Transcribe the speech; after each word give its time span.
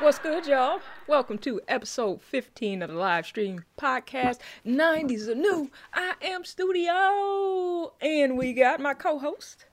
What's 0.00 0.18
good, 0.18 0.46
y'all? 0.46 0.80
Welcome 1.06 1.36
to 1.40 1.60
episode 1.68 2.22
15 2.22 2.80
of 2.80 2.88
the 2.88 2.96
live 2.96 3.26
stream 3.26 3.66
podcast. 3.78 4.38
90s 4.66 5.28
are 5.28 5.34
new. 5.34 5.70
I 5.92 6.14
am 6.22 6.42
studio. 6.42 7.92
And 8.00 8.38
we 8.38 8.54
got 8.54 8.80
my 8.80 8.94
co 8.94 9.18
host. 9.18 9.66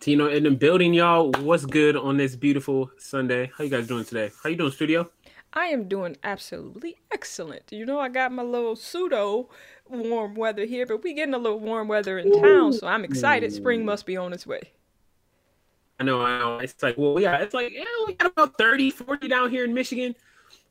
Tino 0.00 0.28
in 0.28 0.44
the 0.44 0.52
building, 0.52 0.94
y'all. 0.94 1.32
What's 1.40 1.66
good 1.66 1.96
on 1.96 2.16
this 2.16 2.34
beautiful 2.34 2.90
Sunday? 2.96 3.50
How 3.58 3.64
you 3.64 3.68
guys 3.68 3.86
doing 3.86 4.06
today? 4.06 4.30
How 4.42 4.48
you 4.48 4.56
doing, 4.56 4.72
studio? 4.72 5.10
I 5.52 5.66
am 5.66 5.86
doing 5.86 6.16
absolutely 6.24 6.96
excellent. 7.12 7.70
You 7.70 7.84
know, 7.84 8.00
I 8.00 8.08
got 8.08 8.32
my 8.32 8.42
little 8.42 8.74
pseudo 8.74 9.50
warm 9.90 10.34
weather 10.34 10.64
here, 10.64 10.86
but 10.86 11.02
we 11.02 11.12
getting 11.12 11.34
a 11.34 11.38
little 11.38 11.60
warm 11.60 11.88
weather 11.88 12.18
in 12.18 12.32
town, 12.40 12.72
so 12.72 12.86
I'm 12.86 13.04
excited. 13.04 13.52
Spring 13.52 13.84
must 13.84 14.06
be 14.06 14.16
on 14.16 14.32
its 14.32 14.46
way. 14.46 14.62
I 15.98 16.04
know, 16.04 16.20
I 16.20 16.38
know. 16.38 16.58
It's 16.58 16.82
like, 16.82 16.96
well, 16.98 17.18
yeah, 17.20 17.36
it's 17.38 17.54
like, 17.54 17.72
yeah, 17.72 17.84
we 18.06 18.14
got 18.14 18.30
about 18.32 18.58
30, 18.58 18.90
40 18.90 19.28
down 19.28 19.50
here 19.50 19.64
in 19.64 19.72
Michigan. 19.72 20.14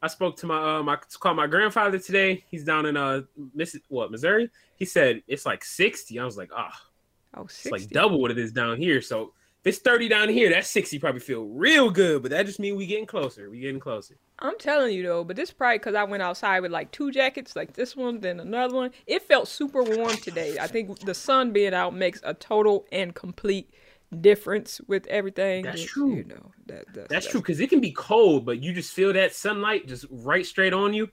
I 0.02 0.08
spoke 0.08 0.38
to 0.38 0.46
my, 0.46 0.78
um, 0.78 0.88
I 0.88 0.98
called 1.20 1.38
my 1.38 1.48
grandfather 1.48 1.98
today. 1.98 2.44
He's 2.50 2.64
down 2.64 2.86
in, 2.86 2.96
uh, 2.96 3.22
Miss, 3.54 3.76
what, 3.88 4.12
Missouri? 4.12 4.50
He 4.76 4.86
said 4.86 5.24
it's 5.28 5.46
like 5.46 5.64
60. 5.64 6.20
I 6.20 6.26
was 6.26 6.38
like, 6.38 6.52
ah, 6.56 6.72
oh, 6.72 7.42
Oh, 7.42 7.48
60. 7.48 7.70
it's 7.70 7.72
like 7.72 7.90
double 7.92 8.22
what 8.22 8.32
it 8.32 8.38
is 8.38 8.52
down 8.52 8.78
here. 8.78 9.02
So 9.02 9.34
if 9.64 9.68
it's 9.74 9.80
30 9.80 10.08
down 10.08 10.30
here, 10.30 10.50
that 10.52 10.66
60 10.66 11.00
probably 11.00 11.20
feel 11.20 11.46
real 11.46 11.90
good, 11.90 12.22
but 12.22 12.32
that 12.32 12.46
just 12.46 12.60
means 12.60 12.78
we 12.78 12.86
getting 12.86 13.08
closer. 13.08 13.50
We 13.50 13.60
getting 13.60 13.80
closer. 13.80 14.16
I'm 14.40 14.58
telling 14.60 14.94
you 14.94 15.04
though, 15.04 15.24
but 15.24 15.36
this 15.36 15.52
probably 15.52 15.80
because 15.80 15.96
I 15.96 16.04
went 16.04 16.22
outside 16.24 16.60
with 16.62 16.72
like 16.72 16.92
two 16.92 17.12
jackets, 17.12 17.56
like 17.56 17.74
this 17.74 17.96
one, 17.96 18.20
then 18.22 18.40
another 18.40 18.76
one. 18.76 18.92
It 19.08 19.24
felt 19.24 19.48
super 19.48 19.82
warm 19.84 20.16
today. 20.18 20.58
I 20.60 20.68
think 20.68 21.00
the 21.00 21.14
sun 21.16 21.52
being 21.52 21.74
out 21.74 21.96
makes 21.96 22.22
a 22.24 22.34
total 22.34 22.86
and 22.92 23.14
complete 23.16 23.74
difference 24.22 24.82
with 24.88 25.08
everything. 25.08 25.64
That's 25.64 25.82
It's, 25.82 25.92
true. 25.92 26.16
You 26.16 26.24
know, 26.26 26.52
that, 26.68 26.86
that's, 26.94 27.08
That's 27.10 27.28
true 27.28 27.42
because 27.42 27.60
it 27.60 27.70
can 27.70 27.82
be 27.82 27.92
cold, 27.92 28.46
but 28.46 28.62
you 28.62 28.74
just 28.74 28.94
feel 28.94 29.14
that 29.14 29.34
sunlight 29.34 29.88
just 29.88 30.06
right 30.10 30.46
straight 30.46 30.74
on 30.74 30.94
you. 30.94 31.10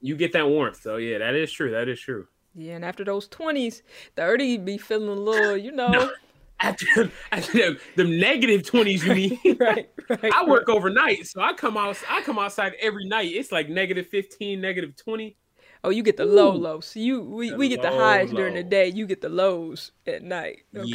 You 0.00 0.16
get 0.16 0.32
that 0.32 0.48
warmth. 0.48 0.80
So 0.80 0.96
yeah, 0.96 1.18
that 1.18 1.34
is 1.34 1.50
true. 1.50 1.70
That 1.70 1.88
is 1.88 2.00
true. 2.00 2.26
Yeah, 2.54 2.74
and 2.74 2.84
after 2.84 3.04
those 3.04 3.28
20s, 3.28 3.82
30 4.14 4.58
be 4.58 4.78
feeling 4.78 5.08
a 5.08 5.12
little, 5.12 5.56
you 5.56 5.72
know. 5.72 6.10
After, 6.60 7.10
after 7.32 7.58
them, 7.58 7.78
them 7.96 8.18
negative 8.18 8.64
twenties, 8.64 9.04
you 9.04 9.14
mean? 9.14 9.38
right, 9.58 9.90
right. 10.08 10.32
I 10.32 10.46
work 10.46 10.68
overnight, 10.68 11.26
so 11.26 11.42
I 11.42 11.52
come 11.52 11.76
out. 11.76 11.98
I 12.08 12.22
come 12.22 12.38
outside 12.38 12.74
every 12.80 13.06
night. 13.06 13.32
It's 13.32 13.50
like 13.50 13.68
negative 13.68 14.06
fifteen, 14.06 14.60
negative 14.60 14.96
twenty. 14.96 15.36
Oh, 15.84 15.90
you 15.90 16.02
get 16.02 16.16
the 16.16 16.24
low 16.24 16.54
Ooh. 16.54 16.58
low. 16.58 16.80
So 16.80 16.98
you 16.98 17.20
we, 17.20 17.50
The 17.50 17.56
we 17.56 17.68
get 17.68 17.82
the 17.82 17.90
low, 17.90 17.98
highs 17.98 18.30
during 18.30 18.54
the 18.54 18.62
day. 18.62 18.88
You 18.88 19.06
get 19.06 19.20
the 19.20 19.28
lows 19.28 19.92
at 20.06 20.22
night. 20.22 20.62
Okay. 20.74 20.86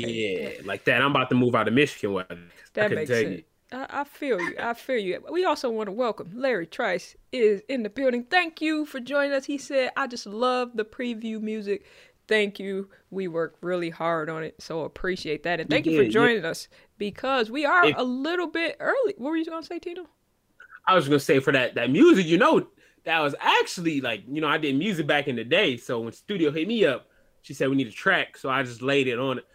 Yeah, 0.57 0.65
like 0.65 0.83
that. 0.85 1.01
I'm 1.01 1.11
about 1.11 1.29
to 1.29 1.35
move 1.35 1.53
out 1.55 1.67
of 1.67 1.73
Michigan. 1.75 2.13
Weather. 2.13 2.39
That 2.73 2.91
makes 2.91 3.09
sense. 3.09 3.43
I, 3.71 3.85
I 3.89 4.03
feel 4.03 4.41
you. 4.41 4.55
I 4.59 4.73
feel 4.73 4.97
you. 4.97 5.23
We 5.31 5.45
also 5.45 5.69
want 5.69 5.87
to 5.87 5.91
welcome 5.91 6.31
Larry 6.33 6.65
Trice 6.65 7.15
is 7.31 7.61
in 7.69 7.83
the 7.83 7.89
building. 7.89 8.23
Thank 8.23 8.61
you 8.61 8.85
for 8.87 8.99
joining 8.99 9.31
us. 9.33 9.45
He 9.45 9.59
said, 9.59 9.91
"I 9.95 10.07
just 10.07 10.25
love 10.25 10.71
the 10.75 10.85
preview 10.85 11.39
music. 11.39 11.85
Thank 12.27 12.59
you. 12.59 12.89
We 13.11 13.27
work 13.27 13.57
really 13.61 13.91
hard 13.91 14.29
on 14.29 14.43
it, 14.43 14.55
so 14.59 14.81
appreciate 14.81 15.43
that. 15.43 15.59
And 15.59 15.69
thank 15.69 15.85
you 15.85 15.97
for 15.97 16.03
did, 16.03 16.13
yeah. 16.13 16.19
joining 16.19 16.45
us 16.45 16.67
because 16.97 17.51
we 17.51 17.65
are 17.65 17.85
If- 17.85 17.97
a 17.97 18.03
little 18.03 18.47
bit 18.47 18.75
early. 18.79 19.13
What 19.17 19.29
were 19.29 19.37
you 19.37 19.45
gonna 19.45 19.63
say, 19.63 19.77
Tino? 19.79 20.07
I 20.87 20.95
was 20.95 21.07
gonna 21.07 21.19
say 21.19 21.39
for 21.39 21.53
that 21.53 21.75
that 21.75 21.91
music, 21.91 22.25
you 22.25 22.37
know, 22.39 22.65
that 23.09 23.21
was 23.21 23.33
actually 23.39 24.01
like 24.01 24.21
you 24.31 24.39
know 24.39 24.47
I 24.47 24.59
did 24.59 24.75
music 24.77 25.07
back 25.07 25.27
in 25.27 25.35
the 25.35 25.43
day. 25.43 25.77
So 25.77 25.99
when 26.01 26.13
studio 26.13 26.51
hit 26.51 26.67
me 26.67 26.85
up, 26.85 27.07
she 27.41 27.55
said 27.55 27.69
we 27.69 27.75
need 27.75 27.87
a 27.87 27.91
track, 27.91 28.37
so 28.37 28.49
I 28.49 28.61
just 28.61 28.81
laid 28.83 29.07
it 29.07 29.17
on 29.17 29.39
it. 29.39 29.45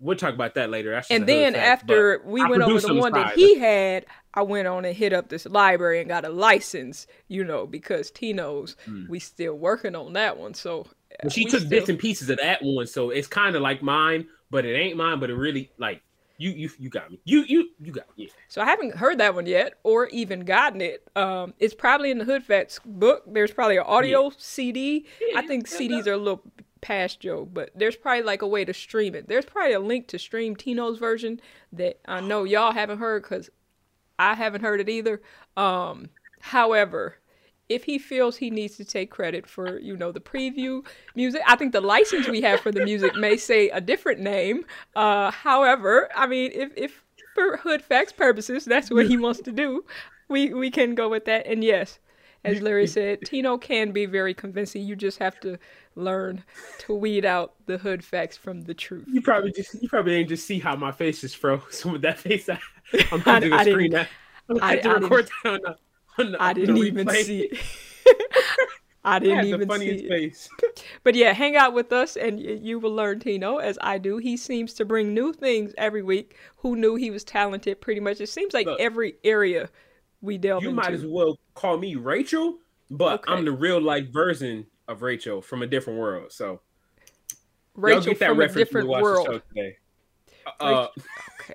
We'll 0.00 0.16
talk 0.16 0.32
about 0.34 0.54
that 0.54 0.70
later. 0.70 1.00
And 1.10 1.26
then 1.26 1.52
fact, 1.52 1.82
after 1.82 2.22
we 2.24 2.40
I 2.42 2.48
went 2.48 2.62
over 2.62 2.80
the 2.80 2.88
on 2.88 2.98
one 2.98 3.12
that 3.12 3.34
he 3.34 3.58
had, 3.58 4.06
I 4.32 4.42
went 4.42 4.66
on 4.68 4.84
and 4.86 4.96
hit 4.96 5.12
up 5.12 5.28
this 5.28 5.44
library 5.46 6.00
and 6.00 6.08
got 6.08 6.24
a 6.24 6.30
license. 6.30 7.06
You 7.28 7.44
know, 7.44 7.66
because 7.66 8.10
Tino's, 8.10 8.74
Mm. 8.88 9.08
we 9.08 9.18
still 9.20 9.54
working 9.54 9.94
on 9.94 10.14
that 10.14 10.36
one. 10.38 10.54
So 10.54 10.86
Well, 11.22 11.30
she 11.30 11.44
took 11.44 11.60
still- 11.60 11.70
bits 11.70 11.88
and 11.90 11.98
pieces 11.98 12.30
of 12.30 12.38
that 12.38 12.62
one, 12.62 12.86
so 12.86 13.10
it's 13.10 13.28
kind 13.28 13.54
of 13.54 13.62
like 13.62 13.82
mine, 13.82 14.26
but 14.50 14.64
it 14.64 14.74
ain't 14.74 14.96
mine. 14.96 15.20
But 15.20 15.28
it 15.30 15.36
really 15.36 15.70
like 15.78 16.02
you, 16.36 16.50
you, 16.50 16.70
you 16.78 16.90
got 16.90 17.10
me. 17.10 17.20
You, 17.24 17.44
you, 17.46 17.70
you 17.80 17.92
got 17.92 18.06
me. 18.16 18.24
Yeah. 18.24 18.30
So 18.48 18.60
I 18.60 18.64
haven't 18.66 18.96
heard 18.96 19.18
that 19.18 19.34
one 19.34 19.46
yet, 19.46 19.74
or 19.82 20.08
even 20.08 20.40
gotten 20.40 20.80
it. 20.80 21.08
Um, 21.16 21.54
it's 21.58 21.74
probably 21.74 22.10
in 22.10 22.18
the 22.18 22.24
Hood 22.24 22.44
Facts 22.44 22.80
book. 22.84 23.22
There's 23.26 23.52
probably 23.52 23.76
an 23.76 23.84
audio 23.86 24.30
CD. 24.36 25.06
I 25.36 25.46
think 25.46 25.68
yeah, 25.70 25.78
CDs 25.78 26.06
are 26.06 26.12
a 26.12 26.16
little 26.16 26.42
past 26.80 27.20
Joe, 27.20 27.48
but 27.50 27.70
there's 27.74 27.96
probably 27.96 28.22
like 28.22 28.42
a 28.42 28.46
way 28.46 28.64
to 28.64 28.74
stream 28.74 29.14
it. 29.14 29.28
There's 29.28 29.46
probably 29.46 29.72
a 29.72 29.80
link 29.80 30.08
to 30.08 30.18
stream 30.18 30.54
Tino's 30.54 30.98
version 30.98 31.40
that 31.72 31.98
I 32.06 32.20
know 32.20 32.44
y'all 32.44 32.72
haven't 32.72 32.98
heard 32.98 33.22
because 33.22 33.48
I 34.18 34.34
haven't 34.34 34.62
heard 34.62 34.80
it 34.80 34.88
either. 34.88 35.22
Um, 35.56 36.10
however, 36.40 37.16
if 37.68 37.84
he 37.84 37.98
feels 37.98 38.36
he 38.36 38.50
needs 38.50 38.76
to 38.76 38.84
take 38.84 39.10
credit 39.10 39.46
for 39.46 39.78
you 39.80 39.96
know 39.96 40.12
the 40.12 40.20
preview 40.20 40.84
music 41.14 41.40
i 41.46 41.56
think 41.56 41.72
the 41.72 41.80
license 41.80 42.28
we 42.28 42.40
have 42.42 42.60
for 42.60 42.70
the 42.70 42.84
music 42.84 43.14
may 43.16 43.36
say 43.36 43.68
a 43.70 43.80
different 43.80 44.20
name 44.20 44.64
uh 44.96 45.30
however 45.30 46.08
i 46.14 46.26
mean 46.26 46.50
if 46.54 46.70
if 46.76 47.02
for 47.34 47.56
hood 47.58 47.82
facts 47.82 48.12
purposes 48.12 48.64
that's 48.64 48.90
what 48.90 49.06
he 49.06 49.16
wants 49.16 49.40
to 49.40 49.50
do 49.52 49.84
we 50.28 50.52
we 50.52 50.70
can 50.70 50.94
go 50.94 51.08
with 51.08 51.24
that 51.24 51.46
and 51.46 51.64
yes 51.64 51.98
as 52.44 52.60
larry 52.60 52.86
said 52.86 53.18
tino 53.24 53.56
can 53.56 53.90
be 53.92 54.04
very 54.04 54.34
convincing 54.34 54.82
you 54.82 54.94
just 54.94 55.18
have 55.18 55.40
to 55.40 55.56
learn 55.96 56.44
to 56.78 56.92
weed 56.94 57.24
out 57.24 57.54
the 57.66 57.78
hood 57.78 58.04
facts 58.04 58.36
from 58.36 58.60
the 58.62 58.74
truth 58.74 59.04
You 59.08 59.22
probably 59.22 59.52
just, 59.52 59.80
you 59.82 59.88
probably 59.88 60.16
ain't 60.16 60.28
just 60.28 60.46
see 60.46 60.58
how 60.58 60.76
my 60.76 60.92
face 60.92 61.24
is 61.24 61.32
froze 61.34 61.82
with 61.90 62.02
that 62.02 62.18
face. 62.18 62.48
I, 62.48 62.58
I'm 63.12 63.20
I- 63.20 63.24
going 63.24 63.40
to 63.42 63.54
I 63.54 63.64
didn't- 63.64 63.72
screen 63.72 63.90
that. 63.92 64.08
I'm 64.50 64.58
I- 64.62 64.76
to 64.76 64.88
I 64.90 64.92
record 64.94 65.30
that 65.44 65.76
on 66.18 66.32
the. 66.32 66.32
On 66.32 66.32
the 66.32 66.42
i 66.42 66.52
didn't 66.52 66.76
even 66.78 67.06
replay. 67.06 67.24
see 67.24 67.50
i 69.04 69.16
I 69.16 69.18
didn't 69.18 69.36
had 69.36 69.46
even 69.46 69.70
see 69.78 70.08
face. 70.08 70.48
But 71.04 71.14
yeah, 71.14 71.32
hang 71.34 71.56
out 71.56 71.74
with 71.74 71.92
us 71.92 72.16
and 72.16 72.40
you 72.40 72.78
will 72.78 72.92
learn 72.94 73.20
Tino 73.20 73.58
as 73.58 73.78
I 73.82 73.98
do. 73.98 74.16
He 74.16 74.36
seems 74.38 74.72
to 74.74 74.84
bring 74.86 75.12
new 75.12 75.32
things 75.34 75.74
every 75.76 76.02
week. 76.02 76.36
Who 76.56 76.74
knew 76.76 76.94
he 76.94 77.10
was 77.10 77.22
talented 77.24 77.82
pretty 77.82 78.00
much? 78.00 78.20
It 78.22 78.28
seems 78.30 78.54
like 78.54 78.64
Look. 78.66 78.80
every 78.80 79.16
area 79.22 79.68
we 80.22 80.38
delve 80.38 80.62
You 80.62 80.70
into. 80.70 80.80
might 80.82 80.94
as 80.94 81.04
well 81.04 81.38
call 81.54 81.76
me 81.76 81.96
Rachel, 81.96 82.56
but 82.90 83.20
Okay. 83.20 83.32
I'm 83.32 83.44
the 83.44 83.52
real 83.52 83.78
life 83.80 84.08
version 84.10 84.66
of 84.88 85.02
Rachel 85.02 85.42
from 85.42 85.60
a 85.60 85.66
different 85.66 85.98
world. 85.98 86.32
So 86.32 86.46
y'all 86.46 86.60
Rachel 87.76 88.04
get 88.04 88.18
that 88.20 88.28
from 88.28 88.36
a 88.38 88.40
reference 88.40 88.72
when 88.72 88.84
different 88.84 88.88
you 88.88 89.02
world. 89.02 89.42
today. 89.54 89.76
Uh, 90.60 90.86
Okay. 91.40 91.54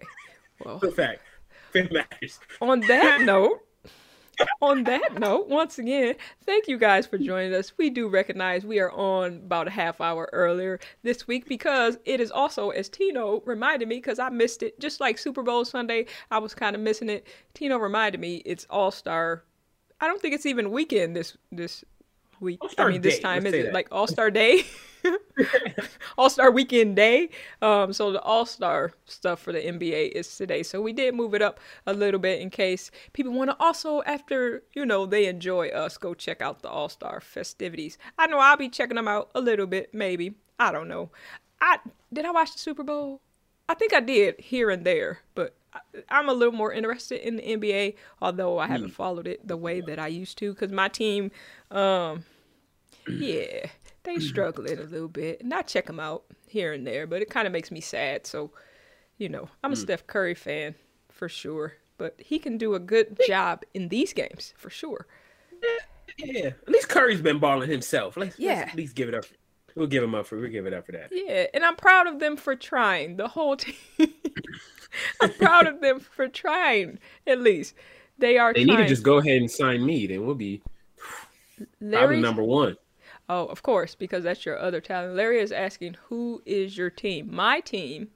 Well, 0.65 0.79
fact. 0.91 1.21
Matters. 1.73 2.39
on 2.61 2.81
that 2.81 3.21
note, 3.21 3.59
on 4.61 4.83
that 4.85 5.19
note, 5.19 5.47
once 5.47 5.79
again, 5.79 6.15
thank 6.45 6.67
you 6.67 6.77
guys 6.77 7.05
for 7.07 7.17
joining 7.17 7.53
us. 7.53 7.73
We 7.77 7.89
do 7.89 8.07
recognize 8.07 8.65
we 8.65 8.79
are 8.79 8.91
on 8.91 9.37
about 9.37 9.67
a 9.67 9.71
half 9.71 10.01
hour 10.01 10.29
earlier 10.33 10.79
this 11.03 11.27
week 11.27 11.47
because 11.47 11.97
it 12.05 12.19
is 12.19 12.31
also, 12.31 12.69
as 12.69 12.89
Tino 12.89 13.41
reminded 13.45 13.87
me, 13.87 13.97
because 13.97 14.19
I 14.19 14.29
missed 14.29 14.63
it, 14.63 14.79
just 14.79 14.99
like 14.99 15.17
Super 15.17 15.43
Bowl 15.43 15.65
Sunday, 15.65 16.05
I 16.31 16.39
was 16.39 16.53
kind 16.55 16.75
of 16.75 16.81
missing 16.81 17.09
it. 17.09 17.27
Tino 17.53 17.77
reminded 17.77 18.21
me 18.21 18.37
it's 18.45 18.65
All 18.69 18.91
Star. 18.91 19.43
I 20.01 20.07
don't 20.07 20.21
think 20.21 20.33
it's 20.33 20.45
even 20.45 20.71
weekend 20.71 21.15
this 21.15 21.35
this 21.51 21.83
week. 22.41 22.59
I 22.61 22.65
All-Star 22.65 22.89
mean, 22.89 23.01
this 23.01 23.17
Day, 23.17 23.21
time 23.21 23.45
is 23.45 23.53
it 23.53 23.73
like 23.73 23.87
All 23.91 24.07
Star 24.07 24.29
Day? 24.31 24.63
All 26.17 26.29
Star 26.29 26.51
Weekend 26.51 26.95
Day. 26.95 27.29
Um, 27.61 27.93
so 27.93 28.11
the 28.11 28.21
All 28.21 28.45
Star 28.45 28.91
stuff 29.05 29.39
for 29.41 29.51
the 29.53 29.59
NBA 29.59 30.11
is 30.11 30.35
today. 30.35 30.63
So 30.63 30.81
we 30.81 30.93
did 30.93 31.15
move 31.15 31.33
it 31.33 31.41
up 31.41 31.59
a 31.85 31.93
little 31.93 32.19
bit 32.19 32.41
in 32.41 32.49
case 32.49 32.91
people 33.13 33.31
want 33.33 33.49
to 33.49 33.57
also, 33.59 34.01
after 34.03 34.63
you 34.73 34.85
know 34.85 35.05
they 35.05 35.27
enjoy 35.27 35.69
us, 35.69 35.97
go 35.97 36.13
check 36.13 36.41
out 36.41 36.61
the 36.61 36.69
All 36.69 36.89
Star 36.89 37.21
festivities. 37.21 37.97
I 38.17 38.27
know 38.27 38.39
I'll 38.39 38.57
be 38.57 38.69
checking 38.69 38.95
them 38.95 39.07
out 39.07 39.29
a 39.35 39.41
little 39.41 39.67
bit, 39.67 39.93
maybe. 39.93 40.35
I 40.59 40.71
don't 40.71 40.87
know. 40.87 41.09
I 41.61 41.77
did 42.11 42.25
I 42.25 42.31
watch 42.31 42.53
the 42.53 42.59
Super 42.59 42.83
Bowl? 42.83 43.21
I 43.69 43.75
think 43.75 43.93
I 43.93 43.99
did 43.99 44.39
here 44.39 44.69
and 44.69 44.83
there, 44.83 45.19
but 45.35 45.53
I- 45.53 45.58
I'm 46.09 46.29
a 46.29 46.33
little 46.33 46.53
more 46.53 46.73
interested 46.73 47.25
in 47.27 47.35
the 47.37 47.43
NBA, 47.43 47.95
although 48.21 48.57
I 48.57 48.67
haven't 48.67 48.89
followed 48.91 49.27
it 49.27 49.47
the 49.47 49.57
way 49.57 49.81
that 49.81 49.99
I 49.99 50.07
used 50.07 50.37
to 50.39 50.53
because 50.53 50.71
my 50.71 50.87
team, 50.87 51.31
um, 51.71 52.25
yeah, 53.07 53.67
they 54.03 54.15
struggling 54.19 54.79
a 54.79 54.83
little 54.83 55.07
bit. 55.07 55.41
And 55.41 55.53
I 55.53 55.61
check 55.61 55.85
them 55.85 55.99
out 55.99 56.23
here 56.47 56.73
and 56.73 56.85
there, 56.87 57.05
but 57.05 57.21
it 57.21 57.29
kind 57.29 57.45
of 57.45 57.53
makes 57.53 57.69
me 57.71 57.81
sad. 57.81 58.25
So, 58.25 58.51
you 59.17 59.29
know, 59.29 59.49
I'm 59.63 59.71
a 59.73 59.75
Steph 59.75 60.07
Curry 60.07 60.33
fan 60.35 60.75
for 61.09 61.29
sure, 61.29 61.73
but 61.97 62.15
he 62.17 62.39
can 62.39 62.57
do 62.57 62.73
a 62.73 62.79
good 62.79 63.17
job 63.27 63.63
in 63.73 63.89
these 63.89 64.13
games 64.13 64.53
for 64.57 64.69
sure. 64.69 65.05
Yeah, 66.17 66.47
at 66.47 66.69
least 66.69 66.89
Curry's 66.89 67.21
been 67.21 67.39
balling 67.39 67.69
himself. 67.69 68.17
Let's, 68.17 68.39
Yeah. 68.39 68.55
let's 68.55 68.71
at 68.71 68.75
least 68.75 68.95
give 68.95 69.07
it 69.09 69.13
up. 69.15 69.25
We'll 69.75 69.87
give 69.87 70.03
him 70.03 70.15
up 70.15 70.25
for. 70.25 70.37
We'll 70.37 70.49
give 70.49 70.65
it 70.65 70.73
up 70.73 70.87
for 70.87 70.93
that. 70.93 71.09
Yeah, 71.11 71.45
and 71.53 71.63
I'm 71.63 71.75
proud 71.75 72.07
of 72.07 72.19
them 72.19 72.35
for 72.35 72.55
trying. 72.55 73.17
The 73.17 73.27
whole 73.27 73.55
team. 73.57 73.75
I'm 75.21 75.33
proud 75.33 75.67
of 75.67 75.81
them 75.81 75.99
for 75.99 76.27
trying. 76.27 76.99
At 77.27 77.39
least 77.41 77.75
they 78.17 78.37
are. 78.37 78.53
They 78.53 78.65
trying. 78.65 78.77
need 78.77 78.83
to 78.83 78.89
just 78.89 79.03
go 79.03 79.17
ahead 79.17 79.37
and 79.37 79.49
sign 79.49 79.85
me. 79.85 80.07
Then 80.07 80.25
we'll 80.25 80.35
be 80.35 80.61
Larry's- 81.81 82.21
number 82.21 82.43
one. 82.43 82.77
Oh, 83.31 83.45
of 83.45 83.61
course, 83.61 83.93
because 83.93 84.23
that's 84.23 84.43
your 84.43 84.57
other 84.57 84.81
talent. 84.81 85.15
Larry 85.15 85.39
is 85.39 85.51
asking, 85.51 85.97
"Who 86.07 86.41
is 86.45 86.77
your 86.77 86.89
team?" 86.89 87.33
My 87.33 87.59
team 87.59 88.09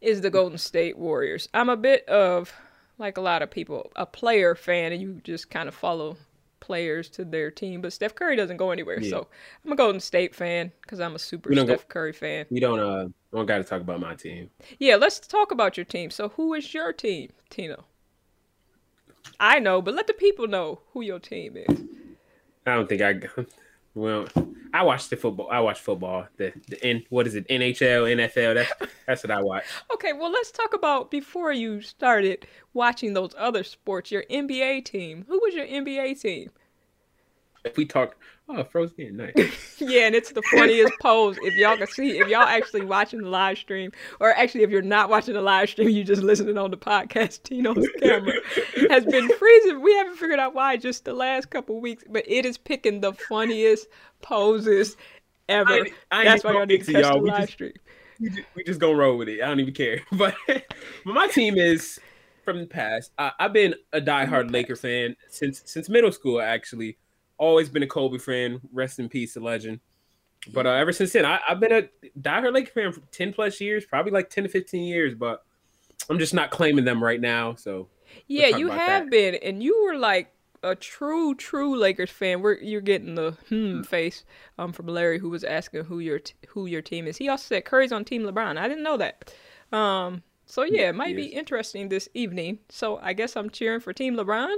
is 0.00 0.22
the 0.22 0.30
Golden 0.30 0.58
State 0.58 0.96
Warriors. 0.96 1.48
I'm 1.52 1.68
a 1.68 1.76
bit 1.76 2.08
of 2.08 2.52
like 2.98 3.16
a 3.18 3.20
lot 3.20 3.42
of 3.42 3.50
people, 3.50 3.90
a 3.96 4.06
player 4.06 4.54
fan, 4.54 4.92
and 4.92 5.02
you 5.02 5.20
just 5.22 5.50
kind 5.50 5.68
of 5.68 5.74
follow 5.74 6.16
players 6.62 7.10
to 7.10 7.24
their 7.26 7.50
team. 7.50 7.82
But 7.82 7.92
Steph 7.92 8.14
Curry 8.14 8.36
doesn't 8.36 8.56
go 8.56 8.70
anywhere, 8.70 9.00
Yeah. 9.00 9.10
so 9.10 9.26
I'm 9.66 9.72
a 9.72 9.76
Golden 9.76 10.00
State 10.00 10.34
fan 10.34 10.72
because 10.80 11.00
I'm 11.00 11.14
a 11.14 11.18
super 11.18 11.50
don't 11.54 11.66
go- 11.66 11.74
Steph 11.74 11.88
Curry 11.88 12.12
fan. 12.14 12.46
We 12.50 12.60
don't 12.60 12.78
uh 12.78 13.08
don't 13.34 13.44
got 13.46 13.58
to 13.58 13.64
talk 13.64 13.80
about 13.82 14.00
my 14.00 14.14
team. 14.14 14.48
Yeah, 14.78 14.96
let's 14.96 15.18
talk 15.20 15.50
about 15.52 15.76
your 15.76 15.84
team. 15.84 16.10
So, 16.10 16.30
who 16.30 16.54
is 16.54 16.72
your 16.72 16.92
team, 16.92 17.30
Tino? 17.50 17.84
I 19.40 19.58
know, 19.58 19.82
but 19.82 19.94
let 19.94 20.06
the 20.06 20.12
people 20.14 20.46
know 20.46 20.80
who 20.92 21.02
your 21.02 21.18
team 21.18 21.56
is. 21.56 21.82
I 22.66 22.74
don't 22.76 22.88
think 22.88 23.02
I. 23.02 23.20
Well, 23.94 24.26
I 24.72 24.82
watch 24.82 25.08
the 25.08 25.16
football. 25.16 25.48
I 25.50 25.60
watch 25.60 25.80
football. 25.80 26.26
The 26.38 26.52
the 26.68 26.82
N. 26.82 27.04
What 27.10 27.26
is 27.26 27.34
it? 27.34 27.46
NHL, 27.48 28.10
NFL. 28.16 28.54
That's 28.54 28.72
that's 29.06 29.22
what 29.24 29.30
I 29.30 29.42
watch. 29.42 29.64
Okay, 29.92 30.14
well, 30.14 30.30
let's 30.30 30.50
talk 30.50 30.72
about 30.72 31.10
before 31.10 31.52
you 31.52 31.82
started 31.82 32.46
watching 32.72 33.12
those 33.12 33.34
other 33.36 33.64
sports, 33.64 34.10
your 34.10 34.24
NBA 34.30 34.86
team. 34.86 35.26
Who 35.28 35.38
was 35.42 35.54
your 35.54 35.66
NBA 35.66 36.20
team? 36.20 36.50
If 37.64 37.76
we 37.76 37.84
talk, 37.84 38.16
oh, 38.48 38.64
frozen, 38.64 39.16
night! 39.16 39.34
Yeah, 39.78 40.06
and 40.06 40.14
it's 40.14 40.30
the 40.30 40.42
funniest 40.42 40.92
pose. 41.00 41.36
If 41.42 41.54
y'all 41.56 41.76
can 41.76 41.88
see, 41.88 42.18
if 42.18 42.28
y'all 42.28 42.42
actually 42.42 42.84
watching 42.84 43.20
the 43.22 43.28
live 43.28 43.58
stream, 43.58 43.90
or 44.20 44.30
actually 44.30 44.62
if 44.62 44.70
you're 44.70 44.80
not 44.80 45.10
watching 45.10 45.34
the 45.34 45.42
live 45.42 45.70
stream, 45.70 45.88
you 45.88 46.04
just 46.04 46.22
listening 46.22 46.56
on 46.56 46.70
the 46.70 46.76
podcast. 46.76 47.42
Tino's 47.44 47.88
camera 48.00 48.34
has 48.90 49.04
been 49.04 49.28
freezing. 49.28 49.82
We 49.82 49.92
haven't 49.96 50.16
figured 50.16 50.38
out 50.38 50.54
why 50.54 50.76
just 50.76 51.04
the 51.04 51.14
last 51.14 51.50
couple 51.50 51.80
weeks, 51.80 52.04
but 52.08 52.24
it 52.28 52.46
is 52.46 52.56
picking 52.58 53.00
the 53.00 53.12
funniest 53.12 53.88
poses 54.20 54.96
ever. 55.48 55.72
I 55.72 55.90
I 56.12 56.24
That's 56.24 56.44
why 56.44 56.52
y'all 56.52 56.66
need 56.66 56.84
to 56.84 56.90
it, 56.90 56.94
catch 56.94 57.02
the 57.02 57.08
y'all. 57.08 57.20
We 57.20 57.30
live 57.30 57.40
just- 57.40 57.52
stream. 57.54 57.72
we 58.20 58.28
just, 58.28 58.48
we 58.54 58.62
just 58.64 58.80
gonna 58.80 58.94
roll 58.96 59.18
with 59.18 59.28
it. 59.28 59.42
I 59.42 59.46
don't 59.48 59.58
even 59.60 59.74
care. 59.74 60.00
But 60.12 60.34
but 60.46 60.64
my 61.04 61.26
team 61.26 61.58
is 61.58 61.98
from 62.44 62.60
the 62.60 62.66
past. 62.66 63.10
I, 63.18 63.32
I've 63.40 63.52
been 63.52 63.74
a 63.92 64.00
diehard 64.00 64.52
Laker 64.52 64.76
fan 64.76 65.16
since 65.28 65.62
since 65.64 65.88
middle 65.88 66.12
school. 66.12 66.40
Actually, 66.40 66.98
always 67.42 67.68
been 67.70 67.82
a 67.82 67.88
Kobe 67.88 68.18
fan. 68.18 68.60
Rest 68.72 68.98
in 69.00 69.08
peace, 69.08 69.34
the 69.34 69.40
legend. 69.40 69.80
But 70.52 70.66
uh, 70.66 70.70
ever 70.72 70.92
since 70.92 71.12
then, 71.12 71.24
I, 71.26 71.40
I've 71.48 71.60
been 71.60 71.72
a 71.72 71.82
diehard 72.20 72.54
Laker 72.54 72.72
fan 72.72 72.92
for 72.92 73.00
ten 73.12 73.32
plus 73.32 73.60
years, 73.60 73.84
probably 73.86 74.12
like 74.12 74.30
ten 74.30 74.44
to 74.44 74.50
fifteen 74.50 74.84
years. 74.84 75.14
But 75.14 75.44
I'm 76.10 76.18
just 76.18 76.34
not 76.34 76.50
claiming 76.50 76.84
them 76.84 77.02
right 77.02 77.20
now. 77.20 77.54
So 77.56 77.88
Yeah, 78.26 78.48
talk 78.48 78.48
you 78.48 78.70
have 78.70 79.10
that. 79.10 79.10
been, 79.10 79.34
and 79.36 79.62
you 79.62 79.84
were 79.84 79.96
like 79.96 80.34
a 80.62 80.74
true, 80.74 81.34
true 81.34 81.76
Lakers 81.76 82.10
fan. 82.10 82.40
We're 82.42 82.58
you're 82.58 82.80
getting 82.80 83.14
the 83.14 83.36
hmm 83.48 83.82
face 83.82 84.24
um 84.58 84.72
from 84.72 84.86
Larry, 84.86 85.18
who 85.18 85.30
was 85.30 85.44
asking 85.44 85.84
who 85.84 85.98
your 85.98 86.18
t- 86.20 86.34
who 86.48 86.66
your 86.66 86.82
team 86.82 87.06
is. 87.06 87.16
He 87.16 87.28
also 87.28 87.44
said 87.48 87.64
Curry's 87.64 87.92
on 87.92 88.04
Team 88.04 88.22
LeBron. 88.22 88.58
I 88.58 88.68
didn't 88.68 88.84
know 88.84 88.96
that. 88.96 89.32
Um, 89.72 90.22
so 90.46 90.62
yeah, 90.64 90.88
it 90.90 90.94
might 90.94 91.16
be 91.16 91.26
interesting 91.26 91.88
this 91.88 92.08
evening. 92.14 92.58
So 92.68 92.98
I 92.98 93.12
guess 93.12 93.36
I'm 93.36 93.50
cheering 93.50 93.80
for 93.80 93.92
Team 93.92 94.14
LeBron 94.16 94.54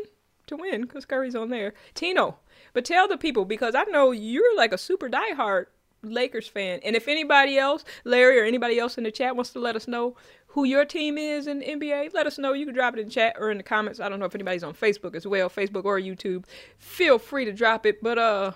to 0.46 0.56
win 0.56 0.82
because 0.82 1.04
Curry's 1.06 1.34
on 1.34 1.50
there. 1.50 1.74
Tino, 1.94 2.38
but 2.74 2.84
tell 2.84 3.08
the 3.08 3.16
people 3.16 3.46
because 3.46 3.74
I 3.74 3.84
know 3.84 4.10
you're 4.10 4.54
like 4.56 4.72
a 4.72 4.78
super 4.78 5.08
diehard 5.08 5.66
Lakers 6.02 6.46
fan, 6.46 6.80
and 6.84 6.94
if 6.94 7.08
anybody 7.08 7.56
else, 7.56 7.84
Larry 8.04 8.38
or 8.38 8.44
anybody 8.44 8.78
else 8.78 8.98
in 8.98 9.04
the 9.04 9.10
chat 9.10 9.34
wants 9.34 9.50
to 9.54 9.58
let 9.58 9.74
us 9.74 9.88
know 9.88 10.16
who 10.48 10.64
your 10.64 10.84
team 10.84 11.16
is 11.16 11.46
in 11.46 11.60
the 11.60 11.66
NBA, 11.66 12.12
let 12.14 12.26
us 12.26 12.38
know. 12.38 12.52
You 12.52 12.66
can 12.66 12.74
drop 12.74 12.94
it 12.94 13.00
in 13.00 13.08
chat 13.08 13.36
or 13.38 13.50
in 13.50 13.56
the 13.56 13.62
comments. 13.62 13.98
I 13.98 14.08
don't 14.08 14.20
know 14.20 14.26
if 14.26 14.34
anybody's 14.34 14.62
on 14.62 14.74
Facebook 14.74 15.14
as 15.16 15.26
well, 15.26 15.48
Facebook 15.48 15.84
or 15.84 15.98
YouTube. 15.98 16.44
Feel 16.78 17.18
free 17.18 17.44
to 17.46 17.52
drop 17.52 17.86
it. 17.86 18.02
But 18.02 18.18
uh, 18.18 18.52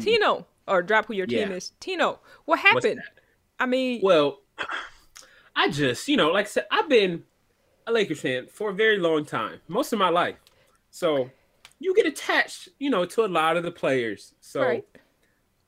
Tino, 0.00 0.46
or 0.68 0.82
drop 0.82 1.06
who 1.06 1.14
your 1.14 1.26
team 1.26 1.50
is. 1.50 1.72
Tino, 1.80 2.20
what 2.44 2.60
happened? 2.60 3.00
I 3.58 3.66
mean, 3.66 4.00
Well, 4.02 4.40
I 5.56 5.68
just, 5.70 6.06
you 6.08 6.16
know, 6.16 6.30
like 6.30 6.46
I 6.46 6.48
said, 6.48 6.66
I've 6.70 6.88
been 6.88 7.24
a 7.86 7.92
Lakers 7.92 8.20
fan 8.20 8.46
for 8.46 8.70
a 8.70 8.74
very 8.74 8.98
long 8.98 9.24
time, 9.24 9.60
most 9.68 9.92
of 9.92 9.98
my 9.98 10.08
life. 10.08 10.36
So 10.90 11.30
you 11.82 11.94
get 11.94 12.06
attached, 12.06 12.68
you 12.78 12.90
know, 12.90 13.04
to 13.04 13.24
a 13.24 13.26
lot 13.26 13.56
of 13.56 13.62
the 13.62 13.70
players. 13.70 14.34
So 14.40 14.62
right? 14.62 14.84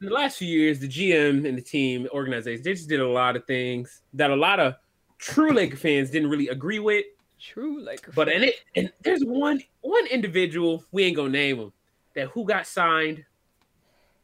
in 0.00 0.06
the 0.06 0.12
last 0.12 0.38
few 0.38 0.48
years, 0.48 0.78
the 0.78 0.88
GM 0.88 1.46
and 1.46 1.58
the 1.58 1.62
team 1.62 2.06
organization, 2.12 2.62
they 2.62 2.72
just 2.72 2.88
did 2.88 3.00
a 3.00 3.08
lot 3.08 3.36
of 3.36 3.44
things 3.46 4.02
that 4.14 4.30
a 4.30 4.36
lot 4.36 4.60
of 4.60 4.74
true 5.18 5.52
Laker 5.52 5.76
fans 5.76 6.10
didn't 6.10 6.30
really 6.30 6.48
agree 6.48 6.78
with. 6.78 7.04
True 7.40 7.80
Laker. 7.82 8.12
But 8.14 8.28
in 8.28 8.44
it, 8.44 8.54
and 8.76 8.90
there's 9.02 9.22
one 9.22 9.62
one 9.80 10.06
individual 10.06 10.84
we 10.92 11.04
ain't 11.04 11.16
gonna 11.16 11.30
name 11.30 11.58
him 11.58 11.72
that 12.14 12.28
who 12.28 12.44
got 12.44 12.66
signed, 12.66 13.24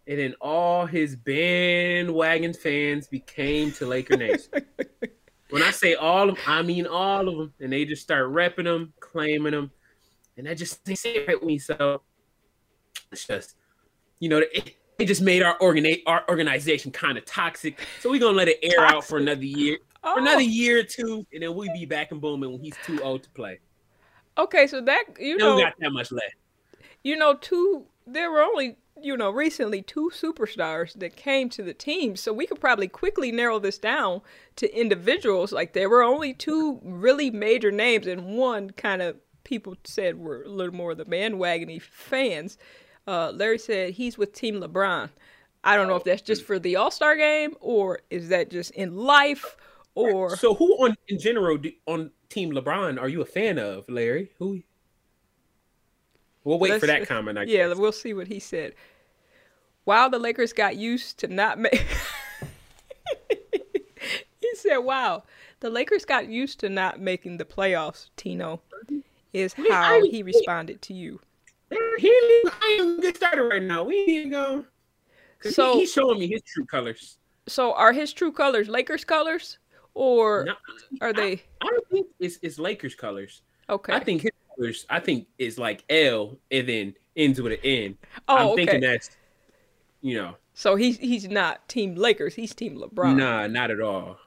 and 0.06 0.18
then 0.18 0.34
all 0.40 0.86
his 0.86 1.16
bandwagon 1.16 2.54
fans 2.54 3.08
became 3.08 3.72
to 3.72 3.86
Laker 3.86 4.16
Nation. 4.16 4.52
when 5.50 5.62
I 5.62 5.70
say 5.70 5.94
all 5.94 6.30
of 6.30 6.36
them, 6.36 6.44
I 6.46 6.62
mean 6.62 6.86
all 6.86 7.28
of 7.28 7.36
them, 7.36 7.52
and 7.60 7.72
they 7.72 7.84
just 7.84 8.02
start 8.02 8.32
repping 8.32 8.64
them, 8.64 8.92
claiming 9.00 9.52
them, 9.52 9.70
and 10.40 10.48
that 10.48 10.56
just 10.56 10.84
they 10.86 10.94
say 10.94 11.16
it 11.16 11.28
right 11.28 11.38
with 11.38 11.46
me. 11.46 11.58
So 11.58 12.00
it's 13.12 13.26
just, 13.26 13.56
you 14.20 14.28
know, 14.30 14.38
it, 14.38 14.74
it 14.98 15.04
just 15.04 15.20
made 15.20 15.42
our 15.42 15.58
organi- 15.58 16.02
our 16.06 16.24
organization 16.30 16.90
kind 16.90 17.18
of 17.18 17.26
toxic. 17.26 17.78
So 18.00 18.10
we're 18.10 18.20
gonna 18.20 18.36
let 18.36 18.48
it 18.48 18.58
air 18.62 18.80
out 18.80 19.04
for 19.04 19.18
another 19.18 19.44
year, 19.44 19.78
oh, 20.02 20.14
for 20.14 20.20
another 20.20 20.36
oh. 20.36 20.40
year 20.40 20.80
or 20.80 20.82
two, 20.82 21.26
and 21.32 21.42
then 21.42 21.54
we'll 21.54 21.72
be 21.74 21.84
back 21.84 22.10
and 22.10 22.20
booming 22.20 22.52
when 22.52 22.60
he's 22.60 22.76
too 22.84 23.00
old 23.02 23.22
to 23.22 23.30
play. 23.30 23.60
okay, 24.38 24.66
so 24.66 24.80
that 24.80 25.04
you 25.18 25.36
know, 25.36 25.58
got 25.58 25.74
that 25.78 25.92
much 25.92 26.10
left. 26.10 26.34
you 27.04 27.16
know, 27.16 27.34
two. 27.34 27.84
There 28.06 28.30
were 28.30 28.42
only 28.42 28.76
you 29.00 29.16
know 29.16 29.30
recently 29.30 29.82
two 29.82 30.10
superstars 30.14 30.98
that 30.98 31.16
came 31.16 31.50
to 31.50 31.62
the 31.62 31.74
team, 31.74 32.16
so 32.16 32.32
we 32.32 32.46
could 32.46 32.60
probably 32.60 32.88
quickly 32.88 33.30
narrow 33.30 33.58
this 33.58 33.76
down 33.76 34.22
to 34.56 34.74
individuals. 34.74 35.52
Like 35.52 35.74
there 35.74 35.90
were 35.90 36.02
only 36.02 36.32
two 36.32 36.80
really 36.82 37.30
major 37.30 37.70
names, 37.70 38.06
and 38.06 38.24
one 38.38 38.70
kind 38.70 39.02
of 39.02 39.16
people 39.50 39.76
said 39.84 40.18
were 40.18 40.44
a 40.44 40.48
little 40.48 40.74
more 40.74 40.92
of 40.92 40.98
the 40.98 41.04
bandwagony 41.04 41.82
fans. 41.82 42.56
Uh, 43.06 43.32
Larry 43.32 43.58
said 43.58 43.90
he's 43.94 44.16
with 44.16 44.32
Team 44.32 44.60
LeBron. 44.60 45.10
I 45.64 45.76
don't 45.76 45.88
know 45.88 45.96
if 45.96 46.04
that's 46.04 46.22
just 46.22 46.44
for 46.44 46.58
the 46.58 46.76
All 46.76 46.90
Star 46.90 47.16
game 47.16 47.54
or 47.60 48.00
is 48.08 48.28
that 48.30 48.50
just 48.50 48.70
in 48.70 48.96
life 48.96 49.56
or 49.94 50.36
So 50.36 50.54
who 50.54 50.72
on 50.84 50.96
in 51.08 51.18
general 51.18 51.58
do, 51.58 51.72
on 51.86 52.12
Team 52.30 52.52
LeBron 52.52 52.98
are 53.00 53.08
you 53.08 53.20
a 53.20 53.26
fan 53.26 53.58
of, 53.58 53.86
Larry? 53.88 54.30
Who? 54.38 54.62
We'll 56.44 56.58
wait 56.58 56.80
for 56.80 56.86
Let's- 56.86 57.00
that 57.00 57.08
comment. 57.08 57.36
I 57.36 57.42
Yeah, 57.42 57.68
guess. 57.68 57.76
we'll 57.76 57.92
see 57.92 58.14
what 58.14 58.28
he 58.28 58.38
said. 58.38 58.74
While 59.84 60.08
the 60.10 60.18
Lakers 60.20 60.52
got 60.52 60.76
used 60.76 61.18
to 61.18 61.26
not 61.26 61.58
make, 61.58 61.84
he 64.40 64.54
said, 64.54 64.78
"Wow, 64.78 65.24
the 65.60 65.70
Lakers 65.70 66.04
got 66.04 66.28
used 66.28 66.60
to 66.60 66.68
not 66.68 67.00
making 67.00 67.38
the 67.38 67.44
playoffs." 67.44 68.10
Tino 68.16 68.60
is 69.32 69.52
how 69.54 70.00
I- 70.00 70.08
he 70.10 70.22
responded 70.22 70.82
to 70.82 70.94
you. 70.94 71.20
he 71.98 72.08
I 72.08 72.76
even 72.80 73.00
get 73.00 73.16
started 73.16 73.44
right 73.44 73.62
now. 73.62 73.84
We 73.84 74.04
need 74.06 74.24
to 74.24 74.28
go. 74.30 74.64
So- 75.50 75.74
he, 75.74 75.80
he's 75.80 75.92
showing 75.92 76.18
me 76.18 76.26
his 76.28 76.42
true 76.42 76.64
colors. 76.66 77.18
So, 77.46 77.72
are 77.74 77.92
his 77.92 78.12
true 78.12 78.30
colors 78.32 78.68
Lakers 78.68 79.04
colors, 79.04 79.58
or 79.94 80.44
No, 80.44 80.54
are 81.00 81.12
they 81.12 81.42
I 81.60 81.66
don't 81.66 81.88
think 81.90 82.06
it's, 82.20 82.38
it's 82.42 82.58
Lakers 82.58 82.94
colors. 82.94 83.42
okay? 83.68 83.92
I 83.94 84.00
think 84.00 84.22
his 84.22 84.30
colors. 84.56 84.86
I 84.90 85.00
think 85.00 85.26
is 85.38 85.58
like 85.58 85.82
L 85.90 86.36
and 86.50 86.68
then 86.68 86.94
ends 87.16 87.40
with 87.40 87.52
an 87.52 87.58
N. 87.64 87.98
oh, 88.28 88.36
I'm 88.36 88.46
okay. 88.48 88.56
thinking 88.66 88.80
that's, 88.82 89.10
you 90.00 90.16
know, 90.16 90.36
so 90.54 90.76
he's 90.76 90.98
he's 90.98 91.26
not 91.28 91.66
Team 91.68 91.94
Lakers. 91.94 92.34
He's 92.34 92.54
Team 92.54 92.76
LeBron. 92.76 93.16
nah, 93.16 93.46
not 93.46 93.70
at 93.70 93.80
all. 93.80 94.18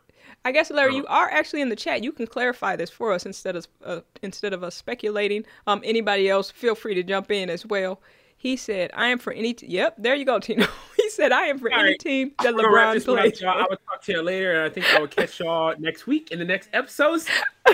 I 0.46 0.52
guess 0.52 0.70
Larry, 0.70 0.96
you 0.96 1.06
are 1.08 1.30
actually 1.30 1.62
in 1.62 1.70
the 1.70 1.76
chat. 1.76 2.04
You 2.04 2.12
can 2.12 2.28
clarify 2.28 2.76
this 2.76 2.90
for 2.90 3.14
us 3.14 3.26
instead 3.26 3.56
of 3.56 3.68
uh, 3.84 4.02
instead 4.22 4.54
of 4.54 4.64
us 4.64 4.76
speculating. 4.76 5.46
Um, 5.68 5.82
anybody 5.84 6.30
else, 6.30 6.52
feel 6.52 6.76
free 6.76 6.96
to 6.96 7.04
jump 7.04 7.32
in 7.32 7.50
as 7.50 7.66
well. 7.66 8.02
He 8.36 8.58
said, 8.58 8.92
"I 8.94 9.08
am 9.08 9.20
for 9.20 9.32
any." 9.32 9.54
T-. 9.54 9.68
Yep, 9.68 9.96
there 10.00 10.16
you 10.16 10.26
go, 10.26 10.40
Tino. 10.40 10.68
he 10.98 11.10
said, 11.10 11.32
"I 11.32 11.46
am 11.46 11.60
for 11.60 11.72
All 11.72 11.80
any 11.80 11.92
right. 11.92 12.00
team 12.00 12.34
that 12.44 12.54
We're 12.54 12.64
gonna 12.64 12.76
wrap 12.76 12.90
LeBron 12.90 12.94
this 12.96 13.08
one 13.08 13.20
up, 13.20 13.24
plays." 13.24 13.44
I 13.44 13.58
will 13.62 13.78
talk 13.90 14.02
to 14.04 14.12
you 14.12 14.22
later, 14.22 14.52
and 14.54 14.62
I 14.64 14.70
think 14.70 14.94
I 14.94 15.00
will 15.00 15.08
catch 15.08 15.40
y'all 15.40 15.76
next 15.80 16.08
week 16.08 16.32
in 16.32 16.40
the 16.40 16.46
next 16.46 16.70
episodes. 16.74 17.28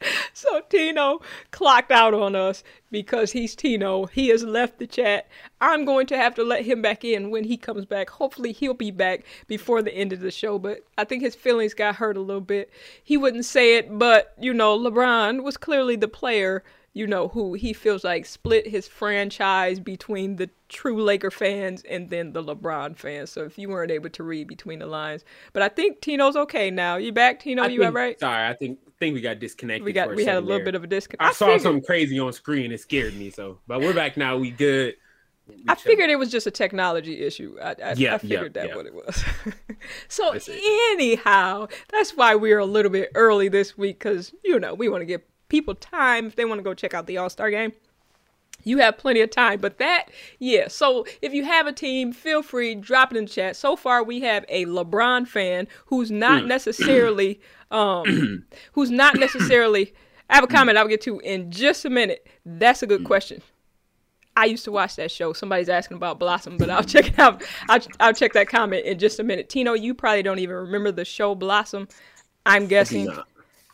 So 0.32 0.60
Tino 0.68 1.20
clocked 1.50 1.90
out 1.90 2.14
on 2.14 2.36
us 2.36 2.62
because 2.92 3.32
he's 3.32 3.56
Tino. 3.56 4.06
He 4.06 4.28
has 4.28 4.44
left 4.44 4.78
the 4.78 4.86
chat. 4.86 5.28
I'm 5.60 5.84
going 5.84 6.06
to 6.06 6.16
have 6.16 6.34
to 6.36 6.44
let 6.44 6.64
him 6.64 6.80
back 6.80 7.04
in 7.04 7.30
when 7.30 7.42
he 7.44 7.56
comes 7.56 7.84
back. 7.84 8.08
Hopefully 8.10 8.52
he'll 8.52 8.74
be 8.74 8.92
back 8.92 9.24
before 9.48 9.82
the 9.82 9.92
end 9.92 10.12
of 10.12 10.20
the 10.20 10.30
show, 10.30 10.58
but 10.58 10.84
I 10.96 11.04
think 11.04 11.22
his 11.22 11.34
feelings 11.34 11.74
got 11.74 11.96
hurt 11.96 12.16
a 12.16 12.20
little 12.20 12.40
bit. 12.40 12.70
He 13.02 13.16
wouldn't 13.16 13.46
say 13.46 13.76
it, 13.76 13.98
but 13.98 14.32
you 14.38 14.54
know, 14.54 14.78
LeBron 14.78 15.42
was 15.42 15.56
clearly 15.56 15.96
the 15.96 16.08
player, 16.08 16.62
you 16.94 17.06
know, 17.06 17.28
who 17.28 17.54
he 17.54 17.72
feels 17.72 18.02
like 18.02 18.26
split 18.26 18.66
his 18.66 18.88
franchise 18.88 19.78
between 19.78 20.36
the 20.36 20.50
true 20.68 21.00
Laker 21.02 21.30
fans 21.30 21.82
and 21.88 22.10
then 22.10 22.32
the 22.32 22.42
LeBron 22.42 22.96
fans. 22.96 23.30
So 23.30 23.44
if 23.44 23.56
you 23.58 23.68
weren't 23.68 23.90
able 23.90 24.10
to 24.10 24.22
read 24.22 24.48
between 24.48 24.80
the 24.80 24.86
lines, 24.86 25.24
but 25.52 25.62
I 25.62 25.68
think 25.68 26.00
Tino's 26.00 26.34
okay 26.36 26.70
now. 26.70 26.96
You 26.96 27.12
back, 27.12 27.40
Tino? 27.40 27.62
I 27.62 27.66
you 27.68 27.80
all 27.82 27.86
think- 27.88 27.96
right? 27.96 28.20
Sorry, 28.20 28.48
I 28.48 28.54
think 28.54 28.78
think 28.98 29.14
we 29.14 29.20
got 29.20 29.38
disconnected. 29.38 29.84
We 29.84 29.92
got 29.92 30.12
we 30.14 30.24
had 30.24 30.36
a 30.38 30.40
little 30.40 30.56
there. 30.56 30.64
bit 30.64 30.74
of 30.74 30.82
a 30.82 30.86
disconnect. 30.88 31.22
I, 31.22 31.32
saw 31.32 31.46
figured- 31.46 31.62
something 31.62 31.84
crazy 31.84 32.18
on 32.18 32.32
screen. 32.32 32.72
It 32.72 32.80
scared 32.80 33.14
me. 33.14 33.30
So, 33.30 33.60
but 33.68 33.80
we're 33.80 33.94
back 33.94 34.16
now. 34.16 34.36
We 34.36 34.50
good. 34.50 34.94
We 35.46 35.62
I 35.68 35.74
chill. 35.76 35.82
figured 35.92 36.10
it 36.10 36.16
was 36.16 36.30
just 36.32 36.46
a 36.46 36.50
technology 36.50 37.20
issue. 37.24 37.56
I, 37.62 37.76
I, 37.82 37.92
Yeah, 37.96 38.14
I 38.16 38.18
figured 38.18 38.56
yeah, 38.56 38.62
that 38.62 38.68
yeah. 38.70 38.76
what 38.76 38.86
it 38.86 38.94
was. 38.94 39.24
so 40.08 40.32
That's 40.32 40.48
it. 40.48 40.60
anyhow, 40.92 41.68
that's 41.90 42.16
why 42.16 42.34
we're 42.34 42.58
a 42.58 42.66
little 42.66 42.90
bit 42.90 43.10
early 43.14 43.48
this 43.48 43.78
week 43.78 43.98
because 44.00 44.34
you 44.44 44.58
know 44.58 44.74
we 44.74 44.88
want 44.88 45.02
to 45.02 45.06
get 45.06 45.26
people 45.48 45.74
time 45.74 46.26
if 46.26 46.36
they 46.36 46.44
want 46.44 46.58
to 46.58 46.62
go 46.62 46.74
check 46.74 46.94
out 46.94 47.06
the 47.06 47.16
All 47.18 47.30
Star 47.30 47.50
game. 47.50 47.72
You 48.64 48.78
have 48.78 48.98
plenty 48.98 49.20
of 49.20 49.30
time, 49.30 49.60
but 49.60 49.78
that, 49.78 50.06
yeah. 50.40 50.66
So 50.68 51.06
if 51.22 51.32
you 51.32 51.44
have 51.44 51.66
a 51.68 51.72
team, 51.72 52.12
feel 52.12 52.42
free 52.42 52.74
drop 52.74 53.12
it 53.12 53.16
in 53.16 53.24
the 53.24 53.30
chat. 53.30 53.56
So 53.56 53.76
far, 53.76 54.02
we 54.02 54.20
have 54.22 54.44
a 54.48 54.66
LeBron 54.66 55.28
fan 55.28 55.68
who's 55.86 56.10
not 56.10 56.42
Hmm. 56.42 56.48
necessarily, 56.48 57.40
um, 57.70 58.44
who's 58.72 58.90
not 58.90 59.16
necessarily. 59.16 59.94
I 60.28 60.34
have 60.34 60.44
a 60.44 60.48
comment 60.48 60.76
I'll 60.76 60.88
get 60.88 61.00
to 61.02 61.20
in 61.20 61.50
just 61.50 61.84
a 61.84 61.90
minute. 61.90 62.26
That's 62.44 62.82
a 62.82 62.86
good 62.86 63.04
question. 63.04 63.40
I 64.36 64.44
used 64.44 64.64
to 64.66 64.72
watch 64.72 64.96
that 64.96 65.10
show. 65.10 65.32
Somebody's 65.32 65.68
asking 65.68 65.96
about 65.96 66.18
Blossom, 66.18 66.58
but 66.58 66.68
I'll 66.68 66.84
check 66.84 67.08
it 67.08 67.18
out. 67.18 67.42
I'll, 67.68 67.80
I'll 68.00 68.12
check 68.12 68.34
that 68.34 68.48
comment 68.48 68.84
in 68.84 68.98
just 68.98 69.18
a 69.18 69.22
minute. 69.24 69.48
Tino, 69.48 69.72
you 69.72 69.94
probably 69.94 70.22
don't 70.22 70.38
even 70.40 70.56
remember 70.56 70.92
the 70.92 71.04
show 71.04 71.34
Blossom. 71.34 71.88
I'm 72.44 72.66
guessing. 72.66 73.06
not. 73.06 73.26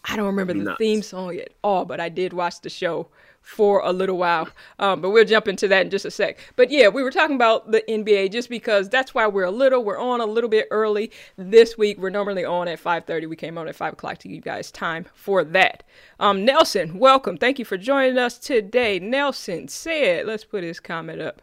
I 0.05 0.17
don't 0.17 0.27
remember 0.27 0.53
the 0.53 0.65
not. 0.65 0.79
theme 0.79 1.03
song 1.03 1.37
at 1.37 1.55
all, 1.63 1.85
but 1.85 1.99
I 1.99 2.09
did 2.09 2.33
watch 2.33 2.61
the 2.61 2.71
show 2.71 3.09
for 3.41 3.81
a 3.85 3.93
little 3.93 4.17
while. 4.17 4.49
Um, 4.79 5.01
but 5.01 5.11
we'll 5.11 5.25
jump 5.25 5.49
into 5.49 5.69
that 5.69 5.85
in 5.85 5.91
just 5.91 6.05
a 6.05 6.11
sec. 6.11 6.39
But 6.57 6.71
yeah, 6.71 6.89
we 6.89 7.03
were 7.03 7.11
talking 7.11 7.37
about 7.37 7.71
the 7.71 7.83
NBA 7.89 8.33
just 8.33 8.49
because 8.49 8.89
that's 8.89 9.15
why 9.15 9.27
we're 9.27 9.45
a 9.45 9.51
little, 9.51 9.85
we're 9.85 9.99
on 9.99 10.21
a 10.21 10.27
little 10.27 10.51
bit 10.51 10.67
early 10.71 11.11
this 11.37 11.79
week. 11.79 11.99
We're 11.99 12.11
normally 12.11 12.45
on 12.45 12.69
at 12.69 12.81
5:30. 12.81 13.29
We 13.29 13.37
came 13.37 13.57
on 13.59 13.69
at 13.69 13.77
5 13.77 13.93
o'clock 13.93 14.19
to 14.19 14.29
give 14.29 14.35
you 14.35 14.41
guys 14.41 14.71
time 14.71 15.07
for 15.15 15.45
that. 15.45 15.85
Um, 16.19 16.45
Nelson, 16.45 16.99
welcome. 16.99 17.37
Thank 17.37 17.59
you 17.59 17.65
for 17.65 17.77
joining 17.77 18.19
us 18.19 18.39
today. 18.39 18.99
Nelson 18.99 19.69
said, 19.69 20.27
let's 20.27 20.45
put 20.45 20.65
his 20.65 20.81
comment 20.81 21.21
up. 21.21 21.43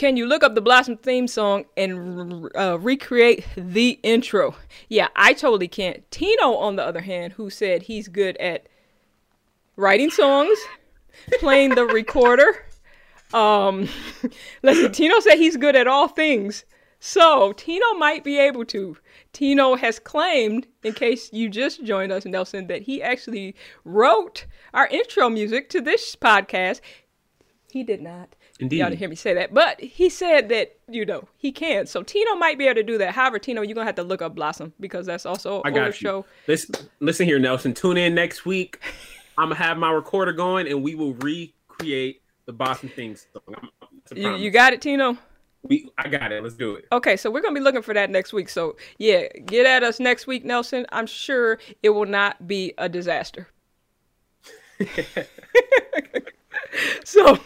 Can 0.00 0.16
you 0.16 0.24
look 0.24 0.42
up 0.42 0.54
the 0.54 0.62
Blossom 0.62 0.96
theme 0.96 1.28
song 1.28 1.66
and 1.76 2.50
uh, 2.56 2.78
recreate 2.78 3.44
the 3.54 4.00
intro? 4.02 4.54
Yeah, 4.88 5.08
I 5.14 5.34
totally 5.34 5.68
can't. 5.68 6.10
Tino, 6.10 6.54
on 6.54 6.76
the 6.76 6.82
other 6.82 7.02
hand, 7.02 7.34
who 7.34 7.50
said 7.50 7.82
he's 7.82 8.08
good 8.08 8.38
at 8.38 8.66
writing 9.76 10.08
songs, 10.08 10.58
playing 11.38 11.74
the 11.74 11.84
recorder. 11.84 12.64
Um, 13.32 13.88
listen, 14.64 14.90
Tino 14.90 15.20
said 15.20 15.36
he's 15.36 15.56
good 15.56 15.76
at 15.76 15.86
all 15.86 16.08
things. 16.08 16.64
So 16.98 17.52
Tino 17.52 17.94
might 17.94 18.24
be 18.24 18.40
able 18.40 18.64
to. 18.64 18.96
Tino 19.32 19.76
has 19.76 20.00
claimed, 20.00 20.66
in 20.82 20.94
case 20.94 21.32
you 21.32 21.48
just 21.48 21.84
joined 21.84 22.10
us, 22.10 22.24
Nelson, 22.24 22.66
that 22.66 22.82
he 22.82 23.00
actually 23.00 23.54
wrote 23.84 24.46
our 24.74 24.88
intro 24.88 25.28
music 25.28 25.70
to 25.70 25.80
this 25.80 26.16
podcast. 26.16 26.80
He 27.70 27.84
did 27.84 28.02
not. 28.02 28.34
Indeed. 28.60 28.78
Y'all 28.78 28.88
didn't 28.90 28.98
hear 28.98 29.08
me 29.08 29.16
say 29.16 29.34
that, 29.34 29.52
but 29.54 29.80
he 29.80 30.08
said 30.10 30.48
that 30.50 30.76
you 30.88 31.04
know 31.06 31.26
he 31.38 31.50
can. 31.50 31.86
So 31.86 32.02
Tino 32.02 32.34
might 32.36 32.58
be 32.58 32.66
able 32.66 32.74
to 32.76 32.82
do 32.82 32.98
that. 32.98 33.14
However, 33.14 33.38
Tino, 33.38 33.62
you're 33.62 33.74
gonna 33.74 33.86
have 33.86 33.94
to 33.96 34.02
look 34.02 34.20
up 34.22 34.34
Blossom 34.34 34.72
because 34.78 35.06
that's 35.06 35.24
also 35.26 35.62
I 35.64 35.70
got 35.70 35.86
you. 35.86 35.92
show. 35.92 36.26
Listen, 36.46 36.74
listen 37.00 37.26
here, 37.26 37.38
Nelson. 37.38 37.72
Tune 37.74 37.96
in 37.96 38.14
next 38.14 38.44
week. 38.44 38.78
I'm 39.38 39.46
gonna 39.48 39.54
have 39.56 39.78
my 39.78 39.90
recorder 39.90 40.32
going, 40.32 40.66
and 40.68 40.82
we 40.82 40.94
will 40.94 41.14
recreate 41.14 42.22
the 42.46 42.52
Blossom 42.52 42.90
theme 42.90 43.16
song. 43.16 43.42
I'm- 43.54 43.68
that's 44.04 44.12
a 44.12 44.20
You, 44.20 44.34
you 44.36 44.50
got 44.50 44.72
it, 44.72 44.80
Tino. 44.82 45.16
we, 45.62 45.88
I 45.98 46.08
got 46.08 46.32
it. 46.32 46.42
Let's 46.42 46.54
do 46.56 46.74
it. 46.74 46.86
Okay, 46.92 47.16
so 47.16 47.30
we're 47.30 47.40
gonna 47.42 47.54
be 47.54 47.60
looking 47.60 47.82
for 47.82 47.94
that 47.94 48.10
next 48.10 48.32
week. 48.32 48.48
So 48.48 48.76
yeah, 48.98 49.26
get 49.46 49.64
at 49.66 49.82
us 49.82 50.00
next 50.00 50.26
week, 50.26 50.44
Nelson. 50.44 50.84
I'm 50.92 51.06
sure 51.06 51.58
it 51.82 51.90
will 51.90 52.06
not 52.06 52.46
be 52.46 52.74
a 52.78 52.88
disaster. 52.88 53.48
so 57.04 57.38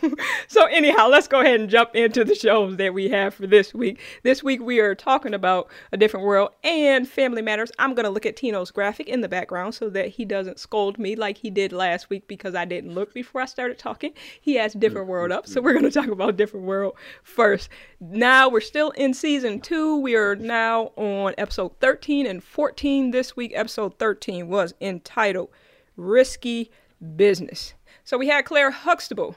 so 0.49 0.65
anyhow 0.67 1.09
let's 1.09 1.29
go 1.29 1.41
ahead 1.41 1.61
and 1.61 1.71
jump 1.71 1.95
into 1.95 2.25
the 2.25 2.35
shows 2.35 2.77
that 2.77 2.93
we 2.93 3.09
have 3.09 3.35
for 3.35 3.47
this 3.47 3.73
week. 3.73 4.01
This 4.23 4.43
week 4.43 4.61
we 4.61 4.81
are 4.81 4.95
talking 4.95 5.35
about 5.35 5.71
a 5.93 5.97
different 5.97 6.27
world 6.27 6.51
and 6.63 7.09
family 7.09 7.43
matters. 7.43 7.73
I'm 7.79 7.95
going 7.95 8.05
to 8.05 8.11
look 8.11 8.27
at 8.27 8.37
tino's 8.37 8.71
graphic 8.71 9.09
in 9.09 9.21
the 9.21 9.29
background 9.29 9.75
so 9.75 9.89
that 9.91 10.09
he 10.09 10.25
doesn't 10.25 10.59
scold 10.59 10.99
me 10.99 11.17
like 11.17 11.39
he 11.39 11.51
did 11.51 11.73
last 11.73 12.11
week 12.11 12.29
because 12.29 12.55
i 12.55 12.65
didn't 12.65 12.95
look 12.95 13.15
before 13.15 13.41
i 13.41 13.47
started 13.47 13.79
talking. 13.79 14.13
He 14.41 14.55
has 14.57 14.75
different 14.75 15.09
world 15.09 15.33
up 15.33 15.47
so 15.47 15.61
we're 15.61 15.73
going 15.73 15.85
to 15.85 15.91
talk 15.91 16.09
about 16.09 16.31
a 16.31 16.33
different 16.33 16.67
world 16.67 16.95
first. 17.23 17.69
Now 18.01 18.49
we're 18.49 18.61
still 18.61 18.91
in 18.91 19.15
season 19.15 19.61
two. 19.61 19.97
We 19.97 20.17
are 20.17 20.37
now 20.37 20.93
on 20.97 21.35
episode 21.39 21.81
13 21.81 22.27
and 22.27 22.43
14 22.43 23.11
this 23.11 23.37
week 23.37 23.53
episode 23.55 23.99
13 23.99 24.49
was 24.49 24.75
entitled 24.81 25.49
risky 25.97 26.71
business 27.17 27.75
so 28.05 28.17
we 28.19 28.29
had 28.29 28.45
Claire 28.45 28.71
Huxtable. 28.71 29.37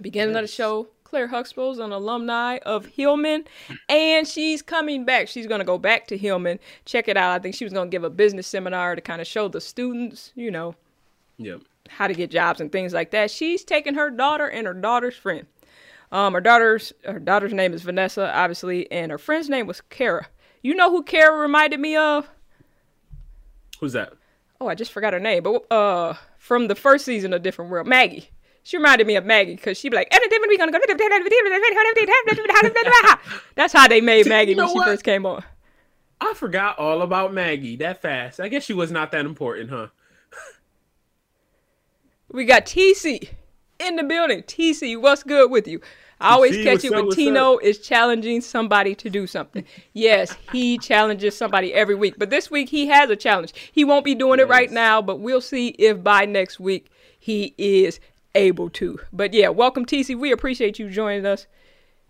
Beginning 0.00 0.34
of 0.36 0.42
the 0.42 0.48
show, 0.48 0.88
Claire 1.04 1.26
Huxtable 1.28 1.70
is 1.72 1.78
an 1.78 1.92
alumni 1.92 2.56
of 2.64 2.86
Hillman, 2.86 3.44
and 3.90 4.26
she's 4.26 4.62
coming 4.62 5.04
back. 5.04 5.28
She's 5.28 5.46
going 5.46 5.58
to 5.58 5.64
go 5.66 5.76
back 5.78 6.06
to 6.06 6.16
Hillman. 6.16 6.58
Check 6.86 7.08
it 7.08 7.16
out. 7.18 7.32
I 7.32 7.38
think 7.38 7.54
she 7.54 7.64
was 7.64 7.72
going 7.74 7.88
to 7.90 7.94
give 7.94 8.02
a 8.04 8.08
business 8.10 8.46
seminar 8.46 8.94
to 8.94 9.02
kind 9.02 9.20
of 9.20 9.26
show 9.26 9.48
the 9.48 9.60
students, 9.60 10.32
you 10.34 10.50
know, 10.50 10.74
Yep. 11.36 11.60
how 11.88 12.06
to 12.06 12.14
get 12.14 12.30
jobs 12.30 12.60
and 12.60 12.72
things 12.72 12.94
like 12.94 13.10
that. 13.10 13.30
She's 13.30 13.64
taking 13.64 13.94
her 13.94 14.08
daughter 14.10 14.46
and 14.48 14.66
her 14.66 14.72
daughter's 14.74 15.16
friend. 15.16 15.46
Um, 16.10 16.34
her 16.34 16.40
daughter's 16.40 16.92
her 17.04 17.18
daughter's 17.18 17.52
name 17.54 17.72
is 17.74 17.82
Vanessa, 17.82 18.34
obviously, 18.34 18.90
and 18.92 19.10
her 19.10 19.18
friend's 19.18 19.48
name 19.48 19.66
was 19.66 19.80
Kara. 19.82 20.26
You 20.62 20.74
know 20.74 20.90
who 20.90 21.02
Kara 21.02 21.36
reminded 21.38 21.80
me 21.80 21.96
of? 21.96 22.28
Who's 23.80 23.92
that? 23.94 24.12
oh, 24.60 24.68
I 24.68 24.74
just 24.76 24.92
forgot 24.92 25.12
her 25.12 25.18
name, 25.18 25.42
but 25.42 25.70
uh, 25.72 26.14
from 26.42 26.66
the 26.66 26.74
first 26.74 27.04
season 27.04 27.32
of 27.32 27.40
Different 27.40 27.70
World, 27.70 27.86
Maggie. 27.86 28.28
She 28.64 28.76
reminded 28.76 29.06
me 29.06 29.14
of 29.14 29.24
Maggie 29.24 29.54
because 29.54 29.78
she'd 29.78 29.90
be 29.90 29.96
like, 29.96 30.12
we 30.12 30.58
gonna 30.58 30.72
go. 30.72 30.80
That's 33.54 33.72
how 33.72 33.86
they 33.86 34.00
made 34.00 34.26
Maggie 34.26 34.50
You 34.50 34.56
know 34.56 34.64
when 34.64 34.72
she 34.72 34.78
what? 34.78 34.86
first 34.86 35.04
came 35.04 35.24
on. 35.24 35.44
I 36.20 36.34
forgot 36.34 36.80
all 36.80 37.02
about 37.02 37.32
Maggie 37.32 37.76
that 37.76 38.02
fast. 38.02 38.40
I 38.40 38.48
guess 38.48 38.64
she 38.64 38.74
was 38.74 38.90
not 38.90 39.12
that 39.12 39.24
important, 39.24 39.70
huh? 39.70 39.86
We 42.32 42.44
got 42.44 42.66
TC 42.66 43.28
in 43.78 43.94
the 43.94 44.02
building. 44.02 44.42
TC, 44.42 45.00
what's 45.00 45.22
good 45.22 45.48
with 45.48 45.68
you? 45.68 45.80
I 46.22 46.34
always 46.34 46.56
TC, 46.56 46.64
catch 46.64 46.84
it 46.84 46.92
when 46.92 47.10
Tino 47.10 47.58
is 47.58 47.78
challenging 47.78 48.40
somebody 48.40 48.94
to 48.94 49.10
do 49.10 49.26
something. 49.26 49.64
Yes, 49.92 50.36
he 50.52 50.78
challenges 50.78 51.36
somebody 51.36 51.74
every 51.74 51.94
week, 51.94 52.14
but 52.16 52.30
this 52.30 52.50
week 52.50 52.68
he 52.68 52.86
has 52.86 53.10
a 53.10 53.16
challenge. 53.16 53.52
He 53.72 53.84
won't 53.84 54.04
be 54.04 54.14
doing 54.14 54.38
it 54.38 54.48
right 54.48 54.70
now, 54.70 55.02
but 55.02 55.20
we'll 55.20 55.40
see 55.40 55.68
if 55.68 56.02
by 56.02 56.24
next 56.24 56.60
week 56.60 56.90
he 57.18 57.54
is 57.58 57.98
able 58.34 58.70
to. 58.70 59.00
But 59.12 59.34
yeah, 59.34 59.48
welcome 59.48 59.84
TC. 59.84 60.16
We 60.16 60.32
appreciate 60.32 60.78
you 60.78 60.88
joining 60.88 61.26
us. 61.26 61.46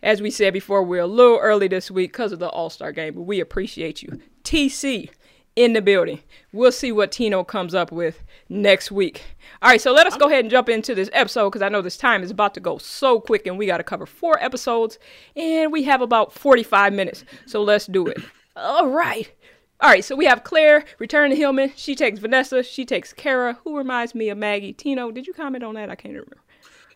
As 0.03 0.21
we 0.21 0.31
said 0.31 0.53
before, 0.53 0.83
we're 0.83 1.03
a 1.03 1.07
little 1.07 1.39
early 1.39 1.69
this 1.69 1.91
week 1.91 2.13
because 2.13 2.33
of 2.33 2.39
the 2.39 2.49
All 2.49 2.71
Star 2.71 2.93
game, 2.93 3.15
but 3.15 3.23
we 3.23 3.41
appreciate 3.41 4.03
you. 4.03 4.21
TC 4.45 5.11
in 5.57 5.73
the 5.73 5.83
building. 5.83 6.21
We'll 6.53 6.73
see 6.73 6.93
what 6.93 7.13
Tino 7.13 7.45
comes 7.45 7.75
up 7.75 7.93
with 7.93 8.23
next 8.49 8.91
week. 8.91 9.23
All 9.61 9.71
right, 9.71 9.81
so 9.81 9.93
let 9.93 10.07
us 10.07 10.17
go 10.17 10.27
ahead 10.27 10.41
and 10.41 10.51
jump 10.51 10.69
into 10.69 10.95
this 10.95 11.11
episode 11.13 11.51
because 11.51 11.63
I 11.63 11.69
know 11.69 11.83
this 11.83 11.97
time 11.97 12.23
is 12.23 12.31
about 12.31 12.55
to 12.55 12.61
go 12.61 12.79
so 12.79 13.21
quick 13.21 13.47
and 13.47 13.59
we 13.59 13.67
got 13.67 13.79
to 13.79 13.85
cover 13.85 14.07
four 14.07 14.43
episodes 14.43 14.99
and 15.37 15.73
we 15.73 15.83
have 15.85 16.01
about 16.01 16.33
45 16.33 16.93
minutes. 16.93 17.25
So 17.47 17.63
let's 17.63 17.87
do 17.87 18.07
it. 18.07 18.19
All 18.57 18.89
right. 18.89 19.31
All 19.81 19.91
right, 19.91 20.05
so 20.05 20.15
we 20.15 20.27
have 20.27 20.45
Claire 20.45 20.85
returning 21.01 21.33
to 21.33 21.37
Hillman. 21.37 21.73
She 21.75 21.97
takes 21.97 22.21
Vanessa. 22.21 22.63
She 22.63 22.85
takes 22.85 23.13
Kara, 23.13 23.59
who 23.65 23.77
reminds 23.77 24.15
me 24.15 24.29
of 24.29 24.39
Maggie. 24.39 24.73
Tino, 24.73 25.11
did 25.11 25.27
you 25.27 25.33
comment 25.33 25.65
on 25.65 25.75
that? 25.75 25.91
I 25.91 25.97
can't 25.97 26.15
remember. 26.15 26.37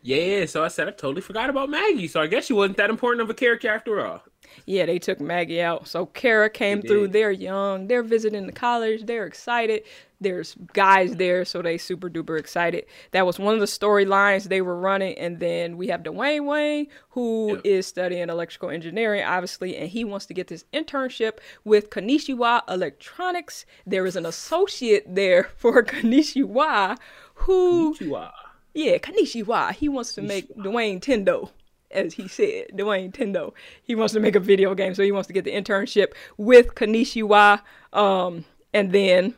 Yeah, 0.03 0.47
so 0.47 0.63
I 0.63 0.69
said 0.69 0.87
I 0.87 0.93
totally 0.93 1.21
forgot 1.21 1.51
about 1.51 1.69
Maggie. 1.69 2.07
So 2.07 2.21
I 2.21 2.29
guess 2.29 2.47
she 2.47 2.53
wasn't 2.53 2.77
that 2.77 2.91
important 2.91 3.23
of 3.23 3.31
a 3.31 3.35
character 3.35 3.69
after 3.69 4.07
all. 4.07 4.23
Yeah, 4.65 4.87
they 4.87 4.99
took 4.99 5.21
Maggie 5.21 5.61
out. 5.61 5.87
So 5.87 6.07
Kara 6.07 6.49
came 6.51 6.81
They 6.81 6.89
through. 6.89 7.03
did. 7.09 7.13
They're 7.13 7.31
young. 7.31 7.87
They're 7.89 8.03
visiting 8.03 8.47
the 8.47 8.53
college. 8.53 9.07
They're 9.07 9.27
excited. 9.27 9.83
There's 10.19 10.57
guys 10.73 11.17
there, 11.17 11.45
so 11.45 11.61
they 11.61 11.77
super 11.77 12.09
duper 12.09 12.39
excited. 12.39 12.87
That 13.11 13.27
was 13.27 13.39
one 13.39 13.53
of 13.53 13.61
the 13.61 13.67
storylines 13.67 14.45
they 14.45 14.63
were 14.63 14.79
running. 14.81 15.19
And 15.19 15.39
then 15.41 15.77
we 15.77 15.89
have 15.89 16.03
Dwayne 16.03 16.47
Wayne, 16.47 16.87
who 17.11 17.61
is 17.65 17.85
Yeah. 17.87 17.89
studying 17.89 18.31
electrical 18.31 18.71
engineering, 18.71 19.23
obviously, 19.25 19.77
and 19.77 19.91
he 19.91 20.05
wants 20.05 20.25
to 20.27 20.35
get 20.35 20.47
this 20.49 20.65
internship 20.73 21.33
with 21.65 21.91
Kanishiwa 21.91 22.63
Electronics. 22.67 23.67
There 23.87 24.07
is 24.07 24.17
an 24.17 24.25
associate 24.25 25.05
there 25.07 25.45
for 25.59 25.83
Kanishiwa 25.85 26.97
who 27.35 28.15
are. 28.15 28.33
yeah, 28.73 28.97
Kanishiwa. 28.97 29.73
He 29.73 29.89
wants 29.91 30.15
to 30.15 30.23
make 30.23 30.49
Dwayne 30.57 31.01
Tendo, 31.01 31.51
as 31.91 32.15
he 32.15 32.29
said. 32.29 32.67
Dwayne 32.75 33.13
Tendo. 33.13 33.53
He 33.83 33.95
wants 33.95 34.15
to 34.15 34.21
make 34.21 34.35
a 34.37 34.41
video 34.41 34.75
game, 34.75 34.95
so 34.95 35.03
he 35.03 35.13
wants 35.13 35.27
to 35.29 35.33
get 35.33 35.45
the 35.45 35.53
internship 35.53 36.13
with 36.37 36.75
Kanishiwa. 36.75 37.61
Um, 37.93 38.45
and 38.73 38.93
then 38.93 39.35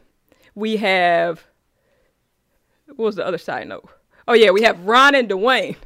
we 0.54 0.76
have 0.78 1.44
what 2.86 3.04
was 3.04 3.16
the 3.16 3.26
other 3.26 3.38
side 3.38 3.68
note? 3.68 3.88
Oh 4.26 4.32
yeah, 4.32 4.50
we 4.50 4.62
have 4.62 4.80
Ron 4.80 5.14
and 5.14 5.28
Dwayne. 5.28 5.76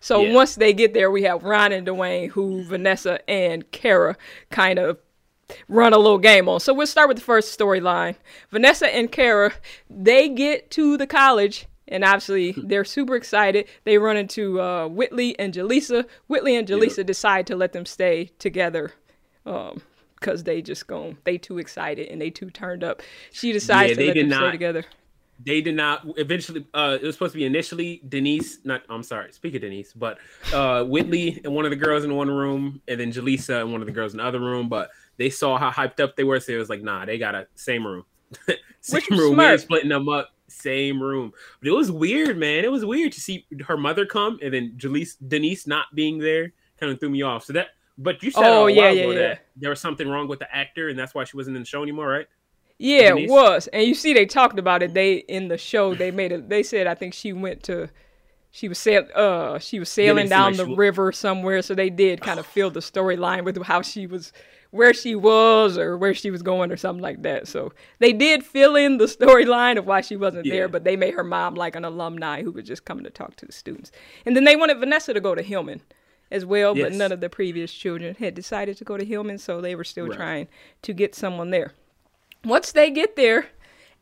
So 0.00 0.22
Yeah. 0.22 0.32
once 0.34 0.54
they 0.54 0.72
get 0.72 0.94
there, 0.94 1.10
we 1.10 1.22
have 1.22 1.42
Ron 1.42 1.72
and 1.72 1.86
Dwayne, 1.86 2.28
who 2.30 2.62
Vanessa 2.64 3.28
and 3.28 3.68
Kara 3.72 4.16
kind 4.50 4.78
of 4.78 4.98
run 5.68 5.92
a 5.92 5.98
little 5.98 6.18
game 6.18 6.48
on. 6.48 6.60
So 6.60 6.74
we'll 6.74 6.86
start 6.86 7.08
with 7.08 7.16
the 7.16 7.24
first 7.24 7.58
storyline. 7.58 8.16
Vanessa 8.50 8.94
and 8.94 9.10
Kara, 9.10 9.52
they 9.88 10.28
get 10.28 10.70
to 10.72 10.96
the 10.96 11.06
college 11.06 11.66
and 11.88 12.04
obviously 12.04 12.52
they're 12.56 12.84
super 12.84 13.16
excited. 13.16 13.66
They 13.84 13.98
run 13.98 14.16
into 14.16 14.60
uh, 14.60 14.88
Whitley 14.88 15.38
and 15.38 15.52
Jaleesa. 15.54 16.06
Whitley 16.26 16.56
and 16.56 16.68
Jaleesa 16.68 17.04
decide 17.04 17.46
to 17.48 17.56
let 17.56 17.72
them 17.72 17.86
stay 17.86 18.30
together. 18.38 18.92
Um, 19.46 19.80
cause 20.20 20.44
they 20.44 20.60
just 20.62 20.86
go, 20.86 21.14
they 21.24 21.38
too 21.38 21.58
excited 21.58 22.08
and 22.08 22.20
they 22.20 22.30
too 22.30 22.50
turned 22.50 22.84
up. 22.84 23.02
She 23.32 23.52
decides 23.52 23.90
Yeah, 23.90 23.96
to 23.96 24.06
let 24.08 24.14
them 24.16 24.30
stay 24.30 24.40
not- 24.40 24.50
together. 24.52 24.84
they 25.44 25.60
did 25.60 25.76
not 25.76 26.04
eventually 26.16 26.66
uh 26.74 26.98
it 27.00 27.04
was 27.06 27.14
supposed 27.14 27.32
to 27.32 27.38
be 27.38 27.44
initially 27.44 28.02
denise 28.08 28.58
not 28.64 28.82
i'm 28.90 29.04
sorry 29.04 29.30
speak 29.32 29.54
of 29.54 29.60
denise 29.60 29.92
but 29.92 30.18
uh 30.52 30.82
whitley 30.82 31.40
and 31.44 31.54
one 31.54 31.64
of 31.64 31.70
the 31.70 31.76
girls 31.76 32.02
in 32.02 32.12
one 32.16 32.28
room 32.28 32.82
and 32.88 32.98
then 32.98 33.12
jaleesa 33.12 33.60
and 33.60 33.70
one 33.70 33.80
of 33.80 33.86
the 33.86 33.92
girls 33.92 34.12
in 34.12 34.18
the 34.18 34.24
other 34.24 34.40
room 34.40 34.68
but 34.68 34.90
they 35.16 35.30
saw 35.30 35.56
how 35.56 35.70
hyped 35.70 36.00
up 36.00 36.16
they 36.16 36.24
were 36.24 36.40
so 36.40 36.50
it 36.52 36.56
was 36.56 36.68
like 36.68 36.82
nah 36.82 37.04
they 37.04 37.18
got 37.18 37.36
a 37.36 37.46
same 37.54 37.86
room 37.86 38.04
same 38.80 38.96
Which 38.96 39.08
room 39.10 39.34
smart. 39.34 39.52
we're 39.52 39.58
splitting 39.58 39.90
them 39.90 40.08
up 40.08 40.30
same 40.48 41.02
room 41.02 41.32
but 41.60 41.68
it 41.68 41.72
was 41.72 41.90
weird 41.90 42.36
man 42.38 42.64
it 42.64 42.72
was 42.72 42.84
weird 42.84 43.12
to 43.12 43.20
see 43.20 43.46
her 43.66 43.76
mother 43.76 44.06
come 44.06 44.38
and 44.42 44.52
then 44.54 44.72
Jaleesa, 44.76 45.16
denise 45.26 45.66
not 45.66 45.86
being 45.94 46.18
there 46.18 46.52
kind 46.80 46.92
of 46.92 46.98
threw 47.00 47.10
me 47.10 47.22
off 47.22 47.44
so 47.44 47.52
that 47.54 47.68
but 47.98 48.22
you 48.22 48.30
said 48.30 48.52
Oh, 48.52 48.64
oh 48.64 48.66
yeah, 48.66 48.90
yeah, 48.90 48.90
yeah, 48.90 49.02
ago 49.02 49.10
yeah. 49.12 49.18
that 49.18 49.46
there 49.56 49.70
was 49.70 49.80
something 49.80 50.08
wrong 50.08 50.28
with 50.28 50.38
the 50.38 50.54
actor 50.54 50.88
and 50.88 50.98
that's 50.98 51.14
why 51.14 51.24
she 51.24 51.36
wasn't 51.36 51.56
in 51.56 51.62
the 51.62 51.66
show 51.66 51.82
anymore 51.82 52.08
right 52.08 52.26
Yeah, 52.78 53.10
Denise? 53.10 53.28
it 53.28 53.32
was. 53.32 53.66
And 53.68 53.84
you 53.86 53.94
see, 53.94 54.14
they 54.14 54.26
talked 54.26 54.58
about 54.58 54.82
it. 54.82 54.94
They 54.94 55.14
in 55.16 55.48
the 55.48 55.58
show 55.58 55.94
they 55.94 56.10
made 56.12 56.32
it. 56.32 56.48
They 56.48 56.62
said 56.62 56.86
I 56.86 56.94
think 56.94 57.12
she 57.14 57.32
went 57.32 57.62
to, 57.64 57.88
she 58.52 58.68
was 58.68 58.78
sail, 58.78 59.06
uh, 59.14 59.58
she 59.58 59.78
was 59.80 59.88
sailing 59.88 60.28
down 60.28 60.56
the 60.56 60.66
river 60.66 61.12
somewhere. 61.12 61.60
So 61.62 61.74
they 61.74 61.90
did 61.90 62.20
kind 62.20 62.38
of 62.38 62.46
fill 62.46 62.70
the 62.70 62.80
storyline 62.80 63.44
with 63.44 63.60
how 63.64 63.82
she 63.82 64.06
was, 64.06 64.32
where 64.70 64.92
she 64.92 65.14
was 65.14 65.78
or 65.78 65.96
where 65.96 66.12
she 66.14 66.30
was 66.30 66.42
going 66.42 66.70
or 66.70 66.76
something 66.76 67.02
like 67.02 67.22
that. 67.22 67.48
So 67.48 67.72
they 68.00 68.12
did 68.12 68.44
fill 68.44 68.76
in 68.76 68.98
the 68.98 69.06
storyline 69.06 69.78
of 69.78 69.86
why 69.86 70.00
she 70.02 70.16
wasn't 70.16 70.46
Yeah. 70.46 70.54
there. 70.54 70.68
But 70.68 70.84
they 70.84 70.96
made 70.96 71.14
her 71.14 71.24
mom 71.24 71.54
like 71.54 71.74
an 71.76 71.84
alumni 71.84 72.42
who 72.42 72.52
was 72.52 72.64
just 72.64 72.84
coming 72.84 73.04
to 73.04 73.10
talk 73.10 73.36
to 73.36 73.46
the 73.46 73.52
students. 73.52 73.90
And 74.26 74.36
then 74.36 74.44
they 74.44 74.56
wanted 74.56 74.78
Vanessa 74.78 75.14
to 75.14 75.20
go 75.20 75.34
to 75.34 75.42
Hillman. 75.42 75.80
As 76.30 76.44
well, 76.44 76.74
but 76.74 76.92
none 76.92 77.10
of 77.10 77.20
the 77.22 77.30
previous 77.30 77.72
children 77.72 78.14
had 78.18 78.34
decided 78.34 78.76
to 78.76 78.84
go 78.84 78.98
to 78.98 79.04
Hillman, 79.06 79.38
so 79.38 79.62
they 79.62 79.74
were 79.74 79.82
still 79.82 80.08
Right. 80.08 80.16
trying 80.18 80.48
to 80.82 80.92
get 80.92 81.14
someone 81.14 81.48
there 81.48 81.72
once 82.44 82.70
they 82.72 82.90
get 82.90 83.16
there, 83.16 83.46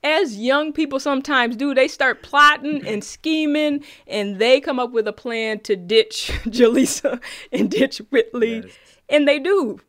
as 0.03 0.37
young 0.37 0.73
people 0.73 1.01
sometimes 1.01 1.57
do, 1.57 1.73
they 1.75 1.89
start 1.89 2.23
plotting 2.23 2.87
and 2.87 3.03
scheming, 3.15 3.85
and 4.07 4.39
they 4.41 4.61
come 4.61 4.79
up 4.81 4.91
with 4.93 5.07
a 5.09 5.13
plan 5.13 5.61
to 5.61 5.77
ditch 5.77 6.31
Jaleesa 6.47 7.21
and 7.53 7.71
ditch 7.71 7.99
Whitley, 8.11 8.57
Yes. 8.57 8.73
and 9.09 9.27
they 9.29 9.39
do. 9.39 9.81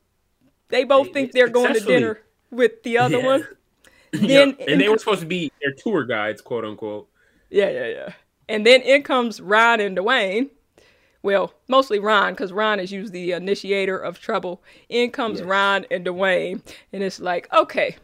They 0.69 0.83
both 0.83 1.11
think 1.13 1.31
they 1.31 1.39
they're 1.39 1.47
going 1.49 1.73
to 1.73 1.79
dinner 1.79 2.21
with 2.51 2.83
the 2.83 2.97
other 2.99 3.19
Yeah. 3.19 3.25
one. 3.25 3.47
Then 4.13 4.55
and 4.67 4.79
they 4.79 4.87
were 4.87 4.97
supposed 4.97 5.19
to 5.19 5.25
be 5.27 5.51
their 5.61 5.73
tour 5.73 6.05
guides 6.05 6.41
quote 6.41 6.63
unquote 6.63 7.09
Yeah, 7.49 7.69
yeah, 7.69 7.87
yeah. 7.87 8.13
And 8.47 8.65
then 8.65 8.81
in 8.81 9.03
comes 9.03 9.41
Ron 9.41 9.81
and 9.81 9.97
Dwayne. 9.97 10.49
Well, 11.23 11.53
mostly 11.67 11.99
Ron, 11.99 12.31
because 12.33 12.53
Ron 12.53 12.79
is 12.79 12.89
usually 12.91 13.11
the 13.25 13.31
initiator 13.33 13.97
of 13.97 14.19
trouble. 14.19 14.63
In 14.87 15.11
comes 15.11 15.39
Yes. 15.39 15.47
Ron 15.47 15.85
and 15.91 16.05
Dwayne, 16.05 16.61
and 16.93 17.03
it's 17.03 17.19
like, 17.19 17.53
okay, 17.53 17.97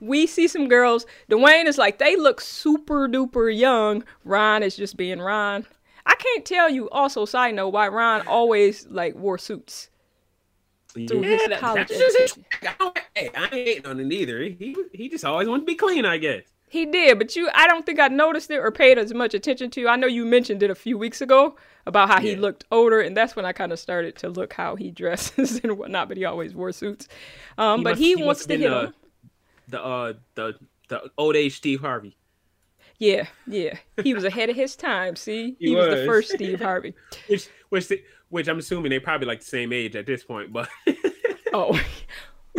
we 0.00 0.26
see 0.26 0.46
some 0.48 0.68
girls. 0.68 1.06
Dwayne 1.30 1.64
is 1.64 1.78
like, 1.78 1.98
they 1.98 2.14
look 2.14 2.42
super 2.42 3.08
duper 3.08 3.48
young. 3.56 4.04
Ron 4.24 4.62
is 4.62 4.76
just 4.76 4.98
being 4.98 5.18
Ron. 5.20 5.64
I 6.04 6.14
can't 6.16 6.44
tell 6.44 6.68
you. 6.68 6.90
Also, 6.90 7.24
side 7.24 7.54
note, 7.54 7.70
why 7.70 7.88
Ron 7.88 8.26
always 8.26 8.86
like 8.88 9.14
wore 9.14 9.38
suits. 9.38 9.88
Through 11.06 11.22
his 11.22 11.46
that- 11.48 11.58
college 11.60 11.88
that's 11.88 12.00
just 12.00 12.18
his- 12.18 12.32
education. 12.32 12.44
I 12.62 12.74
don't- 12.78 12.98
hey, 13.14 13.30
I 13.36 13.48
ain't 13.56 13.86
on 13.86 14.00
it 14.00 14.12
either. 14.12 14.42
He 14.42 14.74
he 14.92 15.08
just 15.08 15.24
always 15.24 15.48
wanted 15.48 15.60
to 15.62 15.66
be 15.66 15.74
clean, 15.74 16.04
I 16.04 16.18
guess. 16.18 16.42
He 16.70 16.84
did, 16.84 17.18
but 17.18 17.34
you 17.36 17.48
I 17.54 17.66
don't 17.66 17.86
think 17.86 17.98
I 18.00 18.08
noticed 18.08 18.50
it 18.50 18.58
or 18.58 18.70
paid 18.70 18.98
as 18.98 19.14
much 19.14 19.32
attention 19.34 19.70
to. 19.70 19.88
I 19.88 19.96
know 19.96 20.06
you 20.06 20.24
mentioned 20.26 20.62
it 20.62 20.70
a 20.70 20.74
few 20.74 20.98
weeks 20.98 21.20
ago 21.22 21.56
about 21.86 22.08
how 22.10 22.20
he 22.20 22.36
looked 22.36 22.64
older, 22.70 23.00
and 23.00 23.16
that's 23.16 23.34
when 23.34 23.46
I 23.46 23.52
kind 23.52 23.72
of 23.72 23.78
started 23.78 24.16
to 24.16 24.28
look 24.28 24.52
how 24.52 24.76
he 24.76 24.90
dresses 24.90 25.60
and 25.64 25.78
whatnot, 25.78 26.08
but 26.08 26.16
he 26.18 26.24
always 26.26 26.54
wore 26.54 26.72
suits. 26.72 27.08
Um, 27.56 27.82
but 27.82 27.90
must- 27.92 28.00
he, 28.02 28.14
must 28.16 28.26
wants 28.26 28.42
to 28.42 28.48
been, 28.48 28.60
hit 28.60 28.72
uh, 28.72 28.76
on. 28.78 28.94
the 29.68 29.82
uh 29.82 30.12
the 30.34 30.54
the 30.88 31.10
old 31.16 31.36
age 31.36 31.56
Steve 31.56 31.80
Harvey. 31.80 32.16
Yeah, 32.98 33.28
yeah. 33.46 33.76
He 34.02 34.12
was 34.12 34.24
ahead 34.24 34.50
of 34.50 34.56
his 34.56 34.74
time, 34.74 35.14
see? 35.14 35.56
He, 35.60 35.68
He 35.68 35.74
was. 35.74 35.88
the 36.00 36.04
first 36.04 36.32
Steve 36.32 36.60
Harvey. 36.60 36.94
Which 37.28 37.48
which 37.68 37.88
the- 37.88 38.02
which 38.30 38.48
I'm 38.48 38.58
assuming 38.58 38.90
they 38.90 38.98
probably 38.98 39.26
like 39.26 39.40
the 39.40 39.46
same 39.46 39.72
age 39.72 39.96
at 39.96 40.06
this 40.06 40.24
point, 40.24 40.52
but 40.52 40.68
Oh. 41.52 41.78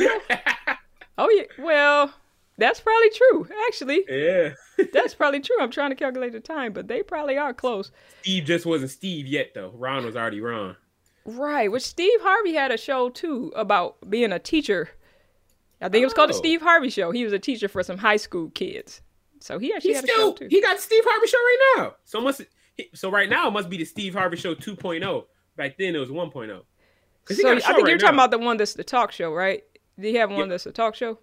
oh 1.18 1.30
yeah. 1.30 1.44
Well, 1.64 2.14
that's 2.58 2.80
probably 2.80 3.10
true. 3.12 3.48
Actually, 3.68 4.04
yeah. 4.10 4.54
that's 4.94 5.14
probably 5.14 5.40
true. 5.40 5.58
I'm 5.60 5.72
trying 5.72 5.92
to 5.92 5.96
calculate 5.96 6.32
the 6.34 6.40
time, 6.40 6.74
but 6.74 6.88
they 6.88 7.04
probably 7.04 7.38
are 7.38 7.54
close. 7.54 7.92
Steve 8.22 8.46
just 8.46 8.66
wasn't 8.66 8.92
Steve 8.92 9.26
yet 9.28 9.52
though. 9.54 9.72
Ron 9.76 10.06
was 10.06 10.16
already 10.16 10.42
Ron. 10.42 10.76
Right, 11.26 11.72
which 11.72 11.84
Steve 11.84 12.20
Harvey 12.22 12.54
had 12.54 12.72
a 12.72 12.78
show 12.78 13.10
too 13.10 13.52
about 13.56 13.98
being 14.10 14.32
a 14.32 14.40
teacher. 14.40 14.90
I 15.82 15.88
think 15.90 16.02
it 16.02 16.06
was 16.06 16.14
called 16.14 16.30
the 16.30 16.34
Oh. 16.36 16.38
Steve 16.38 16.62
Harvey 16.62 16.90
Show. 16.90 17.12
He 17.12 17.24
was 17.24 17.32
a 17.32 17.40
teacher 17.40 17.70
for 17.70 17.84
some 17.84 17.98
high 17.98 18.18
school 18.18 18.50
kids. 18.50 19.02
So 19.40 19.60
he 19.60 19.72
actually 19.74 19.92
He 19.92 19.96
had 19.96 20.04
a 20.04 20.08
show 20.08 20.14
still 20.14 20.34
too. 20.34 20.48
he 20.50 20.62
got 20.62 20.80
Steve 20.80 21.04
Harvey 21.06 21.28
show 21.28 21.38
right 21.38 21.74
now. 21.78 21.96
So 22.04 22.20
must 22.20 22.42
so 22.94 23.10
right 23.12 23.30
now 23.30 23.48
it 23.48 23.52
must 23.52 23.70
be 23.70 23.78
the 23.78 23.86
Steve 23.86 24.14
Harvey 24.14 24.36
show 24.38 24.56
2.0. 24.56 25.24
Back 25.60 25.78
then 25.78 25.94
it 25.96 26.00
was 26.00 26.10
1.0. 26.10 26.62
'Cause 27.26 27.38
he 27.38 27.44
so 27.44 27.52
I 27.52 27.60
show 27.60 27.68
think 27.74 27.84
right 27.84 27.90
you're 27.90 27.98
talking 28.00 28.16
about 28.16 28.32
the 28.32 28.40
one 28.40 28.58
that's 28.58 28.74
the 28.74 28.84
talk 28.84 29.12
show, 29.12 29.32
right? 29.32 29.64
Do 30.00 30.08
you 30.08 30.18
have 30.20 30.32
one 30.32 30.40
Yeah. 30.40 30.46
that's 30.48 30.66
a 30.66 30.72
talk 30.72 30.96
show? 30.96 31.20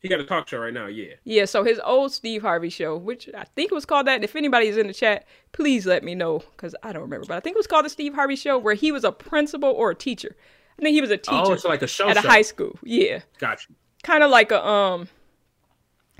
He 0.00 0.08
got 0.08 0.20
a 0.20 0.24
talk 0.24 0.46
show 0.46 0.58
right 0.58 0.72
now, 0.72 0.86
yeah. 0.86 1.14
Yeah, 1.24 1.46
so 1.46 1.64
his 1.64 1.80
old 1.82 2.12
Steve 2.12 2.42
Harvey 2.42 2.68
show, 2.68 2.96
which 2.96 3.28
I 3.36 3.44
think 3.56 3.72
was 3.72 3.84
called 3.84 4.06
that. 4.06 4.14
And 4.16 4.22
if 4.24 4.36
anybody's 4.36 4.76
in 4.76 4.86
the 4.86 4.92
chat, 4.92 5.26
please 5.52 5.86
let 5.86 6.04
me 6.04 6.14
know 6.14 6.40
because 6.52 6.76
I 6.84 6.92
don't 6.92 7.02
remember. 7.02 7.26
But 7.26 7.38
I 7.38 7.40
think 7.40 7.56
it 7.56 7.58
was 7.58 7.66
called 7.66 7.86
the 7.86 7.90
Steve 7.90 8.14
Harvey 8.14 8.36
Show, 8.36 8.58
where 8.58 8.74
he 8.74 8.92
was 8.92 9.02
a 9.02 9.10
principal 9.10 9.70
or 9.70 9.90
a 9.90 9.94
teacher. 9.96 10.36
I 10.78 10.82
think 10.82 10.94
he 10.94 11.00
was 11.00 11.10
a 11.10 11.16
teacher 11.16 11.36
Oh, 11.46 11.52
it's 11.52 11.64
like 11.64 11.82
a 11.82 11.88
show 11.88 12.08
at 12.08 12.16
a 12.16 12.20
high 12.20 12.42
school. 12.42 12.78
Yeah, 12.84 13.22
gotcha. 13.38 13.72
kind 14.04 14.22
of 14.22 14.30
like 14.30 14.52
a 14.52 14.64
um, 14.64 15.08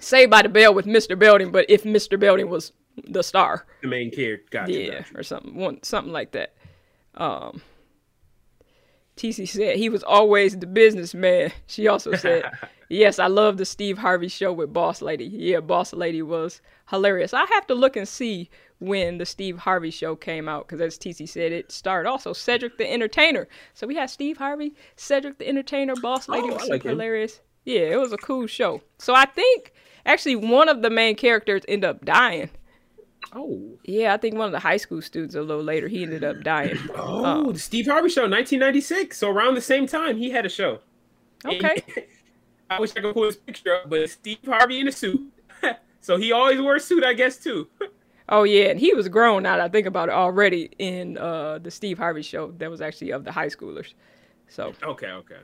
Saved 0.00 0.31
by 0.31 0.42
the 0.42 0.48
Bell 0.48 0.74
with 0.74 0.87
Mr. 0.87 1.16
Belding, 1.16 1.52
but 1.52 1.66
if 1.68 1.85
Mr. 1.85 2.18
Belding 2.18 2.48
was 2.48 2.72
the 3.04 3.22
star. 3.22 3.64
The 3.83 3.87
main 3.88 4.11
character. 4.11 4.46
Got 4.50 4.68
you. 4.70 4.81
Yeah, 4.81 4.94
got 5.02 5.11
you. 5.12 5.18
or 5.20 5.22
something, 5.22 5.54
one 5.54 5.83
something 5.85 6.12
like 6.12 6.33
that. 6.33 6.54
Um, 7.18 7.61
TC 9.16 9.48
said 9.48 9.76
he 9.76 9.88
was 9.88 10.02
always 10.02 10.57
the 10.57 10.66
businessman. 10.66 11.52
She 11.66 11.88
also 11.88 12.14
said, 12.14 12.44
"Yes, 12.88 13.18
I 13.18 13.26
love 13.26 13.57
the 13.57 13.64
Steve 13.64 13.98
Harvey 13.98 14.28
show 14.28 14.52
with 14.52 14.72
Boss 14.72 15.02
Lady. 15.02 15.24
Yeah, 15.26 15.61
Boss 15.61 15.92
Lady 15.92 16.22
was 16.22 16.62
hilarious. 16.88 17.35
I 17.35 17.44
have 17.46 17.66
to 17.66 17.74
look 17.74 17.96
and 17.96 18.07
see 18.09 18.48
when 18.78 19.18
the 19.18 19.26
Steve 19.26 19.59
Harvey 19.59 19.90
show 19.90 20.14
came 20.14 20.48
out 20.48 20.68
because, 20.68 20.81
as 20.81 20.96
TC 20.96 21.28
said, 21.28 21.50
it 21.50 21.72
starred 21.72 22.07
also 22.07 22.33
Cedric 22.33 22.78
the 22.78 22.90
Entertainer. 22.90 23.48
So 23.74 23.88
we 23.88 23.96
had 23.96 24.09
Steve 24.09 24.37
Harvey, 24.38 24.74
Cedric 24.94 25.38
the 25.38 25.48
Entertainer, 25.48 25.94
Boss 25.96 26.28
Lady 26.28 26.48
Oh, 26.48 26.54
was 26.54 26.68
like 26.68 26.85
hilarious. 26.85 27.40
Yeah, 27.64 27.81
it 27.81 28.00
was 28.00 28.12
a 28.12 28.18
cool 28.18 28.46
show. 28.46 28.81
So 28.98 29.14
I 29.14 29.26
think 29.26 29.72
actually 30.07 30.37
one 30.37 30.68
of 30.68 30.81
the 30.83 30.90
main 30.90 31.16
characters 31.16 31.62
ended 31.66 31.90
up 31.90 32.04
dying. 32.04 32.50
Oh. 33.35 33.79
Yeah, 33.85 34.14
I 34.14 34.17
think 34.17 34.37
one 34.37 34.47
of 34.47 34.53
the 34.53 34.59
high 34.59 34.77
school 34.77 35.03
students 35.03 35.35
a 35.35 35.43
little 35.43 35.62
later 35.62 35.88
he 35.88 36.03
ended 36.03 36.25
up 36.25 36.41
dying. 36.43 36.79
Oh, 36.95 37.53
the 37.53 37.59
Steve 37.59 37.87
Harvey 37.87 38.09
show, 38.09 38.23
1996. 38.23 39.17
So 39.17 39.31
around 39.31 39.55
the 39.55 39.61
same 39.61 39.87
time, 39.87 40.17
he 40.17 40.31
had 40.31 40.47
a 40.47 40.49
show. 40.49 40.81
Okay. 41.45 41.83
I 42.71 42.81
wish 42.81 42.93
I 42.97 43.01
could 43.01 43.14
pull 43.14 43.25
his 43.25 43.37
picture 43.37 43.75
up, 43.77 43.88
but 43.88 44.11
Steve 44.11 44.38
Harvey 44.45 44.81
in 44.81 44.88
a 44.88 44.93
suit. 44.93 45.33
so 46.01 46.17
he 46.17 46.33
always 46.33 46.61
wore 46.61 46.77
a 46.77 46.81
suit, 46.81 47.05
I 47.05 47.14
guess, 47.14 47.37
too. 47.37 47.69
Oh 48.31 48.43
yeah, 48.43 48.64
and 48.64 48.79
he 48.79 48.93
was 48.93 49.09
grown 49.09 49.45
now 49.45 49.57
that 49.57 49.64
I 49.64 49.69
think 49.71 49.87
about 49.87 50.11
it 50.11 50.14
already 50.14 50.71
in 50.79 51.17
uh, 51.17 51.59
the 51.59 51.71
Steve 51.71 51.97
Harvey 51.97 52.21
show 52.21 52.53
that 52.59 52.71
was 52.71 52.83
actually 52.83 53.11
of 53.11 53.25
the 53.25 53.33
high 53.33 53.47
schoolers. 53.47 53.95
So 54.49 54.75
okay, 54.83 55.07
okay. 55.07 55.37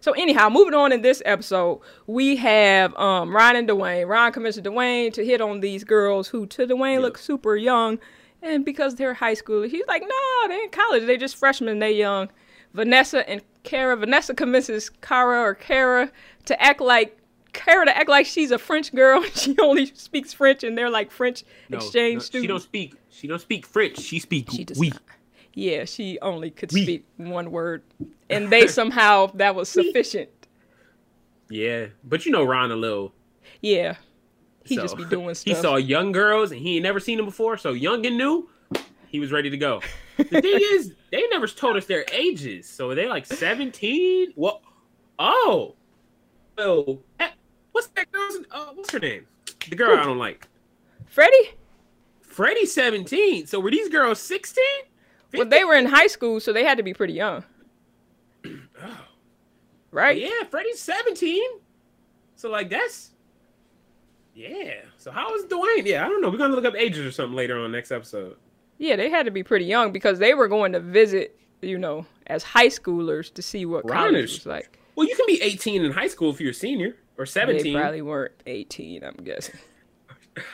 So 0.00 0.12
anyhow, 0.12 0.48
moving 0.48 0.74
on 0.74 0.92
in 0.92 1.02
this 1.02 1.22
episode, 1.24 1.80
we 2.06 2.36
have 2.36 2.94
um, 2.96 3.34
Ron 3.34 3.56
and 3.56 3.68
Dwayne. 3.68 4.08
Ron 4.08 4.32
convinces 4.32 4.62
Dwayne 4.62 5.12
to 5.14 5.24
hit 5.24 5.40
on 5.40 5.60
these 5.60 5.84
girls 5.84 6.28
who 6.28 6.46
to 6.46 6.66
Dwayne 6.66 7.00
look 7.00 7.18
super 7.18 7.56
young, 7.56 7.98
and 8.42 8.64
because 8.64 8.94
they're 8.94 9.14
high 9.14 9.34
schoolers, 9.34 9.70
he's 9.70 9.86
like, 9.88 10.02
no, 10.02 10.48
they're 10.48 10.62
in 10.64 10.70
college, 10.70 11.06
they 11.06 11.16
just 11.16 11.36
freshmen, 11.36 11.78
they 11.78 11.92
young. 11.92 12.28
Vanessa 12.74 13.28
and 13.28 13.42
Kara. 13.62 13.96
Vanessa 13.96 14.34
convinces 14.34 14.90
Kara 14.90 15.40
or 15.40 15.54
Kara 15.54 16.10
to 16.44 16.62
act 16.62 16.80
like 16.80 17.18
Kara 17.52 17.86
to 17.86 17.96
act 17.96 18.08
like 18.08 18.26
she's 18.26 18.50
a 18.50 18.58
French 18.58 18.94
girl. 18.94 19.24
She 19.34 19.56
only 19.60 19.86
speaks 19.86 20.32
French, 20.32 20.62
and 20.64 20.76
they're 20.76 20.90
like 20.90 21.10
French 21.10 21.44
No, 21.68 21.78
exchange 21.78 22.14
no, 22.14 22.20
students. 22.20 22.42
She 22.44 22.46
don't 22.48 22.60
speak. 22.62 22.94
She 23.10 23.26
don't 23.26 23.40
speak 23.40 23.66
French. 23.66 23.98
She 23.98 24.18
speak 24.20 24.50
She 24.50 24.64
does 24.64 24.78
we. 24.78 24.90
not. 24.90 25.02
Yeah, 25.54 25.84
she 25.84 26.18
only 26.20 26.50
could 26.50 26.70
speak 26.70 27.04
one 27.16 27.50
word, 27.50 27.82
and 28.30 28.50
they 28.50 28.66
somehow 28.68 29.26
that 29.34 29.54
was 29.54 29.68
sufficient. 29.68 30.30
Yeah, 31.50 31.86
but 32.04 32.26
you 32.26 32.32
know 32.32 32.44
Ron 32.44 32.70
a 32.70 32.76
little. 32.76 33.12
Yeah, 33.60 33.96
he 34.64 34.76
so- 34.76 34.82
just 34.82 34.96
be 34.96 35.04
doing 35.04 35.34
He 35.44 35.54
saw 35.54 35.76
young 35.76 36.12
girls 36.12 36.52
and 36.52 36.60
he 36.60 36.76
ain't 36.76 36.82
never 36.82 37.00
seen 37.00 37.16
them 37.16 37.26
before, 37.26 37.56
so 37.56 37.72
young 37.72 38.06
and 38.06 38.16
new, 38.16 38.48
he 39.08 39.18
was 39.20 39.32
ready 39.32 39.50
to 39.50 39.56
go. 39.56 39.80
The 40.18 40.42
thing 40.42 40.58
is, 40.72 40.94
they 41.12 41.28
never 41.28 41.46
told 41.46 41.76
us 41.76 41.86
their 41.86 42.04
ages, 42.12 42.68
so 42.68 42.92
they 42.92 43.06
like 43.06 43.24
seventeen. 43.24 44.32
Well, 44.34 44.62
oh, 45.20 45.76
well, 46.56 46.98
eh, 47.20 47.28
what's 47.70 47.86
that 47.86 48.10
girl's? 48.10 48.38
Uh, 48.50 48.72
what's 48.74 48.90
her 48.90 48.98
name? 48.98 49.28
The 49.70 49.76
girl 49.76 49.96
I 49.96 50.02
don't 50.02 50.18
like. 50.18 50.48
Freddie. 51.06 51.52
Freddie's 52.20 52.74
seventeen. 52.74 53.46
So 53.46 53.60
were 53.60 53.70
these 53.70 53.88
girls 53.88 54.18
sixteen? 54.18 54.64
Well, 55.32 55.46
they 55.46 55.64
were 55.64 55.74
in 55.74 55.86
high 55.86 56.06
school, 56.06 56.40
so 56.40 56.52
they 56.52 56.64
had 56.64 56.78
to 56.78 56.82
be 56.82 56.94
pretty 56.94 57.12
young, 57.12 57.44
oh. 58.46 59.06
right? 59.90 60.18
Yeah, 60.18 60.44
Freddie's 60.50 60.80
seventeen. 60.80 61.48
So 62.36 62.50
like 62.50 62.70
that's 62.70 63.10
Yeah. 64.34 64.74
So 64.96 65.10
how 65.10 65.34
is 65.34 65.44
Dwayne? 65.46 65.84
Yeah, 65.84 66.06
I 66.06 66.08
don't 66.08 66.22
know. 66.22 66.30
We're 66.30 66.38
gonna 66.38 66.54
look 66.54 66.64
up 66.64 66.76
ages 66.76 67.04
or 67.04 67.12
something 67.12 67.36
later 67.36 67.58
on 67.58 67.72
next 67.72 67.90
episode. 67.90 68.36
Yeah, 68.78 68.96
they 68.96 69.10
had 69.10 69.26
to 69.26 69.32
be 69.32 69.42
pretty 69.42 69.64
young 69.64 69.92
because 69.92 70.18
they 70.20 70.34
were 70.34 70.48
going 70.48 70.72
to 70.72 70.80
visit, 70.80 71.38
you 71.60 71.76
know, 71.78 72.06
as 72.28 72.44
high 72.44 72.68
schoolers 72.68 73.32
to 73.34 73.42
see 73.42 73.66
what 73.66 73.86
college 73.86 74.10
Grinders. 74.12 74.32
was 74.34 74.46
like. 74.46 74.78
Well, 74.94 75.06
you 75.06 75.16
can 75.16 75.26
be 75.26 75.42
18 75.42 75.84
in 75.84 75.92
high 75.92 76.06
school 76.06 76.30
if 76.30 76.40
you're 76.40 76.52
a 76.52 76.54
senior 76.54 76.96
or 77.16 77.26
17. 77.26 77.56
They 77.56 77.58
17. 77.70 77.80
probably 77.80 78.02
weren't 78.02 78.32
18, 78.46 79.04
I'm 79.04 79.14
guessing. 79.24 79.58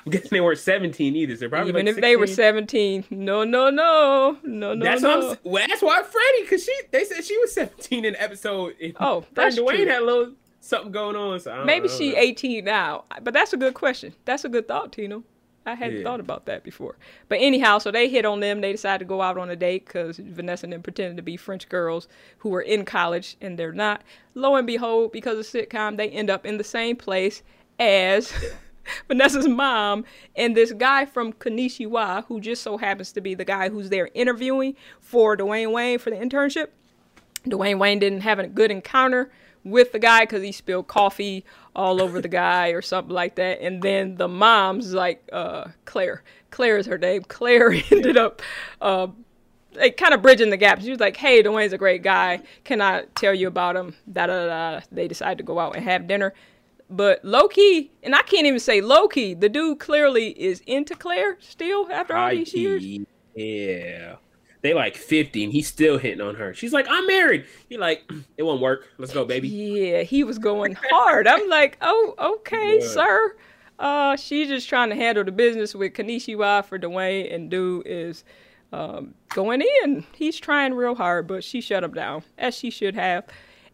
I'm 0.07 0.11
guessing 0.13 0.29
they 0.33 0.41
weren't 0.41 0.59
17 0.59 1.17
either. 1.17 1.35
So 1.35 1.41
they're 1.41 1.49
probably 1.49 1.71
Even 1.71 1.87
like 1.87 1.97
if 1.97 2.01
they 2.01 2.17
were 2.17 2.27
17, 2.27 3.05
no, 3.11 3.45
no, 3.45 3.71
no, 3.71 4.39
no, 4.43 4.75
no, 4.75 4.85
That's 4.85 5.03
no. 5.03 5.19
what 5.19 5.39
I'm. 5.45 5.51
Well, 5.53 5.67
that's 5.69 5.83
why 5.83 6.03
Freddie, 6.03 6.43
because 6.43 6.65
she 6.65 6.73
they 6.91 7.05
said 7.05 7.25
she 7.25 7.37
was 7.39 7.53
17 7.55 8.05
in 8.05 8.17
episode. 8.17 8.75
Oh, 9.01 9.25
that's 9.35 9.59
Dwayne 9.59 9.77
true. 9.77 9.87
had 9.87 10.03
a 10.03 10.05
little 10.05 10.33
something 10.61 10.93
going 10.93 11.17
on. 11.17 11.39
So 11.41 11.53
I 11.53 11.57
don't- 11.57 11.67
Maybe 11.67 11.89
don't 11.89 11.97
she 11.99 12.17
18 12.17 12.65
now, 12.65 13.05
but 13.23 13.35
that's 13.35 13.53
a 13.53 13.57
good 13.57 13.75
question. 13.75 14.15
That's 14.25 14.45
a 14.45 14.49
good 14.49 14.67
thought, 14.69 14.93
Tino. 14.93 15.25
I 15.67 15.75
hadn't 15.75 15.97
Yeah. 15.99 16.03
thought 16.03 16.21
about 16.21 16.45
that 16.45 16.63
before. 16.63 16.97
But 17.31 17.39
anyhow, 17.41 17.79
so 17.79 17.91
they 17.91 18.07
hit 18.11 18.27
on 18.27 18.41
them. 18.41 18.61
They 18.61 18.73
decided 18.73 18.99
to 18.99 19.09
go 19.09 19.23
out 19.23 19.39
on 19.39 19.49
a 19.49 19.57
date 19.57 19.87
because 19.87 20.19
Vanessa 20.19 20.67
and 20.67 20.75
them 20.75 20.83
pretended 20.83 21.17
to 21.17 21.23
be 21.23 21.39
French 21.39 21.71
girls 21.71 22.07
who 22.39 22.51
were 22.51 22.61
in 22.61 22.85
college 22.85 23.39
and 23.41 23.59
they're 23.59 23.73
not. 23.73 24.03
Lo 24.35 24.57
and 24.57 24.67
behold, 24.67 25.11
because 25.13 25.39
of 25.39 25.47
sitcom, 25.47 25.97
they 25.97 26.11
end 26.11 26.29
up 26.29 26.45
in 26.45 26.59
the 26.59 26.65
same 26.65 26.97
place 26.97 27.43
as 27.79 28.31
Vanessa's 29.09 29.49
mom 29.49 30.05
and 30.37 30.57
this 30.57 30.73
guy 30.73 31.05
from 31.05 31.33
Kanishiwa, 31.33 32.27
who 32.27 32.41
just 32.41 32.63
so 32.63 32.77
happens 32.77 33.13
to 33.13 33.21
be 33.21 33.35
the 33.35 33.45
guy 33.45 33.69
who's 33.69 33.91
there 33.91 34.11
interviewing 34.15 34.77
for 35.01 35.37
Dwayne 35.37 35.73
Wayne 35.73 35.99
for 35.99 36.11
the 36.11 36.17
internship. 36.17 36.69
Dwayne 37.47 37.79
Wayne 37.79 37.99
didn't 37.99 38.23
have 38.23 38.39
a 38.39 38.47
good 38.47 38.71
encounter 38.71 39.31
with 39.65 39.93
the 39.93 39.99
guy 39.99 40.21
because 40.21 40.43
he 40.43 40.53
spilled 40.53 40.89
coffee 40.89 41.45
all 41.75 42.01
over 42.01 42.21
the 42.21 42.29
guy 42.29 42.69
or 42.69 42.83
something 42.83 43.15
like 43.15 43.35
that. 43.37 43.61
And 43.61 43.83
then 43.83 44.17
the 44.17 44.29
mom's 44.29 44.93
like, 44.93 45.27
uh, 45.33 45.69
Claire. 45.85 46.23
Claire 46.51 46.79
is 46.79 46.87
her 46.87 46.99
name. 46.99 47.23
Claire 47.23 47.73
ended 47.91 48.17
up 48.17 48.41
uh, 48.81 49.09
like 49.75 49.97
kind 49.97 50.15
of 50.15 50.23
bridging 50.23 50.51
the 50.51 50.57
gap. 50.57 50.81
She 50.81 50.91
was 50.91 51.01
like, 51.01 51.17
"Hey, 51.17 51.43
Dwayne's 51.43 51.73
a 51.73 51.79
great 51.79 52.03
guy. 52.03 52.43
Can 52.63 52.81
I 52.81 53.05
tell 53.17 53.35
you 53.35 53.49
about 53.49 53.75
him?" 53.75 53.95
Da 54.11 54.27
da 54.27 54.47
da. 54.47 54.81
They 54.93 55.09
decided 55.09 55.39
to 55.39 55.45
go 55.45 55.59
out 55.59 55.75
and 55.75 55.85
have 55.85 56.07
dinner. 56.07 56.33
But 56.91 57.25
low 57.25 57.49
key, 57.49 57.91
and 58.03 58.15
I 58.15 58.23
can't 58.23 58.47
even 58.47 58.61
say 58.61 58.81
low 58.81 59.09
key. 59.09 59.35
The 59.35 59.49
dude 59.49 59.79
clearly 59.81 60.29
is 60.41 60.61
into 60.67 60.95
Claire 60.95 61.39
still 61.41 61.89
after 61.91 62.15
all 62.17 62.31
these 62.31 62.53
years. 62.55 62.85
Yeah. 63.35 64.17
They 64.61 64.73
like 64.73 64.97
50 64.97 65.45
and 65.45 65.53
he's 65.53 65.67
still 65.69 65.99
hitting 65.99 66.23
on 66.23 66.37
her. 66.37 66.55
She's 66.55 66.73
like, 66.73 66.87
I'm 66.89 67.07
married. 67.07 67.45
He 67.69 67.77
like, 67.77 68.11
it 68.39 68.43
won't 68.45 68.63
work. 68.63 68.89
Let's 68.97 69.13
go, 69.13 69.25
baby. 69.27 69.49
Yeah, 69.49 70.03
he 70.03 70.25
was 70.25 70.39
going 70.39 70.77
hard. 70.91 71.27
I'm 71.29 71.49
like, 71.51 71.77
oh, 71.83 72.15
okay, 72.19 72.81
Yeah. 72.81 72.87
sir. 72.87 73.37
Uh, 73.79 74.17
she's 74.17 74.49
just 74.49 74.69
trying 74.69 74.89
to 74.91 74.95
handle 74.95 75.25
the 75.25 75.33
business 75.33 75.75
with 75.75 75.93
Kanishiwa 75.93 76.65
for 76.65 76.79
Dwayne, 76.79 77.35
and 77.35 77.51
dude 77.51 77.87
is 77.87 78.25
um, 78.73 79.15
going 79.35 79.63
in. 79.83 80.07
He's 80.15 80.39
trying 80.39 80.73
real 80.75 80.95
hard, 80.95 81.27
but 81.27 81.43
she 81.45 81.61
shut 81.61 81.83
him 81.85 81.93
down, 81.93 82.23
as 82.39 82.55
she 82.57 82.71
should 82.71 82.95
have. 82.95 83.25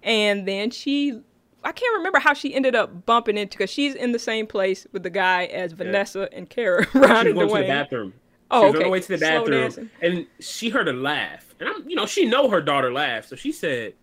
And 0.03 0.49
then 0.49 0.71
she, 0.71 1.21
I 1.63 1.73
can't 1.73 1.95
remember 1.97 2.19
how 2.19 2.33
she 2.33 2.55
ended 2.55 2.75
up 2.75 3.05
bumping 3.07 3.37
into, 3.37 3.57
because 3.57 3.71
she's 3.71 3.95
in 3.95 4.13
the 4.13 4.19
same 4.19 4.47
place 4.47 4.87
with 4.93 5.03
the 5.03 5.11
guy 5.11 5.45
as 5.47 5.73
Vanessa 5.73 6.29
and 6.33 6.49
Kara, 6.49 6.87
She 6.91 6.99
Ron 6.99 7.11
was 7.11 7.27
and 7.27 7.35
going 7.35 7.49
to 7.49 7.55
the 7.63 7.69
bathroom. 7.69 8.15
Oh, 8.51 8.61
she 8.61 8.67
was 8.67 8.75
on 8.75 8.77
okay. 8.77 8.85
her 8.85 8.91
way 8.91 9.01
to 9.01 9.09
the 9.09 9.19
bathroom, 9.19 9.91
and 10.03 10.27
she 10.41 10.71
heard 10.71 10.89
a 10.89 10.93
laugh. 10.93 11.55
And 11.61 11.69
I'm, 11.69 11.89
you 11.89 11.97
know, 11.97 12.07
she 12.07 12.27
know 12.27 12.49
her 12.49 12.61
daughter 12.61 12.93
laughed, 12.93 13.29
so 13.29 13.37
she 13.37 13.53
said, 13.53 13.95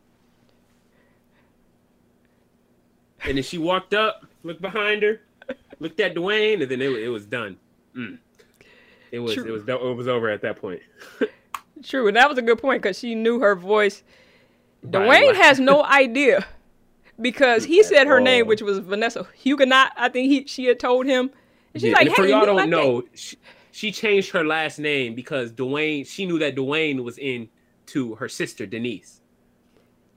and 3.25 3.37
then 3.37 3.43
she 3.43 3.57
walked 3.57 3.93
up, 3.93 4.25
looked 4.43 4.61
behind 4.61 5.03
her, 5.03 5.21
looked 5.79 5.99
at 5.99 6.15
Dwayne, 6.15 6.61
and 6.61 6.71
then 6.71 6.81
it, 6.81 6.91
it 6.91 7.09
was 7.09 7.25
done. 7.25 7.57
Mm. 7.95 8.19
It 9.11 9.19
was 9.19 9.33
True. 9.33 9.45
it 9.45 9.51
was 9.51 9.63
it 9.67 9.95
was 9.95 10.07
over 10.07 10.29
at 10.29 10.41
that 10.41 10.57
point. 10.57 10.81
True, 11.83 12.07
and 12.07 12.17
that 12.17 12.29
was 12.29 12.37
a 12.37 12.41
good 12.41 12.59
point 12.59 12.81
because 12.81 12.99
she 12.99 13.15
knew 13.15 13.39
her 13.39 13.55
voice. 13.55 14.03
By 14.83 14.99
Dwayne 14.99 15.35
has 15.35 15.59
no 15.59 15.83
idea 15.85 16.45
because 17.19 17.65
he 17.65 17.83
said 17.83 18.07
her 18.07 18.19
name, 18.19 18.47
which 18.47 18.61
was 18.61 18.79
Vanessa 18.79 19.27
Huguenot. 19.35 19.91
I 19.97 20.09
think 20.09 20.27
he 20.29 20.45
she 20.47 20.65
had 20.65 20.79
told 20.79 21.05
him. 21.05 21.31
And 21.73 21.81
she's 21.81 21.91
Yeah, 21.91 21.97
like, 21.97 22.07
and 22.07 22.15
for 22.15 22.23
"Hey, 22.23 22.29
y'all 22.31 22.45
don't 22.45 22.55
like 22.57 22.69
know, 22.69 23.03
she, 23.13 23.37
she 23.71 23.91
changed 23.91 24.31
her 24.31 24.45
last 24.45 24.79
name 24.79 25.15
because 25.15 25.51
Dwayne. 25.51 26.05
She 26.07 26.25
knew 26.25 26.39
that 26.39 26.55
Dwayne 26.55 27.03
was 27.03 27.17
in 27.17 27.49
to 27.87 28.15
her 28.15 28.29
sister 28.29 28.65
Denise. 28.65 29.21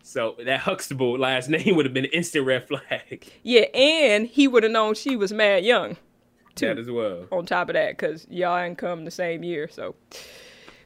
So 0.03 0.35
that 0.45 0.61
Huxtable 0.61 1.19
last 1.19 1.49
name 1.51 1.77
would 1.77 1.87
have 1.87 1.95
been 1.95 2.05
an 2.07 2.11
instant 2.13 2.47
red 2.47 2.67
flag. 2.67 3.27
Yeah, 3.43 3.67
and 3.75 4.27
he 4.27 4.49
would 4.49 4.63
have 4.63 4.73
known 4.73 4.95
she 4.95 5.17
was 5.17 5.33
mad 5.33 5.65
young. 5.65 5.97
Too. 6.57 6.67
That 6.67 6.79
as 6.79 6.91
well. 6.91 7.27
on 7.31 7.47
top 7.47 7.69
of 7.69 7.75
that 7.75 7.93
because 7.97 8.27
y'all 8.29 8.59
ain't 8.59 8.77
come 8.77 9.05
the 9.05 9.11
same 9.11 9.45
year 9.45 9.69
so 9.69 9.95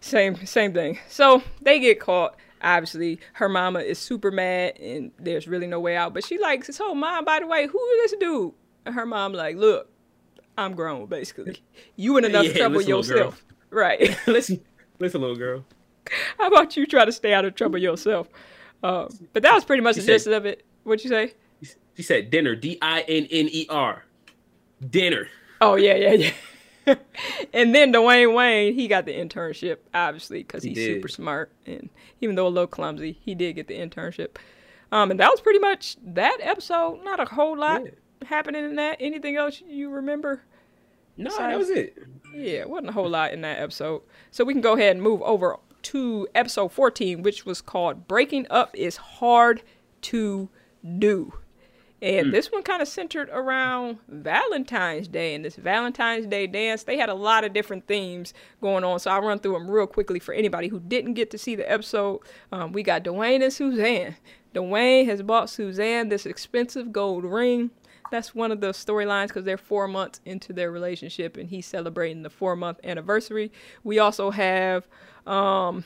same 0.01 0.37
same 0.47 0.75
thing 0.75 0.99
so 1.09 1.43
they 1.63 1.81
get 1.81 1.99
caught 1.99 2.37
obviously 2.65 3.21
her 3.35 3.49
mama 3.49 3.79
is 3.81 3.99
super 3.99 4.31
mad 4.31 4.77
and 4.81 5.13
there's 5.19 5.47
really 5.47 5.67
no 5.67 5.79
way 5.79 5.97
out 5.97 6.13
but 6.15 6.25
she 6.25 6.39
like 6.39 6.65
so 6.65 6.95
mom 6.95 7.25
by 7.25 7.39
the 7.41 7.47
way 7.47 7.67
who 7.67 7.79
is 8.03 8.11
this 8.11 8.19
dude 8.19 8.53
and 8.87 8.95
her 8.95 9.07
mom 9.07 9.33
like 9.33 9.57
look 9.57 9.89
i'm 10.59 10.75
grown 10.75 11.07
basically 11.07 11.63
you 11.97 12.17
in 12.17 12.25
enough 12.31 12.45
Yeah, 12.47 12.53
trouble 12.55 12.81
yourself 12.83 13.45
right 13.71 14.17
listen, 14.27 14.61
listen, 14.99 15.21
little 15.21 15.37
girl. 15.37 15.65
how 16.39 16.49
about 16.49 16.77
you 16.77 16.87
try 16.87 17.05
to 17.05 17.13
stay 17.13 17.33
out 17.33 17.45
of 17.45 17.55
trouble 17.55 17.79
yourself 17.79 18.29
uh, 18.83 19.09
but 19.33 19.43
that 19.43 19.55
was 19.55 19.65
pretty 19.65 19.83
much 19.83 19.95
She 19.95 20.01
the 20.03 20.07
gist 20.09 20.27
of 20.27 20.45
it 20.47 20.65
what'd 20.85 21.05
you 21.05 21.11
say 21.11 21.33
She 21.97 22.03
said 22.03 22.29
dinner. 22.31 22.55
D 22.57 22.77
I 22.83 23.01
N 23.03 23.27
N 23.31 23.49
E 23.53 23.67
R. 23.71 24.05
Dinner. 24.91 25.29
Oh 25.61 25.77
yeah, 25.77 25.95
yeah, 25.95 26.13
yeah. 26.13 26.31
and 27.53 27.75
then 27.75 27.93
Dwayne 27.93 28.35
Wayne, 28.35 28.75
he 28.75 28.89
got 28.89 29.07
the 29.07 29.13
internship, 29.15 29.79
obviously, 29.93 30.43
because 30.43 30.63
he's 30.63 30.75
did. 30.77 30.97
super 30.97 31.09
smart, 31.09 31.53
and 31.67 31.89
even 32.21 32.37
though 32.37 32.47
a 32.47 32.49
little 32.49 32.67
clumsy, 32.67 33.19
he 33.25 33.35
did 33.35 33.55
get 33.55 33.69
the 33.69 33.75
internship. 33.79 34.37
Um, 34.93 35.11
and 35.11 35.19
that 35.21 35.31
was 35.31 35.41
pretty 35.41 35.59
much 35.59 35.97
that 36.05 36.39
episode. 36.41 37.03
Not 37.05 37.21
a 37.21 37.25
whole 37.25 37.57
lot 37.57 37.83
Yeah. 37.85 37.91
happening 38.29 38.65
in 38.65 38.77
that. 38.77 38.99
Anything 39.01 39.37
else 39.37 39.63
you 39.67 39.91
remember? 39.91 40.43
No, 41.17 41.31
Sorry. 41.31 41.53
that 41.53 41.59
was 41.59 41.71
it. 41.71 41.97
Yeah, 42.33 42.61
it 42.61 42.71
wasn't 42.71 42.91
a 42.91 42.93
whole 42.93 43.09
lot 43.09 43.33
in 43.33 43.41
that 43.43 43.61
episode. 43.61 44.03
So 44.31 44.45
we 44.45 44.53
can 44.53 44.61
go 44.63 44.75
ahead 44.75 44.93
and 44.97 45.03
move 45.03 45.23
over 45.23 45.57
to 45.83 46.29
episode 46.35 46.73
14, 46.73 47.23
which 47.23 47.45
was 47.47 47.61
called 47.61 48.07
Breaking 48.09 48.47
Up 48.51 48.75
is 48.77 48.97
Hard 48.97 49.63
to 50.03 50.49
Do. 50.99 51.35
And 52.05 52.35
this 52.35 52.53
one 52.53 52.63
kind 52.63 52.83
of 52.83 52.89
centered 52.89 53.31
around 53.31 53.99
Valentine's 54.09 55.09
Day 55.09 55.35
and 55.35 55.43
this 55.43 55.57
Valentine's 55.57 56.27
Day 56.27 56.47
dance. 56.47 56.83
They 56.83 56.99
had 56.99 57.09
a 57.09 57.15
lot 57.15 57.45
of 57.45 57.55
different 57.55 57.87
themes 57.87 58.35
going 58.61 58.85
on. 58.85 58.99
So 59.01 59.11
I'll 59.11 59.23
run 59.23 59.39
through 59.39 59.55
them 59.55 59.71
real 59.71 59.87
quickly 59.87 60.19
for 60.19 60.35
anybody 60.35 60.69
who 60.69 60.81
didn't 60.81 61.15
get 61.15 61.31
to 61.31 61.39
see 61.39 61.57
the 61.57 61.71
episode. 61.71 62.21
Um, 62.53 62.73
we 62.73 62.83
got 62.83 63.05
Dwayne 63.05 63.43
and 63.43 63.51
Suzanne. 63.51 64.17
Dwayne 64.55 65.07
has 65.07 65.23
bought 65.23 65.49
Suzanne 65.49 66.11
this 66.11 66.27
expensive 66.27 66.93
gold 66.93 67.25
ring. 67.25 67.71
That's 68.11 68.35
one 68.35 68.53
of 68.53 68.61
the 68.61 68.73
storylines 68.73 69.29
because 69.29 69.45
they're 69.45 69.57
four 69.57 69.89
months 69.89 70.21
into 70.27 70.53
their 70.53 70.71
relationship 70.71 71.39
and 71.39 71.49
he's 71.49 71.65
celebrating 71.65 72.23
the 72.23 72.29
four 72.29 72.55
month 72.55 72.81
anniversary. 72.85 73.51
We 73.83 73.99
also 73.99 74.31
have 74.31 74.87
um, 75.27 75.85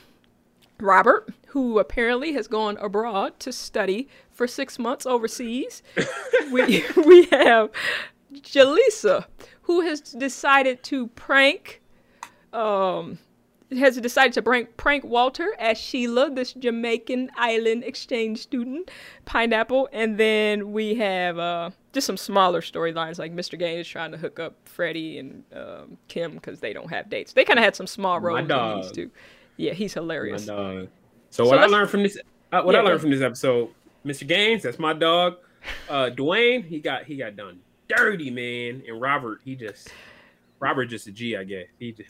Robert, 0.81 1.33
who 1.47 1.79
apparently 1.79 2.33
has 2.33 2.47
gone 2.47 2.77
abroad 2.77 3.39
to 3.41 3.51
study 3.51 4.07
for 4.31 4.47
six 4.47 4.79
months 4.79 5.05
overseas. 5.05 5.83
we 6.51 6.83
we 7.05 7.25
have 7.25 7.69
Jaleesa, 8.33 9.25
who 9.63 9.81
has 9.81 10.01
decided 10.01 10.83
to 10.83 11.07
prank 11.07 11.81
um 12.53 13.19
has 13.77 13.97
decided 13.97 14.33
to 14.33 14.41
prank 14.41 14.75
prank 14.77 15.03
Walter 15.03 15.55
as 15.59 15.77
Sheila, 15.77 16.29
this 16.31 16.53
Jamaican 16.53 17.29
island 17.35 17.83
exchange 17.83 18.39
student, 18.39 18.89
Pineapple, 19.25 19.89
and 19.93 20.17
then 20.17 20.71
we 20.71 20.95
have 20.95 21.37
uh, 21.37 21.69
just 21.93 22.07
some 22.07 22.17
smaller 22.17 22.61
storylines 22.61 23.19
like 23.19 23.33
Mr. 23.33 23.59
Gaines 23.59 23.87
trying 23.87 24.11
to 24.11 24.17
hook 24.17 24.39
up 24.39 24.55
Freddie 24.65 25.19
and 25.19 25.43
um, 25.53 25.97
Kim 26.07 26.33
because 26.33 26.59
they 26.59 26.73
don't 26.73 26.89
have 26.89 27.09
dates. 27.09 27.33
They 27.33 27.45
kind 27.45 27.59
of 27.59 27.65
had 27.65 27.75
some 27.75 27.87
small 27.87 28.19
roles 28.19 28.49
in 28.49 28.81
these 28.81 28.91
two. 28.91 29.11
Yeah, 29.59 29.73
he's 29.73 29.93
hilarious. 29.93 30.45
dog. 30.45 30.87
So, 31.29 31.43
So 31.43 31.49
what 31.49 31.59
I 31.59 31.65
learned 31.65 31.89
from 31.89 32.03
this, 32.03 32.17
uh, 32.51 32.61
what 32.61 32.73
Yeah, 32.73 32.79
I 32.79 32.83
learned 32.83 33.01
from 33.01 33.11
this 33.11 33.21
episode, 33.21 33.69
Mr. 34.05 34.25
Gaines, 34.25 34.63
that's 34.63 34.79
my 34.79 34.93
dog. 34.93 35.35
Uh, 35.89 36.09
Dwayne, 36.15 36.63
he 36.65 36.79
got 36.79 37.03
he 37.03 37.17
got 37.17 37.35
done 37.35 37.59
dirty, 37.89 38.31
man. 38.31 38.81
And 38.87 39.01
Robert, 39.01 39.41
he 39.43 39.55
just 39.55 39.89
Robert 40.59 40.85
just 40.85 41.07
a 41.07 41.11
G, 41.11 41.35
I 41.35 41.43
guess. 41.43 41.65
He 41.77 41.91
just 41.91 42.09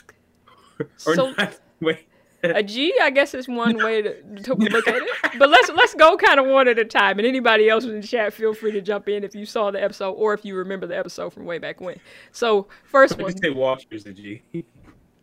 or 1.07 1.15
So- 1.15 1.31
not. 1.31 1.59
Wait, 1.81 2.05
A 2.43 2.61
G, 2.61 2.93
I 3.01 3.09
guess, 3.09 3.33
is 3.33 3.47
one 3.47 3.77
way 3.77 4.01
to, 4.01 4.21
to 4.43 4.53
look 4.53 4.87
at 4.87 4.95
it. 4.97 5.03
But 5.39 5.49
let's 5.49 5.69
let's 5.71 5.95
go 5.95 6.17
kind 6.17 6.39
of 6.39 6.45
one 6.45 6.67
at 6.67 6.77
a 6.77 6.85
time. 6.85 7.17
And 7.17 7.27
anybody 7.27 7.67
else 7.69 7.83
in 7.85 7.99
the 7.99 8.05
chat, 8.05 8.31
feel 8.33 8.53
free 8.53 8.71
to 8.73 8.81
jump 8.81 9.09
in 9.09 9.23
if 9.23 9.33
you 9.33 9.45
saw 9.45 9.71
the 9.71 9.81
episode 9.83 10.11
or 10.11 10.33
if 10.33 10.45
you 10.45 10.55
remember 10.55 10.85
the 10.85 10.97
episode 10.97 11.31
from 11.33 11.45
way 11.45 11.57
back 11.57 11.81
when. 11.81 11.97
So 12.31 12.67
first 12.83 13.17
one, 13.17 13.35
say 13.37 13.49
Walter's 13.49 14.05
a 14.05 14.13
G. 14.13 14.41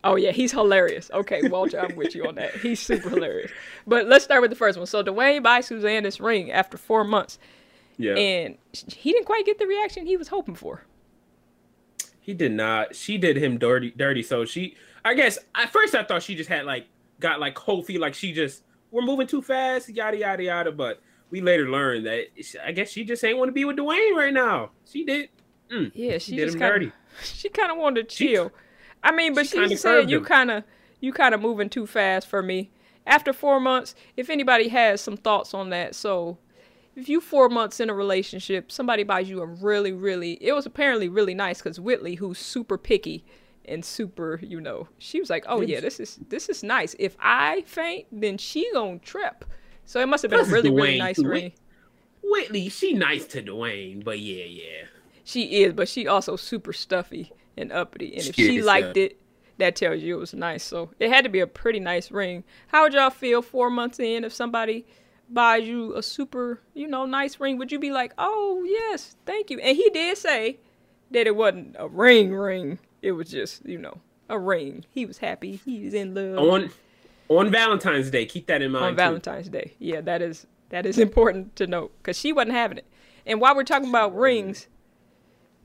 oh 0.07 0.15
yeah, 0.15 0.31
he's 0.31 0.51
hilarious. 0.51 1.11
Okay, 1.13 1.47
Walter, 1.47 1.79
I'm 1.79 1.95
with 1.95 2.15
you 2.15 2.25
on 2.25 2.35
that. 2.35 2.55
He's 2.55 2.79
super 2.79 3.09
hilarious. 3.09 3.51
But 3.85 4.07
let's 4.07 4.23
start 4.23 4.41
with 4.41 4.49
the 4.49 4.55
first 4.55 4.77
one. 4.77 4.87
So 4.87 5.03
Dwayne 5.03 5.43
buys 5.43 5.67
Suzanne 5.67 6.03
this 6.03 6.19
ring 6.19 6.51
after 6.51 6.77
four 6.77 7.03
months, 7.03 7.37
yeah. 7.97 8.13
and 8.13 8.57
he 8.71 9.11
didn't 9.11 9.25
quite 9.25 9.45
get 9.45 9.59
the 9.59 9.67
reaction 9.67 10.05
he 10.05 10.17
was 10.17 10.29
hoping 10.29 10.55
for. 10.55 10.83
He 12.19 12.33
did 12.33 12.51
not. 12.51 12.95
She 12.95 13.17
did 13.17 13.37
him 13.37 13.57
dirty, 13.57 13.91
dirty. 13.91 14.23
So 14.23 14.45
she, 14.45 14.75
I 15.05 15.13
guess, 15.13 15.37
at 15.55 15.71
first 15.71 15.95
I 15.95 16.03
thought 16.03 16.23
she 16.23 16.35
just 16.35 16.49
had 16.49 16.65
like 16.65 16.87
got 17.19 17.39
like 17.39 17.55
cold 17.55 17.85
feet, 17.85 17.99
like 17.99 18.13
she 18.13 18.33
just 18.33 18.63
we're 18.91 19.01
moving 19.01 19.27
too 19.27 19.41
fast, 19.41 19.89
yada 19.89 20.17
yada 20.17 20.43
yada. 20.43 20.71
But 20.71 21.01
we 21.29 21.41
later 21.41 21.69
learned 21.69 22.05
that 22.05 22.25
I 22.65 22.71
guess 22.71 22.89
she 22.89 23.03
just 23.03 23.23
ain't 23.23 23.37
want 23.37 23.49
to 23.49 23.53
be 23.53 23.65
with 23.65 23.77
Dwayne 23.77 24.15
right 24.15 24.33
now. 24.33 24.71
She 24.85 25.05
did. 25.05 25.29
Mm, 25.71 25.91
yeah, 25.93 26.17
she, 26.17 26.31
she 26.31 26.35
did 26.37 26.47
him 26.49 26.53
kinda, 26.53 26.67
dirty. 26.67 26.91
She 27.23 27.49
kind 27.49 27.71
of 27.71 27.77
wanted 27.77 28.07
to 28.07 28.15
chill. 28.15 28.49
She, 28.49 28.66
I 29.03 29.11
mean, 29.11 29.33
but 29.33 29.47
she, 29.47 29.67
she 29.67 29.75
said 29.75 30.09
you 30.09 30.21
kind 30.21 30.51
of 30.51 30.63
you 30.99 31.13
kind 31.13 31.35
of 31.35 31.41
moving 31.41 31.69
too 31.69 31.87
fast 31.87 32.27
for 32.27 32.41
me. 32.41 32.71
After 33.05 33.31
four 33.31 33.59
months, 33.59 33.95
if 34.17 34.29
anybody 34.29 34.67
has 34.67 34.99
some 34.99 35.15
thoughts 35.15 35.53
on 35.53 35.69
that, 35.69 35.95
so 35.95 36.37
if 36.95 37.07
you 37.07 37.21
four 37.21 37.47
months 37.47 37.79
in 37.79 37.89
a 37.89 37.93
relationship, 37.93 38.71
somebody 38.71 39.03
buys 39.03 39.29
you 39.29 39.41
a 39.41 39.45
really, 39.45 39.93
really, 39.93 40.33
it 40.41 40.51
was 40.53 40.65
apparently 40.65 41.07
really 41.07 41.35
nice 41.35 41.59
because 41.59 41.79
Whitley, 41.79 42.15
who's 42.15 42.39
super 42.39 42.77
picky 42.77 43.23
and 43.65 43.85
super, 43.85 44.39
you 44.41 44.59
know, 44.59 44.87
she 44.97 45.19
was 45.19 45.29
like, 45.29 45.45
oh 45.47 45.61
yeah, 45.61 45.79
this 45.79 45.99
is 45.99 46.19
this 46.27 46.49
is 46.49 46.63
nice. 46.63 46.95
If 46.99 47.15
I 47.19 47.63
faint, 47.65 48.07
then 48.11 48.37
she 48.37 48.69
gonna 48.73 48.99
trip. 48.99 49.45
So 49.85 50.01
it 50.01 50.07
must 50.07 50.23
have 50.23 50.31
been 50.31 50.39
Plus 50.39 50.49
a 50.49 50.53
really, 50.53 50.69
Dwayne, 50.69 50.81
really 50.81 50.97
nice 50.97 51.19
ring. 51.19 51.53
Whitley, 52.23 52.67
she 52.67 52.93
nice 52.93 53.25
to 53.27 53.41
Dwayne, 53.41 54.03
but 54.03 54.19
yeah, 54.19 54.43
yeah. 54.43 54.87
She 55.23 55.63
is, 55.63 55.73
but 55.73 55.87
she 55.87 56.07
also 56.07 56.35
super 56.35 56.73
stuffy 56.73 57.31
and 57.57 57.71
uppity. 57.71 58.15
And 58.15 58.25
if 58.25 58.35
she, 58.35 58.47
she 58.47 58.61
liked 58.61 58.97
it, 58.97 59.19
that 59.57 59.75
tells 59.75 60.01
you 60.01 60.15
it 60.15 60.19
was 60.19 60.33
nice. 60.33 60.63
So 60.63 60.91
it 60.99 61.09
had 61.09 61.23
to 61.23 61.29
be 61.29 61.39
a 61.39 61.47
pretty 61.47 61.79
nice 61.79 62.11
ring. 62.11 62.43
How 62.67 62.83
would 62.83 62.93
y'all 62.93 63.09
feel 63.09 63.41
four 63.41 63.69
months 63.69 63.99
in 63.99 64.23
if 64.23 64.33
somebody 64.33 64.85
buys 65.29 65.67
you 65.67 65.95
a 65.95 66.03
super, 66.03 66.61
you 66.73 66.87
know, 66.87 67.05
nice 67.05 67.39
ring? 67.39 67.57
Would 67.57 67.71
you 67.71 67.79
be 67.79 67.91
like, 67.91 68.13
oh 68.17 68.63
yes, 68.67 69.15
thank 69.25 69.49
you? 69.49 69.59
And 69.59 69.75
he 69.75 69.89
did 69.89 70.17
say 70.17 70.59
that 71.11 71.27
it 71.27 71.35
wasn't 71.35 71.75
a 71.79 71.87
ring 71.87 72.33
ring. 72.33 72.79
It 73.01 73.13
was 73.13 73.29
just, 73.29 73.65
you 73.65 73.77
know, 73.77 73.99
a 74.29 74.37
ring. 74.37 74.85
He 74.89 75.05
was 75.05 75.17
happy. 75.17 75.55
He 75.63 75.85
was 75.85 75.93
in 75.93 76.13
love. 76.13 76.37
On 76.47 76.69
on 77.29 77.51
Valentine's 77.51 78.09
Day, 78.09 78.25
keep 78.25 78.47
that 78.47 78.61
in 78.61 78.71
mind. 78.71 78.85
On 78.85 78.95
Valentine's 78.95 79.49
Day, 79.49 79.73
yeah, 79.79 80.01
that 80.01 80.21
is 80.21 80.47
that 80.69 80.85
is 80.85 80.97
important 80.99 81.55
to 81.55 81.67
note 81.67 81.91
because 81.97 82.17
she 82.17 82.31
wasn't 82.31 82.53
having 82.53 82.77
it. 82.77 82.85
And 83.25 83.41
while 83.41 83.55
we're 83.55 83.63
talking 83.63 83.89
about 83.89 84.15
rings, 84.15 84.67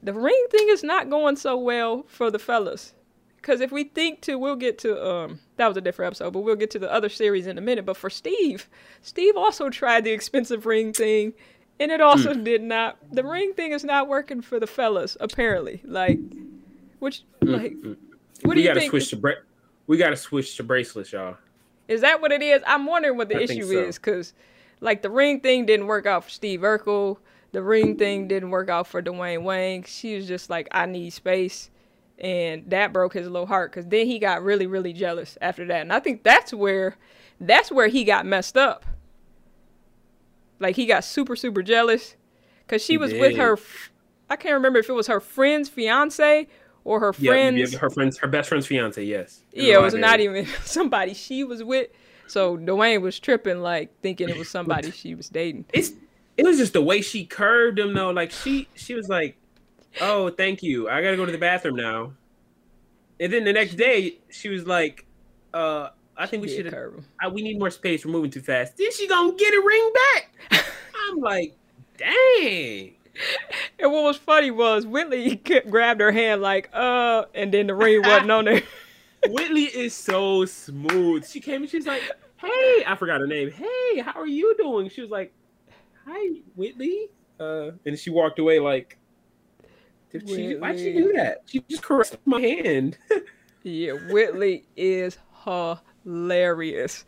the 0.02 0.12
ring 0.12 0.46
thing 0.50 0.66
is 0.68 0.82
not 0.82 1.10
going 1.10 1.36
so 1.36 1.56
well 1.56 2.04
for 2.08 2.30
the 2.30 2.38
fellas. 2.38 2.92
Because 3.36 3.60
if 3.60 3.72
we 3.72 3.84
think 3.84 4.20
to, 4.20 4.38
we'll 4.38 4.54
get 4.54 4.78
to, 4.78 5.04
um, 5.04 5.40
that 5.56 5.66
was 5.66 5.76
a 5.76 5.80
different 5.80 6.08
episode, 6.08 6.32
but 6.32 6.40
we'll 6.40 6.54
get 6.54 6.70
to 6.70 6.78
the 6.78 6.92
other 6.92 7.08
series 7.08 7.48
in 7.48 7.58
a 7.58 7.60
minute. 7.60 7.84
But 7.84 7.96
for 7.96 8.08
Steve, 8.08 8.68
Steve 9.00 9.36
also 9.36 9.68
tried 9.68 10.04
the 10.04 10.12
expensive 10.12 10.64
ring 10.64 10.92
thing, 10.92 11.32
and 11.80 11.90
it 11.90 12.00
also 12.00 12.34
mm. 12.34 12.44
did 12.44 12.62
not. 12.62 12.98
The 13.10 13.24
ring 13.24 13.52
thing 13.54 13.72
is 13.72 13.82
not 13.82 14.06
working 14.06 14.42
for 14.42 14.60
the 14.60 14.68
fellas, 14.68 15.16
apparently. 15.18 15.80
Like, 15.84 16.20
which, 17.00 17.24
mm. 17.40 17.60
like, 17.60 17.72
mm. 17.72 17.96
what 18.42 18.54
we 18.56 18.62
do 18.62 18.68
you 18.68 18.74
think? 18.74 18.90
Switch 18.90 19.10
to 19.10 19.16
bra- 19.16 19.32
we 19.88 19.96
got 19.96 20.10
to 20.10 20.16
switch 20.16 20.56
to 20.58 20.62
bracelets, 20.62 21.10
y'all. 21.10 21.36
Is 21.88 22.02
that 22.02 22.20
what 22.20 22.30
it 22.30 22.42
is? 22.42 22.62
I'm 22.64 22.86
wondering 22.86 23.16
what 23.16 23.28
the 23.28 23.38
I 23.38 23.40
issue 23.40 23.64
so. 23.64 23.72
is, 23.72 23.98
because, 23.98 24.34
like, 24.78 25.02
the 25.02 25.10
ring 25.10 25.40
thing 25.40 25.66
didn't 25.66 25.88
work 25.88 26.06
out 26.06 26.22
for 26.22 26.30
Steve 26.30 26.60
Urkel. 26.60 27.18
The 27.52 27.62
ring 27.62 27.96
thing 27.96 28.28
didn't 28.28 28.50
work 28.50 28.70
out 28.70 28.86
for 28.86 29.02
Dwayne 29.02 29.42
Wayne. 29.42 29.84
She 29.84 30.16
was 30.16 30.26
just 30.26 30.48
like, 30.48 30.68
I 30.72 30.86
need 30.86 31.10
space. 31.10 31.70
And 32.18 32.68
that 32.70 32.92
broke 32.92 33.14
his 33.14 33.28
little 33.28 33.46
heart 33.46 33.70
because 33.70 33.86
then 33.86 34.06
he 34.06 34.18
got 34.18 34.42
really 34.42 34.66
really 34.66 34.92
jealous 34.92 35.36
after 35.40 35.64
that. 35.66 35.80
And 35.80 35.92
i 35.92 35.98
think 35.98 36.22
that's 36.22 36.54
where 36.54 36.96
that's 37.40 37.72
where 37.72 37.88
he 37.88 38.04
got 38.04 38.26
messed 38.26 38.56
up. 38.56 38.84
Like 40.60 40.76
he 40.76 40.86
got 40.86 41.04
super 41.04 41.34
super 41.34 41.62
jealous 41.62 42.14
because 42.66 42.84
she 42.84 42.94
he 42.94 42.98
was 42.98 43.12
with 43.12 43.36
her 43.36 43.58
i 44.30 44.36
can't 44.36 44.54
remember 44.54 44.78
if 44.78 44.88
it 44.88 44.92
was 44.92 45.08
her 45.08 45.20
friend's 45.20 45.68
fiance 45.68 46.46
or 46.84 47.00
her 47.00 47.12
friend's 47.12 47.72
yeah, 47.72 47.78
her 47.78 47.90
friend's 47.90 48.18
her 48.18 48.28
best 48.28 48.48
friend's 48.48 48.66
fiance 48.66 49.02
yes. 49.02 49.42
Yeah 49.52 49.74
it 49.74 49.82
was 49.82 49.94
not 49.94 50.20
even 50.20 50.46
somebody 50.64 51.14
she 51.14 51.44
was 51.44 51.62
with. 51.62 51.88
So 52.26 52.56
Dwayne 52.56 53.02
was 53.02 53.20
tripping 53.20 53.60
like 53.60 53.90
thinking 54.00 54.28
it 54.28 54.38
was 54.38 54.48
somebody 54.48 54.90
she 54.92 55.14
was 55.14 55.28
dating. 55.28 55.66
It's 55.72 55.92
it 56.36 56.44
was 56.44 56.58
just 56.58 56.72
the 56.72 56.82
way 56.82 57.00
she 57.00 57.24
curved 57.24 57.78
him 57.78 57.94
though 57.94 58.10
like 58.10 58.30
she 58.30 58.68
she 58.74 58.94
was 58.94 59.08
like 59.08 59.36
oh, 60.00 60.30
thank 60.30 60.62
you. 60.62 60.88
I 60.88 61.02
gotta 61.02 61.16
go 61.16 61.26
to 61.26 61.32
the 61.32 61.38
bathroom 61.38 61.76
now. 61.76 62.12
And 63.20 63.32
then 63.32 63.44
the 63.44 63.52
next 63.52 63.74
day, 63.74 64.18
she 64.30 64.48
was 64.48 64.66
like, 64.66 65.04
uh, 65.52 65.90
I 66.16 66.26
think 66.26 66.42
we 66.42 66.48
should. 66.48 66.74
We 67.32 67.42
need 67.42 67.58
more 67.58 67.70
space. 67.70 68.04
We're 68.04 68.12
moving 68.12 68.30
too 68.30 68.40
fast. 68.40 68.76
Then 68.76 68.92
she 68.92 69.06
gonna 69.06 69.34
get 69.34 69.52
a 69.54 69.62
ring 69.64 69.92
back. 69.94 70.64
I'm 71.08 71.18
like, 71.18 71.56
dang. 71.96 72.94
And 73.78 73.92
what 73.92 74.04
was 74.04 74.16
funny 74.16 74.50
was 74.50 74.86
Whitley 74.86 75.36
grabbed 75.70 76.00
her 76.00 76.12
hand 76.12 76.40
like, 76.40 76.70
uh, 76.72 77.26
and 77.34 77.52
then 77.52 77.66
the 77.66 77.74
ring 77.74 78.02
wasn't 78.02 78.30
on 78.30 78.46
there. 78.46 78.62
Whitley 79.28 79.64
is 79.64 79.94
so 79.94 80.44
smooth. 80.46 81.28
She 81.28 81.40
came 81.40 81.62
and 81.62 81.70
she's 81.70 81.86
like, 81.86 82.02
hey, 82.38 82.84
I 82.86 82.96
forgot 82.98 83.20
her 83.20 83.26
name. 83.26 83.50
Hey, 83.50 84.00
how 84.00 84.18
are 84.18 84.26
you 84.26 84.56
doing? 84.56 84.88
She 84.88 85.00
was 85.00 85.10
like, 85.10 85.32
hi, 86.06 86.40
Whitley. 86.54 87.08
Uh, 87.38 87.72
and 87.86 87.98
she 87.98 88.10
walked 88.10 88.38
away 88.38 88.58
like, 88.58 88.98
did 90.10 90.28
she? 90.28 90.54
Why'd 90.56 90.78
she 90.78 90.92
do 90.92 91.12
that? 91.14 91.42
She 91.46 91.60
just 91.68 91.82
caressed 91.82 92.18
my 92.24 92.40
hand. 92.40 92.98
yeah, 93.62 93.92
Whitley 94.10 94.64
is 94.76 95.18
hilarious. 95.44 97.04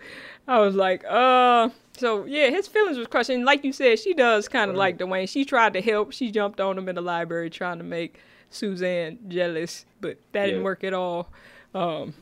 I 0.49 0.59
was 0.61 0.75
like, 0.75 1.05
uh. 1.09 1.69
So 1.97 2.25
yeah, 2.25 2.51
his 2.51 2.67
feelings 2.67 2.99
was 2.99 3.07
crushed. 3.07 3.31
And 3.31 3.45
like 3.45 3.63
you 3.63 3.73
said, 3.73 4.01
she 4.01 4.15
does 4.15 4.49
kind 4.49 4.71
of 4.71 4.77
like 4.77 4.99
Dwayne. 4.99 5.29
She 5.29 5.45
tried 5.45 5.75
to 5.75 5.83
help. 5.83 6.13
She 6.13 6.31
jumped 6.31 6.61
on 6.61 6.77
him 6.77 6.89
in 6.89 6.97
the 6.97 7.03
library 7.03 7.51
trying 7.51 7.79
to 7.79 7.85
make 7.85 8.19
Suzanne 8.51 9.19
jealous, 9.29 9.85
but 10.01 10.19
that 10.33 10.41
yeah. 10.41 10.47
didn't 10.47 10.65
work 10.65 10.83
at 10.83 10.95
all. 10.95 11.29
Um, 11.75 12.15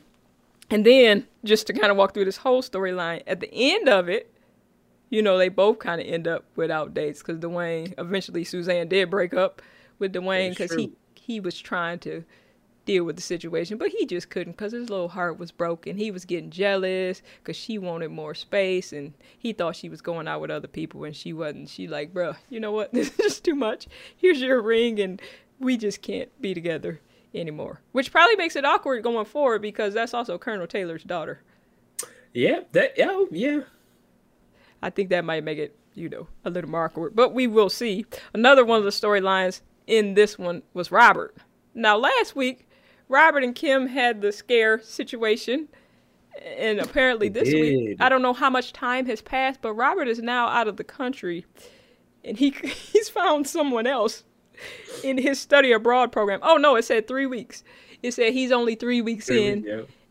and 0.69 0.85
then 0.85 1.27
just 1.43 1.67
to 1.67 1.73
kind 1.73 1.91
of 1.91 1.97
walk 1.97 2.13
through 2.13 2.25
this 2.25 2.37
whole 2.37 2.61
storyline, 2.61 3.23
at 3.27 3.39
the 3.39 3.49
end 3.53 3.87
of 3.87 4.09
it, 4.09 4.32
you 5.13 5.21
know, 5.21 5.37
they 5.37 5.47
both 5.47 5.77
kind 5.77 6.01
of 6.01 6.07
end 6.07 6.27
up 6.27 6.43
without 6.55 6.95
dates 6.95 7.21
because 7.21 7.37
Dwayne 7.37 7.93
eventually 7.99 8.43
Suzanne 8.43 8.87
did 8.87 9.11
break 9.11 9.31
up 9.31 9.61
with 9.99 10.11
Dwayne 10.11 10.49
because 10.49 10.73
he 10.73 10.91
he 11.13 11.39
was 11.39 11.59
trying 11.59 11.99
to 11.99 12.23
deal 12.85 13.03
with 13.03 13.15
the 13.15 13.21
situation, 13.21 13.77
but 13.77 13.89
he 13.89 14.07
just 14.07 14.31
couldn't 14.31 14.53
because 14.53 14.71
his 14.71 14.89
little 14.89 15.09
heart 15.09 15.37
was 15.37 15.51
broken. 15.51 15.97
He 15.97 16.09
was 16.09 16.25
getting 16.25 16.49
jealous 16.49 17.21
because 17.37 17.55
she 17.55 17.77
wanted 17.77 18.09
more 18.09 18.33
space, 18.33 18.91
and 18.91 19.13
he 19.37 19.53
thought 19.53 19.75
she 19.75 19.87
was 19.87 20.01
going 20.01 20.27
out 20.27 20.41
with 20.41 20.49
other 20.49 20.67
people, 20.67 21.03
and 21.03 21.15
she 21.15 21.31
wasn't. 21.31 21.69
She 21.69 21.87
like, 21.87 22.11
bro, 22.11 22.33
you 22.49 22.59
know 22.59 22.71
what? 22.71 22.91
This 22.93 23.09
is 23.09 23.17
just 23.17 23.43
too 23.43 23.55
much. 23.55 23.85
Here's 24.17 24.41
your 24.41 24.63
ring, 24.63 24.99
and 24.99 25.21
we 25.59 25.77
just 25.77 26.01
can't 26.01 26.29
be 26.41 26.55
together 26.55 27.01
anymore. 27.35 27.81
Which 27.91 28.11
probably 28.11 28.35
makes 28.35 28.55
it 28.55 28.65
awkward 28.65 29.03
going 29.03 29.25
forward 29.25 29.61
because 29.61 29.93
that's 29.93 30.15
also 30.15 30.39
Colonel 30.39 30.65
Taylor's 30.65 31.03
daughter. 31.03 31.43
Yeah, 32.33 32.61
that 32.71 32.93
yeah, 32.97 33.09
oh, 33.11 33.27
yeah. 33.29 33.59
I 34.83 34.89
think 34.89 35.09
that 35.09 35.23
might 35.23 35.43
make 35.43 35.57
it, 35.57 35.75
you 35.95 36.09
know, 36.09 36.27
a 36.43 36.49
little 36.49 36.69
more 36.69 36.83
awkward, 36.83 37.15
but 37.15 37.33
we 37.33 37.47
will 37.47 37.69
see. 37.69 38.05
Another 38.33 38.65
one 38.65 38.79
of 38.79 38.83
the 38.83 38.89
storylines 38.91 39.61
in 39.87 40.13
this 40.13 40.37
one 40.37 40.61
was 40.73 40.91
Robert. 40.91 41.35
Now, 41.73 41.97
last 41.97 42.35
week, 42.35 42.67
Robert 43.07 43.43
and 43.43 43.55
Kim 43.55 43.87
had 43.87 44.21
the 44.21 44.31
scare 44.31 44.81
situation. 44.81 45.69
And 46.57 46.79
apparently, 46.79 47.29
this 47.29 47.53
week, 47.53 47.97
I 47.99 48.09
don't 48.09 48.21
know 48.21 48.33
how 48.33 48.49
much 48.49 48.73
time 48.73 49.05
has 49.05 49.21
passed, 49.21 49.61
but 49.61 49.73
Robert 49.73 50.07
is 50.07 50.19
now 50.19 50.47
out 50.47 50.67
of 50.67 50.77
the 50.77 50.83
country. 50.83 51.45
And 52.25 52.37
he 52.37 52.49
he's 52.63 53.07
found 53.07 53.47
someone 53.47 53.87
else 53.87 54.23
in 55.03 55.17
his 55.17 55.39
study 55.39 55.71
abroad 55.71 56.11
program. 56.11 56.39
Oh, 56.43 56.57
no, 56.57 56.75
it 56.75 56.83
said 56.85 57.07
three 57.07 57.25
weeks. 57.25 57.63
It 58.01 58.13
said 58.13 58.33
he's 58.33 58.51
only 58.51 58.75
three 58.75 59.01
weeks 59.01 59.29
in. 59.29 59.63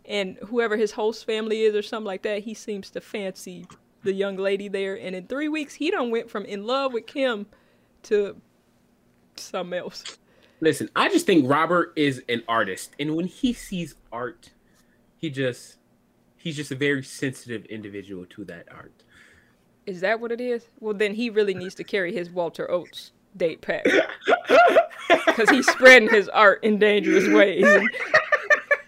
And 0.05 0.37
whoever 0.47 0.77
his 0.77 0.93
host 0.93 1.27
family 1.27 1.63
is 1.63 1.75
or 1.75 1.83
something 1.83 2.07
like 2.07 2.23
that, 2.23 2.43
he 2.45 2.55
seems 2.55 2.91
to 2.91 3.01
fancy 3.01 3.67
the 4.03 4.13
young 4.13 4.37
lady 4.37 4.69
there. 4.69 4.95
And 4.95 5.15
in 5.15 5.27
three 5.27 5.49
weeks, 5.49 5.75
he 5.75 5.91
done 5.91 6.11
went 6.11 6.31
from 6.31 6.45
in 6.45 6.67
love 6.67 6.93
with 6.93 7.07
Kim 7.07 7.47
to 8.05 8.37
something 9.37 9.79
else. 9.79 10.19
Listen, 10.61 10.89
I 10.95 11.09
just 11.09 11.27
think 11.27 11.49
Robert 11.49 11.93
is 11.97 12.23
an 12.29 12.45
artist, 12.47 12.95
and 13.01 13.17
when 13.17 13.27
he 13.27 13.53
sees 13.53 13.97
art, 14.13 14.51
he 15.17 15.29
just 15.29 15.79
he's 16.37 16.57
just 16.57 16.71
a 16.71 16.77
very 16.77 17.03
sensitive 17.03 17.65
individual 17.67 18.27
to 18.27 18.45
that 18.45 18.69
art. 18.71 19.03
Is 19.87 20.01
that 20.03 20.21
what 20.21 20.31
it 20.31 20.41
is? 20.41 20.65
Well, 20.79 20.95
then 20.95 21.15
he 21.15 21.31
really 21.31 21.55
needs 21.55 21.75
to 21.77 21.85
carry 21.85 22.15
his 22.15 22.31
Walter 22.31 22.71
Oakes 22.71 23.11
date 23.37 23.61
pack 23.61 23.85
because 25.27 25.51
he's 25.51 25.67
spreading 25.67 26.09
his 26.09 26.29
art 26.29 26.63
in 26.63 26.79
dangerous 26.79 27.29
ways. 27.29 27.67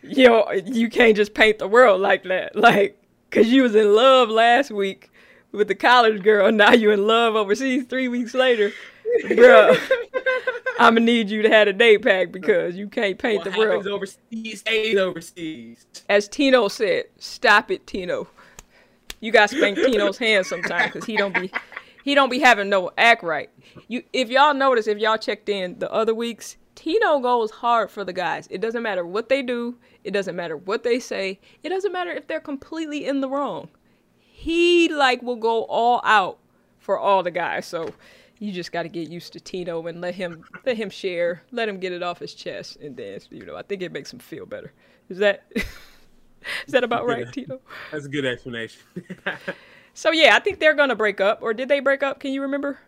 You 0.07 0.29
know, 0.29 0.53
you 0.67 0.91
can't 0.91 1.17
just 1.17 1.33
paint 1.33 1.59
the 1.59 1.67
world 1.67 1.99
like 1.99 2.25
that. 2.25 2.55
Like, 2.55 3.03
because 3.35 3.53
you 3.53 3.63
was 3.63 3.75
in 3.75 3.93
love 3.95 4.29
last 4.29 4.71
week 4.71 5.11
with 5.53 5.69
the 5.69 5.75
college 5.75 6.23
girl, 6.23 6.53
now 6.53 6.73
you're 6.73 6.93
in 6.93 7.07
love 7.07 7.35
overseas 7.35 7.85
three 7.85 8.09
weeks 8.09 8.35
later 8.35 8.73
bro. 9.35 9.77
I'm 10.79 10.95
gonna 10.95 11.01
need 11.01 11.31
you 11.31 11.43
to 11.43 11.49
have 11.49 11.69
a 11.69 11.73
date 11.73 12.03
pack 12.03 12.33
because 12.33 12.77
you 12.77 12.89
can't 12.89 13.19
paint 13.19 13.45
what 13.45 13.53
the 13.53 13.59
world. 13.59 13.87
overseas 13.87 14.61
stays 14.61 14.97
overseas. 14.97 15.87
As 16.09 16.29
Tino 16.29 16.69
said, 16.69 17.05
stop 17.19 17.71
it, 17.71 17.87
Tino. 17.87 18.27
You 19.21 19.33
got 19.33 19.51
spank 19.51 19.79
Tino's 19.79 20.19
hand 20.19 20.47
sometimes 20.47 20.93
because 20.93 21.07
he 21.07 21.17
don't 21.17 21.35
be 21.35 21.51
he 22.05 22.15
don't 22.15 22.31
be 22.31 22.41
having 22.41 22.69
no 22.69 22.91
act 22.99 23.23
right. 23.23 23.51
You 23.89 24.03
if 24.13 24.31
y'all 24.31 24.55
notice 24.55 24.87
if 24.87 24.99
y'all 24.99 25.19
checked 25.19 25.49
in 25.49 25.79
the 25.79 25.91
other 25.91 26.15
weeks, 26.15 26.57
Tino 26.75 27.21
goes 27.21 27.51
hard 27.51 27.91
for 27.91 28.05
the 28.05 28.13
guys. 28.13 28.47
It 28.51 28.61
doesn't 28.61 28.83
matter 28.83 29.07
what 29.07 29.29
they 29.29 29.43
do, 29.43 29.77
it 30.03 30.11
doesn't 30.11 30.37
matter 30.37 30.57
what 30.57 30.83
they 30.83 30.99
say, 30.99 31.41
it 31.63 31.69
doesn't 31.69 31.93
matter 31.93 32.11
if 32.11 32.27
they're 32.27 32.41
completely 32.41 33.07
in 33.07 33.21
the 33.21 33.29
wrong. 33.29 33.69
He 34.19 34.89
like 34.89 35.23
will 35.23 35.37
go 35.37 35.65
all 35.65 36.01
out 36.05 36.39
for 36.79 36.99
all 36.99 37.23
the 37.23 37.31
guys. 37.31 37.67
So 37.67 37.95
you 38.39 38.53
just 38.53 38.73
got 38.73 38.83
to 38.83 38.89
get 38.89 39.09
used 39.09 39.33
to 39.33 39.41
Tino 39.41 39.87
and 39.87 40.01
let 40.01 40.15
him 40.15 40.45
let 40.67 40.77
him 40.77 40.91
share, 40.91 41.43
let 41.51 41.69
him 41.69 41.79
get 41.79 41.93
it 41.93 42.03
off 42.03 42.19
his 42.19 42.35
chest, 42.35 42.77
and 42.77 42.97
then 42.97 43.21
you 43.31 43.47
know 43.47 43.57
I 43.57 43.63
think 43.63 43.83
it 43.83 43.93
makes 43.93 44.13
him 44.13 44.19
feel 44.19 44.47
better. 44.47 44.73
Is 45.09 45.19
that 45.19 45.45
is 45.55 45.65
that 46.69 46.85
about 46.85 47.07
right, 47.07 47.31
Tino? 47.33 47.61
That's 47.91 48.07
a 48.07 48.09
good 48.09 48.25
explanation. 48.25 48.83
so 49.95 50.11
yeah, 50.11 50.37
I 50.37 50.41
think 50.41 50.59
they're 50.59 50.75
gonna 50.75 50.97
break 50.97 51.21
up, 51.21 51.41
or 51.43 51.55
did 51.55 51.69
they 51.69 51.81
break 51.81 52.03
up? 52.03 52.21
Can 52.21 52.33
you 52.33 52.43
remember? 52.43 52.79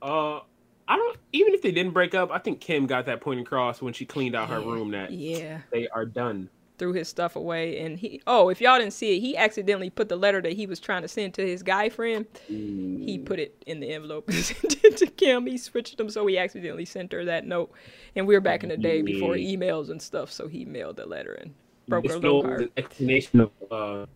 Uh, 0.00 0.40
I 0.88 0.96
don't. 0.96 1.16
Even 1.32 1.54
if 1.54 1.62
they 1.62 1.72
didn't 1.72 1.92
break 1.92 2.14
up, 2.14 2.30
I 2.30 2.38
think 2.38 2.60
Kim 2.60 2.86
got 2.86 3.06
that 3.06 3.20
point 3.20 3.40
across 3.40 3.80
when 3.80 3.92
she 3.92 4.04
cleaned 4.04 4.34
out 4.34 4.48
her 4.48 4.60
room 4.60 4.90
that 4.90 5.12
yeah 5.12 5.60
they 5.70 5.88
are 5.88 6.04
done. 6.04 6.48
Threw 6.78 6.92
his 6.92 7.08
stuff 7.08 7.36
away, 7.36 7.78
and 7.80 7.98
he. 7.98 8.20
Oh, 8.26 8.48
if 8.48 8.60
y'all 8.60 8.78
didn't 8.78 8.92
see 8.92 9.16
it, 9.16 9.20
he 9.20 9.36
accidentally 9.36 9.90
put 9.90 10.08
the 10.08 10.16
letter 10.16 10.40
that 10.42 10.52
he 10.52 10.66
was 10.66 10.80
trying 10.80 11.02
to 11.02 11.08
send 11.08 11.34
to 11.34 11.46
his 11.46 11.62
guy 11.62 11.88
friend. 11.88 12.26
Mm. 12.50 13.04
He 13.04 13.18
put 13.18 13.38
it 13.38 13.62
in 13.66 13.78
the 13.80 13.92
envelope 13.92 14.28
and 14.28 14.36
sent 14.36 14.84
it 14.84 14.96
to 14.96 15.06
Kim. 15.06 15.46
He 15.46 15.58
switched 15.58 15.96
them, 15.98 16.10
so 16.10 16.26
he 16.26 16.38
accidentally 16.38 16.84
sent 16.84 17.12
her 17.12 17.24
that 17.26 17.46
note. 17.46 17.72
And 18.16 18.26
we 18.26 18.34
were 18.34 18.40
back 18.40 18.64
in 18.64 18.70
the 18.70 18.76
day 18.76 19.02
before 19.02 19.34
emails 19.34 19.90
and 19.90 20.02
stuff, 20.02 20.32
so 20.32 20.48
he 20.48 20.64
mailed 20.64 20.96
the 20.96 21.06
letter 21.06 21.34
and 21.34 21.54
broke 21.86 22.08
her 22.08 22.18
little 22.18 22.42
heart. 22.42 22.72
explanation 22.76 23.40
of 23.40 23.50
uh, 23.70 24.06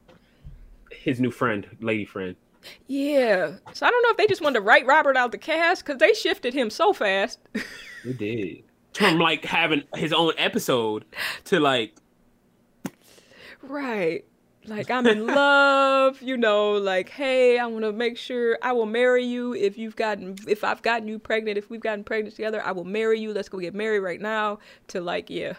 his 0.91 1.21
new 1.21 1.31
friend, 1.31 1.69
lady 1.81 2.05
friend. 2.05 2.35
Yeah. 2.87 3.53
So 3.73 3.87
I 3.87 3.91
don't 3.91 4.03
know 4.03 4.11
if 4.11 4.17
they 4.17 4.27
just 4.27 4.43
wanted 4.43 4.55
to 4.55 4.61
write 4.61 4.87
Robert 4.87 5.17
out 5.17 5.33
the 5.33 5.39
cast 5.39 5.85
because 5.85 5.99
they 5.99 6.15
shifted 6.15 6.55
him 6.55 6.71
so 6.71 6.93
fast. 6.93 7.41
they 8.05 8.13
did. 8.13 8.63
From 8.95 9.19
like 9.19 9.45
having 9.45 9.83
his 9.95 10.13
own 10.13 10.33
episode 10.39 11.05
to 11.45 11.61
like. 11.61 11.95
Right. 13.63 14.25
Like 14.69 14.91
I'm 14.91 15.07
in 15.07 15.27
love, 15.27 16.21
you 16.23 16.37
know, 16.37 16.73
like, 16.73 17.09
hey, 17.09 17.59
I 17.59 17.67
want 17.67 17.85
to 17.85 17.93
make 17.93 18.17
sure 18.17 18.59
I 18.63 18.73
will 18.73 18.87
marry 18.87 19.25
you 19.25 19.55
if 19.55 19.79
you've 19.79 19.97
gotten 19.97 20.37
if 20.49 20.65
I've 20.65 20.83
gotten 20.83 21.07
you 21.07 21.19
pregnant, 21.19 21.57
if 21.57 21.71
we've 21.71 21.81
gotten 21.81 22.03
pregnant 22.03 22.35
together, 22.35 22.61
I 22.65 22.73
will 22.73 22.85
marry 22.85 23.21
you. 23.21 23.33
Let's 23.33 23.49
go 23.49 23.59
get 23.59 23.75
married 23.75 24.01
right 24.01 24.21
now. 24.21 24.59
To 24.89 25.01
like, 25.01 25.31
yeah. 25.31 25.55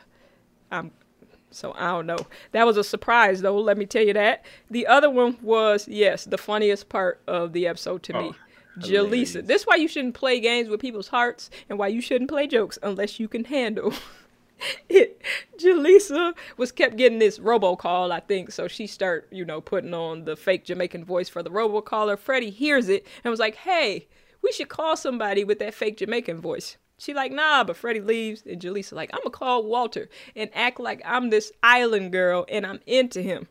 I'm 0.72 0.92
so 1.52 1.74
I 1.78 1.88
don't 1.88 2.06
know. 2.06 2.28
That 2.52 2.66
was 2.66 2.78
a 2.78 2.84
surprise, 2.84 3.42
though. 3.42 3.60
Let 3.60 3.78
me 3.78 3.86
tell 3.86 4.04
you 4.04 4.14
that. 4.14 4.46
The 4.70 4.88
other 4.88 5.10
one 5.10 5.38
was 5.42 5.88
yes, 5.88 6.26
the 6.26 6.38
funniest 6.38 6.90
part 6.90 7.22
of 7.28 7.54
the 7.54 7.68
episode 7.68 8.04
to 8.04 8.18
oh, 8.18 8.22
me. 8.22 8.32
Jaleesa. 8.80 9.46
This 9.46 9.62
is 9.62 9.68
why 9.68 9.76
you 9.76 9.88
shouldn't 9.88 10.14
play 10.14 10.40
games 10.40 10.70
with 10.70 10.80
people's 10.80 11.08
hearts, 11.08 11.50
and 11.70 11.80
why 11.80 11.88
you 11.88 12.02
shouldn't 12.02 12.30
play 12.30 12.48
jokes 12.48 12.78
unless 12.84 13.20
you 13.20 13.28
can 13.28 13.46
handle 13.46 13.94
it. 14.90 15.22
Jaleesa 15.58 16.36
was 16.58 16.72
kept 16.72 16.98
getting 16.98 17.20
this 17.20 17.40
robocall, 17.40 18.12
I 18.12 18.20
think. 18.20 18.52
So 18.52 18.68
she 18.68 18.86
start, 18.86 19.28
you 19.32 19.46
know, 19.46 19.62
putting 19.62 19.94
on 19.94 20.26
the 20.26 20.36
fake 20.36 20.66
Jamaican 20.66 21.06
voice 21.06 21.30
for 21.30 21.42
the 21.42 21.50
robocaller. 21.50 22.18
Freddie 22.20 22.52
hears 22.52 22.90
it 22.90 23.06
and 23.24 23.32
was 23.32 23.40
like, 23.40 23.56
"Hey, 23.56 24.08
we 24.44 24.52
should 24.52 24.70
call 24.70 24.96
somebody 24.96 25.44
with 25.44 25.60
that 25.60 25.74
fake 25.74 25.98
Jamaican 25.98 26.40
voice." 26.42 26.78
She 26.98 27.14
like, 27.14 27.32
nah, 27.32 27.64
but 27.64 27.78
Freddie 27.78 28.02
leaves, 28.02 28.44
and 28.46 28.62
Jaleesa 28.62 28.94
like, 28.94 29.12
I'ma 29.14 29.30
call 29.30 29.64
Walter 29.64 30.10
and 30.36 30.50
act 30.54 30.80
like 30.80 31.02
I'm 31.06 31.30
this 31.30 31.52
island 31.62 32.12
girl 32.12 32.46
and 32.50 32.66
I'm 32.66 32.80
into 32.86 33.22
him. 33.22 33.48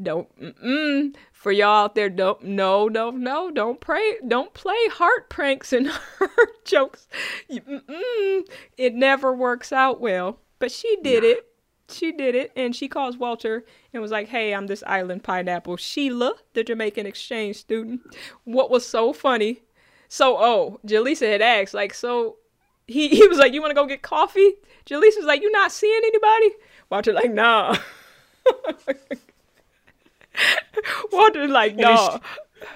Don't, 0.00 0.28
mm 0.40 1.14
for 1.38 1.52
y'all 1.52 1.84
out 1.84 1.94
there, 1.94 2.10
don't, 2.10 2.42
no, 2.42 2.88
no, 2.88 3.10
no, 3.10 3.48
don't 3.52 3.80
pray, 3.80 4.16
don't 4.26 4.52
play 4.54 4.88
heart 4.88 5.30
pranks 5.30 5.72
and 5.72 5.86
heart 6.18 6.64
jokes. 6.64 7.06
Mm-mm, 7.48 8.42
it 8.76 8.94
never 8.94 9.32
works 9.32 9.72
out 9.72 10.00
well. 10.00 10.40
But 10.58 10.72
she 10.72 10.96
did 11.02 11.22
it. 11.22 11.46
She 11.90 12.10
did 12.10 12.34
it, 12.34 12.50
and 12.56 12.74
she 12.74 12.88
calls 12.88 13.16
Walter 13.16 13.64
and 13.94 14.02
was 14.02 14.10
like, 14.10 14.28
"Hey, 14.28 14.52
I'm 14.52 14.66
this 14.66 14.82
island 14.86 15.22
pineapple, 15.22 15.76
Sheila, 15.76 16.34
the 16.52 16.64
Jamaican 16.64 17.06
exchange 17.06 17.56
student." 17.56 18.02
What 18.44 18.68
was 18.68 18.84
so 18.84 19.12
funny 19.12 19.62
so, 20.08 20.36
oh, 20.38 20.80
Jaleesa 20.86 21.30
had 21.30 21.42
asked, 21.42 21.74
like, 21.74 21.92
so 21.94 22.36
he, 22.86 23.08
he 23.08 23.26
was 23.28 23.38
like, 23.38 23.52
you 23.52 23.60
want 23.60 23.70
to 23.70 23.74
go 23.74 23.86
get 23.86 24.02
coffee? 24.02 24.54
Jaleesa 24.86 25.18
was 25.18 25.26
like, 25.26 25.42
you 25.42 25.52
not 25.52 25.70
seeing 25.70 26.00
anybody? 26.02 26.50
Walter 26.90 27.12
like, 27.12 27.32
nah. 27.32 27.76
Walter 31.12 31.46
like, 31.46 31.76
nah. 31.76 32.18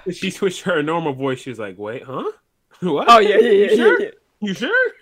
She, 0.05 0.13
she, 0.13 0.31
switched 0.31 0.63
her 0.63 0.83
normal 0.83 1.15
voice. 1.15 1.41
She 1.41 1.51
was 1.51 1.59
like, 1.59 1.79
wait, 1.79 2.03
huh? 2.05 2.31
What? 2.81 3.07
Oh, 3.09 3.21
yeah, 3.21 3.39
yeah, 3.39 3.51
yeah. 3.51 3.71
You 3.71 3.77
sure? 3.77 4.01
Yeah, 4.01 4.07
yeah. 4.07 4.49
You 4.49 4.55
sure? 4.55 4.93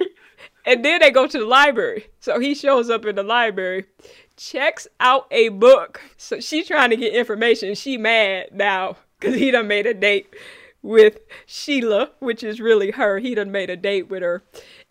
And 0.67 0.85
then 0.85 1.01
they 1.01 1.11
go 1.11 1.27
to 1.27 1.39
the 1.39 1.47
library. 1.47 2.07
So 2.21 2.39
he 2.39 2.55
shows 2.55 2.91
up 2.91 3.07
in 3.07 3.17
the 3.17 3.23
library, 3.23 3.87
checks 4.37 4.87
out 5.01 5.27
a 5.31 5.49
book. 5.49 6.01
So 6.19 6.41
she's 6.41 6.67
trying 6.67 6.91
to 6.91 6.97
get 6.97 7.15
information. 7.15 7.75
She 7.75 7.97
mad 7.97 8.49
now 8.53 8.97
because 9.19 9.37
he 9.37 9.51
done 9.51 9.67
made 9.67 9.87
a 9.87 9.95
date 9.95 10.35
with 10.83 11.21
Sheila, 11.47 12.11
which 12.19 12.43
is 12.43 12.61
really 12.61 12.93
her. 12.93 13.19
He 13.19 13.35
done 13.35 13.51
made 13.51 13.71
a 13.71 13.77
date 13.77 14.09
with 14.09 14.23
her. 14.23 14.43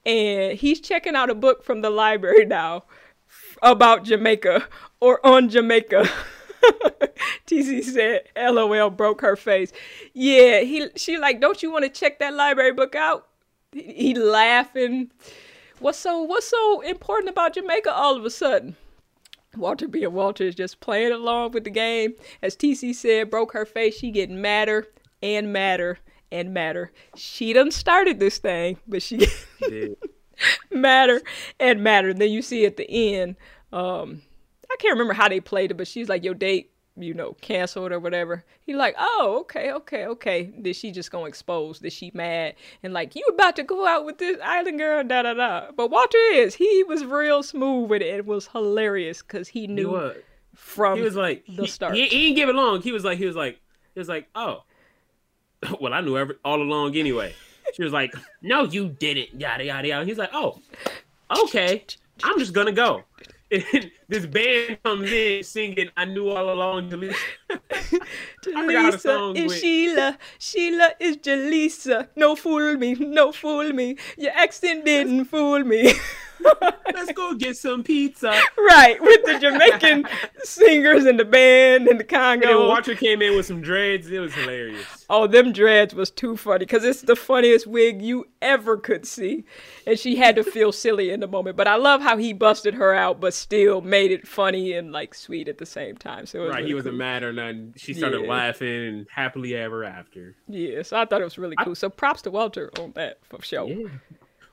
And 0.06 0.58
he's 0.58 0.80
checking 0.80 1.16
out 1.16 1.30
a 1.30 1.36
book 1.36 1.64
from 1.64 1.82
the 1.82 1.90
library 1.90 2.46
now 2.46 2.84
about 3.62 4.04
Jamaica 4.04 4.68
or 5.00 5.26
on 5.26 5.50
Jamaica. 5.50 6.08
TC 7.48 7.84
said, 7.84 8.24
LOL 8.38 8.90
broke 8.90 9.22
her 9.22 9.36
face. 9.36 9.72
Yeah, 10.14 10.62
he 10.62 10.88
she 10.96 11.18
like, 11.18 11.42
don't 11.42 11.64
you 11.64 11.72
want 11.72 11.86
to 11.86 11.90
check 11.90 12.20
that 12.20 12.34
library 12.34 12.74
book 12.74 12.96
out? 12.96 13.28
He, 13.72 13.82
he 13.82 14.16
laughing. 14.16 15.12
What's 15.80 15.98
so 15.98 16.22
what's 16.22 16.48
so 16.48 16.82
important 16.82 17.30
about 17.30 17.54
Jamaica 17.54 17.92
all 17.92 18.18
of 18.18 18.26
a 18.26 18.30
sudden? 18.30 18.76
Walter 19.56 19.88
being 19.88 20.14
Walter 20.14 20.44
is 20.44 20.54
just 20.54 20.80
playing 20.80 21.12
along 21.12 21.52
with 21.52 21.64
the 21.64 21.72
game. 21.72 22.14
As 22.42 22.56
TC 22.56 22.94
said, 22.94 23.32
broke 23.32 23.54
her 23.54 23.66
face. 23.66 23.98
She 23.98 24.12
getting 24.12 24.42
madder 24.42 24.88
and 25.22 25.54
matter 25.54 26.00
and 26.32 26.54
matter. 26.54 26.92
She 27.16 27.54
done 27.54 27.72
started 27.72 28.20
this 28.20 28.38
thing, 28.38 28.78
but 28.88 29.02
she 29.02 29.28
matter 30.72 31.22
and 31.60 31.84
matter. 31.84 32.10
And 32.10 32.22
then 32.22 32.32
you 32.32 32.42
see 32.42 32.66
at 32.66 32.78
the 32.78 32.90
end, 32.90 33.36
um, 33.74 34.22
I 34.72 34.76
can't 34.80 34.94
remember 34.94 35.14
how 35.14 35.28
they 35.28 35.40
played 35.40 35.72
it, 35.72 35.76
but 35.76 35.88
she's 35.88 36.10
like, 36.10 36.24
your 36.24 36.36
date, 36.36 36.72
you 36.96 37.14
know, 37.14 37.36
canceled 37.42 37.92
or 37.92 38.00
whatever. 38.00 38.44
He 38.62 38.76
like, 38.76 38.96
oh, 39.00 39.38
okay, 39.42 39.72
okay, 39.72 40.06
okay. 40.06 40.44
Did 40.62 40.76
she 40.76 40.92
just 40.92 41.12
gonna 41.12 41.26
expose? 41.26 41.80
Did 41.80 41.94
she 41.94 42.12
mad? 42.14 42.56
And 42.84 42.94
like, 42.94 43.16
you 43.16 43.24
about 43.30 43.56
to 43.56 43.64
go 43.64 43.88
out 43.88 44.06
with 44.06 44.18
this 44.18 44.38
island 44.44 44.78
girl, 44.78 45.04
da 45.04 45.24
da 45.24 45.34
da. 45.34 45.72
But 45.76 45.90
Walter 45.90 46.18
is, 46.34 46.56
he 46.56 46.84
was 46.88 47.06
real 47.06 47.42
smooth 47.42 47.90
with 47.90 48.02
it. 48.02 48.14
It 48.14 48.26
was 48.26 48.48
hilarious 48.48 49.22
because 49.22 49.48
he 49.48 49.68
knew 49.68 49.98
he 49.98 50.12
from 50.56 50.98
he 50.98 51.04
was 51.04 51.16
like 51.16 51.46
the 51.46 51.64
he, 51.64 51.68
start. 51.68 51.96
He, 51.96 52.08
he 52.08 52.24
didn't 52.24 52.36
give 52.36 52.50
it 52.50 52.56
long. 52.56 52.82
He 52.82 52.92
was 52.92 53.04
like, 53.04 53.18
he 53.18 53.26
was 53.26 53.36
like, 53.36 53.60
he 53.94 54.00
was 54.00 54.10
like, 54.10 54.28
oh, 54.36 54.64
well, 55.80 55.94
I 55.94 56.02
knew 56.02 56.18
every, 56.18 56.36
all 56.44 56.62
along 56.62 56.96
anyway. 56.96 57.34
She 57.74 57.84
was 57.84 57.94
like, 57.94 58.14
"No, 58.42 58.64
you 58.64 58.90
didn't." 58.90 59.40
Yada 59.40 59.64
yada 59.64 59.88
yada. 59.88 60.06
He's 60.06 60.18
like, 60.18 60.32
"Oh, 60.34 60.60
okay. 61.44 61.86
I'm 62.24 62.40
just 62.40 62.54
gonna 62.54 62.72
go." 62.72 63.04
And 63.52 63.92
this 64.08 64.26
band 64.26 64.80
comes 64.84 65.12
in 65.12 65.44
singing 65.44 65.90
"I 65.96 66.06
Knew 66.06 66.30
All 66.30 66.52
Along." 66.52 66.90
Jaleesa, 66.90 67.14
Jaleesa 68.44 69.38
is 69.38 69.50
went. 69.50 69.62
Sheila. 69.62 70.18
Sheila 70.40 70.92
is 71.00 71.18
Jaleesa. 71.18 72.08
No 72.16 72.36
fool 72.36 72.78
me. 72.78 72.96
No 72.96 73.32
fool 73.32 73.72
me. 73.74 73.98
Your 74.18 74.32
accent 74.32 74.86
didn't 74.86 75.26
fool 75.26 75.64
me. 75.64 75.94
Let's 76.94 77.12
go 77.14 77.34
get 77.34 77.58
some 77.58 77.84
pizza. 77.84 78.40
Right, 78.58 79.02
with 79.02 79.26
the 79.26 79.40
Jamaican 79.40 80.06
singers 80.44 81.06
and 81.06 81.20
the 81.20 81.26
band 81.26 81.88
and 81.88 82.00
the 82.00 82.04
Congo. 82.04 82.50
And 82.50 82.68
Walter 82.68 82.94
came 82.94 83.22
in 83.22 83.36
with 83.36 83.48
some 83.48 83.62
dreads. 83.62 84.10
It 84.10 84.20
was 84.20 84.34
hilarious. 84.34 84.86
Oh, 85.10 85.26
them 85.26 85.52
dreads 85.52 85.96
was 85.96 86.12
too 86.12 86.38
funny 86.38 86.60
because 86.60 86.84
it's 86.84 87.02
the 87.02 87.16
funniest 87.16 87.66
wig 87.66 88.02
you 88.02 88.28
ever 88.42 88.78
could 88.78 89.08
see. 89.08 89.46
And 89.88 89.98
she 89.98 90.18
had 90.18 90.36
to 90.36 90.44
feel 90.44 90.72
silly 90.72 91.10
in 91.10 91.20
the 91.20 91.28
moment. 91.28 91.58
But 91.58 91.68
I 91.68 91.78
love 91.78 92.02
how 92.02 92.18
he 92.18 92.32
busted 92.32 92.76
her 92.76 92.94
out, 92.94 93.20
but 93.20 93.34
still 93.34 93.82
made 93.82 94.12
it 94.12 94.28
funny 94.28 94.74
and 94.74 94.92
like 94.92 95.16
sweet 95.16 95.48
at 95.48 95.58
the 95.58 95.66
same 95.66 95.98
time. 95.98 96.28
So 96.28 96.42
right, 96.42 96.58
really 96.58 96.68
he 96.68 96.74
wasn't 96.76 96.94
cool. 96.94 97.00
mad 97.00 97.24
or 97.24 97.34
nothing. 97.34 97.74
She 97.76 97.96
started 97.96 98.22
yeah. 98.22 98.30
laughing 98.30 98.88
and 98.88 99.08
happily 99.10 99.56
ever 99.56 99.84
after. 99.84 100.36
Yeah, 100.48 100.84
so 100.84 100.98
I 100.98 101.06
thought 101.06 101.22
it 101.22 101.26
was 101.26 101.40
really 101.40 101.56
cool. 101.56 101.72
I, 101.72 101.76
so 101.76 101.90
props 101.90 102.22
to 102.24 102.32
Walter 102.32 102.70
on 102.80 102.92
that 102.92 103.18
for 103.24 103.42
sure. 103.42 103.68
Yeah 103.68 103.88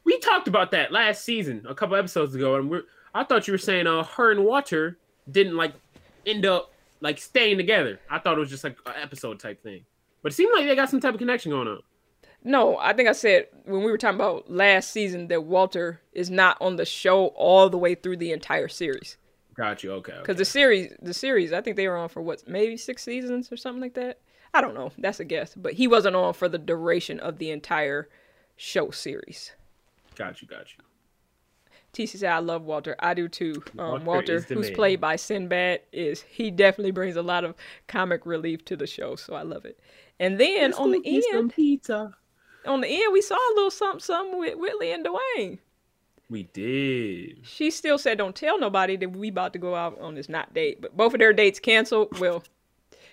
we 0.06 0.18
talked 0.20 0.48
about 0.48 0.70
that 0.70 0.92
last 0.92 1.24
season, 1.24 1.66
a 1.68 1.74
couple 1.74 1.96
episodes 1.96 2.34
ago, 2.34 2.54
and 2.54 2.70
we're 2.70 2.84
I 3.14 3.24
thought 3.24 3.46
you 3.46 3.52
were 3.52 3.58
saying 3.58 3.86
uh 3.86 4.04
her 4.04 4.30
and 4.30 4.44
Walter 4.44 4.96
didn't 5.30 5.56
like 5.56 5.74
end 6.24 6.46
up 6.46 6.72
like 7.00 7.18
staying 7.18 7.58
together. 7.58 8.00
I 8.08 8.18
thought 8.18 8.38
it 8.38 8.40
was 8.40 8.48
just 8.48 8.64
like 8.64 8.78
an 8.86 8.94
episode 9.02 9.38
type 9.38 9.62
thing. 9.62 9.84
But 10.22 10.32
it 10.32 10.36
seemed 10.36 10.52
like 10.54 10.66
they 10.66 10.74
got 10.74 10.88
some 10.88 11.00
type 11.00 11.12
of 11.12 11.18
connection 11.18 11.50
going 11.50 11.68
on. 11.68 11.80
No, 12.42 12.78
I 12.78 12.92
think 12.92 13.08
I 13.08 13.12
said 13.12 13.48
when 13.64 13.82
we 13.82 13.90
were 13.90 13.98
talking 13.98 14.16
about 14.16 14.50
last 14.50 14.92
season 14.92 15.26
that 15.28 15.44
Walter 15.44 16.00
is 16.12 16.30
not 16.30 16.56
on 16.60 16.76
the 16.76 16.84
show 16.84 17.26
all 17.28 17.68
the 17.68 17.76
way 17.76 17.96
through 17.96 18.18
the 18.18 18.32
entire 18.32 18.68
series. 18.68 19.16
Got 19.56 19.82
you. 19.82 19.92
Okay. 19.92 20.12
Because 20.20 20.34
okay. 20.34 20.38
the 20.38 20.44
series, 20.44 20.92
the 21.02 21.14
series, 21.14 21.52
I 21.52 21.60
think 21.60 21.76
they 21.76 21.88
were 21.88 21.96
on 21.96 22.08
for 22.08 22.22
what, 22.22 22.46
maybe 22.46 22.76
six 22.76 23.02
seasons 23.02 23.50
or 23.50 23.56
something 23.56 23.80
like 23.80 23.94
that. 23.94 24.20
I 24.54 24.60
don't 24.60 24.74
know. 24.74 24.92
That's 24.98 25.18
a 25.18 25.24
guess. 25.24 25.54
But 25.56 25.72
he 25.72 25.88
wasn't 25.88 26.14
on 26.14 26.34
for 26.34 26.48
the 26.48 26.58
duration 26.58 27.18
of 27.18 27.38
the 27.38 27.50
entire 27.50 28.08
show 28.56 28.90
series. 28.90 29.52
Got 30.16 30.42
you, 30.42 30.48
got 30.48 30.66
you. 30.76 30.84
TC 31.92 32.18
said, 32.18 32.30
I 32.30 32.40
love 32.40 32.62
Walter. 32.62 32.94
I 32.98 33.14
do 33.14 33.28
too. 33.28 33.62
Um, 33.78 34.04
Walter 34.04 34.04
Walter, 34.04 34.40
who's 34.40 34.66
man. 34.66 34.74
played 34.74 35.00
by 35.00 35.16
Sinbad, 35.16 35.80
is 35.92 36.22
he 36.22 36.50
definitely 36.50 36.90
brings 36.90 37.16
a 37.16 37.22
lot 37.22 37.44
of 37.44 37.54
comic 37.86 38.26
relief 38.26 38.64
to 38.66 38.76
the 38.76 38.86
show, 38.86 39.16
so 39.16 39.34
I 39.34 39.42
love 39.42 39.64
it. 39.64 39.78
And 40.18 40.38
then 40.38 40.74
on 40.74 40.90
the 40.92 41.02
end, 41.04 41.54
pizza. 41.54 42.14
on 42.66 42.80
the 42.80 42.88
end, 42.88 43.12
we 43.12 43.22
saw 43.22 43.34
a 43.34 43.54
little 43.54 43.70
something, 43.70 44.00
something 44.00 44.38
with 44.38 44.58
Whitley 44.58 44.92
and 44.92 45.06
Dwayne. 45.06 45.58
We 46.28 46.42
did. 46.42 47.46
She 47.46 47.70
still 47.70 47.98
said, 47.98 48.18
"Don't 48.18 48.34
tell 48.34 48.58
nobody 48.58 48.96
that 48.96 49.10
we 49.10 49.28
about 49.28 49.52
to 49.52 49.58
go 49.58 49.74
out 49.74 49.98
on 50.00 50.16
this 50.16 50.28
not 50.28 50.52
date." 50.52 50.80
But 50.80 50.96
both 50.96 51.14
of 51.14 51.20
their 51.20 51.32
dates 51.32 51.60
canceled. 51.60 52.18
Well, 52.18 52.42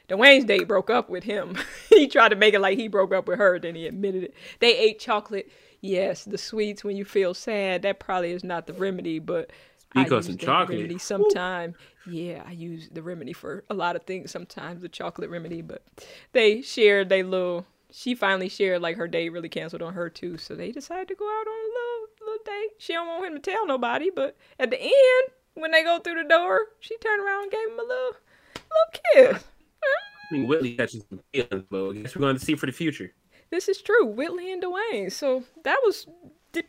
Dwayne's 0.09 0.45
date 0.45 0.67
broke 0.67 0.89
up 0.89 1.09
with 1.09 1.23
him. 1.23 1.57
he 1.89 2.07
tried 2.07 2.29
to 2.29 2.35
make 2.35 2.53
it 2.53 2.59
like 2.59 2.77
he 2.77 2.87
broke 2.87 3.13
up 3.13 3.27
with 3.27 3.37
her, 3.37 3.59
then 3.59 3.75
he 3.75 3.87
admitted 3.87 4.23
it. 4.23 4.33
They 4.59 4.75
ate 4.77 4.99
chocolate. 4.99 5.51
Yes, 5.83 6.23
the 6.23 6.37
sweets 6.37 6.85
when 6.85 6.95
you 6.95 7.03
feel 7.03 7.33
sad. 7.33 7.81
That 7.81 7.99
probably 7.99 8.31
is 8.31 8.41
not 8.41 8.67
the 8.67 8.73
remedy, 8.73 9.19
but 9.19 9.51
Speak 9.77 10.11
I 10.13 10.15
of 10.15 10.25
use 10.25 10.25
some 10.27 10.37
chocolate. 10.37 10.77
remedy 10.77 10.97
sometime. 10.97 11.75
Yeah, 12.07 12.41
I 12.47 12.51
use 12.51 12.87
the 12.89 13.03
remedy 13.03 13.33
for 13.33 13.65
a 13.69 13.73
lot 13.73 13.97
of 13.97 14.03
things. 14.03 14.31
Sometimes 14.31 14.81
the 14.81 14.87
chocolate 14.87 15.29
remedy, 15.29 15.61
but 15.61 15.83
they 16.31 16.61
shared 16.61 17.09
they 17.09 17.21
little. 17.21 17.65
She 17.91 18.15
finally 18.15 18.47
shared 18.47 18.81
like 18.81 18.95
her 18.95 19.09
date 19.09 19.29
really 19.33 19.49
canceled 19.49 19.81
on 19.81 19.93
her 19.93 20.09
too, 20.09 20.37
so 20.37 20.55
they 20.55 20.71
decided 20.71 21.09
to 21.09 21.15
go 21.15 21.25
out 21.25 21.47
on 21.47 21.53
a 21.53 21.67
little 21.67 22.07
little 22.21 22.43
date. 22.45 22.69
She 22.77 22.93
don't 22.93 23.07
want 23.07 23.25
him 23.25 23.33
to 23.33 23.51
tell 23.51 23.67
nobody, 23.67 24.09
but 24.09 24.37
at 24.57 24.71
the 24.71 24.81
end 24.81 25.27
when 25.55 25.71
they 25.71 25.83
go 25.83 25.99
through 25.99 26.23
the 26.23 26.29
door, 26.29 26.59
she 26.79 26.97
turned 26.99 27.21
around 27.21 27.43
and 27.43 27.51
gave 27.51 27.67
him 27.67 27.79
a 27.79 27.83
little 27.83 28.15
little 28.55 29.33
kiss. 29.33 29.43
I 29.83 30.33
mean, 30.33 30.47
Whitley 30.47 30.75
catches 30.75 31.03
some 31.09 31.19
feelings, 31.33 31.65
but 31.69 31.89
I 31.89 31.93
guess 31.95 32.15
we're 32.15 32.21
going 32.21 32.37
to 32.37 32.43
see 32.43 32.55
for 32.55 32.67
the 32.67 32.71
future. 32.71 33.11
This 33.53 33.69
is 33.69 33.83
true, 33.83 34.07
Whitley 34.07 34.51
and 34.51 34.63
Dwayne. 34.63 35.11
So 35.11 35.43
that 35.63 35.77
was 35.85 36.07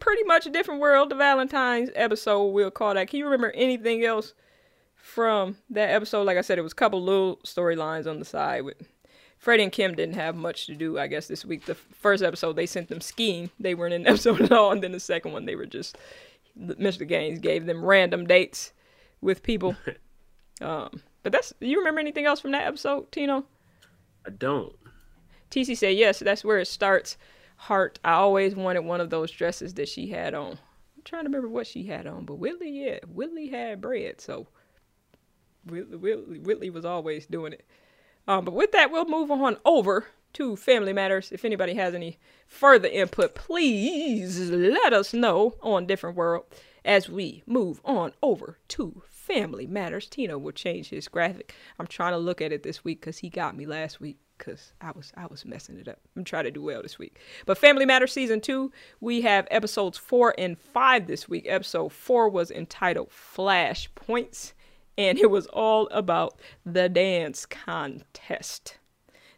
pretty 0.00 0.22
much 0.24 0.44
a 0.44 0.50
different 0.50 0.82
world. 0.82 1.08
The 1.08 1.14
Valentine's 1.14 1.88
episode, 1.94 2.48
we'll 2.48 2.70
call 2.70 2.92
that. 2.92 3.08
Can 3.08 3.20
you 3.20 3.24
remember 3.24 3.52
anything 3.52 4.04
else 4.04 4.34
from 4.94 5.56
that 5.70 5.88
episode? 5.88 6.24
Like 6.24 6.36
I 6.36 6.42
said, 6.42 6.58
it 6.58 6.62
was 6.62 6.72
a 6.72 6.76
couple 6.76 7.02
little 7.02 7.38
storylines 7.38 8.06
on 8.06 8.18
the 8.18 8.26
side 8.26 8.64
with 8.64 8.76
Freddie 9.38 9.62
and 9.62 9.72
Kim 9.72 9.94
didn't 9.94 10.16
have 10.16 10.36
much 10.36 10.66
to 10.66 10.74
do, 10.74 10.98
I 10.98 11.06
guess, 11.06 11.26
this 11.26 11.42
week. 11.42 11.64
The 11.64 11.74
first 11.74 12.22
episode, 12.22 12.54
they 12.54 12.66
sent 12.66 12.88
them 12.88 13.00
skiing. 13.00 13.48
They 13.58 13.74
weren't 13.74 13.94
in 13.94 14.02
the 14.02 14.08
episode 14.10 14.42
at 14.42 14.52
all. 14.52 14.70
And 14.70 14.82
then 14.82 14.92
the 14.92 15.00
second 15.00 15.32
one, 15.32 15.46
they 15.46 15.56
were 15.56 15.64
just, 15.64 15.96
Mr. 16.54 17.08
Gaines 17.08 17.40
gave 17.40 17.64
them 17.64 17.82
random 17.82 18.26
dates 18.26 18.74
with 19.22 19.42
people. 19.42 19.74
um, 20.60 21.00
but 21.22 21.32
that's, 21.32 21.54
you 21.60 21.78
remember 21.78 22.00
anything 22.00 22.26
else 22.26 22.40
from 22.40 22.50
that 22.50 22.66
episode, 22.66 23.10
Tino? 23.10 23.46
I 24.26 24.30
don't. 24.32 24.76
TC 25.54 25.76
said, 25.76 25.94
yes, 25.94 26.18
that's 26.18 26.44
where 26.44 26.58
it 26.58 26.66
starts. 26.66 27.16
Heart, 27.56 28.00
I 28.02 28.14
always 28.14 28.56
wanted 28.56 28.80
one 28.80 29.00
of 29.00 29.10
those 29.10 29.30
dresses 29.30 29.74
that 29.74 29.88
she 29.88 30.08
had 30.08 30.34
on. 30.34 30.58
I'm 30.96 31.02
trying 31.04 31.22
to 31.22 31.28
remember 31.28 31.48
what 31.48 31.68
she 31.68 31.84
had 31.84 32.08
on, 32.08 32.24
but 32.24 32.40
Whitley, 32.40 32.70
yeah, 32.70 32.98
Whitley 33.06 33.48
had 33.48 33.80
bread, 33.80 34.20
so 34.20 34.48
Whitley, 35.64 35.96
Whitley, 35.96 36.38
Whitley 36.40 36.70
was 36.70 36.84
always 36.84 37.26
doing 37.26 37.52
it. 37.52 37.64
Um, 38.26 38.44
but 38.44 38.54
with 38.54 38.72
that, 38.72 38.90
we'll 38.90 39.04
move 39.04 39.30
on 39.30 39.56
over 39.64 40.06
to 40.32 40.56
Family 40.56 40.92
Matters. 40.92 41.30
If 41.30 41.44
anybody 41.44 41.74
has 41.74 41.94
any 41.94 42.18
further 42.48 42.88
input, 42.88 43.36
please 43.36 44.50
let 44.50 44.92
us 44.92 45.14
know 45.14 45.54
on 45.62 45.86
Different 45.86 46.16
World 46.16 46.46
as 46.84 47.08
we 47.08 47.44
move 47.46 47.80
on 47.84 48.12
over 48.24 48.58
to 48.68 49.02
Family 49.08 49.68
Matters. 49.68 50.08
Tino 50.08 50.36
will 50.36 50.50
change 50.50 50.88
his 50.88 51.06
graphic. 51.06 51.54
I'm 51.78 51.86
trying 51.86 52.12
to 52.12 52.18
look 52.18 52.40
at 52.40 52.50
it 52.50 52.64
this 52.64 52.82
week 52.82 53.00
because 53.00 53.18
he 53.18 53.30
got 53.30 53.56
me 53.56 53.66
last 53.66 54.00
week 54.00 54.18
because 54.36 54.72
I 54.80 54.90
was 54.92 55.12
I 55.16 55.26
was 55.26 55.44
messing 55.44 55.78
it 55.78 55.88
up. 55.88 56.00
I'm 56.16 56.24
trying 56.24 56.44
to 56.44 56.50
do 56.50 56.62
well 56.62 56.82
this 56.82 56.98
week. 56.98 57.18
But 57.46 57.58
Family 57.58 57.86
Matters 57.86 58.12
season 58.12 58.40
two, 58.40 58.72
we 59.00 59.20
have 59.22 59.46
episodes 59.50 59.98
four 59.98 60.34
and 60.38 60.58
five 60.58 61.06
this 61.06 61.28
week. 61.28 61.46
Episode 61.48 61.92
four 61.92 62.28
was 62.28 62.50
entitled 62.50 63.10
Flash 63.10 63.88
Points, 63.94 64.54
and 64.98 65.18
it 65.18 65.30
was 65.30 65.46
all 65.46 65.88
about 65.90 66.38
the 66.64 66.88
dance 66.88 67.46
contest 67.46 68.78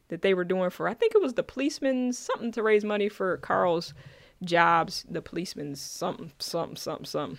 that 0.08 0.22
they 0.22 0.34
were 0.34 0.44
doing 0.44 0.70
for 0.70 0.88
I 0.88 0.94
think 0.94 1.14
it 1.14 1.22
was 1.22 1.34
the 1.34 1.42
policeman's 1.42 2.18
something 2.18 2.52
to 2.52 2.62
raise 2.62 2.84
money 2.84 3.08
for 3.08 3.36
Carl's 3.38 3.94
jobs. 4.42 5.04
The 5.08 5.22
policeman's 5.22 5.80
something 5.80 6.32
something 6.38 6.76
something 6.76 7.06
something. 7.06 7.38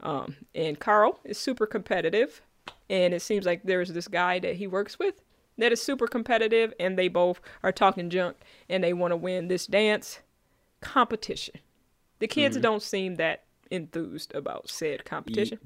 Um, 0.00 0.36
and 0.54 0.80
Carl 0.80 1.20
is 1.24 1.38
super 1.38 1.64
competitive, 1.64 2.42
and 2.90 3.14
it 3.14 3.22
seems 3.22 3.46
like 3.46 3.62
there's 3.62 3.92
this 3.92 4.08
guy 4.08 4.40
that 4.40 4.56
he 4.56 4.66
works 4.66 4.98
with 4.98 5.22
that 5.58 5.72
is 5.72 5.82
super 5.82 6.06
competitive, 6.06 6.72
and 6.80 6.98
they 6.98 7.08
both 7.08 7.40
are 7.62 7.72
talking 7.72 8.10
junk, 8.10 8.36
and 8.68 8.82
they 8.82 8.92
want 8.92 9.12
to 9.12 9.16
win 9.16 9.48
this 9.48 9.66
dance 9.66 10.20
competition. 10.80 11.54
The 12.18 12.28
kids 12.28 12.56
don't 12.56 12.82
seem 12.82 13.16
that 13.16 13.44
enthused 13.70 14.34
about 14.34 14.68
said 14.68 15.04
competition. 15.04 15.58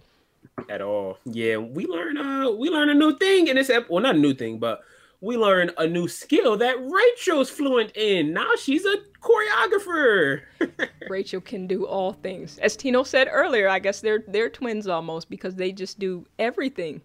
at 0.71 0.81
all. 0.81 1.19
Yeah, 1.25 1.59
we 1.59 1.87
learn 1.87 2.17
uh 2.17 2.51
we 2.51 2.71
learn 2.71 2.89
a 2.89 2.95
new 2.95 3.17
thing 3.19 3.49
in 3.49 3.57
this 3.57 3.69
ep- 3.69 3.91
well 3.91 4.03
not 4.03 4.15
a 4.15 4.19
new 4.19 4.33
thing, 4.33 4.59
but 4.59 4.81
we 5.21 5.37
learn 5.37 5.71
a 5.79 5.87
new 5.87 6.09
skill 6.09 6.57
that 6.59 6.77
Rachel's 6.79 7.51
fluent 7.51 7.97
in. 7.97 8.33
Now 8.33 8.51
she's 8.59 8.85
a 8.85 8.97
choreographer. 9.21 10.43
Rachel 11.09 11.41
can 11.41 11.67
do 11.67 11.87
all 11.87 12.13
things. 12.13 12.59
As 12.59 12.77
Tino 12.77 13.03
said 13.03 13.29
earlier, 13.31 13.69
I 13.69 13.79
guess 13.79 14.01
they're 14.01 14.25
they're 14.29 14.51
twins 14.51 14.87
almost 14.87 15.29
because 15.29 15.57
they 15.57 15.73
just 15.73 15.99
do 15.99 16.27
everything. 16.39 17.03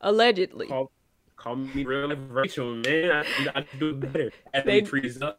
Allegedly. 0.00 0.66
call, 0.66 0.90
call 1.36 1.56
me 1.56 1.84
real 1.84 2.08
life 2.08 2.18
Rachel, 2.28 2.74
man. 2.76 3.10
I, 3.54 3.60
I 3.60 3.66
do 3.78 3.94
better. 3.94 4.30
As 4.54 4.64
They- 4.64 4.84
freeze 4.84 5.20
up. 5.22 5.38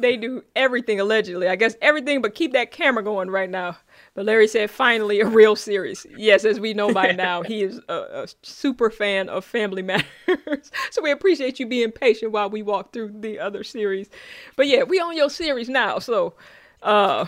They 0.00 0.16
do 0.16 0.44
everything 0.54 1.00
allegedly. 1.00 1.48
I 1.48 1.56
guess 1.56 1.74
everything 1.82 2.22
but 2.22 2.36
keep 2.36 2.52
that 2.52 2.70
camera 2.70 3.02
going 3.02 3.30
right 3.30 3.50
now. 3.50 3.78
But 4.14 4.26
Larry 4.26 4.46
said 4.46 4.70
finally 4.70 5.18
a 5.20 5.26
real 5.26 5.56
series. 5.56 6.06
Yes, 6.16 6.44
as 6.44 6.60
we 6.60 6.72
know 6.72 6.92
by 6.94 7.10
now, 7.26 7.42
he 7.42 7.64
is 7.64 7.80
a, 7.88 7.94
a 8.22 8.26
super 8.42 8.90
fan 8.90 9.28
of 9.28 9.44
Family 9.44 9.82
Matters. 9.82 10.70
so 10.92 11.02
we 11.02 11.10
appreciate 11.10 11.58
you 11.58 11.66
being 11.66 11.90
patient 11.90 12.30
while 12.30 12.48
we 12.48 12.62
walk 12.62 12.92
through 12.92 13.12
the 13.18 13.40
other 13.40 13.64
series. 13.64 14.08
But 14.54 14.68
yeah, 14.68 14.84
we 14.84 15.00
on 15.00 15.16
your 15.16 15.30
series 15.30 15.68
now. 15.68 15.98
So 15.98 16.34
uh 16.80 17.26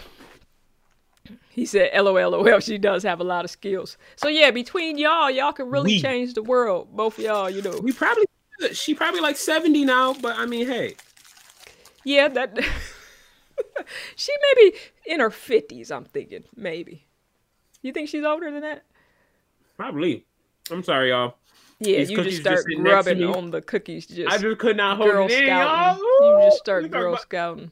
he 1.61 1.67
said, 1.67 1.91
LOL, 1.95 2.31
LOL, 2.31 2.59
she 2.61 2.79
does 2.79 3.03
have 3.03 3.21
a 3.21 3.25
lot 3.25 3.45
of 3.45 3.51
skills. 3.51 3.99
So 4.17 4.29
yeah, 4.29 4.51
between 4.51 4.97
y'all, 4.97 5.31
y'all 5.31 5.53
can 5.53 5.69
really 5.69 5.97
We. 5.97 6.01
change 6.01 6.33
the 6.33 6.43
world. 6.43 6.89
Both 6.97 7.19
of 7.19 7.25
y'all, 7.25 7.51
you 7.51 7.61
know. 7.61 7.79
We 7.83 7.93
probably 7.93 8.25
she 8.73 8.95
probably 8.95 9.21
like 9.21 9.37
70 9.37 9.85
now, 9.85 10.15
but 10.15 10.39
I 10.39 10.47
mean, 10.47 10.67
hey. 10.67 10.95
Yeah, 12.03 12.29
that 12.29 12.59
she 14.17 14.33
may 14.41 14.71
be 14.71 14.77
in 15.13 15.21
her 15.21 15.29
fifties. 15.31 15.91
I'm 15.91 16.07
thinking 16.07 16.45
maybe. 16.57 17.05
You 17.83 17.93
think 17.93 18.09
she's 18.09 18.25
older 18.25 18.51
than 18.51 18.63
that? 18.63 18.85
Probably. 19.77 20.25
I'm 20.71 20.83
sorry, 20.83 21.11
y'all. 21.11 21.35
Yeah, 21.79 21.99
These 21.99 22.11
you 22.11 22.17
just 22.17 22.29
just 22.31 22.41
start 22.41 22.59
sitting 22.61 22.83
next 22.85 23.05
to 23.05 23.15
grubbing 23.15 23.19
me. 23.31 23.35
on 23.35 23.51
the 23.51 23.61
cookies. 23.61 24.07
Just 24.07 24.33
I 24.33 24.39
just 24.39 24.59
could 24.59 24.79
not 24.79 24.97
hold 24.97 25.11
Girl 25.11 25.27
it 25.27 25.33
in, 25.33 25.47
y'all. 25.47 25.97
You 25.99 26.41
just 26.45 26.57
start 26.57 26.91
Girl 26.91 27.11
about- 27.13 27.21
Scouting 27.21 27.71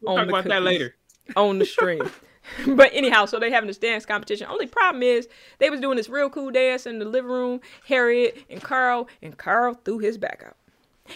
We'll 0.00 0.12
on 0.16 0.18
talk 0.20 0.28
about 0.28 0.44
that 0.48 0.62
later. 0.62 0.94
on 1.36 1.58
the 1.58 1.66
stream. 1.66 2.08
but 2.66 2.90
anyhow, 2.92 3.26
so 3.26 3.38
they 3.38 3.50
having 3.50 3.68
this 3.68 3.78
dance 3.78 4.06
competition. 4.06 4.46
Only 4.48 4.66
problem 4.66 5.02
is 5.02 5.28
they 5.58 5.70
was 5.70 5.80
doing 5.80 5.96
this 5.96 6.08
real 6.08 6.30
cool 6.30 6.50
dance 6.50 6.86
in 6.86 6.98
the 6.98 7.04
living 7.04 7.30
room. 7.30 7.60
Harriet 7.86 8.44
and 8.50 8.62
Carl, 8.62 9.08
and 9.22 9.36
Carl 9.36 9.74
threw 9.84 9.98
his 9.98 10.18
back 10.18 10.42
out. 10.46 10.56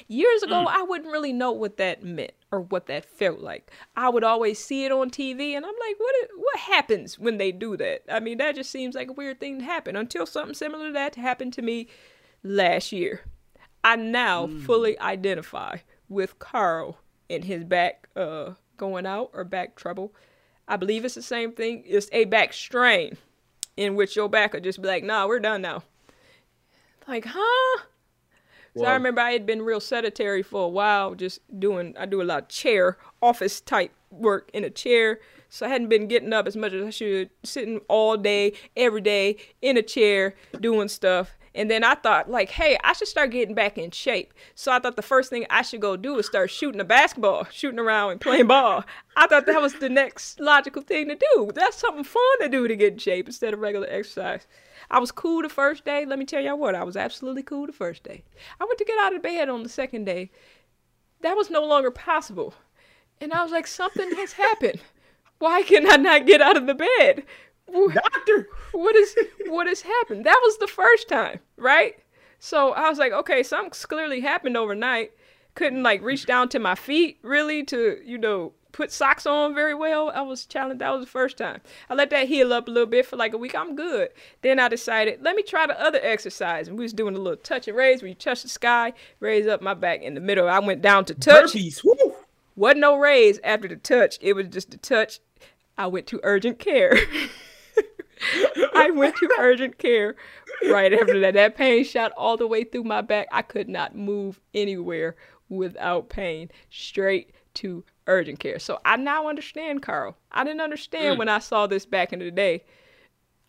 Years 0.08 0.42
ago, 0.42 0.66
I 0.68 0.82
wouldn't 0.82 1.12
really 1.12 1.34
know 1.34 1.52
what 1.52 1.76
that 1.76 2.02
meant 2.02 2.32
or 2.50 2.60
what 2.60 2.86
that 2.86 3.04
felt 3.04 3.40
like. 3.40 3.70
I 3.94 4.08
would 4.08 4.24
always 4.24 4.58
see 4.58 4.86
it 4.86 4.92
on 4.92 5.10
TV, 5.10 5.54
and 5.54 5.66
I'm 5.66 5.74
like, 5.86 5.98
what? 5.98 6.14
What 6.36 6.58
happens 6.60 7.18
when 7.18 7.36
they 7.36 7.52
do 7.52 7.76
that? 7.76 8.02
I 8.08 8.20
mean, 8.20 8.38
that 8.38 8.54
just 8.54 8.70
seems 8.70 8.94
like 8.94 9.10
a 9.10 9.12
weird 9.12 9.38
thing 9.38 9.58
to 9.58 9.64
happen. 9.64 9.94
Until 9.94 10.24
something 10.24 10.54
similar 10.54 10.86
to 10.86 10.92
that 10.94 11.16
happened 11.16 11.52
to 11.54 11.62
me 11.62 11.88
last 12.42 12.92
year. 12.92 13.22
I 13.84 13.96
now 13.96 14.46
fully 14.46 14.98
identify 15.00 15.78
with 16.08 16.38
Carl 16.38 16.98
and 17.28 17.44
his 17.44 17.64
back 17.64 18.08
uh, 18.14 18.52
going 18.76 19.06
out 19.06 19.30
or 19.32 19.44
back 19.44 19.74
trouble. 19.74 20.14
I 20.68 20.76
believe 20.76 21.04
it's 21.04 21.14
the 21.14 21.22
same 21.22 21.52
thing. 21.52 21.82
It's 21.86 22.08
a 22.12 22.24
back 22.24 22.52
strain 22.52 23.16
in 23.76 23.94
which 23.94 24.16
your 24.16 24.28
back 24.28 24.52
will 24.52 24.60
just 24.60 24.80
be 24.80 24.88
like, 24.88 25.04
nah, 25.04 25.26
we're 25.26 25.40
done 25.40 25.62
now. 25.62 25.82
Like, 27.06 27.24
huh? 27.26 27.82
So 28.74 28.84
I 28.86 28.94
remember 28.94 29.20
I 29.20 29.32
had 29.32 29.44
been 29.44 29.60
real 29.60 29.80
sedentary 29.80 30.42
for 30.42 30.64
a 30.64 30.68
while, 30.68 31.14
just 31.14 31.40
doing, 31.60 31.94
I 31.98 32.06
do 32.06 32.22
a 32.22 32.24
lot 32.24 32.44
of 32.44 32.48
chair, 32.48 32.96
office 33.20 33.60
type 33.60 33.92
work 34.10 34.50
in 34.54 34.64
a 34.64 34.70
chair. 34.70 35.20
So 35.50 35.66
I 35.66 35.68
hadn't 35.68 35.88
been 35.88 36.08
getting 36.08 36.32
up 36.32 36.46
as 36.46 36.56
much 36.56 36.72
as 36.72 36.86
I 36.86 36.88
should, 36.88 37.28
sitting 37.42 37.80
all 37.88 38.16
day, 38.16 38.54
every 38.74 39.02
day 39.02 39.36
in 39.60 39.76
a 39.76 39.82
chair, 39.82 40.34
doing 40.58 40.88
stuff. 40.88 41.36
And 41.54 41.70
then 41.70 41.84
I 41.84 41.94
thought, 41.94 42.30
like, 42.30 42.50
hey, 42.50 42.78
I 42.82 42.94
should 42.94 43.08
start 43.08 43.30
getting 43.30 43.54
back 43.54 43.76
in 43.76 43.90
shape. 43.90 44.32
So 44.54 44.72
I 44.72 44.78
thought 44.78 44.96
the 44.96 45.02
first 45.02 45.28
thing 45.28 45.46
I 45.50 45.62
should 45.62 45.80
go 45.80 45.96
do 45.96 46.18
is 46.18 46.26
start 46.26 46.50
shooting 46.50 46.80
a 46.80 46.84
basketball, 46.84 47.44
shooting 47.50 47.78
around 47.78 48.12
and 48.12 48.20
playing 48.20 48.46
ball. 48.46 48.84
I 49.16 49.26
thought 49.26 49.46
that 49.46 49.60
was 49.60 49.74
the 49.74 49.90
next 49.90 50.40
logical 50.40 50.82
thing 50.82 51.08
to 51.08 51.16
do. 51.16 51.50
That's 51.54 51.76
something 51.76 52.04
fun 52.04 52.22
to 52.40 52.48
do 52.48 52.66
to 52.68 52.76
get 52.76 52.94
in 52.94 52.98
shape 52.98 53.26
instead 53.26 53.52
of 53.52 53.60
regular 53.60 53.86
exercise. 53.90 54.46
I 54.90 54.98
was 54.98 55.12
cool 55.12 55.42
the 55.42 55.48
first 55.48 55.84
day. 55.84 56.04
Let 56.04 56.18
me 56.18 56.24
tell 56.24 56.42
y'all 56.42 56.58
what, 56.58 56.74
I 56.74 56.84
was 56.84 56.96
absolutely 56.96 57.42
cool 57.42 57.66
the 57.66 57.72
first 57.72 58.02
day. 58.02 58.24
I 58.60 58.64
went 58.64 58.78
to 58.78 58.84
get 58.84 58.98
out 58.98 59.14
of 59.14 59.22
bed 59.22 59.48
on 59.48 59.62
the 59.62 59.68
second 59.68 60.04
day. 60.04 60.30
That 61.20 61.36
was 61.36 61.50
no 61.50 61.64
longer 61.64 61.90
possible. 61.90 62.54
And 63.20 63.32
I 63.32 63.42
was 63.42 63.52
like, 63.52 63.66
something 63.66 64.10
has 64.16 64.32
happened. 64.32 64.80
Why 65.38 65.62
can 65.62 65.90
I 65.90 65.96
not 65.96 66.26
get 66.26 66.40
out 66.40 66.56
of 66.56 66.66
the 66.66 66.74
bed? 66.74 67.24
Doctor, 67.72 68.48
what 68.72 68.94
is 68.96 69.16
what 69.46 69.66
has 69.66 69.82
happened? 69.82 70.26
That 70.26 70.40
was 70.42 70.58
the 70.58 70.66
first 70.66 71.08
time, 71.08 71.40
right? 71.56 71.98
So 72.38 72.72
I 72.72 72.88
was 72.88 72.98
like, 72.98 73.12
okay, 73.12 73.42
something's 73.42 73.86
clearly 73.86 74.20
happened 74.20 74.56
overnight. 74.56 75.12
Couldn't 75.54 75.82
like 75.82 76.02
reach 76.02 76.26
down 76.26 76.48
to 76.50 76.58
my 76.58 76.74
feet 76.74 77.18
really 77.22 77.62
to, 77.64 77.98
you 78.04 78.18
know, 78.18 78.52
put 78.72 78.90
socks 78.90 79.26
on 79.26 79.54
very 79.54 79.74
well. 79.74 80.10
I 80.10 80.22
was 80.22 80.46
challenged. 80.46 80.80
That 80.80 80.90
was 80.90 81.04
the 81.04 81.10
first 81.10 81.36
time. 81.36 81.60
I 81.88 81.94
let 81.94 82.10
that 82.10 82.26
heal 82.26 82.52
up 82.52 82.66
a 82.66 82.70
little 82.70 82.88
bit 82.88 83.06
for 83.06 83.16
like 83.16 83.32
a 83.32 83.38
week. 83.38 83.54
I'm 83.54 83.76
good. 83.76 84.08
Then 84.40 84.58
I 84.58 84.68
decided, 84.68 85.22
let 85.22 85.36
me 85.36 85.42
try 85.42 85.66
the 85.66 85.80
other 85.80 86.00
exercise. 86.02 86.68
And 86.68 86.76
we 86.76 86.84
was 86.84 86.92
doing 86.92 87.14
a 87.14 87.18
little 87.18 87.36
touch 87.36 87.68
and 87.68 87.76
raise 87.76 88.02
where 88.02 88.08
you 88.08 88.14
touch 88.14 88.42
the 88.42 88.48
sky, 88.48 88.92
raise 89.20 89.46
up 89.46 89.62
my 89.62 89.74
back 89.74 90.02
in 90.02 90.14
the 90.14 90.20
middle. 90.20 90.48
I 90.48 90.58
went 90.58 90.82
down 90.82 91.04
to 91.06 91.14
touch. 91.14 91.52
Burpees. 91.52 91.84
Woo. 91.84 92.14
Wasn't 92.56 92.80
no 92.80 92.98
raise 92.98 93.38
after 93.44 93.68
the 93.68 93.76
touch. 93.76 94.18
It 94.20 94.34
was 94.34 94.48
just 94.48 94.70
the 94.70 94.78
touch. 94.78 95.20
I 95.78 95.86
went 95.86 96.06
to 96.08 96.20
urgent 96.22 96.58
care. 96.58 96.98
I 98.74 98.90
went 98.90 99.16
to 99.16 99.30
urgent 99.38 99.78
care 99.78 100.16
right 100.70 100.92
after 100.92 101.20
that. 101.20 101.34
That 101.34 101.56
pain 101.56 101.84
shot 101.84 102.12
all 102.16 102.36
the 102.36 102.46
way 102.46 102.64
through 102.64 102.84
my 102.84 103.00
back. 103.00 103.28
I 103.32 103.42
could 103.42 103.68
not 103.68 103.96
move 103.96 104.40
anywhere 104.54 105.16
without 105.48 106.08
pain. 106.08 106.50
Straight 106.70 107.32
to 107.54 107.84
urgent 108.06 108.38
care. 108.38 108.58
So 108.58 108.78
I 108.84 108.96
now 108.96 109.28
understand, 109.28 109.82
Carl. 109.82 110.16
I 110.30 110.44
didn't 110.44 110.60
understand 110.60 111.16
mm. 111.16 111.18
when 111.18 111.28
I 111.28 111.38
saw 111.38 111.66
this 111.66 111.86
back 111.86 112.12
in 112.12 112.18
the 112.18 112.30
day. 112.30 112.64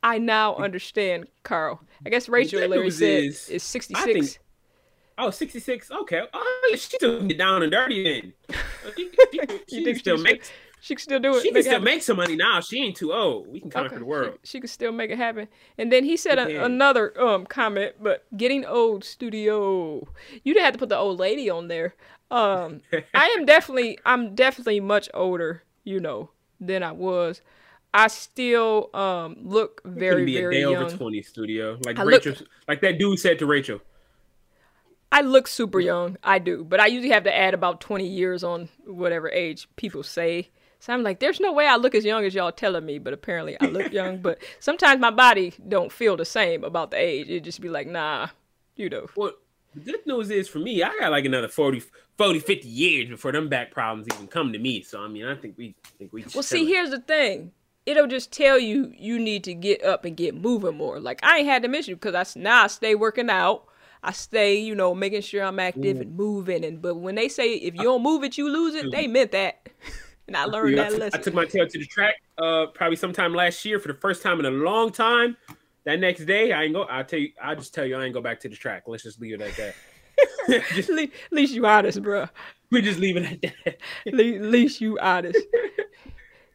I 0.02 0.18
now 0.18 0.56
understand, 0.56 1.28
Carl. 1.44 1.82
I 2.06 2.10
guess 2.10 2.28
Rachel 2.28 2.68
Larry 2.68 2.92
said 2.92 3.24
is, 3.24 3.50
is 3.50 3.64
66. 3.64 4.06
Think, 4.06 4.40
oh, 5.18 5.30
66. 5.30 5.92
Okay. 5.92 6.24
Oh, 6.34 6.76
she 6.76 6.98
took 6.98 7.30
it 7.30 7.38
down 7.38 7.64
and 7.64 7.72
dirty 7.72 8.04
then. 8.04 8.34
She, 8.98 9.10
she, 9.70 9.86
she 9.86 9.96
still 9.96 10.18
makes 10.18 10.52
she 10.84 10.96
can 10.96 11.02
still 11.02 11.20
do 11.22 11.38
it. 11.38 11.44
She 11.44 11.52
can 11.54 11.64
still 11.64 11.80
make 11.80 12.04
some 12.04 12.18
money 12.18 12.36
now. 12.36 12.60
She 12.60 12.84
ain't 12.84 12.98
too 12.98 13.14
old. 13.14 13.48
We 13.48 13.62
can 13.62 13.70
conquer 13.70 13.88
okay. 13.88 14.00
the 14.00 14.06
world. 14.06 14.38
She, 14.44 14.50
she, 14.50 14.60
can 14.60 14.68
still 14.68 14.92
make 14.92 15.12
it 15.12 15.18
happen. 15.18 15.48
And 15.78 15.94
then 15.94 16.04
he 16.04 16.18
said 16.18 16.38
a, 16.38 16.66
another 16.66 17.18
um 17.22 17.46
comment, 17.46 17.96
but 18.02 18.26
getting 18.36 18.66
old 18.66 19.06
studio. 19.06 20.06
You 20.44 20.54
didn't 20.54 20.66
have 20.66 20.74
to 20.74 20.80
put 20.80 20.90
the 20.90 20.98
old 20.98 21.20
lady 21.20 21.50
on 21.50 21.70
there. 21.70 21.96
Um, 22.30 22.82
I 23.14 23.34
am 23.38 23.46
definitely, 23.46 23.98
I'm 24.06 24.36
definitely 24.36 24.82
much 24.82 25.08
older, 25.14 25.64
you 25.86 26.02
know, 26.02 26.32
than 26.60 26.84
I 26.84 26.92
was. 26.92 27.42
I 27.94 28.08
still 28.08 28.90
um 28.94 29.38
look 29.42 29.80
very, 29.86 30.26
be 30.26 30.36
very 30.36 30.58
a 30.58 30.60
day 30.60 30.70
young. 30.70 30.84
over 30.84 30.98
twenty 30.98 31.22
studio, 31.22 31.80
like 31.86 31.98
I 31.98 32.04
Rachel, 32.04 32.34
look, 32.34 32.50
like 32.68 32.82
that 32.82 33.00
dude 33.00 33.20
said 33.20 33.40
to 33.40 33.46
Rachel. 33.46 33.80
I 35.14 35.22
look 35.22 35.48
super 35.48 35.80
young. 35.80 36.18
I 36.24 36.40
do, 36.40 36.66
but 36.66 36.82
I 36.82 36.88
usually 36.88 37.14
have 37.14 37.24
to 37.24 37.34
add 37.34 37.54
about 37.54 37.80
twenty 37.80 38.08
years 38.08 38.44
on 38.44 38.68
whatever 38.86 39.30
age 39.30 39.70
people 39.78 40.04
say. 40.04 40.50
So 40.84 40.92
I'm 40.92 41.02
like, 41.02 41.22
there's 41.22 41.40
no 41.40 41.54
way 41.54 41.66
I 41.66 41.78
look 41.78 41.96
as 41.96 42.04
young 42.04 42.26
as 42.26 42.36
y'all 42.36 42.52
telling 42.52 42.86
me, 42.86 43.00
but 43.00 43.14
apparently 43.14 43.56
I 43.62 43.68
look 43.68 43.94
young. 43.94 44.18
But 44.22 44.40
sometimes 44.60 45.00
my 45.00 45.12
body 45.12 45.54
don't 45.70 45.90
feel 45.90 46.18
the 46.18 46.26
same 46.26 46.66
about 46.66 46.92
the 46.92 46.98
age. 46.98 47.30
It 47.30 47.46
just 47.46 47.62
be 47.62 47.70
like, 47.70 47.88
nah, 47.88 48.28
you 48.76 48.90
know. 48.90 49.08
Well, 49.16 49.32
the 49.74 49.80
good 49.80 50.06
news 50.06 50.30
is 50.30 50.50
for 50.50 50.60
me, 50.60 50.84
I 50.84 50.94
got 51.00 51.12
like 51.12 51.24
another 51.24 51.48
40, 51.48 51.84
40 52.18 52.40
50 52.40 52.68
years 52.68 53.08
before 53.08 53.32
them 53.32 53.48
back 53.48 53.72
problems 53.72 54.08
even 54.14 54.28
come 54.28 54.52
to 54.52 54.60
me. 54.60 54.82
So 54.82 55.00
I 55.00 55.08
mean, 55.08 55.24
I 55.24 55.36
think 55.36 55.58
we 55.58 55.74
I 55.86 55.90
think 56.00 56.12
we. 56.12 56.26
Well, 56.34 56.44
see, 56.44 56.66
here's 56.66 56.90
the 56.90 57.00
thing. 57.00 57.54
It'll 57.86 58.08
just 58.08 58.34
tell 58.34 58.60
you 58.60 58.92
you 58.94 59.20
need 59.20 59.46
to 59.46 59.54
get 59.54 59.82
up 59.86 60.04
and 60.04 60.18
get 60.18 60.36
moving 60.36 60.76
more. 60.76 61.00
Like 61.00 61.22
I 61.24 61.38
ain't 61.38 61.48
had 61.48 61.64
them 61.64 61.76
issues 61.76 61.96
because 61.96 62.14
I 62.14 62.38
now 62.38 62.66
I 62.66 62.68
stay 62.68 62.94
working 62.94 63.30
out. 63.30 63.64
I 64.04 64.12
stay, 64.12 64.60
you 64.60 64.76
know, 64.76 64.94
making 64.94 65.22
sure 65.22 65.46
I'm 65.46 65.60
active 65.60 65.96
Ooh. 65.96 66.02
and 66.02 66.14
moving. 66.18 66.66
And 66.66 66.82
but 66.82 66.96
when 66.96 67.16
they 67.16 67.30
say 67.30 67.54
if 67.54 67.74
you 67.74 67.84
don't 67.84 68.04
move 68.04 68.26
it, 68.26 68.38
you 68.38 68.52
lose 68.52 68.76
it, 68.76 68.88
mm. 68.88 68.92
they 68.92 69.08
meant 69.08 69.32
that. 69.32 69.70
I 70.36 70.46
learned 70.46 70.78
that 70.78 70.98
lesson. 70.98 71.20
I 71.20 71.24
took 71.24 71.34
my 71.34 71.46
tail 71.46 71.68
to 71.68 71.80
the 71.80 71.86
track 71.86 72.16
uh 72.38 72.68
probably 72.74 72.96
sometime 72.96 73.34
last 73.34 73.64
year 73.66 73.80
for 73.80 73.88
the 73.90 74.00
first 74.00 74.22
time 74.22 74.40
in 74.40 74.46
a 74.46 74.52
long 74.52 74.92
time. 74.92 75.38
That 75.86 76.00
next 76.00 76.26
day, 76.26 76.54
I 76.54 76.64
ain't 76.64 76.74
go. 76.74 76.86
I 76.90 77.04
tell 77.04 77.20
you, 77.20 77.32
I 77.42 77.56
just 77.56 77.74
tell 77.74 77.86
you, 77.86 77.98
I 77.98 78.06
ain't 78.06 78.14
go 78.14 78.22
back 78.22 78.40
to 78.42 78.50
the 78.50 78.56
track. 78.56 78.84
Let's 78.88 79.04
just 79.04 79.20
leave 79.20 79.34
it 79.34 79.42
at 79.42 79.56
that. 79.58 79.76
just, 80.76 80.90
at 80.90 81.10
least 81.32 81.54
you 81.54 81.66
honest, 81.66 82.02
bro. 82.02 82.28
We 82.72 82.82
just 82.82 83.00
leave 83.00 83.18
it 83.18 83.26
at 83.26 83.42
that. 83.42 83.78
at 84.08 84.14
least 84.14 84.80
you 84.80 84.98
honest. 85.00 85.40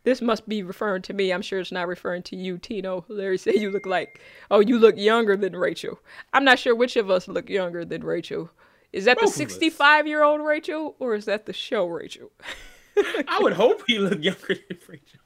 this 0.04 0.22
must 0.22 0.48
be 0.48 0.62
referring 0.62 1.02
to 1.02 1.12
me. 1.12 1.30
I'm 1.30 1.42
sure 1.42 1.60
it's 1.60 1.72
not 1.72 1.88
referring 1.88 2.22
to 2.24 2.36
you, 2.36 2.56
Tino. 2.56 3.04
Larry 3.08 3.36
said 3.36 3.56
you 3.56 3.70
look 3.70 3.84
like, 3.84 4.20
oh, 4.50 4.60
you 4.60 4.78
look 4.78 4.96
younger 4.96 5.36
than 5.36 5.54
Rachel. 5.54 6.00
I'm 6.32 6.44
not 6.44 6.58
sure 6.58 6.74
which 6.74 6.96
of 6.96 7.10
us 7.10 7.28
look 7.28 7.50
younger 7.50 7.84
than 7.84 8.02
Rachel. 8.02 8.50
Is 8.92 9.04
that 9.04 9.18
Both 9.18 9.32
the 9.32 9.38
65 9.38 10.06
year 10.06 10.22
old 10.22 10.40
Rachel 10.40 10.96
or 10.98 11.14
is 11.14 11.26
that 11.26 11.44
the 11.44 11.52
show 11.52 11.86
Rachel? 11.86 12.30
I 13.28 13.38
would 13.40 13.52
hope 13.52 13.82
he 13.86 13.98
looked 13.98 14.22
younger 14.22 14.54
than 14.68 14.78
Rachel. 14.88 15.20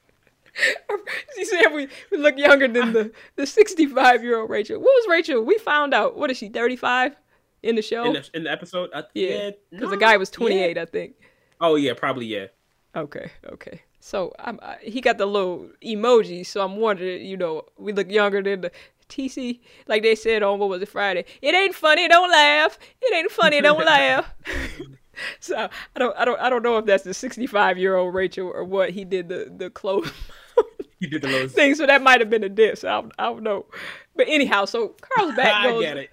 she 1.35 1.45
said 1.45 1.69
we, 1.73 1.87
we 2.11 2.17
look 2.17 2.37
younger 2.37 2.67
than 2.67 2.93
the, 2.93 3.11
the 3.35 3.47
65 3.47 4.23
year 4.23 4.39
old 4.39 4.49
Rachel. 4.49 4.79
What 4.79 4.85
was 4.85 5.07
Rachel? 5.09 5.43
We 5.43 5.57
found 5.57 5.93
out. 5.93 6.15
What 6.15 6.29
is 6.29 6.37
she, 6.37 6.49
35 6.49 7.15
in 7.63 7.75
the 7.75 7.81
show? 7.81 8.05
In 8.05 8.13
the, 8.13 8.29
in 8.33 8.43
the 8.43 8.51
episode? 8.51 8.89
I, 8.93 9.03
yeah. 9.13 9.51
Because 9.71 9.85
no, 9.85 9.89
the 9.89 9.97
guy 9.97 10.17
was 10.17 10.29
28, 10.29 10.75
yeah. 10.75 10.81
I 10.81 10.85
think. 10.85 11.15
Oh, 11.59 11.75
yeah, 11.75 11.93
probably, 11.93 12.25
yeah. 12.27 12.47
Okay, 12.95 13.31
okay. 13.51 13.81
So 13.99 14.33
I'm, 14.37 14.59
I, 14.61 14.77
he 14.81 15.01
got 15.01 15.17
the 15.17 15.25
little 15.25 15.69
emoji, 15.83 16.45
so 16.45 16.63
I'm 16.63 16.75
wondering, 16.75 17.25
you 17.25 17.37
know, 17.37 17.63
we 17.77 17.93
look 17.93 18.11
younger 18.11 18.43
than 18.43 18.61
the 18.61 18.71
TC, 19.09 19.61
like 19.87 20.03
they 20.03 20.15
said 20.15 20.43
on 20.43 20.59
what 20.59 20.69
was 20.69 20.81
it 20.81 20.89
Friday? 20.89 21.25
It 21.41 21.55
ain't 21.55 21.73
funny, 21.73 22.07
don't 22.07 22.29
laugh. 22.29 22.77
It 23.01 23.15
ain't 23.15 23.31
funny, 23.31 23.61
don't 23.61 23.85
laugh. 23.85 24.31
so 25.39 25.69
I 25.95 25.99
don't, 25.99 26.15
I 26.17 26.25
don't, 26.25 26.39
I 26.39 26.49
don't 26.49 26.63
know 26.63 26.77
if 26.77 26.85
that's 26.85 27.03
the 27.03 27.13
65 27.13 27.77
year 27.77 27.95
old 27.95 28.13
Rachel 28.13 28.47
or 28.47 28.63
what. 28.63 28.91
He 28.91 29.05
did 29.05 29.29
the 29.29 29.51
the 29.55 29.69
close. 29.69 30.11
he 30.99 31.07
did 31.07 31.21
the 31.21 31.29
low 31.29 31.47
thing, 31.47 31.75
so 31.75 31.85
that 31.85 32.01
might 32.01 32.19
have 32.19 32.29
been 32.29 32.43
a 32.43 32.49
diss. 32.49 32.83
I 32.83 33.01
don't, 33.01 33.13
I 33.19 33.25
don't 33.25 33.43
know. 33.43 33.65
But 34.15 34.27
anyhow, 34.29 34.65
so 34.65 34.95
Carl's 35.01 35.35
back 35.35 35.63
goes. 35.63 35.83
I 35.83 35.87
get 35.87 35.97
it. 35.97 36.09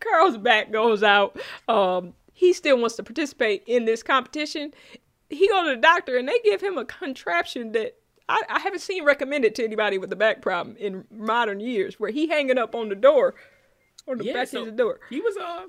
Carl's 0.00 0.38
back 0.38 0.72
goes 0.72 1.02
out. 1.02 1.38
Um, 1.68 2.14
he 2.32 2.52
still 2.52 2.78
wants 2.78 2.96
to 2.96 3.02
participate 3.02 3.64
in 3.66 3.84
this 3.84 4.02
competition. 4.02 4.72
He 5.30 5.48
go 5.48 5.64
to 5.64 5.74
the 5.74 5.80
doctor 5.80 6.16
and 6.16 6.28
they 6.28 6.38
give 6.44 6.60
him 6.60 6.78
a 6.78 6.84
contraption 6.84 7.72
that 7.72 7.96
I, 8.28 8.42
I 8.48 8.60
haven't 8.60 8.80
seen 8.80 9.04
recommended 9.04 9.54
to 9.56 9.64
anybody 9.64 9.98
with 9.98 10.12
a 10.12 10.16
back 10.16 10.42
problem 10.42 10.76
in 10.76 11.04
modern 11.10 11.60
years, 11.60 11.98
where 11.98 12.10
he 12.10 12.26
hanging 12.28 12.58
up 12.58 12.74
on 12.74 12.88
the 12.88 12.94
door, 12.94 13.34
on 14.08 14.18
the 14.18 14.24
yeah, 14.24 14.32
back 14.32 14.48
so 14.48 14.60
of 14.60 14.66
the 14.66 14.72
door. 14.72 15.00
He 15.08 15.20
was 15.20 15.36
a 15.36 15.44
uh, 15.44 15.62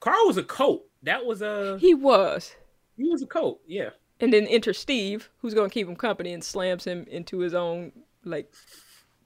Carl 0.00 0.26
was 0.26 0.38
a 0.38 0.42
coat. 0.42 0.86
That 1.02 1.24
was 1.24 1.42
a 1.42 1.78
he 1.78 1.94
was. 1.94 2.54
He 2.96 3.08
was 3.08 3.22
a 3.22 3.26
coat. 3.26 3.60
Yeah. 3.66 3.90
And 4.20 4.32
then 4.32 4.46
enter 4.46 4.74
Steve, 4.74 5.30
who's 5.38 5.54
gonna 5.54 5.70
keep 5.70 5.88
him 5.88 5.96
company 5.96 6.32
and 6.32 6.44
slams 6.44 6.84
him 6.84 7.06
into 7.10 7.38
his 7.38 7.54
own 7.54 7.92
like 8.24 8.52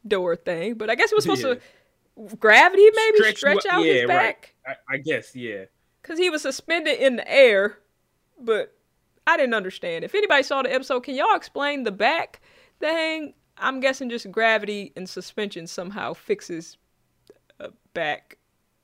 door 0.07 0.37
thing. 0.37 0.75
But 0.75 0.91
I 0.91 0.95
guess 0.95 1.11
it 1.11 1.15
was 1.17 1.25
supposed 1.25 1.45
yeah. 1.45 1.55
to 1.55 2.37
gravity 2.37 2.89
maybe 2.95 3.19
stretch, 3.19 3.37
stretch 3.39 3.67
out 3.67 3.85
yeah, 3.85 3.93
his 3.93 4.07
back. 4.07 4.55
Right. 4.67 4.77
I, 4.89 4.95
I 4.95 4.97
guess 4.99 5.35
yeah. 5.35 5.65
Because 6.01 6.19
he 6.19 6.31
was 6.31 6.43
suspended 6.43 7.01
in 7.01 7.17
the 7.17 7.29
air, 7.31 7.79
but 8.39 8.77
I 9.27 9.37
didn't 9.37 9.55
understand. 9.55 10.05
If 10.05 10.15
anybody 10.15 10.43
saw 10.43 10.63
the 10.63 10.73
episode, 10.73 11.01
can 11.01 11.15
y'all 11.15 11.35
explain 11.35 11.83
the 11.83 11.93
back 11.93 12.41
thing? 12.79 13.35
I'm 13.57 13.81
guessing 13.81 14.11
just 14.11 14.31
gravity 14.31 14.93
and 14.97 15.09
suspension 15.09 15.67
somehow 15.67 16.13
fixes 16.13 16.77
a 17.61 17.71
back. 17.95 18.39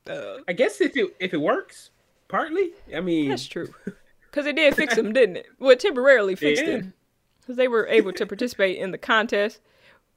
Uh, 0.09 0.37
I 0.47 0.53
guess 0.53 0.81
if 0.81 0.97
it 0.97 1.15
if 1.19 1.33
it 1.33 1.41
works, 1.41 1.90
partly. 2.31 2.71
I 2.95 3.01
mean, 3.01 3.29
that's 3.29 3.47
true. 3.47 3.73
Because 4.31 4.45
it 4.45 4.55
did 4.55 4.75
fix 4.75 4.95
them, 4.95 5.11
didn't 5.11 5.35
it? 5.35 5.47
Well, 5.59 5.71
it 5.71 5.81
temporarily 5.81 6.35
fixed 6.35 6.63
yeah. 6.63 6.77
them 6.77 6.93
because 7.41 7.57
they 7.57 7.67
were 7.67 7.85
able 7.87 8.13
to 8.13 8.25
participate 8.25 8.77
in 8.77 8.91
the 8.91 8.97
contest. 8.97 9.59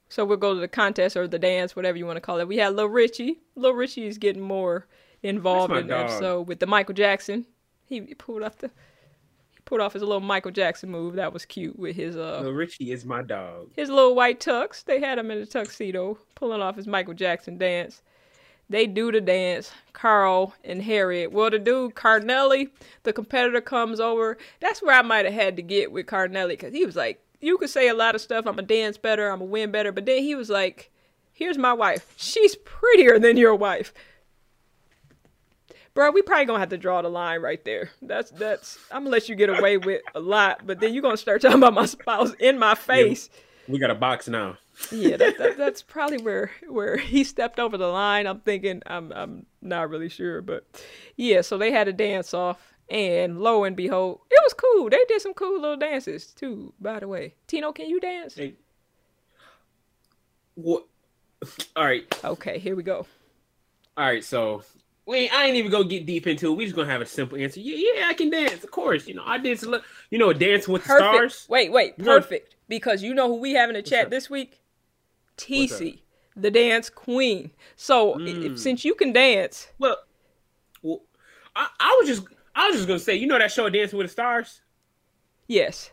So 0.07 0.23
we'll 0.23 0.37
go 0.37 0.53
to 0.53 0.59
the 0.61 0.69
contest 0.69 1.17
or 1.17 1.27
the 1.27 1.37
dance, 1.37 1.75
whatever 1.75 1.97
you 1.97 2.05
want 2.05 2.15
to 2.15 2.21
call 2.21 2.39
it. 2.39 2.47
We 2.47 2.55
had 2.55 2.75
Lil 2.75 2.87
Richie. 2.87 3.41
Lil 3.55 3.73
Richie 3.73 4.07
is 4.07 4.17
getting 4.17 4.41
more 4.41 4.87
involved 5.21 5.73
in 5.73 5.87
the 5.87 5.97
episode 5.97 6.47
with 6.47 6.59
the 6.59 6.65
Michael 6.65 6.95
Jackson. 6.95 7.45
He 7.83 7.99
pulled 8.01 8.43
off 8.43 8.57
the 8.59 8.67
he 9.51 9.59
pulled 9.65 9.81
off 9.81 9.91
his 9.91 10.01
little 10.01 10.21
Michael 10.21 10.51
Jackson 10.51 10.89
move. 10.89 11.15
That 11.15 11.33
was 11.33 11.43
cute 11.43 11.77
with 11.77 11.97
his 11.97 12.15
uh. 12.15 12.39
Lil 12.41 12.53
Richie 12.53 12.93
is 12.93 13.03
my 13.03 13.21
dog. 13.21 13.71
His 13.75 13.89
little 13.89 14.15
white 14.15 14.39
tux. 14.39 14.85
They 14.85 15.01
had 15.01 15.17
him 15.17 15.29
in 15.29 15.39
a 15.39 15.45
tuxedo, 15.45 16.17
pulling 16.35 16.61
off 16.61 16.77
his 16.77 16.87
Michael 16.87 17.15
Jackson 17.15 17.57
dance. 17.57 18.01
They 18.69 18.87
do 18.87 19.11
the 19.11 19.21
dance, 19.21 19.71
Carl 19.93 20.53
and 20.63 20.81
Harriet. 20.81 21.31
Well, 21.31 21.51
the 21.51 21.59
dude, 21.59 21.93
Carnelli, 21.93 22.69
the 23.03 23.13
competitor 23.13 23.61
comes 23.61 23.99
over. 23.99 24.37
That's 24.59 24.81
where 24.81 24.97
I 24.97 25.03
might 25.03 25.25
have 25.25 25.33
had 25.35 25.55
to 25.57 25.61
get 25.61 25.91
with 25.91 26.07
Carnelli 26.07 26.49
because 26.49 26.73
he 26.73 26.85
was 26.85 26.95
like, 26.95 27.21
you 27.41 27.57
could 27.57 27.69
say 27.69 27.89
a 27.89 27.93
lot 27.93 28.15
of 28.15 28.21
stuff. 28.21 28.45
I'm 28.47 28.57
a 28.57 28.63
dance 28.63 28.97
better. 28.97 29.29
I'm 29.29 29.41
a 29.41 29.45
win 29.45 29.71
better. 29.71 29.91
But 29.91 30.07
then 30.07 30.23
he 30.23 30.33
was 30.33 30.49
like, 30.49 30.91
here's 31.33 31.59
my 31.59 31.73
wife. 31.73 32.11
She's 32.17 32.55
prettier 32.55 33.19
than 33.19 33.37
your 33.37 33.55
wife. 33.55 33.93
Bro, 35.93 36.11
we 36.11 36.23
probably 36.23 36.45
gonna 36.45 36.59
have 36.59 36.69
to 36.69 36.77
draw 36.77 37.01
the 37.03 37.09
line 37.09 37.41
right 37.41 37.63
there. 37.63 37.91
That's 38.01 38.31
that's. 38.31 38.77
I'm 38.91 39.03
gonna 39.03 39.11
let 39.11 39.29
you 39.29 39.35
get 39.35 39.49
away 39.49 39.77
with 39.77 40.01
a 40.13 40.19
lot, 40.19 40.65
but 40.65 40.81
then 40.81 40.93
you're 40.93 41.03
gonna 41.03 41.15
start 41.15 41.41
talking 41.41 41.59
about 41.59 41.73
my 41.73 41.85
spouse 41.85 42.33
in 42.39 42.59
my 42.59 42.75
face. 42.75 43.29
Yeah, 43.31 43.73
we 43.73 43.79
got 43.79 43.91
a 43.91 43.95
box 43.95 44.27
now 44.27 44.57
yeah, 44.91 45.17
that, 45.17 45.37
that, 45.37 45.57
that's 45.57 45.81
probably 45.81 46.17
where 46.17 46.51
where 46.67 46.97
he 46.97 47.23
stepped 47.23 47.59
over 47.59 47.77
the 47.77 47.87
line. 47.87 48.27
I'm 48.27 48.39
thinking 48.41 48.81
I'm 48.85 49.11
I'm 49.13 49.45
not 49.61 49.89
really 49.89 50.09
sure, 50.09 50.41
but 50.41 50.65
yeah. 51.15 51.41
So 51.41 51.57
they 51.57 51.71
had 51.71 51.87
a 51.87 51.93
dance 51.93 52.33
off, 52.33 52.73
And 52.89 53.39
lo 53.39 53.63
and 53.63 53.75
behold, 53.75 54.19
it 54.29 54.39
was 54.43 54.53
cool. 54.53 54.89
They 54.89 55.03
did 55.07 55.21
some 55.21 55.33
cool 55.33 55.59
little 55.61 55.77
dances 55.77 56.27
too, 56.27 56.73
by 56.79 56.99
the 56.99 57.07
way. 57.07 57.35
Tino, 57.47 57.71
can 57.71 57.89
you 57.89 57.99
dance? 57.99 58.35
Hey. 58.35 58.53
What? 60.55 60.85
All 61.75 61.85
right. 61.85 62.05
Okay, 62.23 62.59
here 62.59 62.75
we 62.75 62.83
go. 62.83 63.05
All 63.97 64.05
right. 64.05 64.23
So 64.23 64.63
we 65.05 65.29
I 65.29 65.45
ain't 65.45 65.55
even 65.55 65.71
gonna 65.71 65.85
get 65.87 66.05
deep 66.05 66.27
into 66.27 66.51
it. 66.51 66.55
We 66.55 66.65
just 66.65 66.75
gonna 66.75 66.91
have 66.91 67.01
a 67.01 67.05
simple 67.05 67.37
answer. 67.37 67.59
Yeah, 67.59 67.93
yeah, 68.01 68.07
I 68.07 68.13
can 68.13 68.29
dance. 68.29 68.63
Of 68.63 68.71
course. 68.71 69.07
You 69.07 69.15
know, 69.15 69.23
I 69.25 69.37
did 69.37 69.59
some, 69.59 69.75
you 70.09 70.17
know, 70.17 70.33
dancing 70.33 70.73
with 70.73 70.83
Perfect. 70.83 71.03
the 71.11 71.13
stars. 71.17 71.45
Wait, 71.49 71.71
wait, 71.71 71.93
You 71.97 72.05
know- 72.05 72.19
perfect. 72.19 72.55
Because 72.67 73.03
you 73.03 73.13
know 73.13 73.27
who 73.27 73.35
we 73.39 73.53
have 73.53 73.69
in 73.69 73.75
the 73.75 73.83
chat 73.83 74.09
this 74.09 74.27
week? 74.27 74.59
TC, 75.37 76.01
the 76.35 76.51
dance 76.51 76.89
queen. 76.89 77.51
So 77.75 78.13
i- 78.19 78.23
if, 78.23 78.35
Mm. 78.53 78.59
since 78.59 78.85
you 78.85 78.95
can 78.95 79.13
dance, 79.13 79.67
Well, 79.79 79.97
well, 80.81 81.01
I, 81.55 81.67
I 81.79 81.97
was 81.99 82.07
just 82.07 82.27
I 82.55 82.67
was 82.67 82.77
just 82.77 82.87
gonna 82.87 82.99
say, 82.99 83.15
you 83.15 83.27
know 83.27 83.37
that 83.37 83.51
show 83.51 83.69
Dancing 83.69 83.97
with 83.97 84.07
the 84.07 84.11
Stars? 84.11 84.61
yes. 85.47 85.91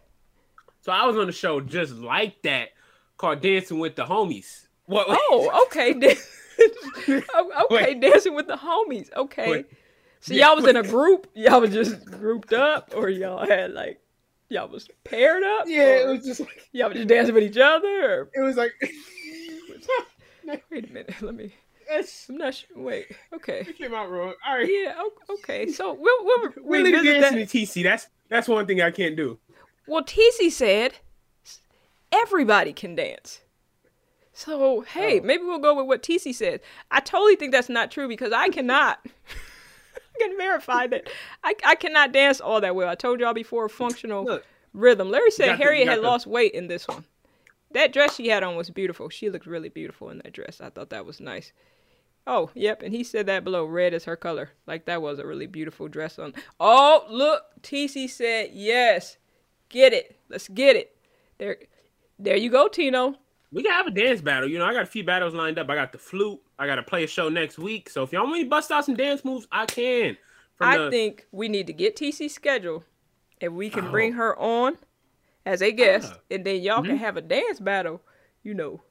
So 0.80 0.90
I 0.90 1.06
was 1.06 1.16
on 1.16 1.28
a 1.28 1.32
show 1.32 1.60
just 1.60 1.92
like 1.94 2.42
that 2.42 2.70
called 3.16 3.40
Dancing 3.40 3.78
with 3.78 3.94
the 3.94 4.04
Homies. 4.04 4.66
What? 4.86 5.06
Oh, 5.08 5.62
okay. 5.66 5.94
Okay, 7.08 7.22
Wait. 7.70 8.00
dancing 8.00 8.34
with 8.34 8.46
the 8.46 8.56
homies. 8.56 9.12
Okay. 9.16 9.50
Wait. 9.50 9.66
So 10.20 10.34
y'all 10.34 10.54
was 10.56 10.66
in 10.66 10.76
a 10.76 10.82
group? 10.82 11.26
Y'all 11.34 11.60
was 11.60 11.70
just 11.72 12.04
grouped 12.04 12.52
up? 12.52 12.92
Or 12.94 13.08
y'all 13.08 13.46
had 13.46 13.72
like, 13.72 14.00
y'all 14.48 14.68
was 14.68 14.88
paired 15.04 15.42
up? 15.42 15.64
yeah, 15.66 16.02
it 16.02 16.08
was 16.08 16.24
just 16.24 16.40
like 16.40 16.68
y'all 16.72 16.88
was 16.88 16.96
just 16.98 17.08
dancing 17.08 17.34
with 17.34 17.44
each 17.44 17.56
other? 17.58 17.88
Or... 18.22 18.30
it 18.34 18.40
was 18.42 18.56
like 18.56 18.72
Wait 20.70 20.88
a 20.90 20.92
minute. 20.92 21.14
Let 21.20 21.34
me, 21.34 21.54
That's- 21.88 22.26
I'm 22.28 22.36
not 22.38 22.54
sure. 22.54 22.68
Wait. 22.76 23.06
Okay. 23.34 23.60
it 23.60 23.78
came 23.78 23.94
out 23.94 24.10
wrong. 24.10 24.34
All 24.46 24.56
right. 24.56 24.68
Yeah, 24.68 24.94
okay. 25.30 25.68
So 25.70 25.92
we'll, 25.94 26.24
we'll 26.24 26.50
Really 26.64 26.92
revisit 26.92 27.20
dancing 27.20 27.38
that. 27.40 27.48
to 27.50 27.58
TC. 27.58 27.82
That's 27.84 28.08
that's 28.28 28.48
one 28.48 28.66
thing 28.66 28.80
I 28.80 28.90
can't 28.90 29.16
do. 29.16 29.38
Well, 29.86 30.02
TC 30.04 30.50
said 30.50 30.94
everybody 32.10 32.72
can 32.72 32.94
dance. 32.94 33.40
So, 34.32 34.80
hey, 34.80 35.20
Oh. 35.20 35.22
maybe 35.22 35.42
we'll 35.44 35.58
go 35.58 35.74
with 35.74 35.86
what 35.86 36.02
TC 36.02 36.34
said. 36.34 36.60
I 36.90 37.00
totally 37.00 37.36
think 37.36 37.52
that's 37.52 37.68
not 37.68 37.90
true 37.90 38.08
because 38.08 38.32
I 38.32 38.48
cannot. 38.48 38.98
I 40.14 40.18
can 40.18 40.36
verify 40.36 40.86
that 40.88 41.08
I, 41.44 41.54
I 41.64 41.74
cannot 41.74 42.12
dance 42.12 42.40
all 42.40 42.60
that 42.60 42.74
well. 42.74 42.88
I 42.88 42.94
told 42.94 43.20
y'all 43.20 43.34
before 43.34 43.68
functional 43.68 44.24
Look. 44.24 44.46
rhythm. 44.72 45.10
Larry 45.10 45.30
said 45.30 45.56
Harriet 45.56 45.88
had 45.88 45.98
the- 45.98 46.02
lost 46.02 46.26
weight 46.26 46.52
in 46.52 46.66
this 46.68 46.86
one. 46.88 47.04
That 47.74 47.92
dress 47.92 48.14
she 48.16 48.28
had 48.28 48.42
on 48.42 48.56
was 48.56 48.70
beautiful. 48.70 49.08
She 49.08 49.30
looked 49.30 49.46
really 49.46 49.68
beautiful 49.68 50.10
in 50.10 50.18
that 50.18 50.32
dress. 50.32 50.60
I 50.60 50.70
thought 50.70 50.90
that 50.90 51.06
was 51.06 51.20
nice. 51.20 51.52
Oh, 52.26 52.50
yep, 52.54 52.82
and 52.82 52.94
he 52.94 53.02
said 53.02 53.26
that 53.26 53.42
below. 53.42 53.64
Red 53.64 53.94
is 53.94 54.04
her 54.04 54.14
color. 54.16 54.50
Like 54.66 54.84
that 54.86 55.02
was 55.02 55.18
a 55.18 55.26
really 55.26 55.46
beautiful 55.46 55.88
dress 55.88 56.18
on. 56.18 56.34
Oh, 56.60 57.04
look, 57.10 57.42
TC 57.62 58.08
said 58.08 58.50
yes. 58.52 59.16
Get 59.68 59.92
it. 59.92 60.16
Let's 60.28 60.48
get 60.48 60.76
it. 60.76 60.96
There, 61.38 61.56
there 62.18 62.36
you 62.36 62.50
go, 62.50 62.68
Tino. 62.68 63.16
We 63.50 63.62
gotta 63.62 63.74
have 63.74 63.86
a 63.86 63.90
dance 63.90 64.20
battle. 64.20 64.48
You 64.48 64.58
know, 64.58 64.64
I 64.66 64.72
got 64.72 64.84
a 64.84 64.86
few 64.86 65.02
battles 65.04 65.34
lined 65.34 65.58
up. 65.58 65.68
I 65.68 65.74
got 65.74 65.92
the 65.92 65.98
flute. 65.98 66.40
I 66.58 66.66
got 66.66 66.76
to 66.76 66.82
play 66.82 67.02
a 67.04 67.06
show 67.08 67.28
next 67.28 67.58
week. 67.58 67.90
So 67.90 68.02
if 68.02 68.12
y'all 68.12 68.22
want 68.22 68.34
me 68.34 68.44
to 68.44 68.48
bust 68.48 68.70
out 68.70 68.84
some 68.84 68.94
dance 68.94 69.24
moves, 69.24 69.46
I 69.50 69.66
can. 69.66 70.16
From 70.56 70.68
I 70.68 70.78
the- 70.78 70.90
think 70.90 71.26
we 71.32 71.48
need 71.48 71.66
to 71.66 71.72
get 71.72 71.96
TC's 71.96 72.32
schedule, 72.34 72.84
and 73.40 73.56
we 73.56 73.68
can 73.68 73.88
Oh. 73.88 73.90
bring 73.90 74.12
her 74.12 74.38
on 74.38 74.78
as 75.46 75.62
a 75.62 75.72
guest, 75.72 76.12
Ah. 76.14 76.18
and 76.30 76.44
then 76.44 76.60
y'all 76.62 76.82
Mhm. 76.82 76.86
can 76.86 76.96
have 76.98 77.16
a 77.16 77.20
dance 77.22 77.60
battle. 77.60 78.00
You 78.42 78.54
know, 78.54 78.82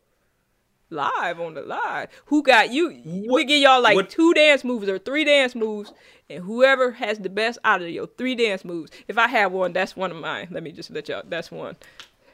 live 0.90 1.40
on 1.40 1.54
the 1.54 1.62
live. 1.62 2.10
Who 2.26 2.44
got 2.44 2.72
you? 2.72 3.02
we 3.30 3.46
give 3.46 3.62
y'all 3.62 3.82
like 3.82 3.96
what- 3.96 4.10
two 4.10 4.34
dance 4.34 4.64
moves 4.64 4.88
or 4.90 4.98
three 5.00 5.24
dance 5.24 5.56
moves, 5.56 5.94
and 6.30 6.44
whoever 6.44 6.92
has 6.92 7.20
the 7.20 7.30
best 7.30 7.60
out 7.64 7.82
of 7.82 7.90
your 7.90 8.08
three 8.08 8.36
dance 8.36 8.66
moves. 8.66 8.92
If 9.08 9.18
I 9.18 9.28
have 9.28 9.52
one, 9.52 9.74
that's 9.74 9.96
one 9.96 10.12
of 10.12 10.18
mine. 10.18 10.50
Let 10.52 10.64
me 10.64 10.72
just 10.72 10.92
let 10.92 11.08
y'all. 11.10 11.24
That's 11.26 11.52
one. 11.52 11.76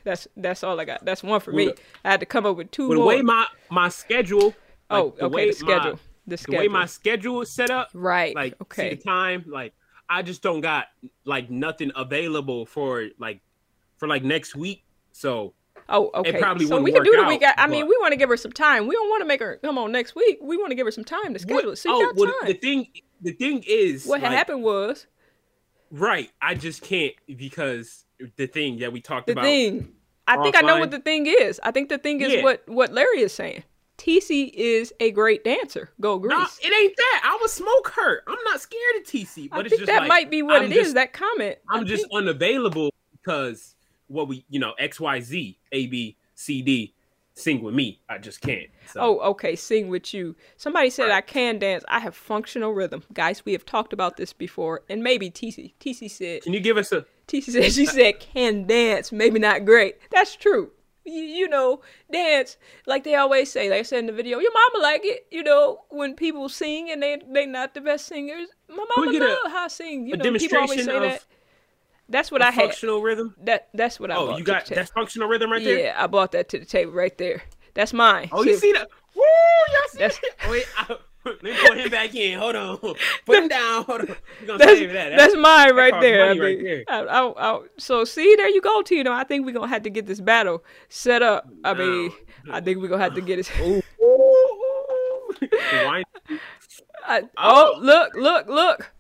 That's 0.04 0.28
that's 0.38 0.64
all 0.64 0.80
I 0.80 0.86
got. 0.86 1.04
That's 1.06 1.22
one 1.24 1.40
for 1.42 1.52
me. 1.52 1.74
I 2.06 2.12
had 2.12 2.20
to 2.22 2.26
come 2.26 2.46
up 2.46 2.56
with 2.58 2.72
two 2.72 2.88
But 2.88 2.94
the 2.96 3.00
more. 3.00 3.08
way 3.08 3.22
my 3.22 3.46
my 3.70 3.90
schedule. 3.90 4.56
oh, 4.90 5.04
like, 5.06 5.16
the 5.18 5.26
okay. 5.26 5.36
way 5.36 5.48
The 5.48 5.54
schedule. 5.54 5.76
My, 5.84 5.92
the 5.92 6.00
the 6.28 6.38
schedule. 6.38 6.60
way 6.60 6.68
my 6.70 6.86
schedule 6.86 7.42
is 7.42 7.50
set 7.52 7.70
up, 7.70 7.90
right. 7.94 8.34
like 8.36 8.54
see 8.54 8.58
okay. 8.62 8.90
the 8.96 9.02
time, 9.02 9.44
like 9.48 9.74
I 10.10 10.22
just 10.22 10.42
don't 10.42 10.62
got 10.62 10.88
like 11.26 11.50
nothing 11.50 11.92
available 11.96 12.66
for 12.66 13.08
like 13.20 13.42
for 13.98 14.08
like 14.08 14.24
next 14.24 14.56
week. 14.56 14.84
So 15.12 15.54
Oh, 15.90 16.12
okay. 16.16 16.38
probably 16.38 16.66
so 16.66 16.82
we 16.82 16.92
can 16.92 17.02
do 17.04 17.12
the 17.16 17.24
week. 17.24 17.44
out, 17.44 17.58
I, 17.58 17.64
I 17.64 17.68
mean, 17.68 17.88
we 17.88 17.96
want 18.02 18.12
to 18.12 18.18
give 18.18 18.28
her 18.28 18.36
some 18.36 18.52
time. 18.52 18.88
We 18.88 18.96
don't 18.96 19.10
want 19.10 19.22
to 19.22 19.26
make 19.28 19.40
her 19.40 19.58
come 19.64 19.78
on 19.78 19.92
next 19.92 20.16
week. 20.16 20.38
We 20.42 20.58
want 20.58 20.70
to 20.72 20.76
give 20.76 20.86
her 20.86 20.92
some 20.92 21.06
time 21.06 21.34
to 21.34 21.40
schedule 21.40 21.72
it. 21.72 21.78
So 21.78 21.90
oh, 21.94 22.06
got 22.08 22.16
well, 22.16 22.34
time. 22.42 22.48
the 22.48 22.54
thing 22.56 22.88
the 23.22 23.32
thing 23.32 23.64
is 23.66 24.06
what 24.06 24.22
like, 24.22 24.32
happened 24.32 24.64
was 24.64 25.08
Right. 25.90 26.30
I 26.42 26.56
just 26.56 26.82
can't 26.82 27.14
because 27.38 28.04
the 28.36 28.48
thing 28.48 28.80
that 28.80 28.92
we 28.92 29.00
talked 29.00 29.28
the 29.28 29.34
about. 29.34 29.46
thing. 29.46 29.94
I 30.28 30.42
think 30.44 30.58
I 30.58 30.62
know 30.62 30.78
what 30.80 30.92
the 30.92 31.00
thing 31.00 31.26
is. 31.26 31.60
I 31.64 31.72
think 31.72 31.88
the 31.88 31.98
thing 31.98 32.20
is 32.22 32.34
Yeah. 32.34 32.44
what 32.44 32.68
what 32.68 32.92
Larry 32.92 33.22
is 33.22 33.34
saying. 33.34 33.64
TC 33.98 34.52
is 34.54 34.94
a 35.00 35.10
great 35.12 35.44
dancer. 35.46 35.90
Go 36.02 36.20
Grease. 36.20 36.34
No, 36.34 36.46
it 36.70 36.74
ain't 36.74 36.96
that. 36.98 37.22
I 37.24 37.38
would 37.42 37.50
smoke 37.50 37.94
her. 37.96 38.22
I'm 38.28 38.38
not 38.46 38.60
scared 38.62 38.98
of 38.98 39.04
TC, 39.08 39.50
but 39.50 39.60
I 39.60 39.62
it's 39.62 39.70
think 39.70 39.80
just 39.82 39.88
that 39.92 40.02
like, 40.02 40.10
might 40.10 40.30
be 40.30 40.42
what 40.44 40.58
I'm 40.58 40.66
it 40.66 40.72
is. 40.74 40.78
just- 40.88 40.96
That 40.96 41.14
comment. 41.14 41.58
I 41.70 41.78
I'm 41.78 41.86
just 41.88 42.04
think- 42.04 42.14
unavailable 42.14 42.94
because 43.14 43.74
what 44.08 44.28
we, 44.28 44.46
you 44.50 44.60
know, 44.60 44.74
X, 44.80 45.00
Y, 45.00 45.20
Z, 45.22 45.60
A, 45.72 45.88
B, 45.88 46.18
C, 46.36 46.62
D, 46.62 46.94
sing 47.38 47.62
with 47.62 47.74
me. 47.74 48.02
I 48.10 48.18
just 48.18 48.42
can't. 48.42 48.68
So. 48.92 49.00
Oh, 49.02 49.20
okay. 49.32 49.56
Sing 49.56 49.90
with 49.90 50.14
you. 50.14 50.36
Somebody 50.58 50.90
said 50.90 51.12
I 51.12 51.22
can 51.22 51.60
dance. 51.60 51.84
I 51.88 52.00
have 52.00 52.16
functional 52.16 52.74
rhythm, 52.74 53.04
guys. 53.14 53.46
We 53.46 53.54
have 53.54 53.66
talked 53.66 53.94
about 53.94 54.18
this 54.18 54.34
before, 54.34 54.82
and 54.90 55.04
maybe 55.04 55.30
TC. 55.30 55.74
TC 55.80 56.10
said 56.10 56.42
Can 56.42 56.54
you 56.54 56.60
give 56.60 56.78
us 56.78 56.92
a? 56.92 57.06
TC 57.28 57.52
said 57.52 57.72
she 57.74 57.86
said 57.86 58.20
can 58.20 58.66
dance, 58.68 59.12
maybe 59.12 59.40
not 59.40 59.66
great. 59.66 59.98
That's 60.12 60.36
true. 60.36 60.72
You, 61.04 61.24
you 61.24 61.48
know, 61.48 61.82
dance 62.12 62.58
like 62.86 63.04
they 63.04 63.16
always 63.16 63.52
say. 63.52 63.70
Like 63.70 63.80
I 63.80 63.84
said 63.84 64.00
in 64.00 64.08
the 64.08 64.14
video, 64.14 64.40
your 64.40 64.52
mama 64.52 64.84
like 64.84 65.02
it. 65.04 65.28
You 65.32 65.44
know, 65.44 65.86
when 65.90 66.16
people 66.16 66.50
sing 66.50 66.92
and 66.92 67.02
they 67.02 67.22
they 67.32 67.46
not 67.46 67.74
the 67.74 67.82
best 67.82 68.08
singers. 68.08 68.50
My 68.70 68.86
mama 68.98 69.12
a- 69.12 69.50
how 69.50 69.66
I 69.66 69.68
sing. 69.68 70.08
You 70.08 70.18
know, 70.18 70.34
people 70.34 70.58
always 70.60 70.84
say 70.86 70.96
of 70.96 71.02
that. 71.04 71.26
That's 72.10 72.32
what 72.32 72.42
I 72.42 72.52
had. 72.52 72.66
functional 72.66 73.02
rhythm. 73.02 73.36
That 73.44 73.68
that's 73.74 74.00
what 74.00 74.12
I 74.12 74.16
Oh, 74.16 74.38
you 74.38 74.44
got 74.44 74.66
the 74.66 74.76
that's 74.76 74.92
functional 74.92 75.28
rhythm 75.28 75.52
right 75.52 75.64
there. 75.64 75.80
Yeah, 75.80 75.96
I 75.98 76.08
bought 76.08 76.32
that 76.32 76.50
to 76.50 76.60
the 76.60 76.66
table 76.66 76.94
right 76.94 77.18
there. 77.18 77.44
That's 77.74 77.94
mine. 77.94 78.30
Oh, 78.32 78.44
you 78.44 78.58
see 78.58 78.72
that? 78.72 78.88
Woo! 79.16 79.22
Y'all 79.22 79.82
see 79.90 79.98
That's- 80.00 80.20
that? 80.20 80.50
Wait, 80.50 80.66
I, 80.78 80.98
let 81.26 81.44
me 81.44 81.54
put 81.68 81.78
him 81.78 81.90
back 81.90 82.16
in. 82.16 82.40
Hold 82.40 82.56
on. 82.56 82.78
Put 83.26 83.38
him 83.38 83.48
down. 83.50 83.84
Hold 83.84 84.02
on. 84.02 84.08
We're 84.42 84.48
gonna 84.48 84.60
That's, 84.60 84.80
save 84.80 84.94
that. 84.94 85.18
that's 85.18 85.36
mine 85.36 85.76
right 85.76 86.00
there. 86.00 86.26
I 86.26 86.28
money 86.30 86.40
right 86.40 86.64
there. 86.64 86.84
I, 86.88 87.00
I, 87.02 87.54
I, 87.54 87.60
so 87.78 88.06
see, 88.06 88.36
there 88.36 88.48
you 88.48 88.62
go, 88.62 88.82
Tino. 88.82 89.12
I 89.12 89.24
think 89.26 89.46
we're 89.46 89.52
gonna 89.52 89.68
have 89.68 89.84
to 89.84 89.90
get 89.90 90.06
this 90.06 90.22
battle 90.22 90.64
set 90.90 91.22
up. 91.22 91.50
I 91.64 91.74
mean, 91.74 92.12
I 92.50 92.62
think 92.62 92.80
we're 92.80 92.88
gonna 92.88 93.04
have 93.04 93.16
to 93.16 93.22
get 93.22 93.40
it. 93.40 93.52
Ooh, 93.62 93.84
I, 97.06 97.22
oh. 97.22 97.22
oh, 97.38 97.80
look, 97.80 98.16
look, 98.16 98.48
look. 98.48 98.92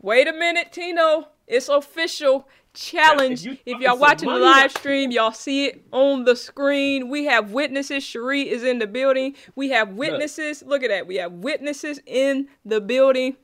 Wait 0.00 0.28
a 0.28 0.32
minute, 0.32 0.72
Tino. 0.72 1.28
It's 1.46 1.68
official 1.68 2.48
challenge. 2.74 3.46
If 3.46 3.52
you, 3.66 3.76
if 3.76 3.80
y'all 3.80 3.98
watching 3.98 4.28
the 4.28 4.36
live 4.38 4.70
stream, 4.72 5.10
y'all 5.10 5.32
see 5.32 5.66
it 5.66 5.84
on 5.92 6.24
the 6.24 6.36
screen. 6.36 7.08
We 7.08 7.24
have 7.24 7.52
witnesses. 7.52 8.04
Cherie 8.04 8.48
is 8.48 8.62
in 8.62 8.78
the 8.78 8.86
building. 8.86 9.34
We 9.54 9.70
have 9.70 9.90
witnesses. 9.90 10.62
Look 10.64 10.82
at 10.82 10.90
that. 10.90 11.06
We 11.06 11.16
have 11.16 11.32
witnesses 11.32 12.00
in 12.06 12.48
the 12.64 12.80
building. 12.80 13.36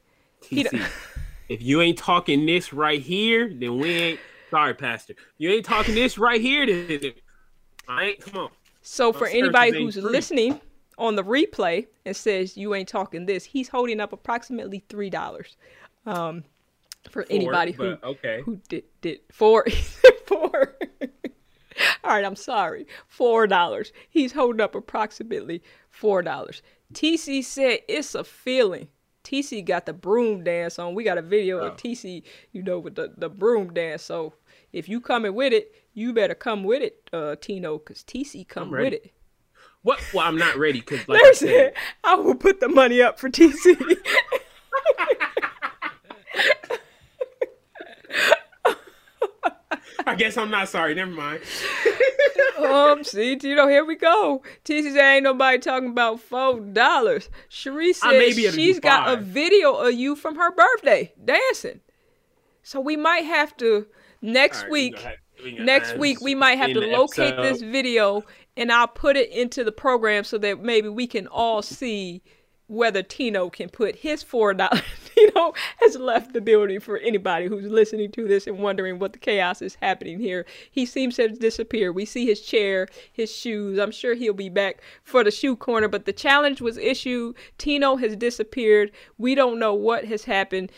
TC, 0.43 0.85
if 1.49 1.63
you 1.63 1.81
ain't 1.81 1.99
talking 1.99 2.47
this 2.47 2.73
right 2.73 3.01
here, 3.01 3.53
then 3.53 3.79
we 3.79 3.91
ain't. 3.91 4.21
Sorry, 4.51 4.75
Pastor. 4.75 5.15
You 5.39 5.51
ain't 5.51 5.65
talking 5.65 5.95
this 5.95 6.19
right 6.19 6.41
here. 6.41 6.67
Then, 6.67 7.01
then- 7.01 7.13
I 7.89 8.05
ain't. 8.05 8.21
Come 8.21 8.43
on. 8.45 8.51
So 8.83 9.13
for 9.13 9.27
anybody 9.27 9.83
who's 9.83 9.95
free. 9.95 10.03
listening 10.03 10.61
on 10.99 11.17
the 11.17 11.23
replay 11.23 11.87
and 12.05 12.15
says 12.15 12.57
you 12.57 12.75
ain't 12.75 12.89
talking 12.89 13.27
this, 13.27 13.45
he's 13.45 13.69
holding 13.69 14.01
up 14.01 14.13
approximately 14.13 14.85
three 14.89 15.09
dollars. 15.09 15.57
Um, 16.05 16.45
for 17.11 17.27
anybody 17.31 17.73
who 17.73 17.97
okay. 18.03 18.43
who 18.45 18.61
did 18.69 18.85
did 19.01 19.21
four 19.31 19.67
four. 20.27 20.75
All 22.05 22.11
right, 22.11 22.25
I'm 22.25 22.37
sorry. 22.37 22.87
Four 23.07 23.47
dollars. 23.47 23.93
He's 24.09 24.33
holding 24.33 24.61
up 24.61 24.75
approximately 24.75 25.63
four 25.91 26.23
dollars. 26.23 26.63
TC 26.93 27.43
said 27.45 27.81
it's 27.89 28.15
a 28.15 28.25
feeling. 28.25 28.89
TC 29.25 29.65
got 29.65 29.87
the 29.87 29.93
broom 29.93 30.43
dance 30.45 30.79
on. 30.79 30.95
We 30.95 31.05
got 31.05 31.17
a 31.17 31.23
video 31.23 31.61
Oh. 31.61 31.69
of 31.69 31.77
TC, 31.77 32.25
you 32.51 32.63
know, 32.63 32.79
with 32.79 32.97
the, 32.97 33.15
the 33.17 33.29
broom 33.29 33.73
dance. 33.73 34.03
So 34.03 34.35
if 34.73 34.89
you 34.89 35.01
coming 35.01 35.35
with 35.35 35.53
it, 35.53 35.73
you 35.95 36.13
better 36.13 36.35
come 36.35 36.65
with 36.65 36.83
it, 36.83 37.09
uh, 37.13 37.37
Tino, 37.41 37.79
cause 37.79 38.03
TC 38.03 38.47
come 38.49 38.71
with 38.73 38.93
it. 38.93 39.13
What? 39.83 40.01
Well, 40.13 40.27
I'm 40.27 40.37
not 40.39 40.57
ready 40.57 40.81
because, 40.81 41.07
like 41.09 41.23
I 41.23 41.33
said, 41.33 41.75
I 42.05 42.15
will 42.15 42.35
put 42.35 42.61
the 42.61 42.69
money 42.69 43.01
up 43.03 43.19
for 43.19 43.29
TC. 43.31 43.77
I 50.07 50.15
guess 50.15 50.37
I'm 50.37 50.51
not 50.51 50.69
sorry. 50.69 50.95
Never 50.95 51.11
mind. 51.11 51.41
um, 52.59 53.05
see, 53.05 53.39
you 53.43 53.55
know, 53.55 53.69
here 53.69 53.85
we 53.85 53.97
go. 53.97 54.43
TC 54.65 54.95
said, 54.95 55.15
ain't 55.15 55.25
nobody 55.25 55.59
talking 55.59 55.91
about 55.91 56.21
four 56.21 56.61
dollars. 56.61 57.29
Cherie 57.49 57.95
I 58.03 58.13
may 58.13 58.31
said 58.31 58.37
be 58.37 58.43
able 58.47 58.53
to 58.53 58.57
do 58.57 58.63
she's 58.65 58.81
got 58.81 59.13
a 59.13 59.21
video 59.21 59.75
of 59.75 59.95
you 59.95 60.17
from 60.17 60.37
her 60.37 60.51
birthday 60.53 61.13
dancing. 61.25 61.81
So 62.63 62.81
we 62.81 62.97
might 62.97 63.25
have 63.25 63.57
to 63.59 63.87
next 64.21 64.63
right, 64.63 64.71
week. 64.71 65.07
we 65.45 65.59
Next 65.59 65.97
week 65.97 66.21
we 66.21 66.35
might 66.35 66.59
have 66.59 66.73
to 66.73 66.81
locate 66.81 67.35
episode. 67.35 67.43
this 67.43 67.63
video 67.63 68.23
and 68.57 68.71
I'll 68.71 68.87
put 68.87 69.17
it 69.17 69.31
into 69.31 69.65
the 69.65 69.73
program 69.73 70.25
so 70.25 70.39
that 70.39 70.63
maybe 70.63 70.89
we 70.89 71.07
can 71.07 71.27
all 71.27 71.63
see 71.63 72.23
whether 72.73 73.03
Tino 73.03 73.51
can 73.51 73.69
put 73.69 73.97
his 73.97 74.23
four 74.23 74.55
dollars. 74.55 74.81
Tino 75.15 75.53
has 75.81 75.97
left 75.97 76.33
the 76.33 76.41
building 76.41 76.81
for 76.81 76.97
anybody 76.99 77.47
who's 77.47 77.71
listening 77.71 78.11
to 78.13 78.27
this 78.27 78.47
and 78.47 78.59
wondering 78.59 78.99
what 78.99 79.13
the 79.13 79.19
chaos 79.19 79.61
is 79.61 79.77
happening 79.83 80.19
here. 80.19 80.47
He 80.71 80.87
seems 80.87 81.17
to 81.17 81.23
have 81.23 81.39
disappeared. 81.39 81.95
We 81.95 82.07
see 82.07 82.25
his 82.25 82.41
chair, 82.41 82.89
his 83.13 83.31
shoes. 83.31 83.79
I'm 83.79 83.91
sure 83.91 84.15
he'll 84.15 84.33
be 84.33 84.49
back 84.49 84.81
for 85.05 85.23
the 85.23 85.31
shoe 85.31 85.55
corner, 85.55 85.87
but 85.87 86.07
the 86.07 86.15
challenge 86.15 86.63
was 86.63 86.79
issued. 86.79 87.37
Tino 87.59 87.97
has 87.97 88.17
disappeared. 88.17 88.91
We 89.19 89.35
don't 89.35 89.59
know 89.59 89.75
what 89.75 90.07
has 90.07 90.25
happened. 90.25 90.73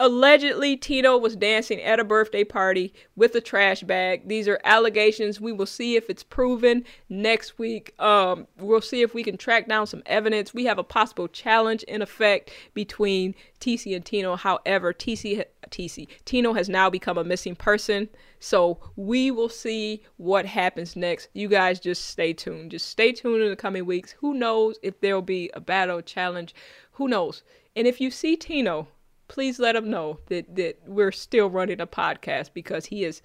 Allegedly, 0.00 0.76
Tino 0.76 1.18
was 1.18 1.34
dancing 1.34 1.82
at 1.82 1.98
a 1.98 2.04
birthday 2.04 2.44
party 2.44 2.94
with 3.16 3.34
a 3.34 3.40
trash 3.40 3.82
bag. 3.82 4.28
These 4.28 4.46
are 4.46 4.60
allegations. 4.62 5.40
We 5.40 5.50
will 5.50 5.66
see 5.66 5.96
if 5.96 6.08
it's 6.08 6.22
proven 6.22 6.84
next 7.08 7.58
week. 7.58 8.00
Um, 8.00 8.46
we'll 8.60 8.80
see 8.80 9.02
if 9.02 9.12
we 9.12 9.24
can 9.24 9.36
track 9.36 9.66
down 9.66 9.88
some 9.88 10.04
evidence. 10.06 10.54
We 10.54 10.66
have 10.66 10.78
a 10.78 10.84
possible 10.84 11.26
challenge 11.26 11.82
in 11.82 12.00
effect 12.00 12.52
between 12.74 13.34
TC 13.58 13.96
and 13.96 14.04
Tino. 14.04 14.36
However, 14.36 14.92
TC, 14.92 15.44
TC, 15.68 16.06
Tino 16.24 16.52
has 16.52 16.68
now 16.68 16.88
become 16.88 17.18
a 17.18 17.24
missing 17.24 17.56
person. 17.56 18.08
So 18.38 18.78
we 18.94 19.32
will 19.32 19.48
see 19.48 20.04
what 20.16 20.46
happens 20.46 20.94
next. 20.94 21.28
You 21.32 21.48
guys 21.48 21.80
just 21.80 22.06
stay 22.06 22.32
tuned. 22.32 22.70
Just 22.70 22.86
stay 22.86 23.10
tuned 23.10 23.42
in 23.42 23.50
the 23.50 23.56
coming 23.56 23.84
weeks. 23.84 24.12
Who 24.20 24.34
knows 24.34 24.78
if 24.80 25.00
there'll 25.00 25.22
be 25.22 25.50
a 25.54 25.60
battle 25.60 26.02
challenge? 26.02 26.54
Who 26.92 27.08
knows? 27.08 27.42
And 27.74 27.88
if 27.88 28.00
you 28.00 28.12
see 28.12 28.36
Tino, 28.36 28.86
please 29.28 29.58
let 29.58 29.76
him 29.76 29.88
know 29.90 30.18
that, 30.26 30.56
that 30.56 30.78
we're 30.86 31.12
still 31.12 31.48
running 31.50 31.80
a 31.80 31.86
podcast 31.86 32.50
because 32.54 32.86
he 32.86 33.04
is 33.04 33.22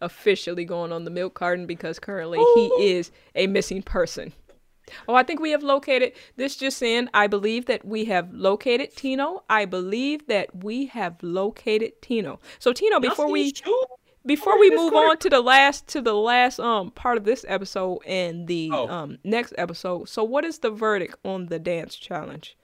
officially 0.00 0.64
going 0.64 0.92
on 0.92 1.04
the 1.04 1.10
milk 1.10 1.34
carton 1.34 1.66
because 1.66 1.98
currently 1.98 2.38
he 2.54 2.66
is 2.96 3.10
a 3.34 3.46
missing 3.46 3.82
person. 3.82 4.32
Oh, 5.06 5.14
I 5.14 5.22
think 5.22 5.40
we 5.40 5.52
have 5.52 5.62
located 5.62 6.12
this 6.36 6.56
just 6.56 6.82
in. 6.82 7.08
I 7.14 7.28
believe 7.28 7.66
that 7.66 7.84
we 7.84 8.04
have 8.06 8.32
located 8.34 8.94
Tino. 8.96 9.44
I 9.48 9.64
believe 9.64 10.26
that 10.26 10.64
we 10.64 10.86
have 10.86 11.22
located 11.22 12.02
Tino. 12.02 12.40
So 12.58 12.72
Tino, 12.72 12.98
before 12.98 13.30
we 13.30 13.52
before 14.26 14.58
we 14.58 14.70
move 14.74 14.92
on 14.94 15.18
to 15.18 15.30
the 15.30 15.40
last 15.40 15.86
to 15.88 16.00
the 16.02 16.14
last 16.14 16.58
um 16.60 16.90
part 16.90 17.16
of 17.16 17.24
this 17.24 17.44
episode 17.48 18.00
and 18.06 18.46
the 18.48 18.70
Oh. 18.72 18.88
um 18.88 19.18
next 19.24 19.54
episode. 19.56 20.08
So 20.08 20.24
what 20.24 20.44
is 20.44 20.58
the 20.58 20.70
verdict 20.70 21.16
on 21.24 21.46
the 21.46 21.58
dance 21.60 21.94
challenge? 21.94 22.56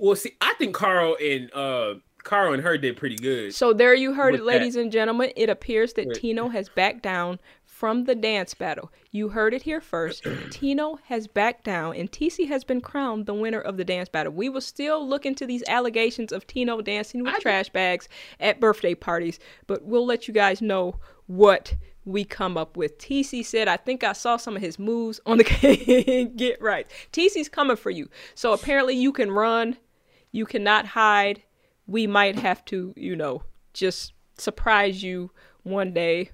Well, 0.00 0.16
see, 0.16 0.32
I 0.40 0.54
think 0.58 0.74
Carl 0.74 1.16
and 1.22 1.52
uh 1.54 1.94
Carl 2.22 2.52
and 2.52 2.62
her 2.62 2.76
did 2.76 2.96
pretty 2.96 3.16
good. 3.16 3.54
So 3.54 3.72
there 3.72 3.94
you 3.94 4.12
heard 4.12 4.34
it, 4.34 4.42
ladies 4.42 4.76
and 4.76 4.92
gentlemen. 4.92 5.32
It 5.36 5.48
appears 5.48 5.94
that 5.94 6.14
Tino 6.14 6.48
has 6.48 6.68
backed 6.68 7.02
down 7.02 7.38
from 7.64 8.04
the 8.04 8.14
dance 8.14 8.52
battle. 8.52 8.92
You 9.10 9.30
heard 9.30 9.54
it 9.54 9.62
here 9.62 9.80
first. 9.80 10.26
Tino 10.50 10.98
has 11.06 11.26
backed 11.26 11.64
down, 11.64 11.96
and 11.96 12.12
TC 12.12 12.46
has 12.48 12.62
been 12.62 12.82
crowned 12.82 13.24
the 13.24 13.32
winner 13.32 13.60
of 13.60 13.78
the 13.78 13.84
dance 13.86 14.10
battle. 14.10 14.34
We 14.34 14.50
will 14.50 14.60
still 14.60 15.06
look 15.08 15.24
into 15.24 15.46
these 15.46 15.64
allegations 15.66 16.30
of 16.30 16.46
Tino 16.46 16.82
dancing 16.82 17.22
with 17.24 17.34
I- 17.36 17.38
trash 17.38 17.70
bags 17.70 18.06
at 18.38 18.60
birthday 18.60 18.94
parties, 18.94 19.38
but 19.66 19.82
we'll 19.84 20.04
let 20.04 20.28
you 20.28 20.34
guys 20.34 20.60
know 20.60 20.96
what 21.26 21.74
we 22.04 22.24
come 22.24 22.58
up 22.58 22.76
with. 22.76 22.98
TC 22.98 23.44
said, 23.46 23.66
I 23.66 23.78
think 23.78 24.04
I 24.04 24.12
saw 24.12 24.36
some 24.36 24.56
of 24.56 24.62
his 24.62 24.78
moves 24.78 25.20
on 25.24 25.38
the 25.38 25.44
Get 26.36 26.60
Right. 26.60 26.86
TC's 27.14 27.48
coming 27.48 27.76
for 27.76 27.90
you. 27.90 28.08
So 28.34 28.52
apparently 28.52 28.94
you 28.94 29.12
can 29.12 29.30
run, 29.30 29.78
you 30.32 30.46
cannot 30.46 30.86
hide. 30.86 31.42
We 31.86 32.06
might 32.06 32.38
have 32.38 32.64
to, 32.66 32.92
you 32.96 33.16
know, 33.16 33.42
just 33.72 34.12
surprise 34.38 35.02
you 35.02 35.30
one 35.62 35.92
day 35.92 36.30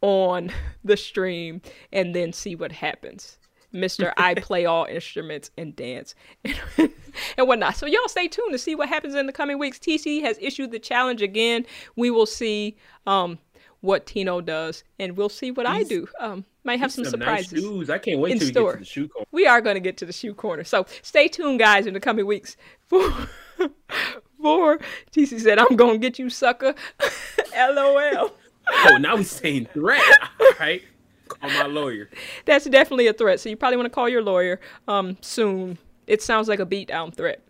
on 0.00 0.50
the 0.84 0.96
stream 0.96 1.60
and 1.92 2.14
then 2.14 2.32
see 2.32 2.54
what 2.54 2.72
happens. 2.72 3.38
Mr. 3.72 4.12
I 4.16 4.34
play 4.34 4.66
all 4.66 4.84
instruments 4.86 5.50
and 5.56 5.74
dance 5.74 6.14
and, 6.44 6.58
and 7.36 7.48
whatnot. 7.48 7.76
So 7.76 7.86
y'all 7.86 8.08
stay 8.08 8.28
tuned 8.28 8.52
to 8.52 8.58
see 8.58 8.74
what 8.74 8.88
happens 8.88 9.14
in 9.14 9.26
the 9.26 9.32
coming 9.32 9.58
weeks. 9.58 9.78
TC 9.78 10.22
has 10.22 10.38
issued 10.40 10.70
the 10.70 10.78
challenge 10.78 11.22
again. 11.22 11.66
We 11.96 12.10
will 12.10 12.26
see 12.26 12.76
um 13.06 13.38
what 13.80 14.06
Tino 14.06 14.40
does 14.40 14.84
and 14.98 15.16
we'll 15.16 15.28
see 15.28 15.50
what 15.50 15.66
I 15.66 15.82
do. 15.82 16.08
Um 16.20 16.44
might 16.68 16.80
have 16.80 16.92
some, 16.92 17.04
nice 17.04 17.10
surprises 17.12 17.62
shoes. 17.62 17.88
I 17.88 17.96
can't 17.96 18.20
wait 18.20 18.32
in 18.32 18.38
till 18.38 18.48
we 18.48 18.52
store. 18.52 18.72
get 18.72 18.78
to 18.78 18.78
the 18.80 18.84
shoe 18.84 19.08
corner. 19.08 19.26
we 19.32 19.46
are 19.46 19.62
going 19.62 19.76
to 19.76 19.80
get 19.80 19.96
to 19.96 20.06
the 20.06 20.12
shoe 20.12 20.34
corner. 20.34 20.64
So 20.64 20.84
stay 21.00 21.26
tuned, 21.26 21.58
guys, 21.58 21.86
in 21.86 21.94
the 21.94 22.00
coming 22.00 22.26
weeks. 22.26 22.58
For, 22.86 23.10
for 24.42 24.78
TC 25.10 25.40
said, 25.40 25.58
I'm 25.58 25.76
going 25.76 25.94
to 25.94 25.98
get 25.98 26.18
you, 26.18 26.28
sucker. 26.28 26.74
LOL. 27.56 28.32
Oh, 28.70 28.96
now 29.00 29.16
he's 29.16 29.30
saying 29.30 29.66
threat. 29.72 30.02
All 30.40 30.50
right. 30.60 30.82
Call 31.28 31.48
my 31.48 31.64
lawyer. 31.64 32.10
That's 32.44 32.66
definitely 32.66 33.06
a 33.06 33.14
threat. 33.14 33.40
So 33.40 33.48
you 33.48 33.56
probably 33.56 33.78
want 33.78 33.86
to 33.86 33.94
call 33.94 34.10
your 34.10 34.22
lawyer 34.22 34.60
um, 34.86 35.16
soon. 35.22 35.78
It 36.06 36.20
sounds 36.20 36.48
like 36.48 36.60
a 36.60 36.66
beatdown 36.66 37.14
threat. 37.14 37.42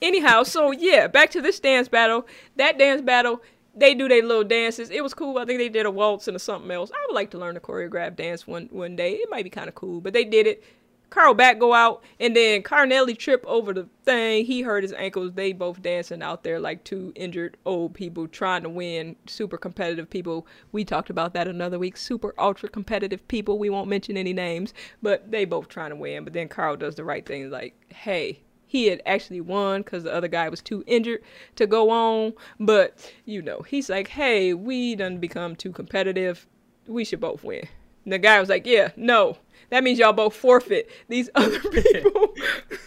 Anyhow, 0.00 0.44
so 0.44 0.70
yeah, 0.70 1.08
back 1.08 1.30
to 1.30 1.40
this 1.40 1.58
dance 1.58 1.88
battle. 1.88 2.24
That 2.54 2.78
dance 2.78 3.02
battle, 3.02 3.42
they 3.74 3.94
do 3.94 4.08
their 4.08 4.22
little 4.22 4.44
dances. 4.44 4.90
It 4.90 5.02
was 5.02 5.14
cool. 5.14 5.38
I 5.38 5.44
think 5.44 5.58
they 5.58 5.68
did 5.68 5.86
a 5.86 5.90
waltz 5.90 6.28
and 6.28 6.40
something 6.40 6.70
else. 6.70 6.90
I 6.90 7.06
would 7.06 7.14
like 7.14 7.30
to 7.30 7.38
learn 7.38 7.56
a 7.56 7.60
choreographed 7.60 8.16
dance 8.16 8.46
one 8.46 8.68
one 8.70 8.96
day. 8.96 9.14
It 9.14 9.30
might 9.30 9.44
be 9.44 9.50
kind 9.50 9.68
of 9.68 9.74
cool, 9.74 10.00
but 10.00 10.12
they 10.12 10.24
did 10.24 10.46
it. 10.46 10.64
Carl 11.10 11.34
back 11.34 11.58
go 11.58 11.74
out, 11.74 12.04
and 12.20 12.36
then 12.36 12.62
Carnelli 12.62 13.18
trip 13.18 13.44
over 13.44 13.72
the 13.74 13.88
thing. 14.04 14.44
He 14.44 14.62
hurt 14.62 14.84
his 14.84 14.92
ankles. 14.92 15.32
They 15.32 15.52
both 15.52 15.82
dancing 15.82 16.22
out 16.22 16.44
there 16.44 16.60
like 16.60 16.84
two 16.84 17.12
injured 17.16 17.56
old 17.66 17.94
people 17.94 18.28
trying 18.28 18.62
to 18.62 18.68
win. 18.68 19.16
Super 19.26 19.58
competitive 19.58 20.08
people. 20.08 20.46
We 20.70 20.84
talked 20.84 21.10
about 21.10 21.34
that 21.34 21.48
another 21.48 21.80
week. 21.80 21.96
Super 21.96 22.32
ultra 22.38 22.68
competitive 22.68 23.26
people. 23.26 23.58
We 23.58 23.70
won't 23.70 23.88
mention 23.88 24.16
any 24.16 24.32
names, 24.32 24.72
but 25.02 25.32
they 25.32 25.44
both 25.44 25.68
trying 25.68 25.90
to 25.90 25.96
win. 25.96 26.22
But 26.22 26.32
then 26.32 26.46
Carl 26.46 26.76
does 26.76 26.94
the 26.94 27.02
right 27.02 27.26
thing, 27.26 27.50
like, 27.50 27.74
hey, 27.88 28.42
he 28.70 28.86
had 28.86 29.02
actually 29.04 29.40
won 29.40 29.82
because 29.82 30.04
the 30.04 30.14
other 30.14 30.28
guy 30.28 30.48
was 30.48 30.62
too 30.62 30.84
injured 30.86 31.22
to 31.56 31.66
go 31.66 31.90
on. 31.90 32.34
But 32.60 33.12
you 33.24 33.42
know, 33.42 33.62
he's 33.62 33.90
like, 33.90 34.06
hey, 34.06 34.54
we 34.54 34.94
done 34.94 35.18
become 35.18 35.56
too 35.56 35.72
competitive. 35.72 36.46
We 36.86 37.04
should 37.04 37.18
both 37.18 37.42
win. 37.42 37.66
And 38.04 38.12
the 38.12 38.18
guy 38.20 38.38
was 38.38 38.48
like, 38.48 38.66
yeah, 38.66 38.92
no. 38.94 39.38
That 39.70 39.82
means 39.82 39.98
y'all 39.98 40.12
both 40.12 40.36
forfeit. 40.36 40.88
These 41.08 41.30
other 41.34 41.58
people, 41.58 42.34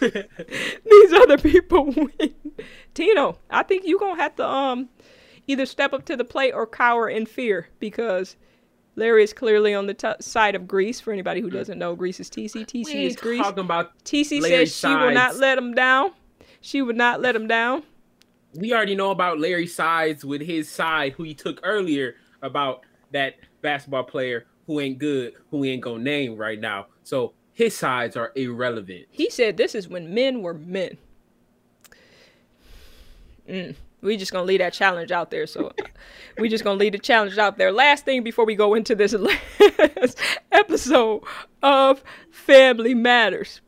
these 0.00 1.12
other 1.12 1.36
people 1.36 1.84
win. 1.96 2.34
Tino, 2.94 3.36
I 3.50 3.62
think 3.62 3.84
you 3.84 3.98
gonna 3.98 4.22
have 4.22 4.36
to 4.36 4.48
um 4.48 4.88
either 5.46 5.66
step 5.66 5.92
up 5.92 6.06
to 6.06 6.16
the 6.16 6.24
plate 6.24 6.52
or 6.52 6.66
cower 6.66 7.10
in 7.10 7.26
fear 7.26 7.68
because 7.78 8.36
Larry 8.96 9.24
is 9.24 9.32
clearly 9.32 9.74
on 9.74 9.86
the 9.86 9.94
t- 9.94 10.12
side 10.20 10.54
of 10.54 10.68
Greece. 10.68 11.00
For 11.00 11.12
anybody 11.12 11.40
who 11.40 11.50
doesn't 11.50 11.78
know, 11.78 11.96
Greece 11.96 12.20
is 12.20 12.30
TC. 12.30 12.64
TC 12.66 12.94
is 12.94 13.16
Greece. 13.16 13.42
talking 13.42 13.64
about. 13.64 13.92
TC 14.04 14.40
Larry 14.40 14.66
says 14.66 14.76
she 14.76 14.94
will 14.94 15.12
not 15.12 15.36
let 15.36 15.58
him 15.58 15.74
down. 15.74 16.12
She 16.60 16.80
would 16.80 16.96
not 16.96 17.20
let 17.20 17.34
him 17.36 17.46
down. 17.46 17.82
We 18.54 18.72
already 18.72 18.94
know 18.94 19.10
about 19.10 19.40
Larry 19.40 19.66
sides 19.66 20.24
with 20.24 20.40
his 20.40 20.68
side, 20.68 21.12
who 21.12 21.24
he 21.24 21.34
took 21.34 21.60
earlier 21.64 22.14
about 22.40 22.82
that 23.10 23.34
basketball 23.62 24.04
player 24.04 24.46
who 24.66 24.80
ain't 24.80 24.98
good, 24.98 25.34
who 25.50 25.58
we 25.58 25.70
ain't 25.70 25.82
gonna 25.82 26.02
name 26.02 26.36
right 26.36 26.60
now. 26.60 26.86
So 27.02 27.34
his 27.52 27.76
sides 27.76 28.16
are 28.16 28.32
irrelevant. 28.34 29.06
He 29.10 29.30
said 29.30 29.56
this 29.56 29.74
is 29.74 29.88
when 29.88 30.14
men 30.14 30.42
were 30.42 30.54
men. 30.54 30.98
Mm. 33.48 33.74
We 34.04 34.16
just 34.16 34.32
gonna 34.32 34.44
leave 34.44 34.60
that 34.60 34.72
challenge 34.72 35.10
out 35.10 35.30
there. 35.30 35.46
So 35.46 35.72
we 36.38 36.48
just 36.48 36.62
gonna 36.62 36.78
leave 36.78 36.92
the 36.92 36.98
challenge 36.98 37.38
out 37.38 37.58
there. 37.58 37.72
Last 37.72 38.04
thing 38.04 38.22
before 38.22 38.44
we 38.44 38.54
go 38.54 38.74
into 38.74 38.94
this 38.94 39.12
last 39.14 40.18
episode 40.52 41.22
of 41.62 42.04
Family 42.30 42.94
Matters, 42.94 43.60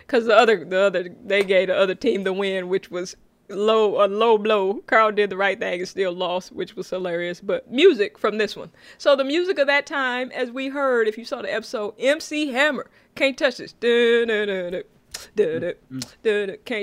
because 0.00 0.26
the 0.26 0.36
other 0.36 0.64
the 0.64 0.80
other 0.80 1.08
they 1.24 1.42
gave 1.42 1.68
the 1.68 1.76
other 1.76 1.94
team 1.94 2.24
the 2.24 2.32
win, 2.32 2.68
which 2.68 2.90
was 2.90 3.16
low 3.48 4.04
a 4.04 4.06
low 4.06 4.38
blow. 4.38 4.82
Carl 4.86 5.12
did 5.12 5.30
the 5.30 5.36
right 5.36 5.58
thing 5.58 5.80
and 5.80 5.88
still 5.88 6.12
lost, 6.12 6.52
which 6.52 6.76
was 6.76 6.90
hilarious. 6.90 7.40
But 7.40 7.70
music 7.70 8.18
from 8.18 8.38
this 8.38 8.56
one. 8.56 8.70
So 8.98 9.16
the 9.16 9.24
music 9.24 9.58
of 9.58 9.66
that 9.68 9.86
time, 9.86 10.30
as 10.32 10.50
we 10.50 10.68
heard, 10.68 11.08
if 11.08 11.16
you 11.16 11.24
saw 11.24 11.42
the 11.42 11.52
episode, 11.52 11.94
MC 11.98 12.48
Hammer 12.52 12.90
can't 13.14 13.36
touch 13.36 13.58
this. 13.58 13.74
Can't 13.80 14.28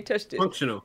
touch 0.05 0.27
this. 0.27 0.37
Functional. 0.37 0.83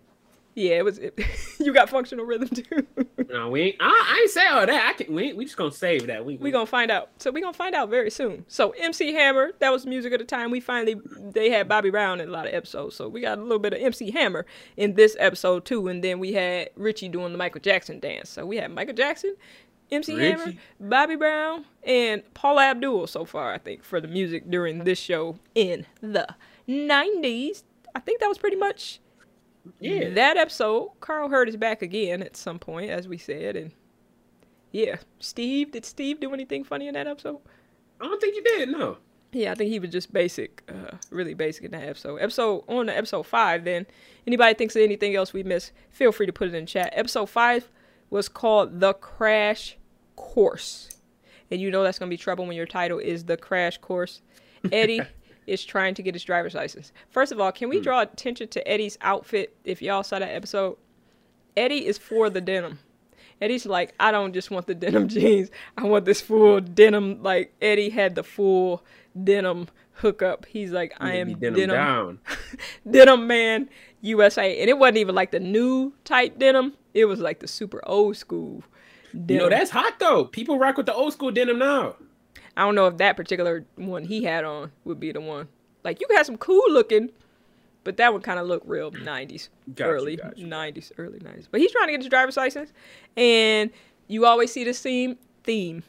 Yeah, 0.55 0.75
it 0.77 0.85
was. 0.85 0.99
It, 0.99 1.19
you 1.61 1.73
got 1.73 1.89
functional 1.91 2.25
rhythm 2.25 2.49
too. 2.49 2.87
No, 3.31 3.49
we 3.49 3.63
ain't. 3.63 3.77
I, 3.81 3.87
I 3.87 4.21
ain't 4.21 4.31
say 4.31 4.47
all 4.47 4.65
that. 4.65 4.91
I 4.91 4.93
can. 4.93 5.13
We, 5.13 5.33
we 5.33 5.45
just 5.45 5.57
gonna 5.57 5.73
save 5.73 6.07
that. 6.07 6.25
We, 6.25 6.37
we 6.37 6.53
gonna 6.53 6.67
find 6.67 6.89
out. 6.91 7.11
So 7.19 7.33
we 7.33 7.41
gonna 7.41 7.53
find 7.53 7.75
out 7.75 7.89
very 7.89 8.11
soon. 8.11 8.45
So 8.47 8.71
MC 8.79 9.13
Hammer, 9.13 9.53
that 9.59 9.73
was 9.73 9.87
music 9.87 10.13
at 10.13 10.21
the 10.21 10.25
time. 10.25 10.53
We 10.53 10.61
finally 10.61 11.01
they 11.33 11.51
had 11.51 11.67
Bobby 11.67 11.91
Brown 11.91 12.21
in 12.21 12.29
a 12.29 12.31
lot 12.31 12.47
of 12.47 12.55
episodes, 12.55 12.95
so 12.95 13.09
we 13.09 13.21
got 13.21 13.39
a 13.39 13.43
little 13.43 13.59
bit 13.59 13.73
of 13.73 13.81
MC 13.81 14.13
Hammer 14.13 14.47
in 14.77 14.95
this 14.95 15.17
episode 15.19 15.65
too. 15.65 15.89
And 15.89 16.05
then 16.05 16.21
we 16.21 16.35
had 16.35 16.71
Richie 16.77 17.09
doing 17.09 17.33
the 17.33 17.39
Michael 17.39 17.61
Jackson 17.61 17.99
dance. 17.99 18.31
So 18.31 18.47
we 18.47 18.57
had 18.57 18.71
Michael 18.71 18.95
Jackson, 18.95 19.35
MC 19.91 20.17
Hammer, 20.17 20.53
Bobby 20.79 21.17
Brown, 21.17 21.65
and 21.83 22.23
Paula 22.35 22.67
Abdul 22.67 23.09
so 23.09 23.25
far. 23.25 23.53
I 23.53 23.59
think 23.59 23.83
for 23.83 24.01
the 24.01 24.09
music 24.09 24.49
during 24.49 24.85
this 24.85 24.99
show 24.99 25.39
in 25.57 25.87
the 26.03 26.29
'90s. 26.69 27.65
I 27.97 28.01
think 28.01 28.21
that 28.21 28.29
was 28.29 28.39
pretty 28.39 28.57
much 28.57 29.01
Yeah. 29.81 30.11
That 30.11 30.37
episode, 30.37 30.91
Carl 31.01 31.29
Hurd 31.29 31.49
is 31.49 31.57
back 31.57 31.83
again 31.83 32.23
at 32.23 32.37
some 32.37 32.59
point, 32.59 32.91
as 32.91 33.09
we 33.09 33.19
said, 33.19 33.57
and 33.57 33.73
yeah, 34.73 34.97
Steve. 35.21 35.73
Did 35.73 35.85
Steve 35.85 36.21
do 36.21 36.33
anything 36.35 36.65
funny 36.65 36.89
in 36.89 36.95
that 36.95 37.07
episode? 37.07 37.39
I 38.01 38.05
don't 38.07 38.21
think 38.21 38.35
he 38.35 38.41
did. 38.41 38.71
No. 38.71 38.99
Yeah, 39.33 39.53
I 39.53 39.55
think 39.57 39.71
he 39.71 39.81
was 39.81 39.91
just 39.91 40.12
basic, 40.12 40.62
uh, 40.69 40.97
really 41.11 41.35
basic 41.35 41.65
in 41.65 41.73
that 41.73 41.83
episode. 41.83 42.19
Episode 42.19 42.65
on 42.69 42.87
the 42.87 42.97
episode 42.97 43.25
five. 43.25 43.65
Then, 43.65 43.87
anybody 44.27 44.55
thinks 44.55 44.77
of 44.77 44.83
anything 44.83 45.17
else 45.17 45.33
we 45.33 45.43
missed, 45.43 45.73
feel 45.91 46.12
free 46.12 46.27
to 46.27 46.33
put 46.33 46.49
it 46.49 46.55
in 46.55 46.67
chat. 46.67 46.91
Episode 46.93 47.27
five 47.27 47.69
was 48.11 48.29
called 48.29 48.81
the 48.81 48.95
Crash 48.95 49.77
Course, 50.15 50.89
and 51.51 51.61
you 51.61 51.71
know 51.71 51.83
that's 51.83 51.99
gonna 51.99 52.11
be 52.11 52.17
trouble 52.17 52.47
when 52.47 52.57
your 52.57 52.67
title 52.67 52.99
is 52.99 53.25
the 53.25 53.37
Crash 53.37 53.79
Course. 53.79 54.23
Eddie 54.71 55.03
is 55.47 55.64
trying 55.64 55.95
to 55.95 56.03
get 56.03 56.14
his 56.14 56.24
driver's 56.24 56.55
license. 56.55 56.92
First 57.11 57.32
of 57.32 57.40
all, 57.40 57.53
can 57.53 57.68
we 57.68 57.78
hmm. 57.78 57.82
draw 57.82 58.01
attention 58.01 58.49
to 58.49 58.68
Eddie's 58.68 58.99
outfit? 59.01 59.57
If 59.64 59.82
y'all 59.82 60.03
saw 60.03 60.18
that 60.18 60.34
episode, 60.34 60.76
Eddie 61.57 61.86
is 61.86 61.99
for 61.99 62.30
the 62.30 62.40
denim. 62.40 62.78
Eddie's 63.40 63.66
like, 63.66 63.95
I 64.01 64.11
don't 64.11 64.32
just 64.32 64.51
want 64.51 64.66
the 64.66 64.74
denim 64.74 65.09
jeans. 65.09 65.51
I 65.76 65.84
want 65.84 66.05
this 66.05 66.20
full 66.20 66.61
denim. 66.61 67.22
Like 67.22 67.55
Eddie 67.61 67.90
had 67.90 68.14
the 68.14 68.22
full 68.22 68.84
denim 69.22 69.68
hookup. 69.92 70.47
He's 70.47 70.72
like, 70.72 70.95
I 70.99 71.14
am 71.14 71.34
denim, 71.38 71.55
denim, 71.55 71.76
down. 71.76 72.18
denim 72.90 73.26
man 73.26 73.68
USA, 74.01 74.61
and 74.61 74.68
it 74.68 74.78
wasn't 74.78 74.99
even 74.99 75.14
like 75.14 75.30
the 75.30 75.40
new 75.40 75.92
type 76.05 76.38
denim. 76.38 76.74
It 76.92 77.07
was 77.07 77.20
like 77.20 77.40
the 77.40 77.49
super 77.49 77.80
old 77.86 78.16
school. 78.16 78.62
Denim. 79.12 79.28
You 79.28 79.38
know 79.38 79.49
that's 79.49 79.70
hot 79.70 79.99
though. 79.99 80.24
People 80.24 80.59
rock 80.59 80.76
with 80.76 80.86
the 80.86 80.95
old 80.95 81.12
school 81.12 81.30
denim 81.30 81.59
now. 81.59 81.97
I 82.57 82.63
don't 82.63 82.75
know 82.75 82.87
if 82.87 82.97
that 82.99 83.17
particular 83.17 83.65
one 83.77 84.05
he 84.05 84.25
had 84.25 84.45
on 84.45 84.71
would 84.85 85.01
be 85.01 85.13
the 85.13 85.21
one. 85.21 85.49
Like 85.83 86.01
you 86.01 86.07
had 86.17 86.25
some 86.27 86.37
cool 86.39 86.63
looking, 86.71 87.11
but 87.83 87.97
that 87.99 88.13
one 88.13 88.23
kind 88.23 88.39
of 88.39 88.47
looked 88.47 88.67
real 88.69 88.91
'90s, 88.93 89.49
Got 89.75 89.87
you, 89.87 89.91
early 89.93 90.17
got 90.17 90.39
you. 90.39 90.47
'90s, 90.47 90.93
early 90.99 91.19
'90s. 91.19 91.47
But 91.51 91.61
he's 91.61 91.73
trying 91.73 91.87
to 91.89 91.93
get 91.93 92.01
his 92.01 92.09
driver's 92.09 92.37
license, 92.37 92.73
and 93.17 93.71
you 94.09 94.25
always 94.27 94.53
see 94.53 94.65
the 94.65 94.75
same 94.75 95.17
theme. 95.43 95.83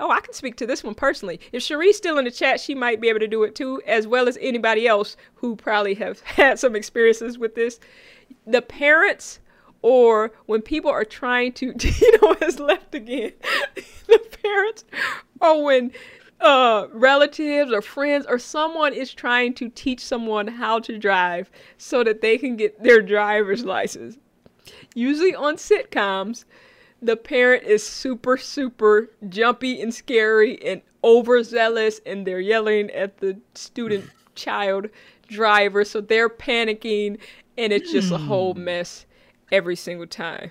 Oh, 0.00 0.10
I 0.10 0.20
can 0.20 0.34
speak 0.34 0.56
to 0.56 0.66
this 0.66 0.82
one 0.82 0.94
personally. 0.96 1.38
If 1.52 1.62
Cherie's 1.62 1.96
still 1.96 2.18
in 2.18 2.24
the 2.24 2.30
chat, 2.30 2.60
she 2.60 2.74
might 2.74 3.00
be 3.00 3.08
able 3.08 3.20
to 3.20 3.28
do 3.28 3.44
it 3.44 3.54
too, 3.54 3.80
as 3.86 4.06
well 4.08 4.28
as 4.28 4.36
anybody 4.40 4.86
else 4.88 5.16
who 5.36 5.54
probably 5.56 5.94
have 5.94 6.20
had 6.22 6.58
some 6.58 6.74
experiences 6.76 7.38
with 7.38 7.54
this. 7.54 7.78
The 8.46 8.60
parents, 8.62 9.38
or 9.84 10.32
when 10.46 10.62
people 10.62 10.90
are 10.90 11.04
trying 11.04 11.52
to, 11.52 11.74
Tino 11.78 12.34
has 12.40 12.58
left 12.58 12.94
again. 12.94 13.32
the 14.06 14.18
parents, 14.42 14.82
or 15.42 15.62
when 15.62 15.92
uh, 16.40 16.86
relatives 16.90 17.70
or 17.70 17.82
friends 17.82 18.24
or 18.26 18.38
someone 18.38 18.94
is 18.94 19.12
trying 19.12 19.52
to 19.52 19.68
teach 19.68 20.00
someone 20.00 20.46
how 20.46 20.78
to 20.78 20.96
drive 20.96 21.50
so 21.76 22.02
that 22.02 22.22
they 22.22 22.38
can 22.38 22.56
get 22.56 22.82
their 22.82 23.02
driver's 23.02 23.62
license. 23.62 24.16
Usually 24.94 25.34
on 25.34 25.56
sitcoms, 25.56 26.46
the 27.02 27.18
parent 27.18 27.64
is 27.64 27.86
super, 27.86 28.38
super 28.38 29.10
jumpy 29.28 29.82
and 29.82 29.92
scary 29.92 30.64
and 30.64 30.80
overzealous, 31.04 32.00
and 32.06 32.26
they're 32.26 32.40
yelling 32.40 32.90
at 32.92 33.18
the 33.18 33.36
student 33.54 34.06
child 34.34 34.88
driver, 35.28 35.84
so 35.84 36.00
they're 36.00 36.30
panicking, 36.30 37.18
and 37.58 37.70
it's 37.70 37.92
just 37.92 38.10
a 38.10 38.16
whole 38.16 38.54
mess 38.54 39.04
every 39.54 39.76
single 39.76 40.06
time. 40.06 40.50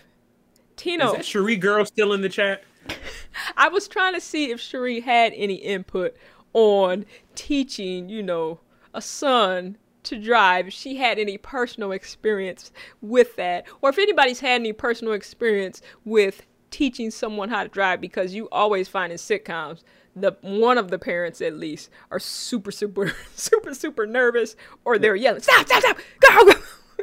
Tino, 0.78 1.08
Is 1.08 1.14
that 1.18 1.26
Cherie 1.26 1.58
girl 1.58 1.86
still 1.86 2.14
in 2.14 2.22
the 2.22 2.30
chat? 2.30 2.64
I 3.58 3.68
was 3.68 3.88
trying 3.88 4.14
to 4.14 4.22
see 4.22 4.49
if 4.49 4.60
Cherie 4.60 5.01
had 5.01 5.34
any 5.36 5.56
input 5.56 6.16
on 6.54 7.06
teaching, 7.36 8.08
you 8.08 8.24
know, 8.24 8.62
a 8.93 9.01
son 9.01 9.78
to 10.04 10.18
drive. 10.18 10.68
If 10.68 10.74
she 10.74 10.95
had 10.95 11.20
any 11.20 11.38
personal 11.38 11.91
experience 11.91 12.72
with 13.01 13.36
that, 13.36 13.66
or 13.82 13.89
if 13.89 13.97
anybody's 13.99 14.39
had 14.39 14.62
any 14.62 14.74
personal 14.74 15.14
experience 15.14 15.82
with 16.06 16.43
teaching 16.72 17.12
someone 17.12 17.49
how 17.49 17.64
to 17.64 17.70
drive, 17.70 17.99
because 17.99 18.34
you 18.34 18.47
always 18.51 18.88
find 18.88 19.12
in 19.12 19.18
sitcoms 19.18 19.84
the 20.16 20.38
one 20.41 20.78
of 20.78 20.91
the 20.91 20.99
parents 20.99 21.41
at 21.41 21.56
least 21.56 21.89
are 22.12 22.20
super, 22.20 22.72
super, 22.72 23.14
super, 23.36 23.74
super 23.74 24.06
nervous, 24.06 24.56
or 24.86 24.97
they're 24.97 25.16
yelling, 25.16 25.41
"Stop! 25.41 25.66
Stop! 25.66 25.82
Stop! 25.82 25.97
Go! 26.20 26.45
Go!" 26.45 26.60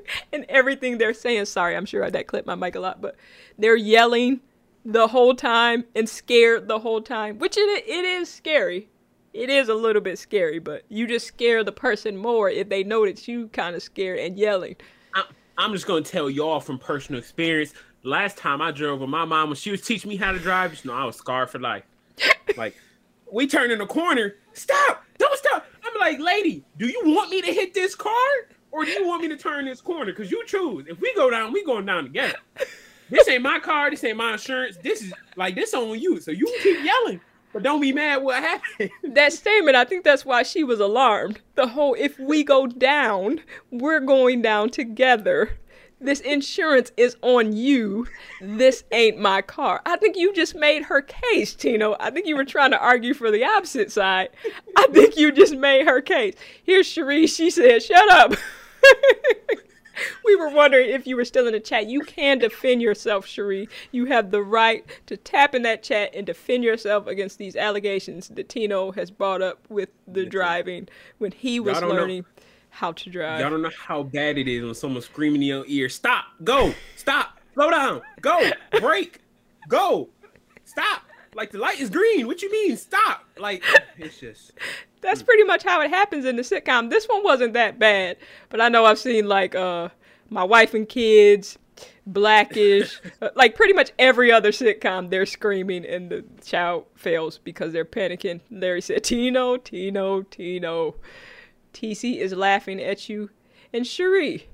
and 0.33 0.45
everything 0.49 0.99
they're 0.99 1.15
saying. 1.15 1.47
Sorry, 1.47 1.77
I'm 1.77 1.87
sure 1.87 2.05
I 2.05 2.11
that 2.11 2.27
clipped 2.27 2.47
my 2.47 2.55
mic 2.55 2.75
a 2.75 2.81
lot, 2.81 3.01
but 3.01 3.17
they're 3.59 3.77
yelling 3.77 4.41
the 4.85 5.09
whole 5.09 5.35
time 5.35 5.85
and 5.95 6.09
scared 6.09 6.69
the 6.69 6.79
whole 6.79 7.03
time, 7.03 7.39
which 7.39 7.57
it, 7.57 7.85
it 7.87 8.05
is 8.05 8.29
scary. 8.29 8.89
It 9.33 9.49
is 9.49 9.69
a 9.69 9.75
little 9.75 10.03
bit 10.03 10.19
scary, 10.19 10.59
but 10.59 10.83
you 10.89 11.07
just 11.07 11.27
scare 11.27 11.63
the 11.63 11.73
person 11.73 12.17
more 12.17 12.51
if 12.51 12.69
they 12.69 12.83
know 12.83 13.07
that 13.07 13.29
you 13.29 13.49
kind 13.49 13.77
of 13.77 13.83
scared 13.83 14.19
and 14.19 14.37
yelling. 14.37 14.77
I'm, 15.15 15.25
I'm 15.57 15.73
just 15.73 15.87
gonna 15.87 16.03
tell 16.03 16.29
y'all 16.29 16.61
from 16.61 16.79
personal 16.79 17.21
experience. 17.21 17.75
Last 18.03 18.39
time 18.39 18.63
I 18.63 18.71
drove 18.71 19.01
with 19.01 19.11
my 19.11 19.25
mom 19.25 19.51
when 19.51 19.57
she 19.57 19.71
was 19.71 19.83
teaching 19.83 20.09
me 20.09 20.17
how 20.17 20.33
to 20.33 20.39
drive, 20.39 20.73
you 20.83 20.91
know, 20.91 20.97
I 20.97 21.05
was 21.05 21.17
scarred 21.17 21.51
for 21.51 21.59
life. 21.59 21.85
Like, 22.57 22.75
we 23.31 23.47
turn 23.47 23.71
in 23.71 23.81
a 23.81 23.87
corner, 23.87 24.35
stop, 24.55 25.05
don't 25.19 25.39
stop. 25.39 25.65
I'm 25.85 26.01
like, 26.01 26.19
lady, 26.19 26.65
do 26.79 26.87
you 26.87 27.01
want 27.05 27.31
me 27.31 27.41
to 27.43 27.53
hit 27.53 27.75
this 27.75 27.95
car 27.95 28.13
or 28.73 28.85
do 28.85 28.91
you 28.91 29.07
want 29.07 29.23
me 29.23 29.29
to 29.29 29.37
turn 29.37 29.65
this 29.65 29.81
corner? 29.81 30.13
Because 30.13 30.31
you 30.31 30.45
choose. 30.47 30.87
If 30.89 31.01
we 31.01 31.13
go 31.15 31.31
down, 31.31 31.53
we 31.53 31.65
going 31.65 31.87
down 31.87 32.05
together. 32.05 32.37
This 33.11 33.29
ain't 33.29 33.43
my 33.43 33.59
car. 33.59 33.91
This 33.91 34.05
ain't 34.05 34.17
my 34.17 34.33
insurance. 34.33 34.77
This 34.77 35.03
is 35.03 35.13
like 35.37 35.55
this 35.55 35.75
on 35.75 35.99
you. 35.99 36.21
So 36.21 36.31
you 36.31 36.47
keep 36.63 36.85
yelling, 36.85 37.21
but 37.53 37.63
don't 37.63 37.81
be 37.81 37.93
mad. 37.93 38.23
What 38.23 38.43
happened? 38.43 38.91
That 39.03 39.33
statement, 39.33 39.77
I 39.77 39.85
think 39.85 40.05
that's 40.05 40.25
why 40.25 40.45
she 40.45 40.63
was 40.63 40.79
alarmed. 40.79 41.41
The 41.57 41.67
whole 41.67 41.95
if 41.99 42.19
we 42.19 42.45
go 42.45 42.67
down, 42.67 43.41
we're 43.71 44.01
going 44.01 44.43
down 44.43 44.71
together. 44.71 45.59
This 46.03 46.21
insurance 46.21 46.93
is 46.97 47.17
on 47.21 47.55
you. 47.55 48.07
This 48.41 48.85
ain't 48.91 49.19
my 49.19 49.43
car. 49.43 49.83
I 49.85 49.99
think 49.99 50.17
you 50.17 50.33
just 50.33 50.55
made 50.55 50.85
her 50.85 51.03
case, 51.03 51.55
Tino. 51.55 51.95
I 52.01 52.11
think 52.11 52.27
you 52.27 52.37
were 52.37 52.45
trying 52.45 52.71
to 52.71 52.81
argue 52.81 53.13
for 53.13 53.31
the 53.31 53.45
opposite 53.45 53.93
side. 53.93 54.31
I 54.79 54.87
think 54.93 55.19
you 55.19 55.31
just 55.31 55.55
made 55.55 55.87
her 55.87 56.01
case. 56.01 56.37
Here's 56.65 56.87
Cherie. 56.87 57.27
She 57.27 57.51
said, 57.51 57.83
shut 57.83 58.11
up. 58.11 58.33
we 60.25 60.37
were 60.37 60.49
wondering 60.49 60.91
if 60.91 61.07
you 61.07 61.17
were 61.17 61.25
still 61.25 61.47
in 61.47 61.53
the 61.53 61.61
chat. 61.61 61.87
You 61.87 62.01
can 62.01 62.39
defend 62.39 62.83
yourself, 62.83 63.27
Cherie. 63.27 63.69
You 63.93 64.07
have 64.07 64.31
the 64.31 64.43
right 64.43 64.85
to 65.07 65.17
tap 65.17 65.55
in 65.55 65.63
that 65.63 65.83
chat 65.83 66.15
and 66.15 66.27
defend 66.27 66.65
yourself 66.65 67.07
against 67.07 67.39
these 67.39 67.57
allegations 67.57 68.29
that 68.29 68.49
Tino 68.49 68.93
has 68.93 69.11
brought 69.11 69.43
up 69.43 69.65
with 69.69 69.91
the 70.07 70.25
driving 70.25 70.89
when 71.19 71.33
he 71.33 71.61
was 71.61 71.81
Y'all 71.81 71.89
know. 71.89 71.95
learning 71.95 72.25
how 72.71 72.93
to 72.93 73.11
drive. 73.11 73.41
Y'all 73.41 73.51
don't 73.51 73.63
know 73.63 73.71
how 73.77 74.03
bad 74.03 74.39
it 74.39 74.49
is 74.49 74.65
when 74.65 74.75
someone's 74.75 75.07
screaming 75.07 75.43
in 75.43 75.49
your 75.49 75.65
ear, 75.67 75.89
stop, 75.89 76.27
go, 76.45 76.73
stop, 76.97 77.39
slow 77.55 77.71
down, 77.71 78.01
go, 78.21 78.51
brake, 78.81 79.21
go, 79.69 80.09
stop. 80.65 81.03
Like 81.35 81.53
the 81.53 81.59
light 81.59 81.81
is 81.81 81.91
green. 81.91 82.27
What 82.27 82.43
you 82.43 82.51
mean? 82.51 82.77
Stop. 82.77 83.25
Like 83.39 83.63
it's 83.97 84.19
just 84.19 84.53
That's 85.01 85.23
pretty 85.23 85.45
much 85.45 85.63
how 85.63 85.81
it 85.81 85.91
happens 85.91 86.25
in 86.25 86.37
the 86.37 86.43
sitcom. 86.43 86.91
This 86.91 87.07
one 87.07 87.23
wasn't 87.25 87.55
that 87.55 87.79
bad, 87.79 88.17
but 88.49 88.61
I 88.61 88.69
know 88.69 88.85
I've 88.85 88.99
seen 88.99 89.27
like 89.27 89.55
uh 89.55 89.89
my 90.29 90.45
wife 90.45 90.75
and 90.75 90.89
kids, 90.89 91.59
Blackish, 92.07 93.01
uh, 93.23 93.31
like 93.35 93.57
pretty 93.57 93.73
much 93.73 93.93
every 93.99 94.31
other 94.31 94.51
sitcom. 94.51 95.11
They're 95.11 95.27
screaming 95.27 95.85
and 95.85 96.11
the 96.11 96.25
child 96.45 96.87
fails 96.95 97.39
because 97.39 97.73
they're 97.73 97.85
panicking. 97.85 98.41
Larry 98.51 98.81
said, 98.81 99.05
"Tino, 99.05 99.57
Tino, 99.57 100.23
Tino." 100.23 100.97
TC 101.73 102.19
is 102.19 102.33
laughing 102.33 102.81
at 102.81 103.09
you, 103.09 103.31
and 103.73 103.87
Cherie. 103.87 104.49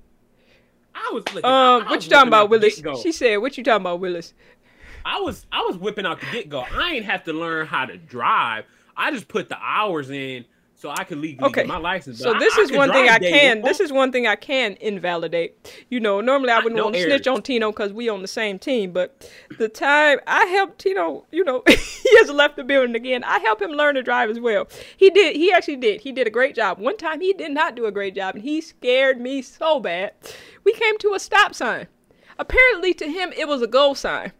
I 0.94 1.10
was 1.12 1.24
looking. 1.34 1.44
Um, 1.44 1.82
I 1.86 1.90
what 1.90 2.04
you 2.04 2.10
talking 2.10 2.28
about, 2.28 2.50
Willis? 2.50 2.82
She 3.02 3.12
said, 3.12 3.36
"What 3.38 3.56
you 3.58 3.64
talking 3.64 3.82
about, 3.82 4.00
Willis?" 4.00 4.34
I 5.04 5.20
was 5.20 5.46
I 5.52 5.62
was 5.62 5.76
whipping 5.76 6.04
out 6.04 6.20
the 6.20 6.26
get 6.32 6.48
go. 6.48 6.64
I 6.72 6.94
ain't 6.94 7.04
have 7.04 7.24
to 7.24 7.32
learn 7.32 7.66
how 7.66 7.86
to 7.86 7.96
drive. 7.96 8.64
I 8.96 9.10
just 9.10 9.28
put 9.28 9.48
the 9.48 9.58
hours 9.60 10.10
in 10.10 10.44
so 10.78 10.90
I 10.90 11.04
could 11.04 11.18
legally 11.18 11.48
Okay. 11.48 11.62
get 11.62 11.68
my 11.68 11.78
license. 11.78 12.18
So 12.18 12.34
this 12.38 12.56
I 12.58 12.62
is 12.62 12.70
could 12.70 12.76
one 12.76 12.92
thing 12.92 13.08
I 13.08 13.18
can. 13.18 13.62
This 13.62 13.80
is 13.80 13.90
one 13.90 14.12
thing 14.12 14.26
I 14.26 14.36
can 14.36 14.76
invalidate. 14.80 15.84
You 15.88 16.00
know, 16.00 16.20
normally 16.20 16.50
I 16.50 16.58
wouldn't 16.58 16.76
no 16.76 16.84
want 16.84 16.96
to 16.96 17.02
snitch 17.02 17.26
on 17.26 17.40
Tino 17.42 17.72
because 17.72 17.94
we 17.94 18.10
on 18.10 18.20
the 18.20 18.28
same 18.28 18.58
team. 18.58 18.92
But 18.92 19.30
the 19.56 19.68
time 19.70 20.18
I 20.26 20.44
helped 20.46 20.78
Tino, 20.78 21.24
you 21.32 21.44
know, 21.44 21.62
he 21.68 22.18
has 22.18 22.28
left 22.30 22.56
the 22.56 22.64
building 22.64 22.94
again. 22.94 23.24
I 23.24 23.38
helped 23.38 23.62
him 23.62 23.70
learn 23.70 23.94
to 23.94 24.02
drive 24.02 24.28
as 24.28 24.38
well. 24.38 24.68
He 24.96 25.08
did. 25.08 25.36
He 25.36 25.50
actually 25.50 25.76
did. 25.76 26.02
He 26.02 26.12
did 26.12 26.26
a 26.26 26.30
great 26.30 26.54
job. 26.54 26.78
One 26.78 26.98
time 26.98 27.20
he 27.22 27.32
did 27.32 27.52
not 27.52 27.74
do 27.74 27.86
a 27.86 27.92
great 27.92 28.14
job, 28.14 28.34
and 28.34 28.44
he 28.44 28.60
scared 28.60 29.18
me 29.18 29.40
so 29.40 29.80
bad. 29.80 30.12
We 30.62 30.74
came 30.74 30.98
to 30.98 31.14
a 31.14 31.18
stop 31.20 31.54
sign. 31.54 31.86
Apparently, 32.38 32.92
to 32.94 33.06
him, 33.10 33.32
it 33.34 33.48
was 33.48 33.62
a 33.62 33.66
go 33.66 33.94
sign. 33.94 34.32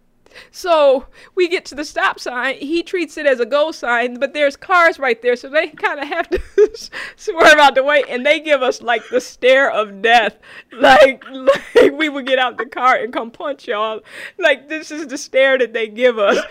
So 0.51 1.07
we 1.35 1.49
get 1.49 1.65
to 1.67 1.75
the 1.75 1.85
stop 1.85 2.21
sign. 2.21 2.57
He 2.57 2.83
treats 2.83 3.17
it 3.17 3.27
as 3.27 3.41
a 3.41 3.47
go 3.47 3.73
sign, 3.73 4.19
but 4.19 4.35
there's 4.35 4.57
cars 4.57 4.99
right 4.99 5.21
there, 5.23 5.37
so 5.37 5.49
they 5.49 5.69
kind 5.69 6.01
of 6.01 6.09
have 6.09 6.29
to 6.31 6.41
swerve 7.17 7.59
out 7.59 7.75
the 7.75 7.83
way, 7.83 8.05
and 8.09 8.25
they 8.25 8.41
give 8.41 8.63
us 8.63 8.83
like 8.83 9.03
the 9.11 9.21
stare 9.21 9.71
of 9.71 10.03
death. 10.03 10.37
Like, 10.73 11.25
like 11.31 11.93
we 11.93 12.09
would 12.09 12.27
get 12.27 12.39
out 12.39 12.59
the 12.59 12.67
car 12.67 12.97
and 12.97 13.13
come 13.13 13.31
punch 13.31 13.69
y'all. 13.69 14.01
Like 14.39 14.69
this 14.69 14.91
is 14.91 15.07
the 15.07 15.19
stare 15.19 15.59
that 15.59 15.73
they 15.73 15.89
give 15.89 16.19
us. 16.19 16.45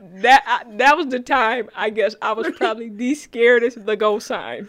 That 0.00 0.42
I, 0.46 0.76
that 0.76 0.96
was 0.96 1.08
the 1.08 1.20
time 1.20 1.68
I 1.74 1.90
guess 1.90 2.14
I 2.22 2.32
was 2.32 2.48
probably 2.56 2.88
the 2.88 3.12
scaredest 3.12 3.76
of 3.76 3.86
the 3.86 3.96
go 3.96 4.18
sign. 4.18 4.68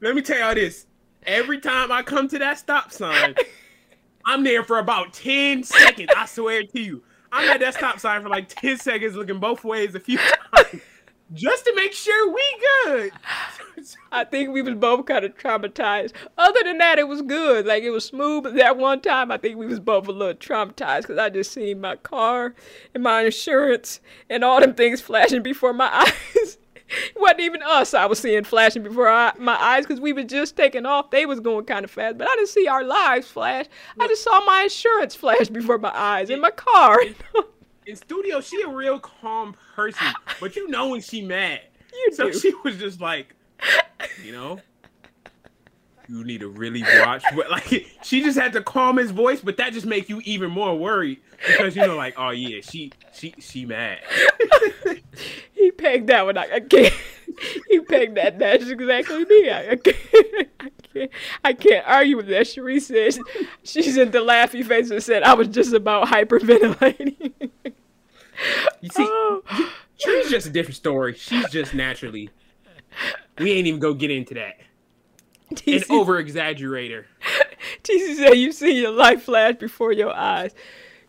Let 0.00 0.14
me 0.14 0.22
tell 0.22 0.38
y'all 0.38 0.54
this. 0.54 0.86
Every 1.24 1.60
time 1.60 1.92
I 1.92 2.02
come 2.02 2.28
to 2.28 2.38
that 2.38 2.58
stop 2.58 2.92
sign, 2.92 3.34
I'm 4.24 4.44
there 4.44 4.64
for 4.64 4.78
about 4.78 5.12
10 5.12 5.62
seconds. 5.64 6.10
I 6.16 6.26
swear 6.26 6.64
to 6.64 6.80
you. 6.80 7.02
I'm 7.32 7.48
at 7.48 7.60
that 7.60 7.74
stop 7.74 8.00
sign 8.00 8.22
for 8.22 8.28
like 8.28 8.48
10 8.48 8.78
seconds, 8.78 9.14
looking 9.14 9.38
both 9.38 9.64
ways 9.64 9.94
a 9.94 10.00
few 10.00 10.18
times 10.18 10.82
just 11.32 11.64
to 11.64 11.72
make 11.76 11.92
sure 11.92 12.32
we 12.32 12.44
good. 12.84 13.12
I 14.12 14.24
think 14.24 14.50
we 14.50 14.62
was 14.62 14.74
both 14.74 15.06
kind 15.06 15.24
of 15.24 15.36
traumatized. 15.36 16.12
Other 16.36 16.60
than 16.64 16.78
that, 16.78 16.98
it 16.98 17.08
was 17.08 17.22
good. 17.22 17.66
Like 17.66 17.82
it 17.82 17.90
was 17.90 18.04
smooth. 18.04 18.44
But 18.44 18.54
that 18.56 18.76
one 18.76 19.00
time, 19.00 19.30
I 19.30 19.38
think 19.38 19.56
we 19.56 19.66
was 19.66 19.80
both 19.80 20.08
a 20.08 20.12
little 20.12 20.34
traumatized 20.34 21.02
because 21.02 21.18
I 21.18 21.30
just 21.30 21.52
seen 21.52 21.80
my 21.80 21.96
car 21.96 22.54
and 22.94 23.02
my 23.02 23.22
insurance 23.22 24.00
and 24.28 24.44
all 24.44 24.60
them 24.60 24.74
things 24.74 25.00
flashing 25.00 25.42
before 25.42 25.72
my 25.72 25.88
eyes. 26.36 26.58
It 26.90 27.16
wasn't 27.16 27.40
even 27.40 27.62
us 27.62 27.94
I 27.94 28.06
was 28.06 28.18
seeing 28.18 28.44
flashing 28.44 28.82
before 28.82 29.08
I, 29.08 29.32
my 29.38 29.54
eyes 29.60 29.86
because 29.86 30.00
we 30.00 30.12
was 30.12 30.26
just 30.26 30.56
taking 30.56 30.86
off. 30.86 31.10
They 31.10 31.26
was 31.26 31.40
going 31.40 31.64
kind 31.64 31.84
of 31.84 31.90
fast, 31.90 32.18
but 32.18 32.28
I 32.28 32.34
didn't 32.34 32.48
see 32.48 32.66
our 32.66 32.84
lives 32.84 33.28
flash. 33.28 33.66
I 33.98 34.06
just 34.06 34.22
saw 34.22 34.44
my 34.44 34.62
insurance 34.64 35.14
flash 35.14 35.48
before 35.52 35.78
my 35.78 35.92
eyes 35.94 36.30
in 36.30 36.40
my 36.40 36.50
car. 36.50 37.00
in 37.86 37.96
studio, 37.96 38.40
she 38.40 38.60
a 38.62 38.68
real 38.68 38.98
calm 38.98 39.54
person, 39.74 40.06
but 40.40 40.56
you 40.56 40.68
know 40.68 40.88
when 40.88 41.00
she 41.00 41.22
mad. 41.22 41.60
You 41.92 42.12
so 42.12 42.30
do. 42.30 42.38
she 42.38 42.54
was 42.64 42.76
just 42.76 43.00
like, 43.00 43.34
you 44.24 44.32
know, 44.32 44.60
you 46.10 46.24
need 46.24 46.40
to 46.40 46.48
really 46.48 46.82
watch. 47.00 47.22
But 47.34 47.50
like, 47.50 47.86
she 48.02 48.22
just 48.22 48.38
had 48.38 48.52
to 48.54 48.62
calm 48.62 48.96
his 48.96 49.10
voice, 49.12 49.40
but 49.40 49.56
that 49.58 49.72
just 49.72 49.86
make 49.86 50.08
you 50.08 50.20
even 50.24 50.50
more 50.50 50.76
worried 50.76 51.20
because 51.46 51.76
you 51.76 51.86
know, 51.86 51.96
like, 51.96 52.14
oh 52.18 52.30
yeah, 52.30 52.60
she 52.62 52.92
she 53.12 53.34
she 53.38 53.64
mad. 53.64 54.00
he 55.52 55.70
pegged 55.70 56.08
that 56.08 56.26
one. 56.26 56.36
I, 56.36 56.54
I 56.54 56.60
can't. 56.60 56.92
He 57.68 57.80
pegged 57.80 58.16
that. 58.16 58.38
That's 58.38 58.68
exactly 58.68 59.24
me. 59.24 59.48
I, 59.48 59.70
I 59.70 59.76
can't. 59.76 59.96
I 60.60 60.70
can't. 60.92 61.10
I 61.44 61.52
can't 61.52 61.88
argue 61.88 62.16
with 62.16 62.26
that. 62.26 62.46
Cherie 62.48 62.80
says 62.80 63.18
she's 63.62 63.96
in 63.96 64.10
the 64.10 64.18
laughy 64.18 64.64
face 64.66 64.90
and 64.90 65.02
said 65.02 65.22
I 65.22 65.34
was 65.34 65.48
just 65.48 65.72
about 65.72 66.08
hyperventilating. 66.08 67.40
You 68.80 68.88
see, 68.90 69.04
Oh. 69.06 69.42
Cherie's 69.98 70.30
just 70.30 70.46
a 70.46 70.50
different 70.50 70.76
story. 70.76 71.14
She's 71.14 71.48
just 71.50 71.72
naturally. 71.74 72.30
We 73.38 73.52
ain't 73.52 73.66
even 73.66 73.80
go 73.80 73.94
get 73.94 74.10
into 74.10 74.34
that. 74.34 74.58
An 75.66 75.82
over 75.90 76.22
exaggerator. 76.22 77.04
TC 77.82 78.16
said 78.16 78.34
you 78.34 78.52
see 78.52 78.80
your 78.80 78.92
life 78.92 79.22
flash 79.24 79.56
before 79.56 79.92
your 79.92 80.14
eyes. 80.14 80.54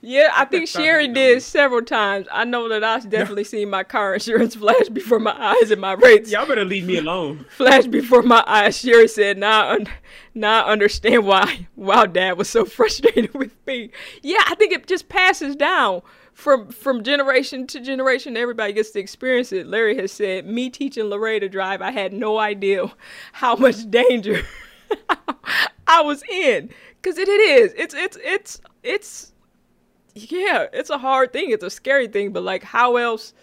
Yeah, 0.03 0.31
I 0.35 0.45
think 0.45 0.67
Sherry 0.67 1.07
did 1.07 1.43
several 1.43 1.83
times. 1.83 2.25
I 2.31 2.43
know 2.43 2.67
that 2.69 2.83
I've 2.83 3.07
definitely 3.07 3.43
seen 3.43 3.69
my 3.69 3.83
car 3.83 4.15
insurance 4.15 4.55
flash 4.63 4.89
before 4.89 5.19
my 5.19 5.35
eyes 5.39 5.69
and 5.69 5.79
my 5.79 5.91
rates 5.93 6.31
Y'all 6.31 6.47
better 6.47 6.65
leave 6.65 6.85
me 6.87 6.97
alone. 6.97 7.45
flash 7.55 7.85
before 7.85 8.23
my 8.23 8.43
eyes. 8.47 8.79
Sherry 8.79 9.07
said, 9.07 9.37
"Now, 9.37 9.67
I 9.67 9.73
un- 9.75 9.87
now 10.33 10.65
I 10.65 10.71
understand 10.71 11.27
why 11.27 11.67
wow 11.75 12.07
Dad 12.07 12.39
was 12.39 12.49
so 12.49 12.65
frustrated 12.65 13.31
with 13.35 13.55
me." 13.67 13.91
Yeah, 14.23 14.41
I 14.47 14.55
think 14.55 14.73
it 14.73 14.87
just 14.87 15.07
passes 15.07 15.55
down 15.55 16.01
from 16.33 16.69
from 16.69 17.03
generation 17.03 17.67
to 17.67 17.79
generation. 17.79 18.37
Everybody 18.37 18.73
gets 18.73 18.91
to 18.91 18.99
experience 18.99 19.51
it. 19.51 19.67
Larry 19.67 19.95
has 19.97 20.11
said, 20.11 20.45
"Me 20.45 20.69
teaching 20.69 21.05
Lorraine 21.05 21.41
to 21.41 21.49
drive, 21.49 21.81
I 21.81 21.91
had 21.91 22.13
no 22.13 22.37
idea 22.37 22.91
how 23.33 23.55
much 23.55 23.89
danger 23.89 24.41
I 25.87 26.01
was 26.01 26.23
in." 26.23 26.69
Because 27.01 27.17
it, 27.17 27.27
it 27.27 27.41
is. 27.41 27.73
It's 27.77 27.93
it's 27.93 28.17
it's 28.23 28.61
it's 28.83 29.33
yeah. 30.15 30.67
It's 30.73 30.89
a 30.89 30.97
hard 30.97 31.33
thing. 31.33 31.51
It's 31.51 31.63
a 31.63 31.69
scary 31.69 32.07
thing. 32.07 32.31
But 32.31 32.43
like, 32.43 32.63
how 32.63 32.97
else? 32.97 33.33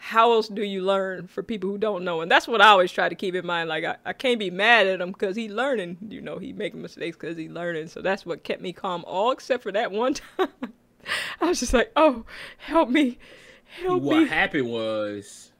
how 0.00 0.32
else 0.32 0.46
do 0.48 0.62
you 0.62 0.80
learn 0.82 1.26
for 1.26 1.42
people 1.42 1.68
who 1.68 1.76
don't 1.76 2.04
know? 2.04 2.20
And 2.20 2.30
that's 2.30 2.46
what 2.46 2.62
I 2.62 2.68
always 2.68 2.92
try 2.92 3.08
to 3.08 3.14
keep 3.14 3.34
in 3.34 3.44
mind. 3.44 3.68
Like 3.68 3.84
I, 3.84 3.96
I 4.06 4.12
can't 4.12 4.38
be 4.38 4.48
mad 4.50 4.86
at 4.86 5.00
him 5.00 5.10
because 5.10 5.34
he 5.36 5.48
learning. 5.48 5.98
You 6.08 6.20
know, 6.20 6.38
he 6.38 6.52
making 6.52 6.80
mistakes 6.80 7.16
because 7.16 7.36
he 7.36 7.48
learning. 7.48 7.88
So 7.88 8.00
that's 8.00 8.24
what 8.24 8.44
kept 8.44 8.62
me 8.62 8.72
calm, 8.72 9.04
all 9.06 9.32
except 9.32 9.62
for 9.62 9.72
that 9.72 9.90
one 9.90 10.14
time. 10.38 10.48
I 11.40 11.46
was 11.46 11.60
just 11.60 11.72
like, 11.72 11.90
oh, 11.96 12.24
help 12.58 12.88
me, 12.90 13.18
help 13.82 14.02
what 14.02 14.18
me. 14.22 14.26
happened 14.26 14.68
was 14.70 15.52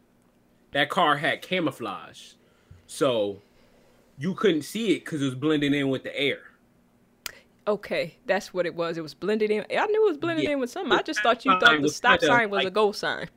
that 0.73 0.89
car 0.91 1.17
had 1.17 1.43
camouflage, 1.43 2.33
so 2.87 3.41
you 4.19 4.35
couldn't 4.35 4.63
see 4.63 4.93
it 4.97 5.05
because 5.05 5.23
it 5.23 5.27
was 5.27 5.35
blending 5.35 5.73
in 5.75 5.89
with 5.89 6.03
the 6.03 6.19
air. 6.19 6.39
Okay, 7.67 8.17
that's 8.27 8.55
what 8.55 8.65
it 8.67 8.75
was. 8.75 8.97
It 8.97 9.03
was 9.03 9.13
blended 9.15 9.51
in. 9.51 9.65
I 9.71 9.87
knew 9.87 10.07
it 10.07 10.09
was 10.11 10.17
blended 10.19 10.45
Yeah. 10.45 10.53
in 10.53 10.61
with 10.61 10.71
something. 10.71 10.93
I 10.93 11.03
just 11.03 11.21
thought 11.23 11.45
you 11.45 11.53
thought 11.61 11.83
the 11.83 11.89
stop 11.91 12.21
sign 12.21 12.49
was 12.51 12.65
a 12.65 12.71
go 12.71 12.93
sign. 12.93 13.29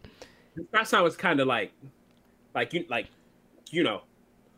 The 0.56 0.64
stop 0.70 0.88
sign 0.88 1.04
was 1.04 1.18
kind 1.18 1.40
of 1.42 1.48
like, 1.48 1.74
like 2.56 2.74
you, 2.74 2.86
like, 2.90 3.08
you 3.70 3.84
know, 3.84 4.02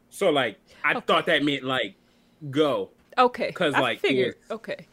so 0.09 0.29
like 0.29 0.59
I 0.83 0.91
Okay. 0.91 1.05
thought 1.07 1.25
that 1.25 1.43
meant 1.43 1.63
like 1.63 1.95
go, 2.51 2.91
Okay, 3.17 3.47
because 3.47 3.73
like, 3.73 3.99
figured. 3.99 4.35
was- 4.49 4.51
Okay, 4.57 4.87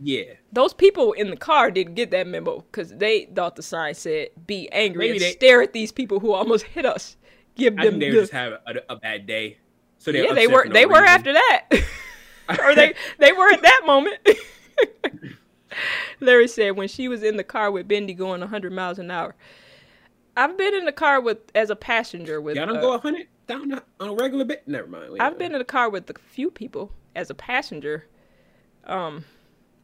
yeah. 0.00 0.24
those 0.52 0.74
people 0.74 1.12
in 1.12 1.30
the 1.30 1.36
car 1.36 1.70
didn't 1.70 1.94
get 1.94 2.10
that 2.10 2.26
memo 2.26 2.60
because 2.60 2.90
they 2.90 3.26
thought 3.26 3.56
the 3.56 3.62
sign 3.62 3.94
said 3.94 4.28
"Be 4.46 4.68
angry 4.72 5.06
Maybe 5.06 5.16
and 5.16 5.20
they- 5.22 5.32
stare 5.32 5.62
at 5.62 5.72
these 5.72 5.92
people 5.92 6.20
who 6.20 6.32
almost 6.32 6.64
hit 6.64 6.84
us." 6.84 7.16
Give 7.54 7.76
them 7.76 8.00
they 8.00 8.10
the, 8.10 8.16
were 8.16 8.22
just 8.22 8.32
having 8.32 8.58
a, 8.66 8.94
a 8.94 8.96
bad 8.96 9.26
day, 9.26 9.58
so 9.98 10.10
they 10.10 10.24
yeah, 10.24 10.34
they 10.34 10.48
were 10.48 10.68
they 10.68 10.86
were 10.86 11.04
after 11.04 11.32
that, 11.32 11.68
or 12.48 12.74
they 12.74 12.94
they 13.18 13.32
were 13.32 13.48
at 13.48 13.62
that 13.62 13.82
moment. 13.86 14.16
Larry 16.20 16.48
said 16.48 16.76
when 16.76 16.88
she 16.88 17.08
was 17.08 17.22
in 17.22 17.36
the 17.36 17.44
car 17.44 17.70
with 17.70 17.88
Bendy 17.88 18.14
going 18.14 18.40
100 18.40 18.72
miles 18.72 18.98
an 18.98 19.10
hour. 19.10 19.34
I've 20.36 20.56
been 20.56 20.74
in 20.74 20.84
the 20.84 20.92
car 20.92 21.20
with 21.20 21.38
as 21.54 21.70
a 21.70 21.76
passenger 21.76 22.40
with. 22.40 22.56
Y'all 22.56 22.66
don't 22.66 22.78
uh, 22.78 22.80
go 22.80 22.98
hundred 22.98 23.28
down 23.46 23.80
on 24.00 24.08
a 24.08 24.14
regular 24.14 24.44
bit. 24.44 24.66
Never 24.66 24.88
mind. 24.88 25.12
Wait, 25.12 25.22
I've 25.22 25.38
been 25.38 25.52
in 25.52 25.58
the 25.58 25.64
car 25.64 25.88
with 25.88 26.10
a 26.10 26.14
few 26.18 26.50
people 26.50 26.92
as 27.14 27.30
a 27.30 27.34
passenger. 27.34 28.06
Um, 28.84 29.24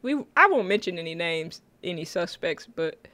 we 0.02 0.22
I 0.36 0.46
won't 0.46 0.68
mention 0.68 0.98
any 0.98 1.14
names, 1.14 1.62
any 1.84 2.04
suspects, 2.04 2.66
but 2.74 3.06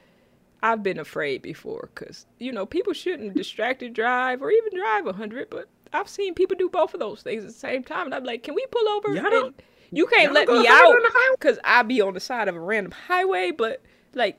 I've 0.63 0.81
been 0.83 0.99
afraid 0.99 1.41
before 1.41 1.89
because 1.93 2.25
you 2.39 2.51
know 2.51 2.65
people 2.65 2.93
shouldn't 2.93 3.35
distracted 3.35 3.93
drive 3.93 4.41
or 4.41 4.51
even 4.51 4.77
drive 4.79 5.05
100, 5.05 5.49
but 5.49 5.67
I've 5.93 6.09
seen 6.09 6.33
people 6.33 6.57
do 6.57 6.69
both 6.69 6.93
of 6.93 6.99
those 6.99 7.21
things 7.21 7.43
at 7.43 7.47
the 7.49 7.53
same 7.53 7.83
time, 7.83 8.05
and 8.07 8.15
I'm 8.15 8.23
like, 8.23 8.43
can 8.43 8.55
we 8.55 8.65
pull 8.71 8.87
over? 8.89 9.13
Y'all 9.13 9.29
don't- 9.29 9.45
And 9.89 9.97
you 9.97 10.05
can't 10.07 10.33
let 10.33 10.47
me 10.49 10.67
out 10.67 10.85
on 10.85 11.01
the 11.01 11.09
highway? 11.13 11.35
because 11.39 11.59
I 11.63 11.83
be 11.83 12.01
on 12.01 12.13
the 12.13 12.19
side 12.19 12.47
of 12.49 12.55
a 12.55 12.59
random 12.59 12.91
highway, 12.91 13.51
but 13.51 13.81
like, 14.13 14.37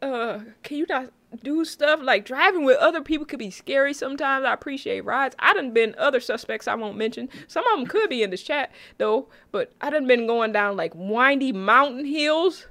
uh, 0.00 0.40
can 0.62 0.78
you 0.78 0.86
not 0.88 1.10
do 1.42 1.64
stuff 1.64 2.00
like 2.02 2.24
driving 2.24 2.64
with 2.64 2.76
other 2.78 3.02
people 3.02 3.24
could 3.24 3.38
be 3.38 3.50
scary 3.50 3.94
sometimes. 3.94 4.44
I 4.44 4.52
appreciate 4.52 5.04
rides. 5.04 5.36
I 5.38 5.54
done 5.54 5.72
been 5.72 5.94
other 5.98 6.20
suspects 6.20 6.66
I 6.66 6.74
won't 6.74 6.96
mention. 6.96 7.28
Some 7.46 7.66
of 7.66 7.78
them 7.78 7.86
could 7.86 8.10
be 8.10 8.22
in 8.22 8.30
this 8.30 8.42
chat 8.42 8.72
though, 8.98 9.28
but 9.52 9.72
I 9.80 9.90
done 9.90 10.06
been 10.06 10.26
going 10.26 10.52
down 10.52 10.76
like 10.76 10.92
windy 10.94 11.52
mountain 11.52 12.04
hills 12.04 12.66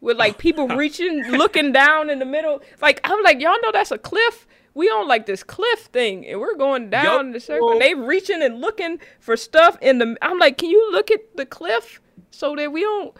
with 0.00 0.18
like 0.18 0.38
people 0.38 0.68
reaching, 0.76 1.22
looking 1.30 1.72
down 1.72 2.10
in 2.10 2.18
the 2.18 2.24
middle. 2.24 2.60
Like 2.80 3.00
I'm 3.04 3.22
like, 3.22 3.40
y'all 3.40 3.60
know 3.62 3.72
that's 3.72 3.92
a 3.92 3.98
cliff. 3.98 4.46
We 4.74 4.88
on 4.88 5.06
like 5.06 5.26
this 5.26 5.42
cliff 5.42 5.80
thing, 5.80 6.26
and 6.26 6.40
we're 6.40 6.56
going 6.56 6.88
down 6.88 7.26
in 7.26 7.32
the 7.32 7.40
circle. 7.40 7.72
And 7.72 7.80
they 7.80 7.94
reaching 7.94 8.42
and 8.42 8.60
looking 8.60 9.00
for 9.20 9.36
stuff 9.36 9.76
in 9.82 9.98
the. 9.98 10.16
I'm 10.22 10.38
like, 10.38 10.56
can 10.56 10.70
you 10.70 10.90
look 10.92 11.10
at 11.10 11.36
the 11.36 11.44
cliff 11.44 12.00
so 12.30 12.56
that 12.56 12.72
we 12.72 12.80
don't? 12.80 13.14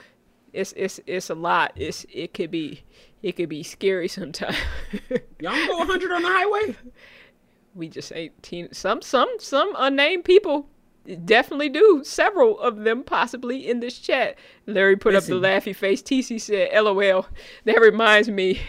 It's 0.54 0.72
it's 0.76 0.98
it's 1.06 1.28
a 1.28 1.34
lot. 1.34 1.72
It's 1.76 2.06
it 2.10 2.32
could 2.32 2.50
be 2.50 2.84
it 3.22 3.32
could 3.36 3.48
be 3.48 3.62
scary 3.62 4.08
sometimes. 4.08 4.56
Y'all 5.40 5.66
go 5.66 5.84
hundred 5.84 6.12
on 6.12 6.22
the 6.22 6.28
highway. 6.28 6.76
we 7.74 7.88
just 7.88 8.12
ain't 8.14 8.40
teen. 8.42 8.68
Some 8.72 9.02
some 9.02 9.28
some 9.38 9.72
unnamed 9.78 10.24
people 10.24 10.68
definitely 11.24 11.68
do. 11.68 12.02
Several 12.04 12.60
of 12.60 12.84
them 12.84 13.02
possibly 13.02 13.68
in 13.68 13.80
this 13.80 13.98
chat. 13.98 14.36
Larry 14.66 14.96
put 14.96 15.14
up 15.14 15.24
the 15.24 15.34
laughy 15.34 15.74
face. 15.74 16.02
TC 16.02 16.40
said, 16.40 16.70
"LOL." 16.80 17.26
That 17.64 17.80
reminds 17.80 18.28
me, 18.28 18.60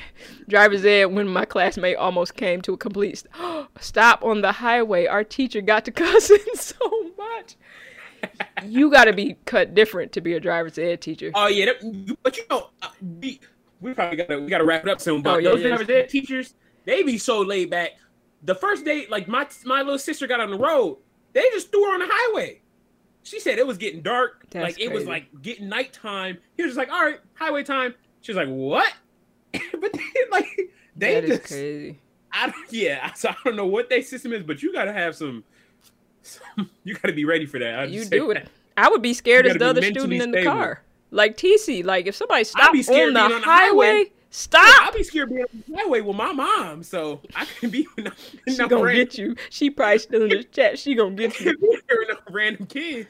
driver's 0.48 0.86
ed 0.86 1.06
when 1.14 1.28
my 1.28 1.46
classmate 1.46 1.98
almost 1.98 2.36
came 2.36 2.62
to 2.64 2.74
a 2.74 2.78
complete 2.78 3.20
st- 3.20 3.68
stop 3.80 4.24
on 4.24 4.42
the 4.42 4.52
highway. 4.52 5.06
Our 5.06 5.24
teacher 5.24 5.62
got 5.62 5.86
to 5.86 5.92
cussing 6.04 6.38
so 6.56 6.76
much. 7.18 7.56
you 8.66 8.90
got 8.90 9.06
to 9.06 9.14
be 9.14 9.36
cut 9.46 9.74
different 9.74 10.12
to 10.14 10.22
be 10.22 10.34
a 10.34 10.40
driver's 10.40 10.78
ed 10.78 11.02
teacher. 11.02 11.32
Oh 11.36 11.48
yeah, 11.48 11.66
that, 11.66 12.16
but 12.24 12.38
you 12.38 12.44
know, 12.50 12.70
uh, 12.82 12.90
we 13.84 13.94
probably 13.94 14.18
gotta 14.18 14.40
we 14.40 14.48
gotta 14.50 14.64
wrap 14.66 14.84
it 14.84 14.90
up 14.90 15.00
soon. 15.02 15.22
But 15.22 15.36
Oh, 15.36 15.38
yeah, 15.38 15.50
those 15.50 15.88
yeah. 15.88 15.96
ed 15.96 16.10
teachers, 16.10 16.56
they 16.86 17.04
be 17.04 17.18
so 17.18 17.42
laid 17.42 17.70
back. 17.70 17.92
The 18.44 18.56
first 18.56 18.84
day, 18.86 19.06
like 19.10 19.28
my 19.28 19.48
my 19.66 19.82
little 19.82 20.00
sister 20.00 20.26
got 20.28 20.40
on 20.40 20.50
the 20.52 20.58
road, 20.58 20.98
they 21.34 21.44
just 21.52 21.72
threw 21.72 21.84
her 21.86 21.94
on 21.94 22.00
the 22.00 22.08
highway. 22.10 22.62
She 23.24 23.40
said 23.40 23.58
it 23.58 23.66
was 23.66 23.78
getting 23.78 24.02
dark, 24.02 24.46
That's 24.50 24.64
like 24.64 24.80
it 24.82 24.92
was 24.92 25.06
like 25.06 25.28
getting 25.42 25.70
nighttime. 25.70 26.38
He 26.58 26.64
was 26.64 26.72
just 26.72 26.78
like, 26.78 26.90
"All 26.92 27.04
right, 27.06 27.20
highway 27.36 27.64
time." 27.64 27.94
She 28.22 28.32
was 28.34 28.38
like, 28.38 28.50
"What?" 28.50 28.92
but 29.54 29.94
then, 29.94 30.02
like 30.32 30.48
they 30.96 31.22
that 31.22 31.28
just, 31.28 31.44
crazy. 31.46 32.00
I 32.32 32.48
don't, 32.48 32.72
yeah. 32.74 33.12
So 33.16 33.30
I 33.30 33.36
don't 33.46 33.56
know 33.56 33.66
what 33.68 33.90
their 33.90 34.02
system 34.02 34.34
is, 34.34 34.44
but 34.44 34.62
you 34.62 34.74
gotta 34.74 34.92
have 34.94 35.16
some. 35.16 35.44
some 36.22 36.70
you 36.84 36.96
gotta 36.96 37.14
be 37.14 37.26
ready 37.26 37.46
for 37.46 37.60
that. 37.60 37.80
I'll 37.80 37.90
You 37.90 38.04
do 38.06 38.28
that. 38.34 38.38
it. 38.44 38.50
I 38.76 38.90
would 38.90 39.02
be 39.02 39.14
scared 39.14 39.46
as 39.46 39.56
the 39.58 39.68
other 39.68 39.82
student 39.84 40.14
in 40.22 40.32
the 40.32 40.40
stable. 40.40 40.52
car. 40.52 40.83
Like 41.14 41.38
TC, 41.38 41.86
like 41.86 42.08
if 42.08 42.16
somebody 42.16 42.44
scared 42.44 43.10
on 43.10 43.14
the, 43.14 43.20
on 43.22 43.30
the 43.32 43.40
highway, 43.42 43.88
highway. 43.88 44.12
stop. 44.32 44.82
I'll 44.82 44.92
be 44.92 45.04
scared 45.04 45.30
being 45.30 45.44
on 45.44 45.64
the 45.68 45.76
highway 45.78 46.02
with 46.02 46.16
my 46.16 46.34
mom, 46.34 46.82
so 46.82 47.22
I 47.36 47.46
can 47.60 47.70
be 47.70 47.88
with 47.96 48.06
no, 48.06 48.12
She 48.48 48.58
no 48.58 48.68
gonna 48.68 48.84
random, 48.84 49.06
get 49.06 49.18
you. 49.20 49.36
She 49.52 49.70
probably 49.70 50.00
still 50.00 50.24
in 50.24 50.30
the 50.30 50.44
chat. 50.44 50.80
She 50.80 50.96
gonna 50.96 51.16
get 51.16 51.40
you. 51.40 51.56
no 52.10 52.16
random 52.32 52.66
kid. 52.66 53.08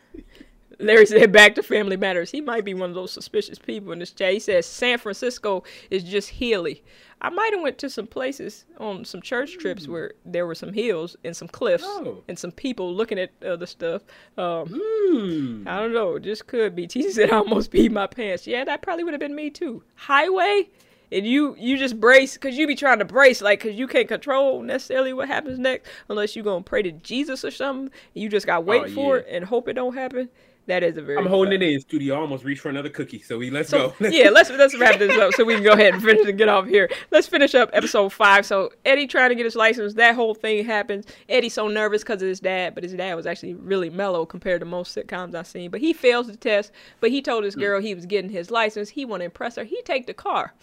Larry 0.79 1.05
said, 1.05 1.31
back 1.31 1.55
to 1.55 1.63
Family 1.63 1.97
Matters. 1.97 2.31
He 2.31 2.41
might 2.41 2.65
be 2.65 2.73
one 2.73 2.89
of 2.89 2.95
those 2.95 3.11
suspicious 3.11 3.59
people 3.59 3.91
in 3.91 3.99
this 3.99 4.11
chat. 4.11 4.33
He 4.33 4.39
says 4.39 4.65
San 4.65 4.97
Francisco 4.97 5.63
is 5.91 6.03
just 6.03 6.29
hilly. 6.29 6.83
I 7.21 7.29
might 7.29 7.53
have 7.53 7.61
went 7.61 7.77
to 7.77 7.89
some 7.89 8.07
places 8.07 8.65
on 8.79 9.05
some 9.05 9.21
church 9.21 9.57
trips 9.57 9.87
where 9.87 10.11
there 10.25 10.45
were 10.45 10.55
some 10.55 10.73
hills 10.73 11.15
and 11.23 11.35
some 11.35 11.47
cliffs 11.47 11.85
Oh. 11.87 12.21
and 12.27 12.37
some 12.37 12.51
people 12.51 12.93
looking 12.93 13.17
at 13.17 13.31
other 13.45 13.65
stuff. 13.65 14.01
Um, 14.37 14.67
Hmm. 14.69 15.67
I 15.67 15.79
don't 15.79 15.93
know. 15.93 16.19
Just 16.19 16.47
could 16.47 16.75
be. 16.75 16.85
TC 16.87 17.11
said 17.11 17.31
I 17.31 17.37
almost 17.37 17.71
peed 17.71 17.91
my 17.91 18.07
pants. 18.07 18.45
Yeah, 18.45 18.65
that 18.65 18.81
probably 18.81 19.03
would 19.05 19.13
have 19.13 19.21
been 19.21 19.35
me 19.35 19.49
too. 19.51 19.83
Highway, 19.95 20.67
and 21.13 21.25
you 21.25 21.55
you 21.57 21.77
just 21.77 21.99
brace 22.01 22.33
because 22.33 22.57
you 22.57 22.67
be 22.67 22.75
trying 22.75 22.99
to 22.99 23.05
brace 23.05 23.41
like 23.41 23.61
because 23.63 23.77
you 23.77 23.87
can't 23.87 24.07
control 24.09 24.61
necessarily 24.61 25.13
what 25.13 25.27
happens 25.29 25.59
next 25.59 25.87
unless 26.09 26.35
you're 26.35 26.43
gonna 26.43 26.63
pray 26.63 26.81
to 26.81 26.91
Jesus 26.91 27.45
or 27.45 27.51
something. 27.51 27.89
You 28.13 28.27
just 28.27 28.45
got 28.45 28.55
to 28.55 28.61
wait 28.61 28.83
Oh, 28.87 28.89
for 28.93 29.15
yeah. 29.17 29.23
it 29.23 29.27
and 29.29 29.45
hope 29.45 29.69
it 29.69 29.73
don't 29.73 29.93
happen. 29.95 30.27
That 30.65 30.81
is 30.81 30.95
a 30.95 31.01
very. 31.01 31.17
I'm 31.17 31.25
holding 31.25 31.61
it 31.61 31.61
in 31.61 31.79
studio. 31.81 32.15
I 32.15 32.19
almost 32.19 32.45
reached 32.45 32.61
for 32.61 32.69
another 32.69 32.89
cookie. 32.89 33.21
So 33.21 33.37
we 33.37 33.49
let's 33.49 33.69
So 33.69 33.93
go. 33.99 34.07
yeah, 34.09 34.29
let's 34.29 34.49
let's 34.49 34.77
wrap 34.79 34.97
this 34.97 35.17
up 35.17 35.33
so 35.33 35.43
we 35.43 35.55
can 35.55 35.63
go 35.63 35.73
ahead 35.73 35.93
and 35.93 36.01
finish 36.01 36.25
and 36.25 36.37
get 36.37 36.47
off 36.47 36.67
here. 36.67 36.89
Let's 37.11 37.27
finish 37.27 37.53
up 37.53 37.69
episode 37.73 38.13
five. 38.13 38.45
So 38.45 38.71
Eddie 38.85 39.07
trying 39.07 39.29
to 39.29 39.35
get 39.35 39.43
his 39.43 39.57
license, 39.57 39.95
that 39.95 40.15
whole 40.15 40.33
thing 40.33 40.63
happens. 40.63 41.05
Eddie's 41.27 41.53
so 41.53 41.67
nervous 41.67 42.01
because 42.01 42.21
of 42.21 42.29
his 42.29 42.39
dad, 42.39 42.75
but 42.75 42.83
his 42.83 42.93
dad 42.93 43.15
was 43.15 43.25
actually 43.25 43.55
really 43.55 43.89
mellow 43.89 44.25
compared 44.25 44.61
to 44.61 44.65
most 44.65 44.95
sitcoms 44.95 45.35
I've 45.35 45.47
seen. 45.47 45.69
But 45.69 45.81
he 45.81 45.91
fails 45.91 46.27
the 46.27 46.37
test. 46.37 46.71
But 47.01 47.11
he 47.11 47.21
told 47.21 47.43
his 47.43 47.55
hmm. 47.55 47.61
girl 47.61 47.81
he 47.81 47.93
was 47.93 48.05
getting 48.05 48.31
his 48.31 48.49
license. 48.49 48.89
He 48.89 49.03
want 49.03 49.21
to 49.21 49.25
impress 49.25 49.57
her. 49.57 49.65
He 49.65 49.81
take 49.81 50.07
the 50.07 50.13
car. 50.13 50.53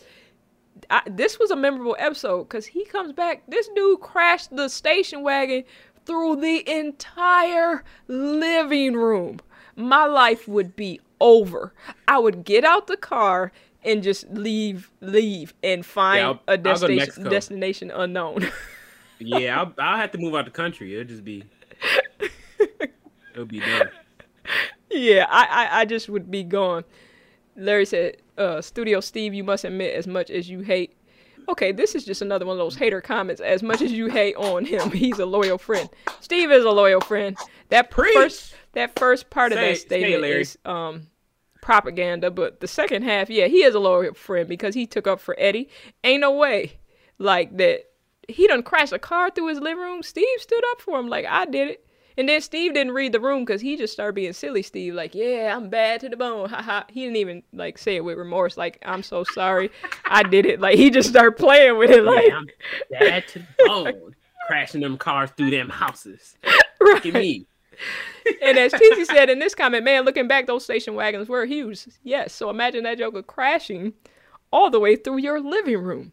I, 0.89 1.03
this 1.07 1.39
was 1.39 1.51
a 1.51 1.57
memorable 1.57 1.97
episode 1.99 2.45
because 2.45 2.65
he 2.65 2.87
comes 2.87 3.13
back. 3.13 3.43
This 3.49 3.69
dude 3.75 4.01
crashed 4.01 4.57
the 4.57 4.69
station 4.69 5.23
wagon 5.23 5.65
through 6.07 6.37
the 6.37 6.69
entire 6.69 7.85
living 8.09 8.95
room. 8.95 9.41
My 9.81 10.07
life 10.07 10.47
would 10.49 10.77
be 10.77 11.01
over. 11.21 11.73
I 12.09 12.19
would 12.19 12.45
get 12.45 12.65
out 12.65 12.87
the 12.87 12.97
car 12.97 13.53
and 13.85 14.03
just 14.03 14.29
leave, 14.31 14.91
leave, 15.01 15.55
and 15.63 15.85
find 15.85 16.19
Yeah, 16.19 16.31
a 16.49 16.53
I'll 16.53 16.57
go 16.57 16.57
to 16.57 16.63
destination 16.97 17.25
destination 17.25 17.91
unknown. 17.91 18.51
yeah, 19.19 19.61
I'll, 19.61 19.75
I'll 19.79 19.97
have 19.99 20.11
to 20.13 20.19
move 20.19 20.35
out 20.35 20.45
the 20.45 20.51
country. 20.51 20.95
It'll 20.95 21.09
just 21.09 21.25
be. 21.25 21.45
It'll 23.33 23.47
be 23.47 23.61
done. 23.61 23.89
yeah, 24.91 25.27
I, 25.29 25.45
I, 25.47 25.81
I 25.81 25.85
just 25.85 26.09
would 26.09 26.31
be 26.31 26.43
gone. 26.43 26.85
Larry 27.57 27.85
said, 27.87 28.17
uh, 28.39 28.61
Studio 28.61 29.01
Steve, 29.01 29.35
you 29.35 29.45
must 29.45 29.65
admit 29.65 29.95
as 29.95 30.07
much 30.07 30.31
as 30.31 30.49
you 30.49 30.61
hate. 30.61 30.97
Okay, 31.49 31.73
this 31.73 31.95
is 31.95 32.05
just 32.05 32.23
another 32.23 32.47
one 32.47 32.55
of 32.55 32.59
those 32.59 32.77
hater 32.77 33.01
comments. 33.01 33.41
As 33.41 33.63
much 33.63 33.83
as 33.83 33.93
you 33.93 34.07
hate 34.09 34.37
on 34.37 34.65
him, 34.65 34.91
he's 34.93 35.19
a 35.19 35.27
loyal 35.27 35.59
friend. 35.59 35.89
Steve 36.21 36.51
is 36.51 36.65
a 36.65 36.71
loyal 36.71 37.01
friend. 37.01 37.37
That 37.71 37.91
Preach. 37.91 38.15
first 38.15 38.55
that 38.73 38.99
first 38.99 39.31
part 39.31 39.53
of 39.53 39.59
that 39.59 39.79
statement 39.79 40.25
is 40.25 40.59
um 40.65 41.09
propaganda, 41.63 42.31
but 42.31 42.61
the 42.61 42.69
second 42.69 43.03
half, 43.03 43.31
yeah, 43.31 43.47
he 43.47 43.63
is 43.63 43.75
a 43.75 43.81
loyal 43.81 44.15
friend 44.15 44.49
because 44.49 44.75
he 44.75 44.87
took 44.87 45.07
up 45.07 45.21
for 45.21 45.37
Eddie. 45.39 45.69
Ain't 46.05 46.21
no 46.21 46.33
way 46.33 46.79
like 47.19 47.57
that 47.59 47.91
he 48.29 48.47
done 48.47 48.63
crashed 48.63 48.93
a 48.93 48.99
car 48.99 49.31
through 49.31 49.49
his 49.49 49.61
living 49.61 49.83
room. 49.83 50.03
Steve 50.03 50.27
stood 50.39 50.63
up 50.73 50.81
for 50.81 50.99
him 50.99 51.09
like 51.09 51.27
I 51.27 51.45
did 51.45 51.69
it. 51.69 51.87
And 52.17 52.29
then 52.29 52.41
Steve 52.41 52.75
didn't 52.75 52.93
read 52.93 53.13
the 53.13 53.21
room 53.21 53.45
because 53.45 53.61
he 53.61 53.77
just 53.77 53.93
started 53.93 54.15
being 54.15 54.33
silly. 54.33 54.63
Steve, 54.63 54.95
like, 54.95 55.15
yeah, 55.15 55.55
I'm 55.57 55.71
bad 55.71 56.01
to 56.01 56.09
the 56.09 56.17
bone. 56.17 56.49
Ha 56.49 56.61
ha. 56.61 56.85
He 56.89 57.03
didn't 57.05 57.17
even 57.17 57.43
like 57.53 57.79
say 57.79 57.97
it 57.97 58.05
with 58.05 58.19
remorse. 58.19 58.57
Like, 58.57 58.79
I'm 58.85 59.03
so 59.03 59.25
sorry, 59.25 59.71
I 60.05 60.23
did 60.23 60.45
it. 60.45 60.61
Like, 60.61 60.77
he 60.77 60.91
just 60.91 61.09
started 61.09 61.37
playing 61.39 61.79
with 61.79 61.91
it. 61.91 62.05
Like, 62.05 62.29
Yeah, 62.29 62.37
I'm 62.37 62.47
bad 62.91 63.29
to 63.29 63.39
the 63.39 63.47
bone. 63.67 64.15
Crashing 64.49 64.81
them 64.81 64.99
cars 64.99 65.31
through 65.37 65.51
them 65.51 65.69
houses. 65.69 66.37
Look 66.81 67.07
at 67.07 67.15
me. 67.15 67.47
And 68.43 68.59
as 68.59 68.73
TC 68.73 69.07
said 69.07 69.31
in 69.31 69.39
this 69.39 69.55
comment, 69.55 69.85
man, 69.85 70.05
looking 70.05 70.29
back, 70.29 70.47
those 70.47 70.65
station 70.65 70.95
wagons 70.95 71.29
were 71.29 71.45
huge. 71.47 71.87
Yes. 72.03 72.33
So 72.33 72.51
imagine 72.51 72.85
that 72.85 72.99
joker 72.99 73.23
crashing 73.23 73.95
all 74.53 74.71
the 74.71 74.81
way 74.81 74.97
through 74.97 75.19
your 75.19 75.41
living 75.41 75.79
room. 75.79 76.13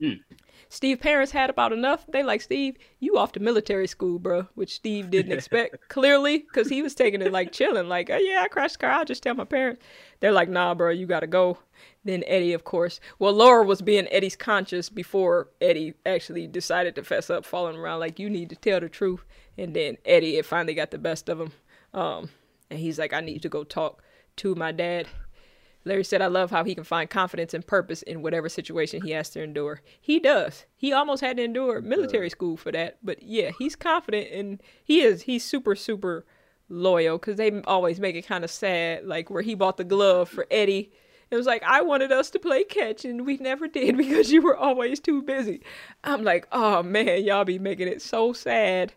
Mm. 0.00 0.20
Steve 0.68 1.00
parents 1.00 1.32
had 1.32 1.48
about 1.48 1.72
enough. 1.72 2.04
They 2.08 2.22
like 2.22 2.40
Steve, 2.40 2.76
you 2.98 3.16
off 3.16 3.32
to 3.32 3.40
military 3.40 3.86
school, 3.86 4.18
bro, 4.18 4.46
which 4.54 4.74
Steve 4.74 5.10
didn't 5.10 5.32
expect 5.32 5.76
clearly 5.88 6.38
because 6.38 6.68
he 6.68 6.82
was 6.82 6.94
taking 6.94 7.22
it 7.22 7.32
like 7.32 7.52
chilling, 7.52 7.88
like, 7.88 8.10
oh, 8.10 8.18
yeah, 8.18 8.42
I 8.42 8.48
crashed 8.48 8.74
the 8.74 8.80
car. 8.80 8.90
I'll 8.90 9.04
just 9.04 9.22
tell 9.22 9.34
my 9.34 9.44
parents. 9.44 9.82
They're 10.20 10.32
like, 10.32 10.48
nah, 10.48 10.74
bro, 10.74 10.90
you 10.90 11.06
gotta 11.06 11.26
go. 11.26 11.58
Then 12.04 12.24
Eddie, 12.26 12.52
of 12.52 12.64
course. 12.64 13.00
Well, 13.18 13.32
Laura 13.32 13.64
was 13.64 13.82
being 13.82 14.08
Eddie's 14.10 14.36
conscious 14.36 14.88
before 14.88 15.50
Eddie 15.60 15.94
actually 16.04 16.46
decided 16.46 16.94
to 16.96 17.04
fess 17.04 17.30
up, 17.30 17.44
falling 17.44 17.76
around 17.76 18.00
like, 18.00 18.18
you 18.18 18.28
need 18.28 18.50
to 18.50 18.56
tell 18.56 18.80
the 18.80 18.88
truth. 18.88 19.24
And 19.58 19.74
then 19.74 19.96
Eddie, 20.04 20.36
it 20.36 20.46
finally 20.46 20.74
got 20.74 20.90
the 20.90 20.98
best 20.98 21.28
of 21.28 21.40
him. 21.40 21.52
Um, 21.94 22.30
and 22.70 22.78
he's 22.78 22.98
like, 22.98 23.12
I 23.12 23.20
need 23.20 23.42
to 23.42 23.48
go 23.48 23.64
talk 23.64 24.02
to 24.36 24.54
my 24.54 24.72
dad. 24.72 25.06
Larry 25.84 26.02
said, 26.02 26.20
I 26.20 26.26
love 26.26 26.50
how 26.50 26.64
he 26.64 26.74
can 26.74 26.82
find 26.82 27.08
confidence 27.08 27.54
and 27.54 27.64
purpose 27.64 28.02
in 28.02 28.20
whatever 28.20 28.48
situation 28.48 29.02
he 29.02 29.12
has 29.12 29.30
to 29.30 29.42
endure. 29.42 29.82
He 30.00 30.18
does. 30.18 30.66
He 30.74 30.92
almost 30.92 31.22
had 31.22 31.36
to 31.36 31.44
endure 31.44 31.80
military 31.80 32.28
school 32.28 32.56
for 32.56 32.72
that. 32.72 32.98
But 33.04 33.22
yeah, 33.22 33.52
he's 33.56 33.76
confident 33.76 34.32
and 34.32 34.60
he 34.82 35.02
is. 35.02 35.22
He's 35.22 35.44
super, 35.44 35.76
super 35.76 36.26
loyal 36.68 37.18
because 37.18 37.36
they 37.36 37.60
always 37.62 38.00
make 38.00 38.16
it 38.16 38.26
kind 38.26 38.42
of 38.42 38.50
sad, 38.50 39.06
like 39.06 39.30
where 39.30 39.42
he 39.42 39.54
bought 39.54 39.76
the 39.76 39.84
glove 39.84 40.28
for 40.28 40.46
Eddie. 40.50 40.90
It 41.30 41.36
was 41.36 41.46
like, 41.46 41.62
I 41.62 41.82
wanted 41.82 42.10
us 42.10 42.30
to 42.30 42.40
play 42.40 42.64
catch 42.64 43.04
and 43.04 43.24
we 43.24 43.36
never 43.36 43.68
did 43.68 43.96
because 43.98 44.32
you 44.32 44.42
were 44.42 44.56
always 44.56 44.98
too 44.98 45.22
busy. 45.22 45.62
I'm 46.02 46.24
like, 46.24 46.48
oh 46.50 46.82
man, 46.82 47.22
y'all 47.22 47.44
be 47.44 47.60
making 47.60 47.86
it 47.86 48.02
so 48.02 48.32
sad. 48.32 48.92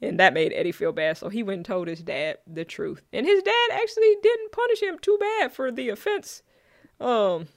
And 0.00 0.20
that 0.20 0.32
made 0.34 0.52
Eddie 0.54 0.72
feel 0.72 0.92
bad. 0.92 1.16
So 1.18 1.28
he 1.28 1.42
went 1.42 1.58
and 1.58 1.64
told 1.66 1.88
his 1.88 2.02
dad 2.02 2.38
the 2.46 2.64
truth. 2.64 3.02
And 3.12 3.26
his 3.26 3.42
dad 3.42 3.68
actually 3.72 4.14
didn't 4.22 4.52
punish 4.52 4.82
him 4.82 4.98
too 4.98 5.18
bad 5.20 5.52
for 5.52 5.70
the 5.72 5.88
offense. 5.88 6.42
Um 7.00 7.48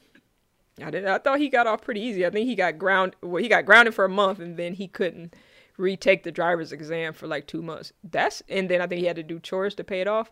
I 0.83 0.89
did 0.89 1.05
I 1.05 1.17
thought 1.19 1.39
he 1.39 1.49
got 1.49 1.67
off 1.67 1.81
pretty 1.81 2.01
easy. 2.01 2.25
I 2.25 2.29
think 2.31 2.47
he 2.47 2.55
got 2.55 2.77
ground 2.79 3.15
well, 3.21 3.41
he 3.43 3.47
got 3.49 3.65
grounded 3.65 3.93
for 3.93 4.05
a 4.05 4.09
month 4.09 4.39
and 4.39 4.57
then 4.57 4.73
he 4.73 4.87
couldn't 4.87 5.35
retake 5.77 6.23
the 6.23 6.31
driver's 6.31 6.71
exam 6.71 7.13
for 7.13 7.27
like 7.27 7.45
two 7.47 7.61
months. 7.61 7.93
That's 8.03 8.41
and 8.49 8.69
then 8.69 8.81
I 8.81 8.87
think 8.87 9.01
he 9.01 9.07
had 9.07 9.15
to 9.17 9.23
do 9.23 9.39
chores 9.39 9.75
to 9.75 9.83
pay 9.83 10.01
it 10.01 10.07
off. 10.07 10.31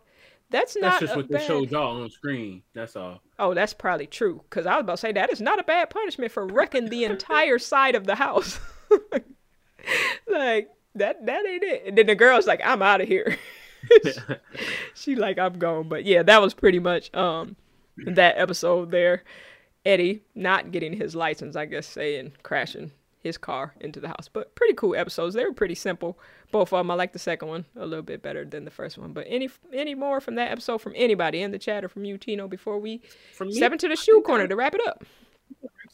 That's 0.51 0.75
not 0.75 0.93
That's 0.99 1.01
just 1.01 1.15
what 1.15 1.27
they 1.27 1.35
bad- 1.37 1.45
showed 1.47 1.69
y'all 1.69 2.01
on 2.01 2.09
screen. 2.09 2.63
That's 2.73 2.95
all. 2.95 3.21
Oh, 3.37 3.53
that's 3.53 3.73
probably 3.75 4.07
true. 4.07 4.41
Because 4.49 4.65
I 4.65 4.75
was 4.77 4.81
about 4.81 4.93
to 4.93 4.97
say 4.97 5.11
that 5.11 5.31
is 5.31 5.41
not 5.41 5.59
a 5.59 5.63
bad 5.63 5.91
punishment 5.91 6.31
for 6.31 6.47
wrecking 6.47 6.89
the 6.89 7.03
entire 7.03 7.59
side 7.59 7.93
of 7.93 8.05
the 8.07 8.15
house. 8.15 8.59
like 10.27 10.69
that 10.95 11.25
that 11.25 11.45
ain't 11.45 11.63
it. 11.63 11.83
And 11.87 11.97
then 11.97 12.07
the 12.07 12.15
girl's 12.15 12.47
like, 12.47 12.61
I'm 12.63 12.81
out 12.81 13.01
of 13.01 13.07
here. 13.07 13.37
she 14.93 15.15
like, 15.15 15.39
I'm 15.39 15.57
gone. 15.57 15.87
But 15.89 16.05
yeah, 16.05 16.23
that 16.23 16.41
was 16.41 16.53
pretty 16.53 16.79
much 16.79 17.13
um 17.13 17.55
that 17.97 18.37
episode 18.37 18.91
there. 18.91 19.23
Eddie 19.85 20.21
not 20.35 20.71
getting 20.71 20.93
his 20.93 21.15
license, 21.15 21.55
I 21.55 21.65
guess, 21.65 21.87
saying 21.87 22.33
crashing 22.43 22.91
his 23.21 23.37
car 23.37 23.73
into 23.79 23.99
the 23.99 24.07
house. 24.07 24.29
But 24.31 24.55
pretty 24.55 24.73
cool 24.73 24.95
episodes. 24.95 25.35
They 25.35 25.43
were 25.45 25.53
pretty 25.53 25.75
simple. 25.75 26.17
Both 26.51 26.73
of 26.73 26.79
them. 26.79 26.91
I 26.91 26.95
like 26.95 27.13
the 27.13 27.19
second 27.19 27.47
one 27.47 27.65
a 27.75 27.85
little 27.85 28.03
bit 28.03 28.21
better 28.21 28.45
than 28.45 28.65
the 28.65 28.71
first 28.71 28.97
one. 28.97 29.13
But 29.13 29.25
any 29.27 29.49
any 29.73 29.95
more 29.95 30.21
from 30.21 30.35
that 30.35 30.51
episode 30.51 30.79
from 30.79 30.93
anybody 30.95 31.41
in 31.41 31.51
the 31.51 31.59
chat 31.59 31.83
or 31.83 31.89
from 31.89 32.05
you, 32.05 32.17
Tino, 32.17 32.47
before 32.47 32.79
we 32.79 33.01
From 33.33 33.47
me, 33.47 33.53
step 33.53 33.71
into 33.71 33.87
the 33.87 33.95
shoe 33.95 34.21
corner 34.21 34.47
to 34.47 34.55
wrap 34.55 34.73
it 34.75 34.81
up. 34.87 35.03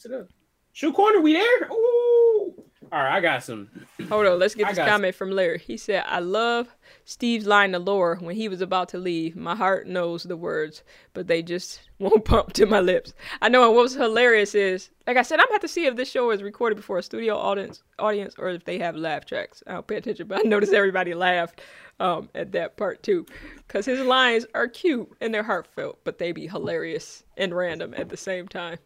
It 0.04 0.12
up. 0.12 0.28
Shoe 0.74 0.92
corner, 0.92 1.22
we 1.22 1.34
there? 1.34 1.70
Ooh. 1.72 2.65
All 2.92 3.00
right, 3.00 3.18
I 3.18 3.22
got 3.22 3.44
some. 3.44 3.70
Hold 4.10 4.26
on, 4.26 4.40
let's 4.40 4.56
get 4.56 4.68
this 4.68 4.78
comment 4.78 5.16
from 5.16 5.32
Larry. 5.32 5.60
He 5.60 5.78
said, 5.78 6.04
I 6.08 6.20
love 6.20 6.68
Steve's 7.04 7.46
line 7.46 7.72
to 7.72 7.80
Laura 7.80 8.18
when 8.18 8.36
he 8.36 8.48
was 8.48 8.62
about 8.62 8.90
to 8.90 8.98
leave. 8.98 9.36
My 9.36 9.56
heart 9.56 9.88
knows 9.88 10.24
the 10.24 10.38
words, 10.38 10.84
but 11.14 11.28
they 11.28 11.42
just 11.42 11.82
won't 12.00 12.26
pump 12.26 12.54
to 12.54 12.66
my 12.66 12.80
lips. 12.80 13.14
I 13.42 13.50
know, 13.50 13.66
and 13.66 13.76
what 13.76 13.84
was 13.84 13.94
hilarious 13.94 14.56
is, 14.56 14.90
like 15.08 15.18
I 15.18 15.24
said, 15.24 15.40
I'm 15.40 15.46
gonna 15.46 15.56
have 15.56 15.62
to 15.62 15.68
see 15.68 15.86
if 15.86 15.96
this 15.96 16.10
show 16.10 16.32
is 16.32 16.44
recorded 16.44 16.76
before 16.76 16.98
a 16.98 17.04
studio 17.04 17.38
audience 17.38 17.84
audience 18.00 18.36
or 18.38 18.50
if 18.50 18.66
they 18.66 18.78
have 18.80 18.96
laugh 18.96 19.26
tracks. 19.26 19.64
I 19.68 19.74
don't 19.74 19.88
pay 19.88 19.98
attention, 19.98 20.28
but 20.28 20.40
I 20.40 20.42
noticed 20.48 20.74
everybody 20.74 21.14
laughed 21.14 21.62
um, 22.00 22.30
at 22.36 22.52
that 22.52 22.78
part 22.78 23.04
too. 23.04 23.26
Because 23.68 23.86
his 23.86 24.00
lines 24.02 24.46
are 24.54 24.68
cute 24.68 25.12
and 25.22 25.34
they're 25.34 25.44
heartfelt, 25.44 26.00
but 26.04 26.18
they 26.18 26.32
be 26.32 26.48
hilarious 26.48 27.24
and 27.38 27.54
random 27.54 27.94
at 27.96 28.10
the 28.10 28.18
same 28.18 28.48
time. 28.48 28.78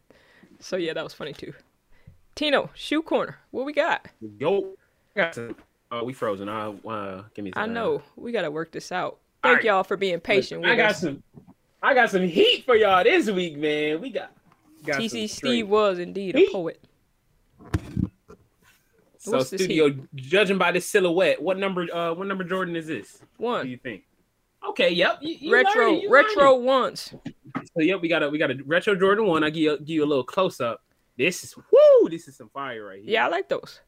So 0.60 0.78
yeah, 0.78 0.94
that 0.94 1.04
was 1.04 1.14
funny 1.14 1.34
too. 1.34 1.54
Tino, 2.40 2.70
shoe 2.74 3.02
corner. 3.02 3.38
What 3.52 3.66
we 3.66 3.74
got? 3.74 4.08
Yo, 4.40 4.70
I 5.14 5.20
got 5.20 5.36
some. 5.36 5.58
Oh, 5.92 6.06
we 6.06 6.14
frozen. 6.14 6.48
Uh, 6.48 6.72
uh 6.88 7.24
give 7.34 7.44
me. 7.44 7.52
Some, 7.52 7.62
I 7.62 7.64
uh, 7.64 7.66
know 7.66 8.02
we 8.16 8.32
gotta 8.32 8.50
work 8.50 8.72
this 8.72 8.94
out. 8.94 9.18
All 9.44 9.52
Thank 9.52 9.58
right. 9.58 9.66
y'all 9.66 9.84
for 9.84 9.98
being 9.98 10.22
patient 10.22 10.64
I 10.64 10.70
with 10.70 10.78
got 10.78 10.92
us. 10.92 11.02
some. 11.02 11.22
I 11.84 11.94
got 11.94 12.10
some 12.10 12.22
heat 12.22 12.64
for 12.66 12.78
y'all 12.78 13.04
this 13.04 13.30
week, 13.30 13.58
man. 13.58 14.00
We 14.00 14.10
got. 14.10 14.32
got 14.86 15.02
TC 15.02 15.30
Steve 15.30 15.68
was 15.68 16.00
indeed 16.00 16.38
a 16.38 16.50
poet. 16.50 16.82
So 19.18 19.40
What's 19.40 19.48
studio, 19.48 19.94
judging 20.16 20.58
by 20.58 20.72
this 20.72 20.88
silhouette, 20.88 21.42
what 21.42 21.58
number? 21.58 21.94
Uh, 21.94 22.14
what 22.14 22.26
number 22.26 22.46
Jordan 22.46 22.78
is 22.78 22.88
this? 22.88 23.22
One. 23.36 23.66
do 23.66 23.70
you 23.70 23.76
think? 23.76 24.04
Okay, 24.70 24.92
yep. 24.92 25.18
You, 25.20 25.36
you 25.42 25.54
retro, 25.54 25.92
you 25.92 26.10
retro 26.10 26.56
once. 26.56 27.14
So 27.76 27.82
yep, 27.82 28.00
we 28.00 28.08
got 28.08 28.24
a 28.24 28.30
we 28.30 28.38
got 28.38 28.50
a 28.50 28.56
retro 28.66 28.96
Jordan 28.96 29.26
one. 29.26 29.44
I 29.44 29.50
give 29.50 29.62
you, 29.62 29.78
give 29.80 29.90
you 29.90 30.06
a 30.06 30.08
little 30.08 30.24
close 30.24 30.62
up. 30.62 30.84
This 31.20 31.44
is 31.44 31.56
woo. 31.58 32.10
This 32.10 32.28
is 32.28 32.38
some 32.38 32.50
fire 32.50 32.86
right 32.86 33.02
here. 33.04 33.12
Yeah, 33.14 33.26
I 33.26 33.30
like 33.30 33.50
those. 33.50 33.82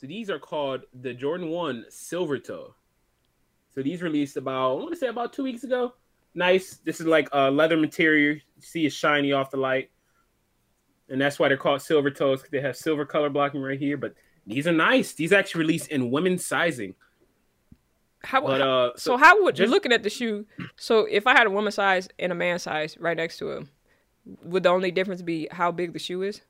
So 0.00 0.06
these 0.06 0.30
are 0.30 0.38
called 0.38 0.80
the 1.02 1.12
Jordan 1.14 1.50
One 1.50 1.84
Silver 1.90 2.38
Toe. 2.38 2.74
So 3.74 3.82
these 3.82 4.00
released 4.02 4.36
about 4.38 4.72
I 4.72 4.74
want 4.74 4.90
to 4.90 4.96
say 4.96 5.08
about 5.08 5.32
two 5.34 5.42
weeks 5.44 5.64
ago. 5.64 5.92
nice. 6.34 6.78
This 6.84 6.98
is 7.00 7.06
like 7.06 7.28
a 7.32 7.50
leather 7.50 7.76
material. 7.76 8.36
You 8.36 8.40
see, 8.62 8.86
it's 8.86 8.94
shiny 8.96 9.32
off 9.32 9.50
the 9.50 9.58
light, 9.58 9.90
and 11.10 11.20
that's 11.20 11.38
why 11.38 11.48
they're 11.48 11.56
called 11.58 11.82
silver 11.82 12.10
toes. 12.10 12.40
Because 12.40 12.50
they 12.52 12.60
have 12.62 12.76
silver 12.76 13.04
color 13.04 13.28
blocking 13.30 13.60
right 13.60 13.78
here, 13.78 13.98
but 13.98 14.14
these 14.46 14.66
are 14.66 14.72
nice. 14.72 15.12
These 15.12 15.32
actually 15.34 15.60
release 15.60 15.86
in 15.88 16.10
women's 16.10 16.46
sizing. 16.46 16.94
How, 18.22 18.40
But 18.40 18.60
uh, 18.60 18.90
so, 18.96 19.12
so, 19.12 19.16
how 19.18 19.42
would 19.44 19.58
you 19.58 19.66
just- 19.66 19.72
looking 19.72 19.92
at 19.92 20.02
the 20.02 20.10
shoe? 20.10 20.46
So 20.76 21.06
if 21.08 21.26
I 21.26 21.32
had 21.36 21.46
a 21.46 21.50
woman 21.50 21.70
size 21.70 22.08
and 22.18 22.32
a 22.32 22.34
man 22.34 22.58
size 22.58 22.96
right 22.98 23.16
next 23.16 23.36
to 23.38 23.50
him, 23.52 23.68
would 24.42 24.62
the 24.64 24.68
only 24.70 24.90
difference 24.90 25.22
be 25.22 25.48
how 25.50 25.70
big 25.72 25.92
the 25.92 25.98
shoe 25.98 26.22
is? 26.22 26.40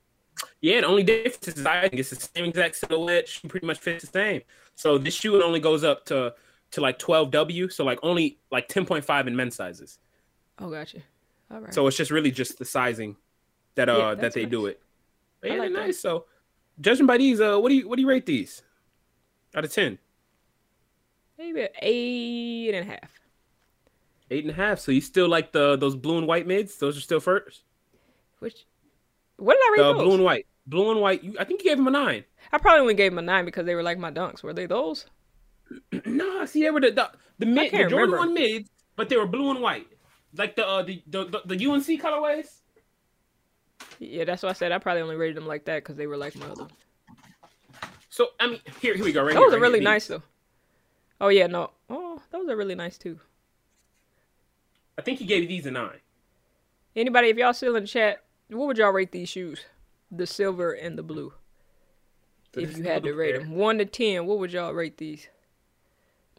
yeah, 0.61 0.81
the 0.81 0.87
only 0.87 1.03
difference 1.03 1.49
is 1.49 1.63
sizing. 1.63 1.99
It's 1.99 2.11
the 2.11 2.17
same 2.17 2.45
exact 2.47 2.77
silhouette. 2.77 3.29
Shoe 3.29 3.49
pretty 3.49 3.67
much 3.67 3.79
fits 3.79 4.05
the 4.05 4.11
same. 4.13 4.43
So 4.75 4.99
this 4.99 5.15
shoe 5.15 5.43
only 5.43 5.61
goes 5.61 5.85
up 5.85 6.05
to 6.07 6.35
to 6.73 6.81
like 6.81 6.99
12W. 6.99 7.73
So 7.73 7.85
like 7.85 7.99
only 8.03 8.39
like 8.51 8.69
10.5 8.69 9.27
in 9.27 9.37
men's 9.37 9.55
sizes. 9.55 9.99
Oh, 10.59 10.71
gotcha. 10.71 10.99
All 11.51 11.61
right. 11.61 11.73
So 11.73 11.87
it's 11.87 11.97
just 11.97 12.11
really 12.11 12.31
just 12.31 12.59
the 12.59 12.65
sizing 12.65 13.17
that 13.77 13.89
uh 13.89 13.97
Yeah, 13.97 14.15
that 14.17 14.33
they 14.33 14.45
do 14.47 14.67
it. 14.67 14.83
But 15.41 15.51
yeah, 15.51 15.57
like 15.59 15.69
they're 15.73 15.81
that. 15.81 15.87
nice. 15.87 16.01
So 16.01 16.27
judging 16.81 17.07
by 17.07 17.19
these, 17.19 17.41
uh, 17.41 17.59
what 17.59 17.69
do 17.71 17.75
you 17.77 17.89
what 17.89 17.97
do 17.97 18.03
you 18.03 18.09
rate 18.09 18.27
these 18.27 18.63
out 19.55 19.65
of 19.65 19.73
ten? 19.73 19.99
maybe 21.39 21.61
an 21.63 21.69
eight 21.83 22.75
and 22.75 22.89
a 22.89 22.93
half. 22.93 23.21
Eight 24.31 24.45
and 24.45 24.51
a 24.51 24.55
half. 24.55 24.81
So 24.81 24.91
you 24.93 25.01
still 25.01 25.29
like 25.29 25.53
the 25.53 25.77
those 25.77 25.95
blue 25.97 26.19
and 26.19 26.27
white 26.27 26.47
mids? 26.47 26.77
Those 26.79 26.97
are 26.97 27.01
still 27.01 27.21
first. 27.21 27.63
Which 28.41 28.67
what 29.37 29.55
did 29.55 29.61
I 29.63 29.71
The 29.77 29.83
rate 29.83 29.93
those? 29.95 30.03
blue 30.03 30.15
and 30.15 30.25
white, 30.25 30.47
blue 30.67 30.91
and 30.91 31.01
white. 31.01 31.23
You, 31.23 31.37
I 31.39 31.45
think 31.45 31.63
you 31.63 31.71
gave 31.71 31.79
them 31.79 31.87
a 31.89 31.91
nine. 31.93 32.25
I 32.53 32.59
probably 32.59 32.81
only 32.81 32.95
gave 32.95 33.13
them 33.13 33.19
a 33.19 33.23
nine 33.23 33.45
because 33.45 33.67
they 33.67 33.75
were 33.75 33.83
like 33.83 33.99
my 33.99 34.11
dunks. 34.11 34.43
Were 34.43 34.53
they 34.53 34.67
those? 34.67 35.07
no, 36.07 36.45
see, 36.47 36.63
they 36.63 36.71
were 36.71 36.81
the 36.81 36.91
the, 36.93 37.11
the 37.39 37.47
mid, 37.47 37.73
the 37.73 37.79
Jordan 37.89 37.99
remember. 37.99 38.19
one 38.19 38.35
mids, 38.35 38.71
but 38.97 39.09
they 39.09 39.17
were 39.17 39.27
blue 39.27 39.51
and 39.51 39.61
white, 39.61 39.87
like 40.37 40.57
the 40.57 40.67
uh, 40.67 40.83
the, 40.83 41.03
the 41.07 41.25
the 41.25 41.55
the 41.57 41.67
UNC 41.67 41.87
colorways. 42.01 42.49
Yeah, 43.99 44.25
that's 44.25 44.43
why 44.43 44.51
I 44.51 44.53
said 44.55 44.73
I 44.73 44.79
probably 44.79 45.03
only 45.03 45.17
rated 45.17 45.37
them 45.37 45.47
like 45.47 45.65
that 45.67 45.77
because 45.83 45.97
they 45.97 46.07
were 46.07 46.17
like 46.17 46.35
my 46.37 46.47
other. 46.47 46.67
So 48.11 48.29
I 48.41 48.47
mean, 48.49 48.61
here 48.81 48.95
here 48.95 49.05
we 49.05 49.13
go. 49.13 49.25
Right 49.25 49.35
Those 49.35 49.53
here, 49.53 49.59
are 49.59 49.61
right 49.61 49.61
really 49.61 49.81
here, 49.81 49.85
nice 49.85 50.07
these. 50.09 50.09
though. 50.09 50.23
Oh 51.21 51.29
yeah, 51.29 51.47
no. 51.47 51.71
Oh, 51.89 52.21
those 52.31 52.49
are 52.49 52.57
really 52.57 52.75
nice 52.75 52.99
too. 52.99 53.21
I 54.99 55.03
think 55.03 55.19
he 55.19 55.25
gave 55.27 55.49
these 55.49 55.67
a 55.67 55.71
nine. 55.71 56.01
Anybody, 56.95 57.29
if 57.29 57.37
y'all 57.37 57.53
still 57.53 57.77
in 57.77 57.83
the 57.83 57.89
chat, 57.89 58.23
what 58.49 58.67
would 58.67 58.79
y'all 58.79 58.93
rate 58.93 59.13
these 59.13 59.29
shoes? 59.29 59.65
The 60.11 60.27
silver 60.27 60.73
and 60.73 60.97
the 60.97 61.03
blue. 61.03 61.33
So 62.55 62.61
if 62.61 62.77
you 62.77 62.85
had 62.85 63.03
to 63.05 63.13
rate 63.13 63.33
pair. 63.35 63.41
them, 63.41 63.57
one 63.57 63.79
to 63.79 63.85
ten, 63.85 64.25
what 64.27 64.39
would 64.39 64.53
y'all 64.53 64.73
rate 64.73 64.97
these? 64.97 65.29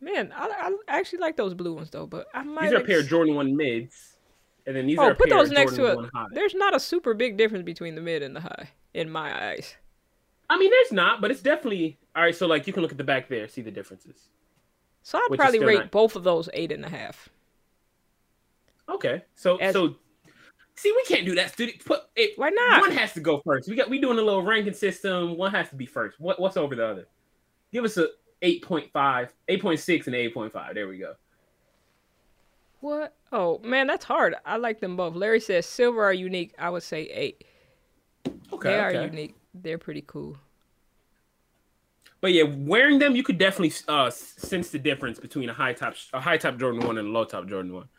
Man, 0.02 0.32
I, 0.36 0.72
I 0.90 0.98
actually 1.00 1.20
like 1.20 1.38
those 1.38 1.54
blue 1.54 1.74
ones 1.74 1.90
though, 1.92 2.08
but 2.08 2.28
I 2.34 2.44
might. 2.44 2.64
These 2.64 2.74
are 2.74 2.78
a 2.78 2.84
pair 2.84 3.00
of 3.00 3.08
Jordan 3.08 3.36
one 3.36 3.56
mids, 3.56 4.18
and 4.66 4.76
then 4.76 4.88
these 4.88 4.98
Oh, 4.98 5.04
are 5.04 5.12
a 5.12 5.16
put 5.16 5.30
pair 5.30 5.38
those 5.38 5.50
of 5.50 5.56
next 5.56 5.76
Jordan 5.76 6.04
to 6.04 6.20
it. 6.22 6.28
There's 6.34 6.56
not 6.56 6.76
a 6.76 6.80
super 6.80 7.14
big 7.14 7.38
difference 7.38 7.64
between 7.66 7.96
the 7.96 8.02
mid 8.02 8.24
and 8.24 8.36
the 8.36 8.42
high 8.42 8.70
in 8.94 9.10
my 9.10 9.50
eyes. 9.52 9.76
I 10.50 10.58
mean, 10.58 10.72
there's 10.72 10.92
not, 10.92 11.20
but 11.22 11.30
it's 11.30 11.42
definitely 11.42 11.98
all 12.16 12.24
right. 12.24 12.36
So 12.36 12.48
like, 12.48 12.66
you 12.68 12.74
can 12.74 12.82
look 12.82 12.92
at 12.92 12.98
the 12.98 13.04
back 13.04 13.28
there, 13.28 13.48
see 13.48 13.62
the 13.62 13.72
differences. 13.72 14.30
So 15.04 15.18
I'd 15.20 15.38
probably 15.38 15.60
rate 15.60 15.80
not- 15.80 15.92
both 15.92 16.16
of 16.16 16.24
those 16.24 16.50
eight 16.54 16.72
and 16.72 16.86
a 16.86 16.90
half. 16.90 17.30
Okay, 18.90 19.24
so 19.36 19.58
As- 19.58 19.74
so 19.74 19.96
see, 20.76 20.92
we 20.92 21.04
can't 21.04 21.26
do 21.26 21.36
that. 21.36 21.52
Studio. 21.52 21.76
Put 21.86 22.02
it. 22.16 22.32
Why 22.38 22.50
not? 22.50 22.82
One 22.82 22.92
has 22.92 23.14
to 23.14 23.20
go 23.20 23.42
first. 23.46 23.70
We 23.70 23.76
got 23.76 23.90
we 23.90 24.00
doing 24.00 24.18
a 24.18 24.22
little 24.22 24.44
ranking 24.44 24.74
system. 24.74 25.38
One 25.38 25.52
has 25.52 25.70
to 25.70 25.76
be 25.76 25.86
first. 25.86 26.20
What 26.20 26.40
what's 26.40 26.58
over 26.58 26.76
the 26.76 26.86
other? 26.86 27.08
Give 27.74 27.84
us 27.84 27.98
a 27.98 28.08
8.5, 28.42 28.92
8.6, 29.50 30.08
and 30.08 30.16
8.5. 30.16 30.74
There 30.74 30.88
we 30.88 31.00
go. 31.00 31.16
What? 32.80 33.16
Oh 33.32 33.60
man, 33.64 33.88
that's 33.88 34.06
hard. 34.06 34.36
I 34.46 34.58
like 34.58 34.80
them 34.80 34.96
both. 34.96 35.16
Larry 35.16 35.40
says 35.40 35.66
silver 35.66 36.04
are 36.04 36.14
unique. 36.14 36.54
I 36.60 36.70
would 36.70 36.84
say 36.84 37.04
eight. 37.04 37.44
Okay, 38.54 38.70
they 38.70 38.80
are 38.80 38.90
okay. 38.90 39.06
unique. 39.06 39.36
They're 39.54 39.78
pretty 39.78 40.04
cool. 40.06 40.38
But 42.22 42.34
yeah, 42.34 42.44
wearing 42.44 43.00
them, 43.00 43.16
you 43.16 43.24
could 43.24 43.38
definitely 43.38 43.74
uh, 43.88 44.10
sense 44.10 44.70
the 44.70 44.80
difference 44.80 45.20
between 45.20 45.50
a 45.50 45.54
high 45.54 45.74
top 45.74 45.96
a 46.14 46.20
high 46.20 46.38
top 46.38 46.58
Jordan 46.58 46.86
one 46.86 46.98
and 46.98 47.08
a 47.08 47.12
low 47.12 47.26
top 47.26 47.48
Jordan 47.48 47.74
one. 47.74 47.90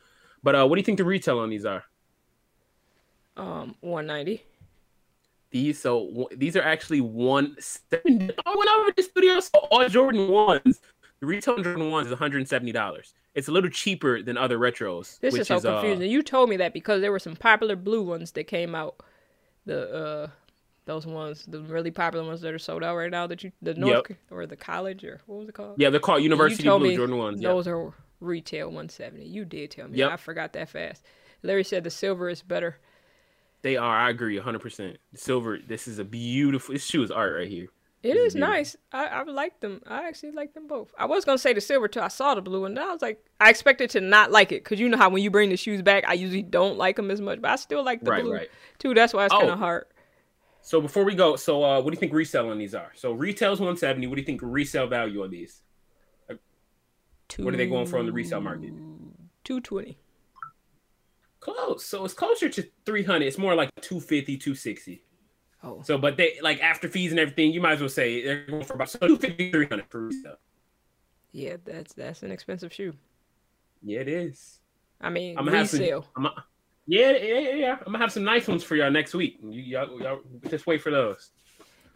But 0.43 0.55
uh, 0.55 0.67
what 0.67 0.77
do 0.77 0.81
you 0.81 0.85
think 0.85 0.99
the 0.99 1.05
retail 1.05 1.39
on 1.39 1.51
these 1.51 1.65
are? 1.65 1.85
Um, 3.37 3.75
one 3.81 4.07
ninety. 4.07 4.43
These 5.51 5.81
so 5.81 6.07
w- 6.09 6.29
these 6.37 6.57
are 6.57 6.63
actually 6.63 7.01
one 7.01 7.57
seventy. 7.59 8.35
I 8.47 8.55
went 8.57 8.71
over 8.71 8.91
to 8.91 8.95
the 8.97 9.03
studio, 9.03 9.41
so 9.41 9.59
all 9.71 9.89
Jordan 9.89 10.29
ones. 10.29 10.81
The 11.21 11.27
retail 11.27 11.63
Jordan 11.63 11.91
ones 11.91 12.07
is 12.07 12.13
one 12.13 12.19
hundred 12.19 12.39
and 12.39 12.49
seventy 12.49 12.73
dollars. 12.73 13.15
It's 13.35 13.49
a 13.49 13.53
little 13.53 13.71
cheaper 13.71 14.23
than 14.23 14.37
other 14.37 14.59
retros. 14.59 15.19
This 15.21 15.33
which 15.33 15.43
is 15.43 15.47
so 15.49 15.57
uh, 15.57 15.81
confusing. 15.81 16.11
you 16.11 16.23
told 16.23 16.51
me 16.51 16.57
that 16.57 16.73
because 16.73 17.01
there 17.01 17.13
were 17.13 17.19
some 17.19 17.37
popular 17.37 17.77
blue 17.77 18.03
ones 18.03 18.33
that 18.33 18.45
came 18.45 18.75
out. 18.75 19.01
The 19.65 19.95
uh, 19.95 20.27
those 20.87 21.07
ones, 21.07 21.45
the 21.47 21.61
really 21.61 21.91
popular 21.91 22.27
ones 22.27 22.41
that 22.41 22.53
are 22.53 22.59
sold 22.59 22.83
out 22.83 22.97
right 22.97 23.11
now. 23.11 23.27
That 23.27 23.45
you 23.45 23.53
the 23.63 23.75
North 23.75 24.11
or 24.31 24.47
the 24.47 24.57
college 24.57 25.05
or 25.05 25.21
what 25.27 25.39
was 25.41 25.49
it 25.49 25.55
called? 25.55 25.75
yeah, 25.79 25.91
they're 25.91 26.01
called 26.01 26.23
University 26.23 26.65
Blue 26.65 26.97
Jordan 26.97 27.17
ones. 27.17 27.41
Those 27.41 27.69
are 27.69 27.93
retail 28.21 28.71
one 28.71 28.89
seventy. 28.89 29.27
You 29.27 29.45
did 29.45 29.71
tell 29.71 29.89
me. 29.89 29.99
Yep. 29.99 30.11
I 30.13 30.17
forgot 30.17 30.53
that 30.55 30.69
fast. 30.69 31.05
Larry 31.43 31.65
said 31.65 31.85
the 31.85 31.91
silver 31.91 32.29
is 32.29 32.43
better. 32.43 32.79
They 33.63 33.77
are. 33.77 33.97
I 33.97 34.11
agree, 34.11 34.39
hundred 34.39 34.61
percent. 34.61 34.99
Silver. 35.15 35.59
This 35.59 35.89
is 35.89 35.99
a 35.99 36.05
beautiful. 36.05 36.73
This 36.75 36.85
shoe 36.85 37.03
is 37.03 37.11
art 37.11 37.35
right 37.37 37.49
here. 37.49 37.69
It 38.01 38.15
This 38.15 38.29
is 38.29 38.35
beautiful. 38.35 38.55
nice. 38.55 38.77
I, 38.93 39.07
I 39.07 39.23
like 39.25 39.59
them. 39.59 39.83
I 39.87 40.07
actually 40.07 40.31
like 40.31 40.55
them 40.55 40.69
both. 40.69 40.95
I 40.97 41.07
was 41.07 41.25
gonna 41.25 41.39
say 41.39 41.53
the 41.53 41.61
silver 41.61 41.89
till 41.89 42.03
I 42.05 42.09
saw 42.09 42.35
the 42.37 42.41
blue, 42.43 42.65
and 42.65 42.77
then 42.77 42.85
I 42.89 42.93
was 42.93 43.03
like, 43.03 43.25
I 43.41 43.51
expected 43.51 43.91
to 43.91 44.01
not 44.01 44.31
like 44.31 44.53
it 44.53 44.63
because 44.63 44.79
you 44.79 44.89
know 44.89 44.97
how 44.97 45.09
when 45.11 45.23
you 45.23 45.31
bring 45.33 45.51
the 45.51 45.57
shoes 45.57 45.83
back, 45.83 46.05
I 46.07 46.13
usually 46.15 46.43
don't 46.43 46.79
like 46.79 46.95
them 46.97 47.11
as 47.11 47.21
much, 47.21 47.41
but 47.41 47.51
I 47.51 47.57
still 47.57 47.85
like 47.85 48.05
the 48.05 48.11
Right, 48.13 48.23
blue 48.23 48.35
right. 48.35 48.49
too. 48.79 48.95
That's 48.95 49.13
why 49.13 49.25
it's 49.25 49.35
kind 49.35 49.49
Oh. 49.51 49.53
of 49.55 49.59
hard. 49.59 49.87
So 50.61 50.81
before 50.81 51.03
we 51.05 51.15
go, 51.17 51.35
so 51.35 51.65
uh, 51.65 51.81
what 51.81 51.91
do 51.91 51.97
you 51.97 52.01
think 52.01 52.13
resale 52.13 52.51
on 52.51 52.59
these 52.59 52.75
are? 52.75 52.93
So 52.95 53.13
retail's 53.13 53.61
one 53.61 53.77
seventy. 53.77 54.07
What 54.07 54.15
do 54.15 54.21
you 54.21 54.27
think 54.27 54.41
resale 54.45 54.87
value 54.87 55.25
on 55.25 55.31
these? 55.31 55.63
What 57.39 57.55
are 57.55 57.57
they 57.57 57.67
going 57.67 57.87
for 57.87 57.99
on 57.99 58.07
the 58.07 58.13
resale 58.13 58.41
market? 58.41 58.73
Two 59.45 59.61
twenty. 59.61 59.99
Close. 61.41 61.85
So 61.85 62.05
it's 62.05 62.15
closer 62.15 62.49
to 62.49 62.65
three 62.85 63.05
hundred. 63.05 63.27
It's 63.27 63.39
more 63.39 63.55
like 63.55 63.71
250, 63.81 64.37
260. 64.39 65.05
Oh, 65.63 65.83
So, 65.83 65.99
but 65.99 66.17
they 66.17 66.39
like 66.43 66.61
after 66.61 66.89
fees 66.89 67.11
and 67.11 67.19
everything, 67.21 67.53
you 67.53 67.61
might 67.61 67.73
as 67.75 67.81
well 67.81 67.89
say 67.89 68.23
they're 68.25 68.45
going 68.47 68.65
for 68.65 68.75
about 68.75 68.91
so 68.91 68.99
250, 68.99 69.51
300 69.53 69.87
for 69.89 70.07
resale. 70.07 70.37
yeah, 71.33 71.57
that's 71.65 71.95
that's 71.95 72.23
an 72.23 72.31
expensive 72.33 72.73
shoe. 72.73 72.93
Yeah, 73.83 74.01
it 74.01 74.09
is. 74.09 74.59
I 75.01 75.11
mean, 75.11 75.39
I'm 75.39 75.45
gonna 75.45 75.59
have 75.59 75.69
some. 75.69 75.81
resale. 75.81 76.07
I'm 76.17 76.29
yeah, 76.87 77.11
yeah, 77.13 77.39
yeah. 77.55 77.77
I'm 77.79 77.93
gonna 77.93 77.99
have 77.99 78.13
some 78.13 78.25
nice 78.25 78.49
ones 78.49 78.65
for 78.65 78.75
y'all 78.75 78.91
next 78.91 79.15
week. 79.15 79.39
You, 79.43 79.61
y'all, 79.63 80.01
y'all 80.01 80.21
just 80.49 80.67
wait 80.67 80.83
for 80.83 80.91
those. 80.91 81.31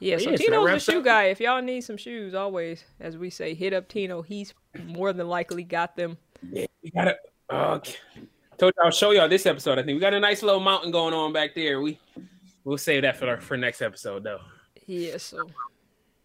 Yeah, 0.03 0.19
so 0.19 0.31
yeah, 0.31 0.37
Tino's 0.37 0.63
a 0.63 0.65
wraps 0.65 0.85
shoe 0.85 0.99
up- 0.99 1.05
guy. 1.05 1.25
If 1.25 1.41
y'all 1.41 1.63
need 1.63 1.83
some 1.83 1.97
shoes, 1.97 2.35
always, 2.35 2.85
as 2.99 3.17
we 3.17 3.31
say, 3.31 3.55
hit 3.55 3.73
up 3.73 3.89
Tino. 3.89 4.23
He's 4.23 4.53
more 4.85 5.13
than 5.13 5.29
likely 5.29 5.63
got 5.63 5.97
them. 5.97 6.19
Yeah, 6.51 6.67
we 6.83 6.91
got 6.91 7.09
it. 7.09 7.19
Okay. 7.53 7.95
Uh, 8.17 8.25
told 8.59 8.73
you 8.77 8.85
I'll 8.85 8.91
show 8.91 9.11
y'all 9.13 9.29
this 9.29 9.47
episode. 9.47 9.79
I 9.79 9.83
think 9.83 9.97
we 9.97 10.01
got 10.01 10.15
a 10.15 10.21
nice 10.21 10.43
little 10.43 10.61
mountain 10.61 10.91
going 10.91 11.15
on 11.15 11.33
back 11.33 11.55
there. 11.55 11.81
We 11.81 12.01
we'll 12.65 12.79
save 12.79 13.03
that 13.03 13.17
for 13.17 13.29
our, 13.29 13.41
for 13.41 13.57
next 13.57 13.81
episode 13.83 14.25
though. 14.25 14.41
Yeah, 14.87 15.19
so 15.19 15.49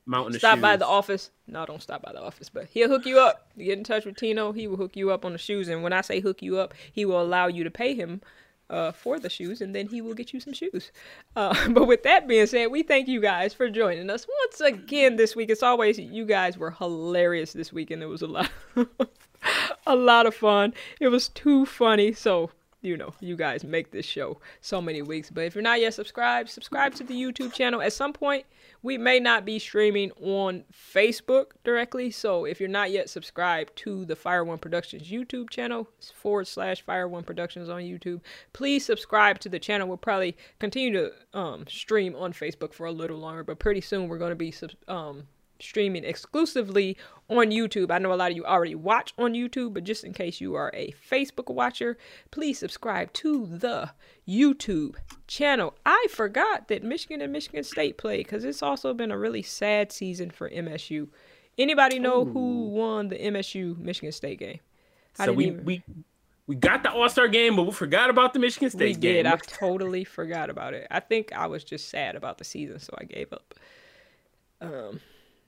Mountain. 0.08 0.36
of 0.36 0.40
stop 0.40 0.60
by 0.62 0.78
the 0.78 0.88
office. 0.88 1.32
No, 1.48 1.66
don't 1.66 1.82
stop 1.82 2.02
by 2.02 2.14
the 2.14 2.22
office, 2.22 2.49
but 2.49 2.66
he'll 2.66 2.88
hook 2.90 3.06
you 3.06 3.20
up. 3.20 3.52
You 3.56 3.66
get 3.66 3.78
in 3.78 3.84
touch 3.84 4.06
with 4.06 4.16
Tino, 4.16 4.54
he 4.54 4.68
will 4.68 4.78
hook 4.78 4.95
you 4.95 5.12
up 5.12 5.26
on 5.26 5.34
the 5.34 5.38
shoes. 5.38 5.68
And 5.68 5.84
when 5.84 5.94
I 5.94 6.02
say 6.02 6.20
hook 6.22 6.41
you 6.41 6.58
up, 6.58 6.74
he 6.91 7.06
will 7.06 7.22
allow 7.22 7.48
you 7.48 7.64
to 7.66 7.72
pay 7.72 7.94
him 7.94 8.22
uh, 8.69 8.91
for 8.91 9.19
the 9.19 9.30
shoes, 9.30 9.61
and 9.61 9.73
then 9.73 9.88
he 9.88 10.02
will 10.02 10.14
get 10.14 10.34
you 10.34 10.39
some 10.39 10.53
shoes. 10.53 10.91
Uh, 11.35 11.69
but 11.69 11.85
with 11.85 12.03
that 12.03 12.27
being 12.27 12.48
said, 12.48 12.68
we 12.68 12.84
thank 12.84 13.07
you 13.07 13.22
guys 13.22 13.53
for 13.53 13.69
joining 13.69 14.10
us 14.10 14.26
once 14.44 14.61
again 14.61 15.15
this 15.15 15.35
week. 15.35 15.49
As 15.49 15.64
always, 15.64 15.99
you 15.99 16.26
guys 16.26 16.57
were 16.57 16.72
hilarious 16.72 17.53
this 17.53 17.72
week, 17.72 17.91
and 17.91 18.02
it 18.03 18.07
was 18.07 18.22
a 18.22 18.27
lot, 18.27 18.49
a 19.88 19.95
lot 19.95 20.26
of 20.26 20.35
fun. 20.35 20.73
It 20.99 21.10
was 21.10 21.30
too 21.30 21.65
funny, 21.65 22.14
so 22.14 22.52
you 22.82 22.95
know, 22.95 23.14
you 23.20 23.36
guys 23.36 23.64
make 23.64 23.91
this 23.91 24.06
show 24.06 24.40
so 24.62 24.82
many 24.82 25.02
weeks. 25.02 25.30
But 25.32 25.45
if 25.45 25.56
you're 25.56 25.64
not 25.64 25.82
yet 25.82 25.94
subscribed, 25.94 26.49
subscribe 26.49 26.94
to 26.95 27.04
the 27.04 27.14
YouTube 27.14 27.54
channel. 27.54 27.82
At 27.82 27.94
some 27.94 28.14
point, 28.14 28.45
we 28.84 28.98
may 28.98 29.20
not 29.20 29.45
be 29.45 29.60
streaming 29.60 30.12
on 30.22 30.64
Facebook 30.74 31.52
directly. 31.64 32.12
So 32.12 32.45
if 32.45 32.60
you're 32.60 32.70
not 32.70 32.91
yet 32.91 33.10
subscribed 33.10 33.76
to 33.78 34.06
the 34.06 34.16
Fire 34.16 34.44
One 34.44 34.60
Productions 34.60 35.10
YouTube 35.10 35.49
channel, 35.49 35.88
forward 36.14 36.48
slash 36.48 36.82
Fire 36.82 37.08
One 37.08 37.24
Productions 37.24 37.70
on 37.70 37.82
YouTube, 37.82 38.22
please 38.54 38.86
subscribe 38.86 39.40
to 39.40 39.49
the 39.49 39.60
channel. 39.60 39.88
We'll 39.88 39.98
probably 39.98 40.38
continue 40.60 40.94
to 40.94 41.12
um, 41.38 41.66
stream 41.68 42.16
on 42.16 42.32
Facebook 42.34 42.74
for 42.74 42.86
a 42.86 42.91
little 42.91 43.18
longer, 43.18 43.44
but 43.44 43.60
pretty 43.60 43.82
soon 43.82 44.08
we're 44.08 44.20
going 44.20 44.32
to 44.32 44.36
be 44.36 44.54
um, 44.88 45.24
streaming 45.59 46.03
exclusively 46.03 46.97
on 47.29 47.47
YouTube. 47.51 47.91
I 47.91 47.97
know 47.99 48.13
a 48.13 48.15
lot 48.15 48.31
of 48.31 48.38
you 48.38 48.45
already 48.45 48.75
watch 48.75 49.13
on 49.17 49.34
YouTube, 49.34 49.73
but 49.73 49.84
just 49.84 50.03
in 50.03 50.13
case 50.13 50.39
you 50.41 50.55
are 50.55 50.71
a 50.73 50.93
Facebook 51.09 51.53
watcher, 51.53 51.97
please 52.31 52.57
subscribe 52.59 53.11
to 53.13 53.45
the 53.47 53.91
YouTube 54.27 54.95
channel. 55.27 55.75
I 55.85 56.07
forgot 56.11 56.67
that 56.69 56.84
Michigan 56.84 57.21
and 57.21 57.34
Michigan 57.34 57.63
State 57.63 57.97
played 57.97 58.25
because 58.25 58.43
it's 58.45 58.63
also 58.63 58.93
been 58.93 59.11
a 59.11 59.17
really 59.17 59.41
sad 59.43 59.91
season 59.91 60.29
for 60.31 60.49
MSU. 60.49 61.07
Anybody 61.57 61.99
know 61.99 62.23
who 62.25 62.67
won 62.69 63.07
the 63.09 63.17
MSU 63.17 63.77
Michigan 63.79 64.11
State 64.11 64.39
game? 64.39 64.59
I 65.19 65.25
So 65.25 65.34
we 65.34 65.47
even- 65.47 65.65
we 65.65 65.84
We 66.45 66.55
got 66.55 66.81
the 66.81 66.89
All 66.91 67.09
Star 67.09 67.27
game, 67.27 67.57
but 67.57 67.63
we 67.63 67.71
forgot 67.73 68.09
about 68.09 68.31
the 68.31 68.39
Michigan 68.39 68.69
State 68.69 68.95
we 68.95 69.01
game. 69.01 69.13
did. 69.15 69.25
I 69.25 69.35
totally 69.47 70.05
forgot 70.05 70.49
about 70.49 70.73
it. 70.73 70.88
I 70.89 71.01
think 71.01 71.34
I 71.34 71.45
was 71.47 71.61
just 71.65 71.89
sad 71.89 72.15
about 72.15 72.38
the 72.38 72.45
season, 72.45 72.79
so 72.79 72.93
I 72.97 73.03
gave 73.03 73.34
up. 73.34 73.53
Um, 74.61 75.01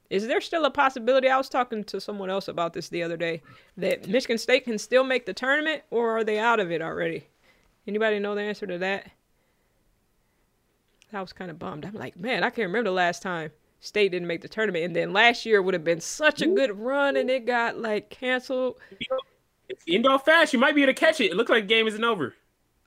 is 0.09 0.27
there 0.27 0.41
still 0.41 0.65
a 0.65 0.71
possibility? 0.71 1.29
I 1.29 1.37
was 1.37 1.49
talking 1.49 1.83
to 1.85 2.01
someone 2.01 2.29
else 2.29 2.47
about 2.47 2.73
this 2.73 2.89
the 2.89 3.03
other 3.03 3.17
day 3.17 3.41
that 3.77 4.07
Michigan 4.07 4.37
State 4.37 4.65
can 4.65 4.77
still 4.77 5.03
make 5.03 5.25
the 5.25 5.33
tournament, 5.33 5.83
or 5.91 6.17
are 6.17 6.23
they 6.23 6.39
out 6.39 6.59
of 6.59 6.71
it 6.71 6.81
already? 6.81 7.27
Anybody 7.87 8.19
know 8.19 8.35
the 8.35 8.41
answer 8.41 8.67
to 8.67 8.77
that? 8.79 9.11
I 11.11 11.21
was 11.21 11.33
kind 11.33 11.49
of 11.49 11.57
bummed. 11.57 11.85
I'm 11.85 11.93
like, 11.93 12.17
man, 12.17 12.43
I 12.43 12.49
can't 12.49 12.67
remember 12.67 12.89
the 12.89 12.95
last 12.95 13.21
time 13.21 13.51
State 13.79 14.11
didn't 14.11 14.27
make 14.27 14.41
the 14.41 14.47
tournament, 14.47 14.85
and 14.85 14.95
then 14.95 15.13
last 15.13 15.45
year 15.45 15.61
would 15.61 15.73
have 15.73 15.83
been 15.83 16.01
such 16.01 16.41
a 16.41 16.47
good 16.47 16.77
run, 16.77 17.15
and 17.15 17.29
it 17.29 17.45
got 17.45 17.77
like 17.77 18.09
canceled. 18.09 18.77
It's 19.69 19.83
end 19.87 20.05
off 20.05 20.25
fast. 20.25 20.53
You 20.53 20.59
might 20.59 20.75
be 20.75 20.83
able 20.83 20.93
to 20.93 20.99
catch 20.99 21.21
it. 21.21 21.31
It 21.31 21.35
looks 21.35 21.49
like 21.49 21.63
the 21.63 21.67
game 21.67 21.87
isn't 21.87 22.03
over. 22.03 22.35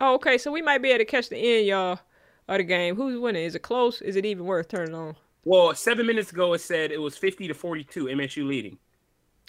Oh, 0.00 0.14
okay, 0.14 0.36
so 0.36 0.52
we 0.52 0.62
might 0.62 0.82
be 0.82 0.90
able 0.90 0.98
to 0.98 1.04
catch 1.04 1.28
the 1.28 1.36
end, 1.36 1.66
y'all, 1.66 2.00
of 2.48 2.58
the 2.58 2.64
game. 2.64 2.96
Who's 2.96 3.18
winning? 3.18 3.44
Is 3.44 3.54
it 3.54 3.62
close? 3.62 4.02
Is 4.02 4.16
it 4.16 4.26
even 4.26 4.44
worth 4.44 4.68
turning 4.68 4.94
on? 4.94 5.16
Well, 5.44 5.74
seven 5.74 6.06
minutes 6.06 6.30
ago 6.30 6.52
it 6.52 6.60
said 6.60 6.92
it 6.92 7.00
was 7.00 7.16
fifty 7.16 7.48
to 7.48 7.54
forty-two, 7.54 8.06
MSU 8.06 8.46
leading. 8.46 8.78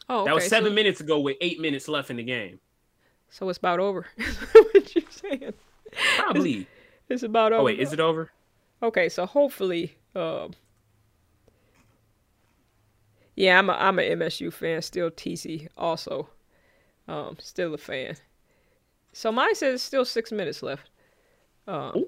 Oh, 0.10 0.22
okay. 0.22 0.30
That 0.30 0.36
was 0.36 0.48
seven 0.48 0.72
so, 0.72 0.76
minutes 0.76 1.02
ago 1.02 1.20
with 1.20 1.38
eight 1.42 1.60
minutes 1.60 1.88
left 1.88 2.10
in 2.10 2.18
the 2.18 2.24
game. 2.24 2.60
So 3.30 3.48
it's 3.50 3.58
about 3.58 3.80
over. 3.80 4.06
what 4.54 4.96
you 4.96 5.04
saying? 5.10 5.54
Probably. 6.18 6.54
It's, 6.54 6.68
it's 7.10 7.24
about 7.24 7.54
over. 7.54 7.62
Oh 7.62 7.66
wait, 7.66 7.80
is 7.80 7.94
it 7.94 8.00
over? 8.00 8.32
Okay, 8.82 9.08
so 9.08 9.26
hopefully, 9.26 9.96
um, 10.16 10.54
yeah, 13.36 13.58
I'm 13.58 13.70
a 13.70 13.74
I'm 13.74 14.00
a 14.00 14.10
MSU 14.12 14.52
fan. 14.52 14.82
Still 14.82 15.10
TC 15.10 15.68
also, 15.78 16.30
um, 17.08 17.38
still 17.40 17.74
a 17.74 17.78
fan. 17.78 18.16
So 19.14 19.32
mine 19.32 19.56
says 19.56 19.82
still 19.82 20.06
six 20.06 20.32
minutes 20.32 20.64
left, 20.64 20.90
um, 21.68 22.04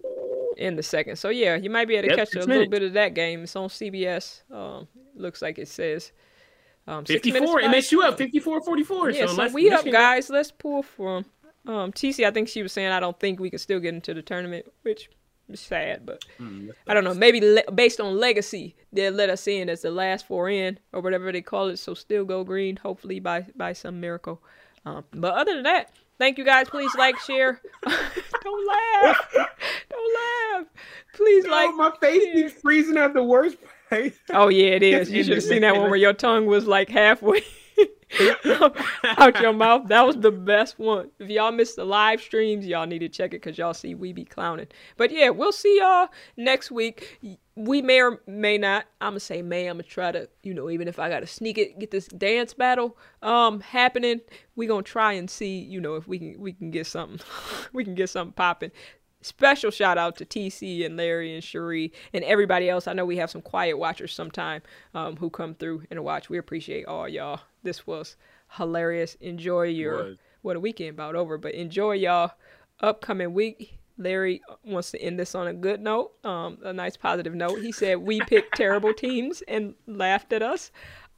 in 0.57 0.75
the 0.75 0.83
second. 0.83 1.15
So 1.17 1.29
yeah, 1.29 1.55
you 1.55 1.69
might 1.69 1.87
be 1.87 1.95
able 1.95 2.09
to 2.09 2.09
Yep, 2.09 2.17
catch 2.17 2.27
a 2.29 2.31
six 2.31 2.47
little 2.47 2.67
bit 2.69 2.83
of 2.83 2.93
that 2.93 3.13
game. 3.13 3.43
It's 3.43 3.55
on 3.55 3.69
CBS. 3.69 4.41
Um, 4.51 4.87
looks 5.15 5.41
like 5.41 5.57
it 5.59 5.67
says. 5.67 6.11
Um, 6.87 7.05
six 7.05 7.23
Fifty-four. 7.27 7.61
minutes 7.61 7.91
MSU 7.91 7.99
left. 7.99 8.21
up 8.21 8.27
54-44. 8.29 9.13
Yeah, 9.15 9.25
so 9.27 9.47
so 9.47 9.53
we 9.53 9.71
up, 9.71 9.85
guys. 9.85 10.29
Let's 10.29 10.51
pull 10.51 10.83
from 10.83 11.25
um, 11.65 11.91
TC. 11.91 12.25
I 12.25 12.31
think 12.31 12.47
she 12.47 12.61
was 12.61 12.73
saying 12.73 12.91
I 12.91 12.99
don't 12.99 13.19
think 13.19 13.39
we 13.39 13.49
can 13.49 13.59
still 13.59 13.79
get 13.79 13.93
into 13.95 14.13
the 14.13 14.21
tournament, 14.21 14.67
which 14.83 15.09
is 15.49 15.59
sad, 15.59 16.05
but 16.05 16.23
Mm, 16.39 16.69
I 16.87 16.93
don't 16.93 17.03
know. 17.03 17.13
Maybe 17.13 17.39
le- 17.41 17.71
based 17.71 17.99
on 17.99 18.17
legacy, 18.19 18.75
they'll 18.93 19.13
let 19.13 19.29
us 19.31 19.47
in 19.47 19.67
as 19.69 19.81
the 19.81 19.89
last 19.91 20.27
four 20.27 20.49
in 20.49 20.77
or 20.93 21.01
whatever 21.01 21.31
they 21.31 21.41
call 21.41 21.69
it. 21.69 21.77
So 21.77 21.93
still 21.95 22.23
go 22.25 22.43
green, 22.43 22.75
hopefully 22.77 23.19
by 23.19 23.47
by 23.55 23.73
some 23.73 23.99
miracle. 23.99 24.41
Um, 24.85 25.03
but 25.11 25.33
other 25.33 25.55
than 25.55 25.63
that, 25.63 25.89
thank 26.17 26.37
you 26.37 26.45
guys. 26.45 26.69
Please 26.69 26.93
like, 26.95 27.17
share. 27.19 27.61
don't 27.83 28.67
laugh. 28.67 29.27
Don't 29.33 30.15
laugh. 30.15 30.65
Please 31.13 31.45
like. 31.47 31.69
oh, 31.69 31.75
my 31.77 31.91
face 32.01 32.23
share. 32.23 32.33
keeps 32.33 32.53
freezing 32.61 32.97
at 32.97 33.13
the 33.13 33.23
worst 33.23 33.57
place. 33.89 34.17
Oh 34.31 34.49
yeah, 34.49 34.69
it 34.69 34.83
is. 34.83 35.11
You 35.11 35.23
should 35.23 35.33
have 35.33 35.43
seen 35.43 35.61
that 35.61 35.75
one 35.75 35.89
where 35.89 35.99
your 35.99 36.13
tongue 36.13 36.45
was 36.45 36.67
like 36.67 36.89
halfway 36.89 37.43
out 39.17 39.39
your 39.41 39.53
mouth. 39.53 39.87
That 39.87 40.05
was 40.05 40.17
the 40.17 40.31
best 40.31 40.79
one. 40.79 41.11
If 41.19 41.29
y'all 41.29 41.51
missed 41.51 41.75
the 41.75 41.85
live 41.85 42.21
streams, 42.21 42.65
y'all 42.65 42.85
need 42.85 42.99
to 42.99 43.09
check 43.09 43.33
it 43.33 43.41
because 43.41 43.57
y'all 43.57 43.73
see 43.73 43.95
we 43.95 44.13
be 44.13 44.25
clowning. 44.25 44.67
But 44.97 45.11
yeah, 45.11 45.29
we'll 45.29 45.51
see 45.51 45.79
y'all 45.79 46.09
next 46.37 46.71
week. 46.71 47.19
We 47.55 47.81
may 47.81 48.01
or 48.01 48.21
may 48.27 48.57
not. 48.57 48.85
I'm 49.01 49.11
gonna 49.11 49.19
say 49.19 49.41
may. 49.41 49.67
I'm 49.67 49.77
gonna 49.77 49.83
try 49.83 50.11
to, 50.11 50.29
you 50.43 50.53
know, 50.53 50.69
even 50.69 50.87
if 50.87 50.99
I 50.99 51.09
gotta 51.09 51.27
sneak 51.27 51.57
it, 51.57 51.79
get 51.79 51.91
this 51.91 52.07
dance 52.07 52.53
battle 52.53 52.97
um 53.21 53.59
happening. 53.61 54.21
We 54.55 54.67
gonna 54.67 54.83
try 54.83 55.13
and 55.13 55.29
see, 55.29 55.59
you 55.59 55.81
know, 55.81 55.95
if 55.95 56.07
we 56.07 56.19
can 56.19 56.39
we 56.39 56.53
can 56.53 56.71
get 56.71 56.87
something, 56.87 57.19
we 57.73 57.83
can 57.83 57.95
get 57.95 58.09
something 58.09 58.33
popping. 58.33 58.71
Special 59.25 59.71
shout 59.71 59.97
out 59.97 60.15
to 60.17 60.25
TC 60.25 60.85
and 60.85 60.95
Larry 60.97 61.33
and 61.33 61.43
Cherie 61.43 61.91
and 62.13 62.23
everybody 62.23 62.69
else. 62.69 62.85
I 62.87 62.93
know 62.93 63.05
we 63.05 63.17
have 63.17 63.31
some 63.31 63.41
quiet 63.41 63.75
watchers 63.75 64.13
sometime 64.13 64.61
um, 64.93 65.15
who 65.15 65.31
come 65.31 65.55
through 65.55 65.81
and 65.89 66.03
watch. 66.03 66.29
We 66.29 66.37
appreciate 66.37 66.85
all 66.85 67.09
y'all. 67.09 67.39
This 67.63 67.87
was 67.87 68.17
hilarious. 68.51 69.15
Enjoy 69.15 69.63
your 69.63 69.95
was. 70.03 70.17
what 70.43 70.55
a 70.55 70.59
weekend 70.59 70.91
about 70.91 71.15
over, 71.15 71.39
but 71.39 71.55
enjoy 71.55 71.93
y'all 71.93 72.33
upcoming 72.81 73.33
week. 73.33 73.79
Larry 73.97 74.41
wants 74.63 74.91
to 74.91 75.01
end 75.01 75.17
this 75.17 75.33
on 75.33 75.47
a 75.47 75.53
good 75.53 75.81
note, 75.81 76.11
um, 76.23 76.59
a 76.63 76.71
nice 76.71 76.95
positive 76.95 77.33
note. 77.33 77.59
He 77.61 77.71
said 77.71 77.97
we 77.97 78.19
picked 78.21 78.55
terrible 78.55 78.93
teams 78.93 79.41
and 79.47 79.73
laughed 79.87 80.33
at 80.33 80.43
us. 80.43 80.69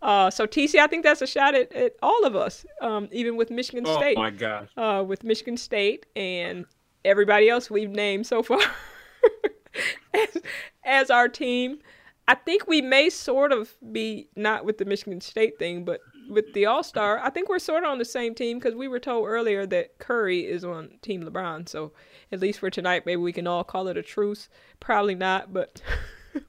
Uh, 0.01 0.29
so 0.29 0.45
TC, 0.45 0.79
I 0.79 0.87
think 0.87 1.03
that's 1.03 1.21
a 1.23 1.27
shot 1.27 1.55
at, 1.55 1.73
at 1.73 1.93
all 2.03 2.23
of 2.23 2.35
us, 2.35 2.65
um, 2.81 3.09
even 3.11 3.35
with 3.35 3.49
Michigan 3.49 3.83
State. 3.85 4.15
Oh 4.15 4.21
my 4.21 4.29
gosh. 4.29 4.69
uh, 4.77 5.03
with 5.05 5.23
Michigan 5.23 5.57
State 5.57 6.05
and 6.15 6.65
everybody 7.07 7.49
else 7.49 7.69
we've 7.69 7.89
named 7.89 8.27
so 8.27 8.43
far 8.43 8.59
as, 10.13 10.37
as 10.83 11.09
our 11.09 11.27
team. 11.27 11.79
I 12.27 12.35
think 12.35 12.67
we 12.67 12.81
may 12.81 13.09
sort 13.09 13.53
of 13.53 13.73
be 13.91 14.27
not 14.35 14.65
with 14.65 14.77
the 14.77 14.85
Michigan 14.85 15.21
State 15.21 15.57
thing, 15.57 15.85
but 15.85 16.01
with 16.29 16.53
the 16.53 16.65
All 16.65 16.83
Star. 16.83 17.19
I 17.19 17.29
think 17.29 17.47
we're 17.47 17.59
sort 17.59 17.83
of 17.83 17.89
on 17.89 17.99
the 17.99 18.05
same 18.05 18.35
team 18.35 18.59
because 18.59 18.75
we 18.75 18.89
were 18.89 18.99
told 18.99 19.27
earlier 19.27 19.65
that 19.67 19.97
Curry 19.99 20.45
is 20.45 20.65
on 20.65 20.89
Team 21.01 21.23
LeBron. 21.23 21.69
So 21.69 21.93
at 22.31 22.41
least 22.41 22.59
for 22.59 22.69
tonight, 22.69 23.05
maybe 23.05 23.21
we 23.21 23.31
can 23.31 23.47
all 23.47 23.63
call 23.63 23.87
it 23.87 23.97
a 23.97 24.03
truce. 24.03 24.49
Probably 24.81 25.15
not, 25.15 25.53
but 25.53 25.81
I 26.35 26.41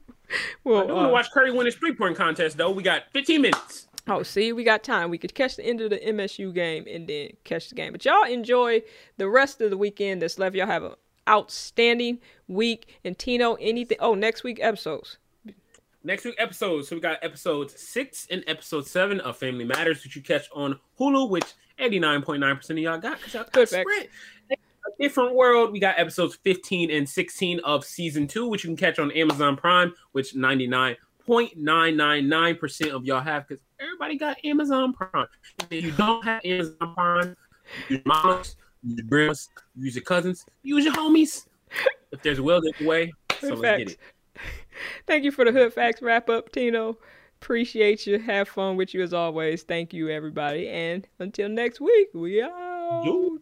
well, 0.63 0.85
do 0.85 0.93
want 0.93 1.05
to 1.05 1.09
uh, 1.09 1.13
watch 1.13 1.31
Curry 1.31 1.51
win 1.51 1.65
his 1.65 1.75
three 1.75 1.93
point 1.93 2.17
contest 2.17 2.57
though. 2.57 2.71
We 2.71 2.83
got 2.83 3.03
15 3.13 3.41
minutes. 3.41 3.87
Oh, 4.09 4.23
see, 4.23 4.53
we 4.53 4.63
got 4.63 4.83
time. 4.83 5.11
We 5.11 5.19
could 5.19 5.35
catch 5.35 5.55
the 5.55 5.63
end 5.63 5.81
of 5.81 5.91
the 5.91 5.99
MSU 5.99 6.53
game 6.53 6.85
and 6.89 7.07
then 7.07 7.29
catch 7.43 7.69
the 7.69 7.75
game. 7.75 7.91
But 7.91 8.03
y'all 8.03 8.23
enjoy 8.23 8.81
the 9.17 9.29
rest 9.29 9.61
of 9.61 9.69
the 9.69 9.77
weekend 9.77 10.21
that's 10.21 10.39
left. 10.39 10.55
Y'all 10.55 10.65
have 10.65 10.83
an 10.83 10.95
outstanding 11.29 12.19
week. 12.47 12.99
And 13.05 13.17
Tino, 13.17 13.53
anything? 13.55 13.97
Oh, 13.99 14.15
next 14.15 14.43
week 14.43 14.59
episodes. 14.61 15.19
Next 16.03 16.25
week 16.25 16.35
episodes. 16.39 16.87
So 16.87 16.95
we 16.95 17.01
got 17.01 17.19
episode 17.21 17.69
six 17.69 18.25
and 18.31 18.43
episode 18.47 18.87
seven 18.87 19.19
of 19.19 19.37
Family 19.37 19.63
Matters, 19.65 20.03
which 20.03 20.15
you 20.15 20.23
catch 20.23 20.47
on 20.55 20.79
Hulu, 20.99 21.29
which 21.29 21.45
89.9% 21.77 22.69
of 22.71 22.77
y'all 22.79 22.97
got 22.97 23.17
because 23.17 23.33
y'all 23.35 23.43
got 23.43 23.53
Good. 23.53 23.69
Sprint. 23.69 24.09
A 24.51 24.55
different 24.99 25.35
world. 25.35 25.71
We 25.71 25.79
got 25.79 25.99
episodes 25.99 26.35
15 26.43 26.89
and 26.89 27.07
16 27.07 27.59
of 27.59 27.85
season 27.85 28.27
two, 28.27 28.47
which 28.47 28.63
you 28.63 28.69
can 28.69 28.77
catch 28.77 28.97
on 28.97 29.11
Amazon 29.11 29.55
Prime, 29.55 29.93
which 30.13 30.33
99.999% 31.29 32.91
of 32.91 33.05
y'all 33.05 33.21
have 33.21 33.47
because 33.47 33.63
everybody 33.79 34.17
got 34.17 34.37
Amazon 34.43 34.93
Prime. 34.93 35.27
If 35.69 35.85
you 35.85 35.91
don't 35.91 36.25
have 36.25 36.41
Amazon 36.43 36.93
Prime, 36.95 37.37
use 37.87 37.89
your 37.89 38.01
mamas, 38.05 38.55
use 38.83 38.97
your 38.97 39.07
grandmas, 39.07 39.49
use 39.75 39.95
your 39.95 40.03
cousins, 40.03 40.45
use 40.63 40.85
your 40.85 40.95
homies. 40.95 41.47
If 42.11 42.23
there's 42.23 42.39
a 42.39 42.43
will, 42.43 42.61
there's 42.61 42.81
a 42.81 42.85
way. 42.85 43.11
So 43.39 43.53
let's 43.53 43.61
get 43.61 43.91
it. 43.91 43.97
Thank 45.05 45.23
you 45.23 45.31
for 45.31 45.45
the 45.45 45.51
Hood 45.51 45.73
Facts 45.73 46.01
wrap 46.01 46.29
up, 46.29 46.51
Tino. 46.51 46.97
Appreciate 47.41 48.07
you. 48.07 48.19
Have 48.19 48.49
fun 48.49 48.75
with 48.75 48.93
you 48.93 49.03
as 49.03 49.13
always. 49.13 49.63
Thank 49.63 49.93
you, 49.93 50.09
everybody. 50.09 50.67
And 50.67 51.07
until 51.19 51.47
next 51.47 51.79
week, 51.79 52.07
we 52.13 52.41
out. 52.41 53.03
Yo. 53.05 53.37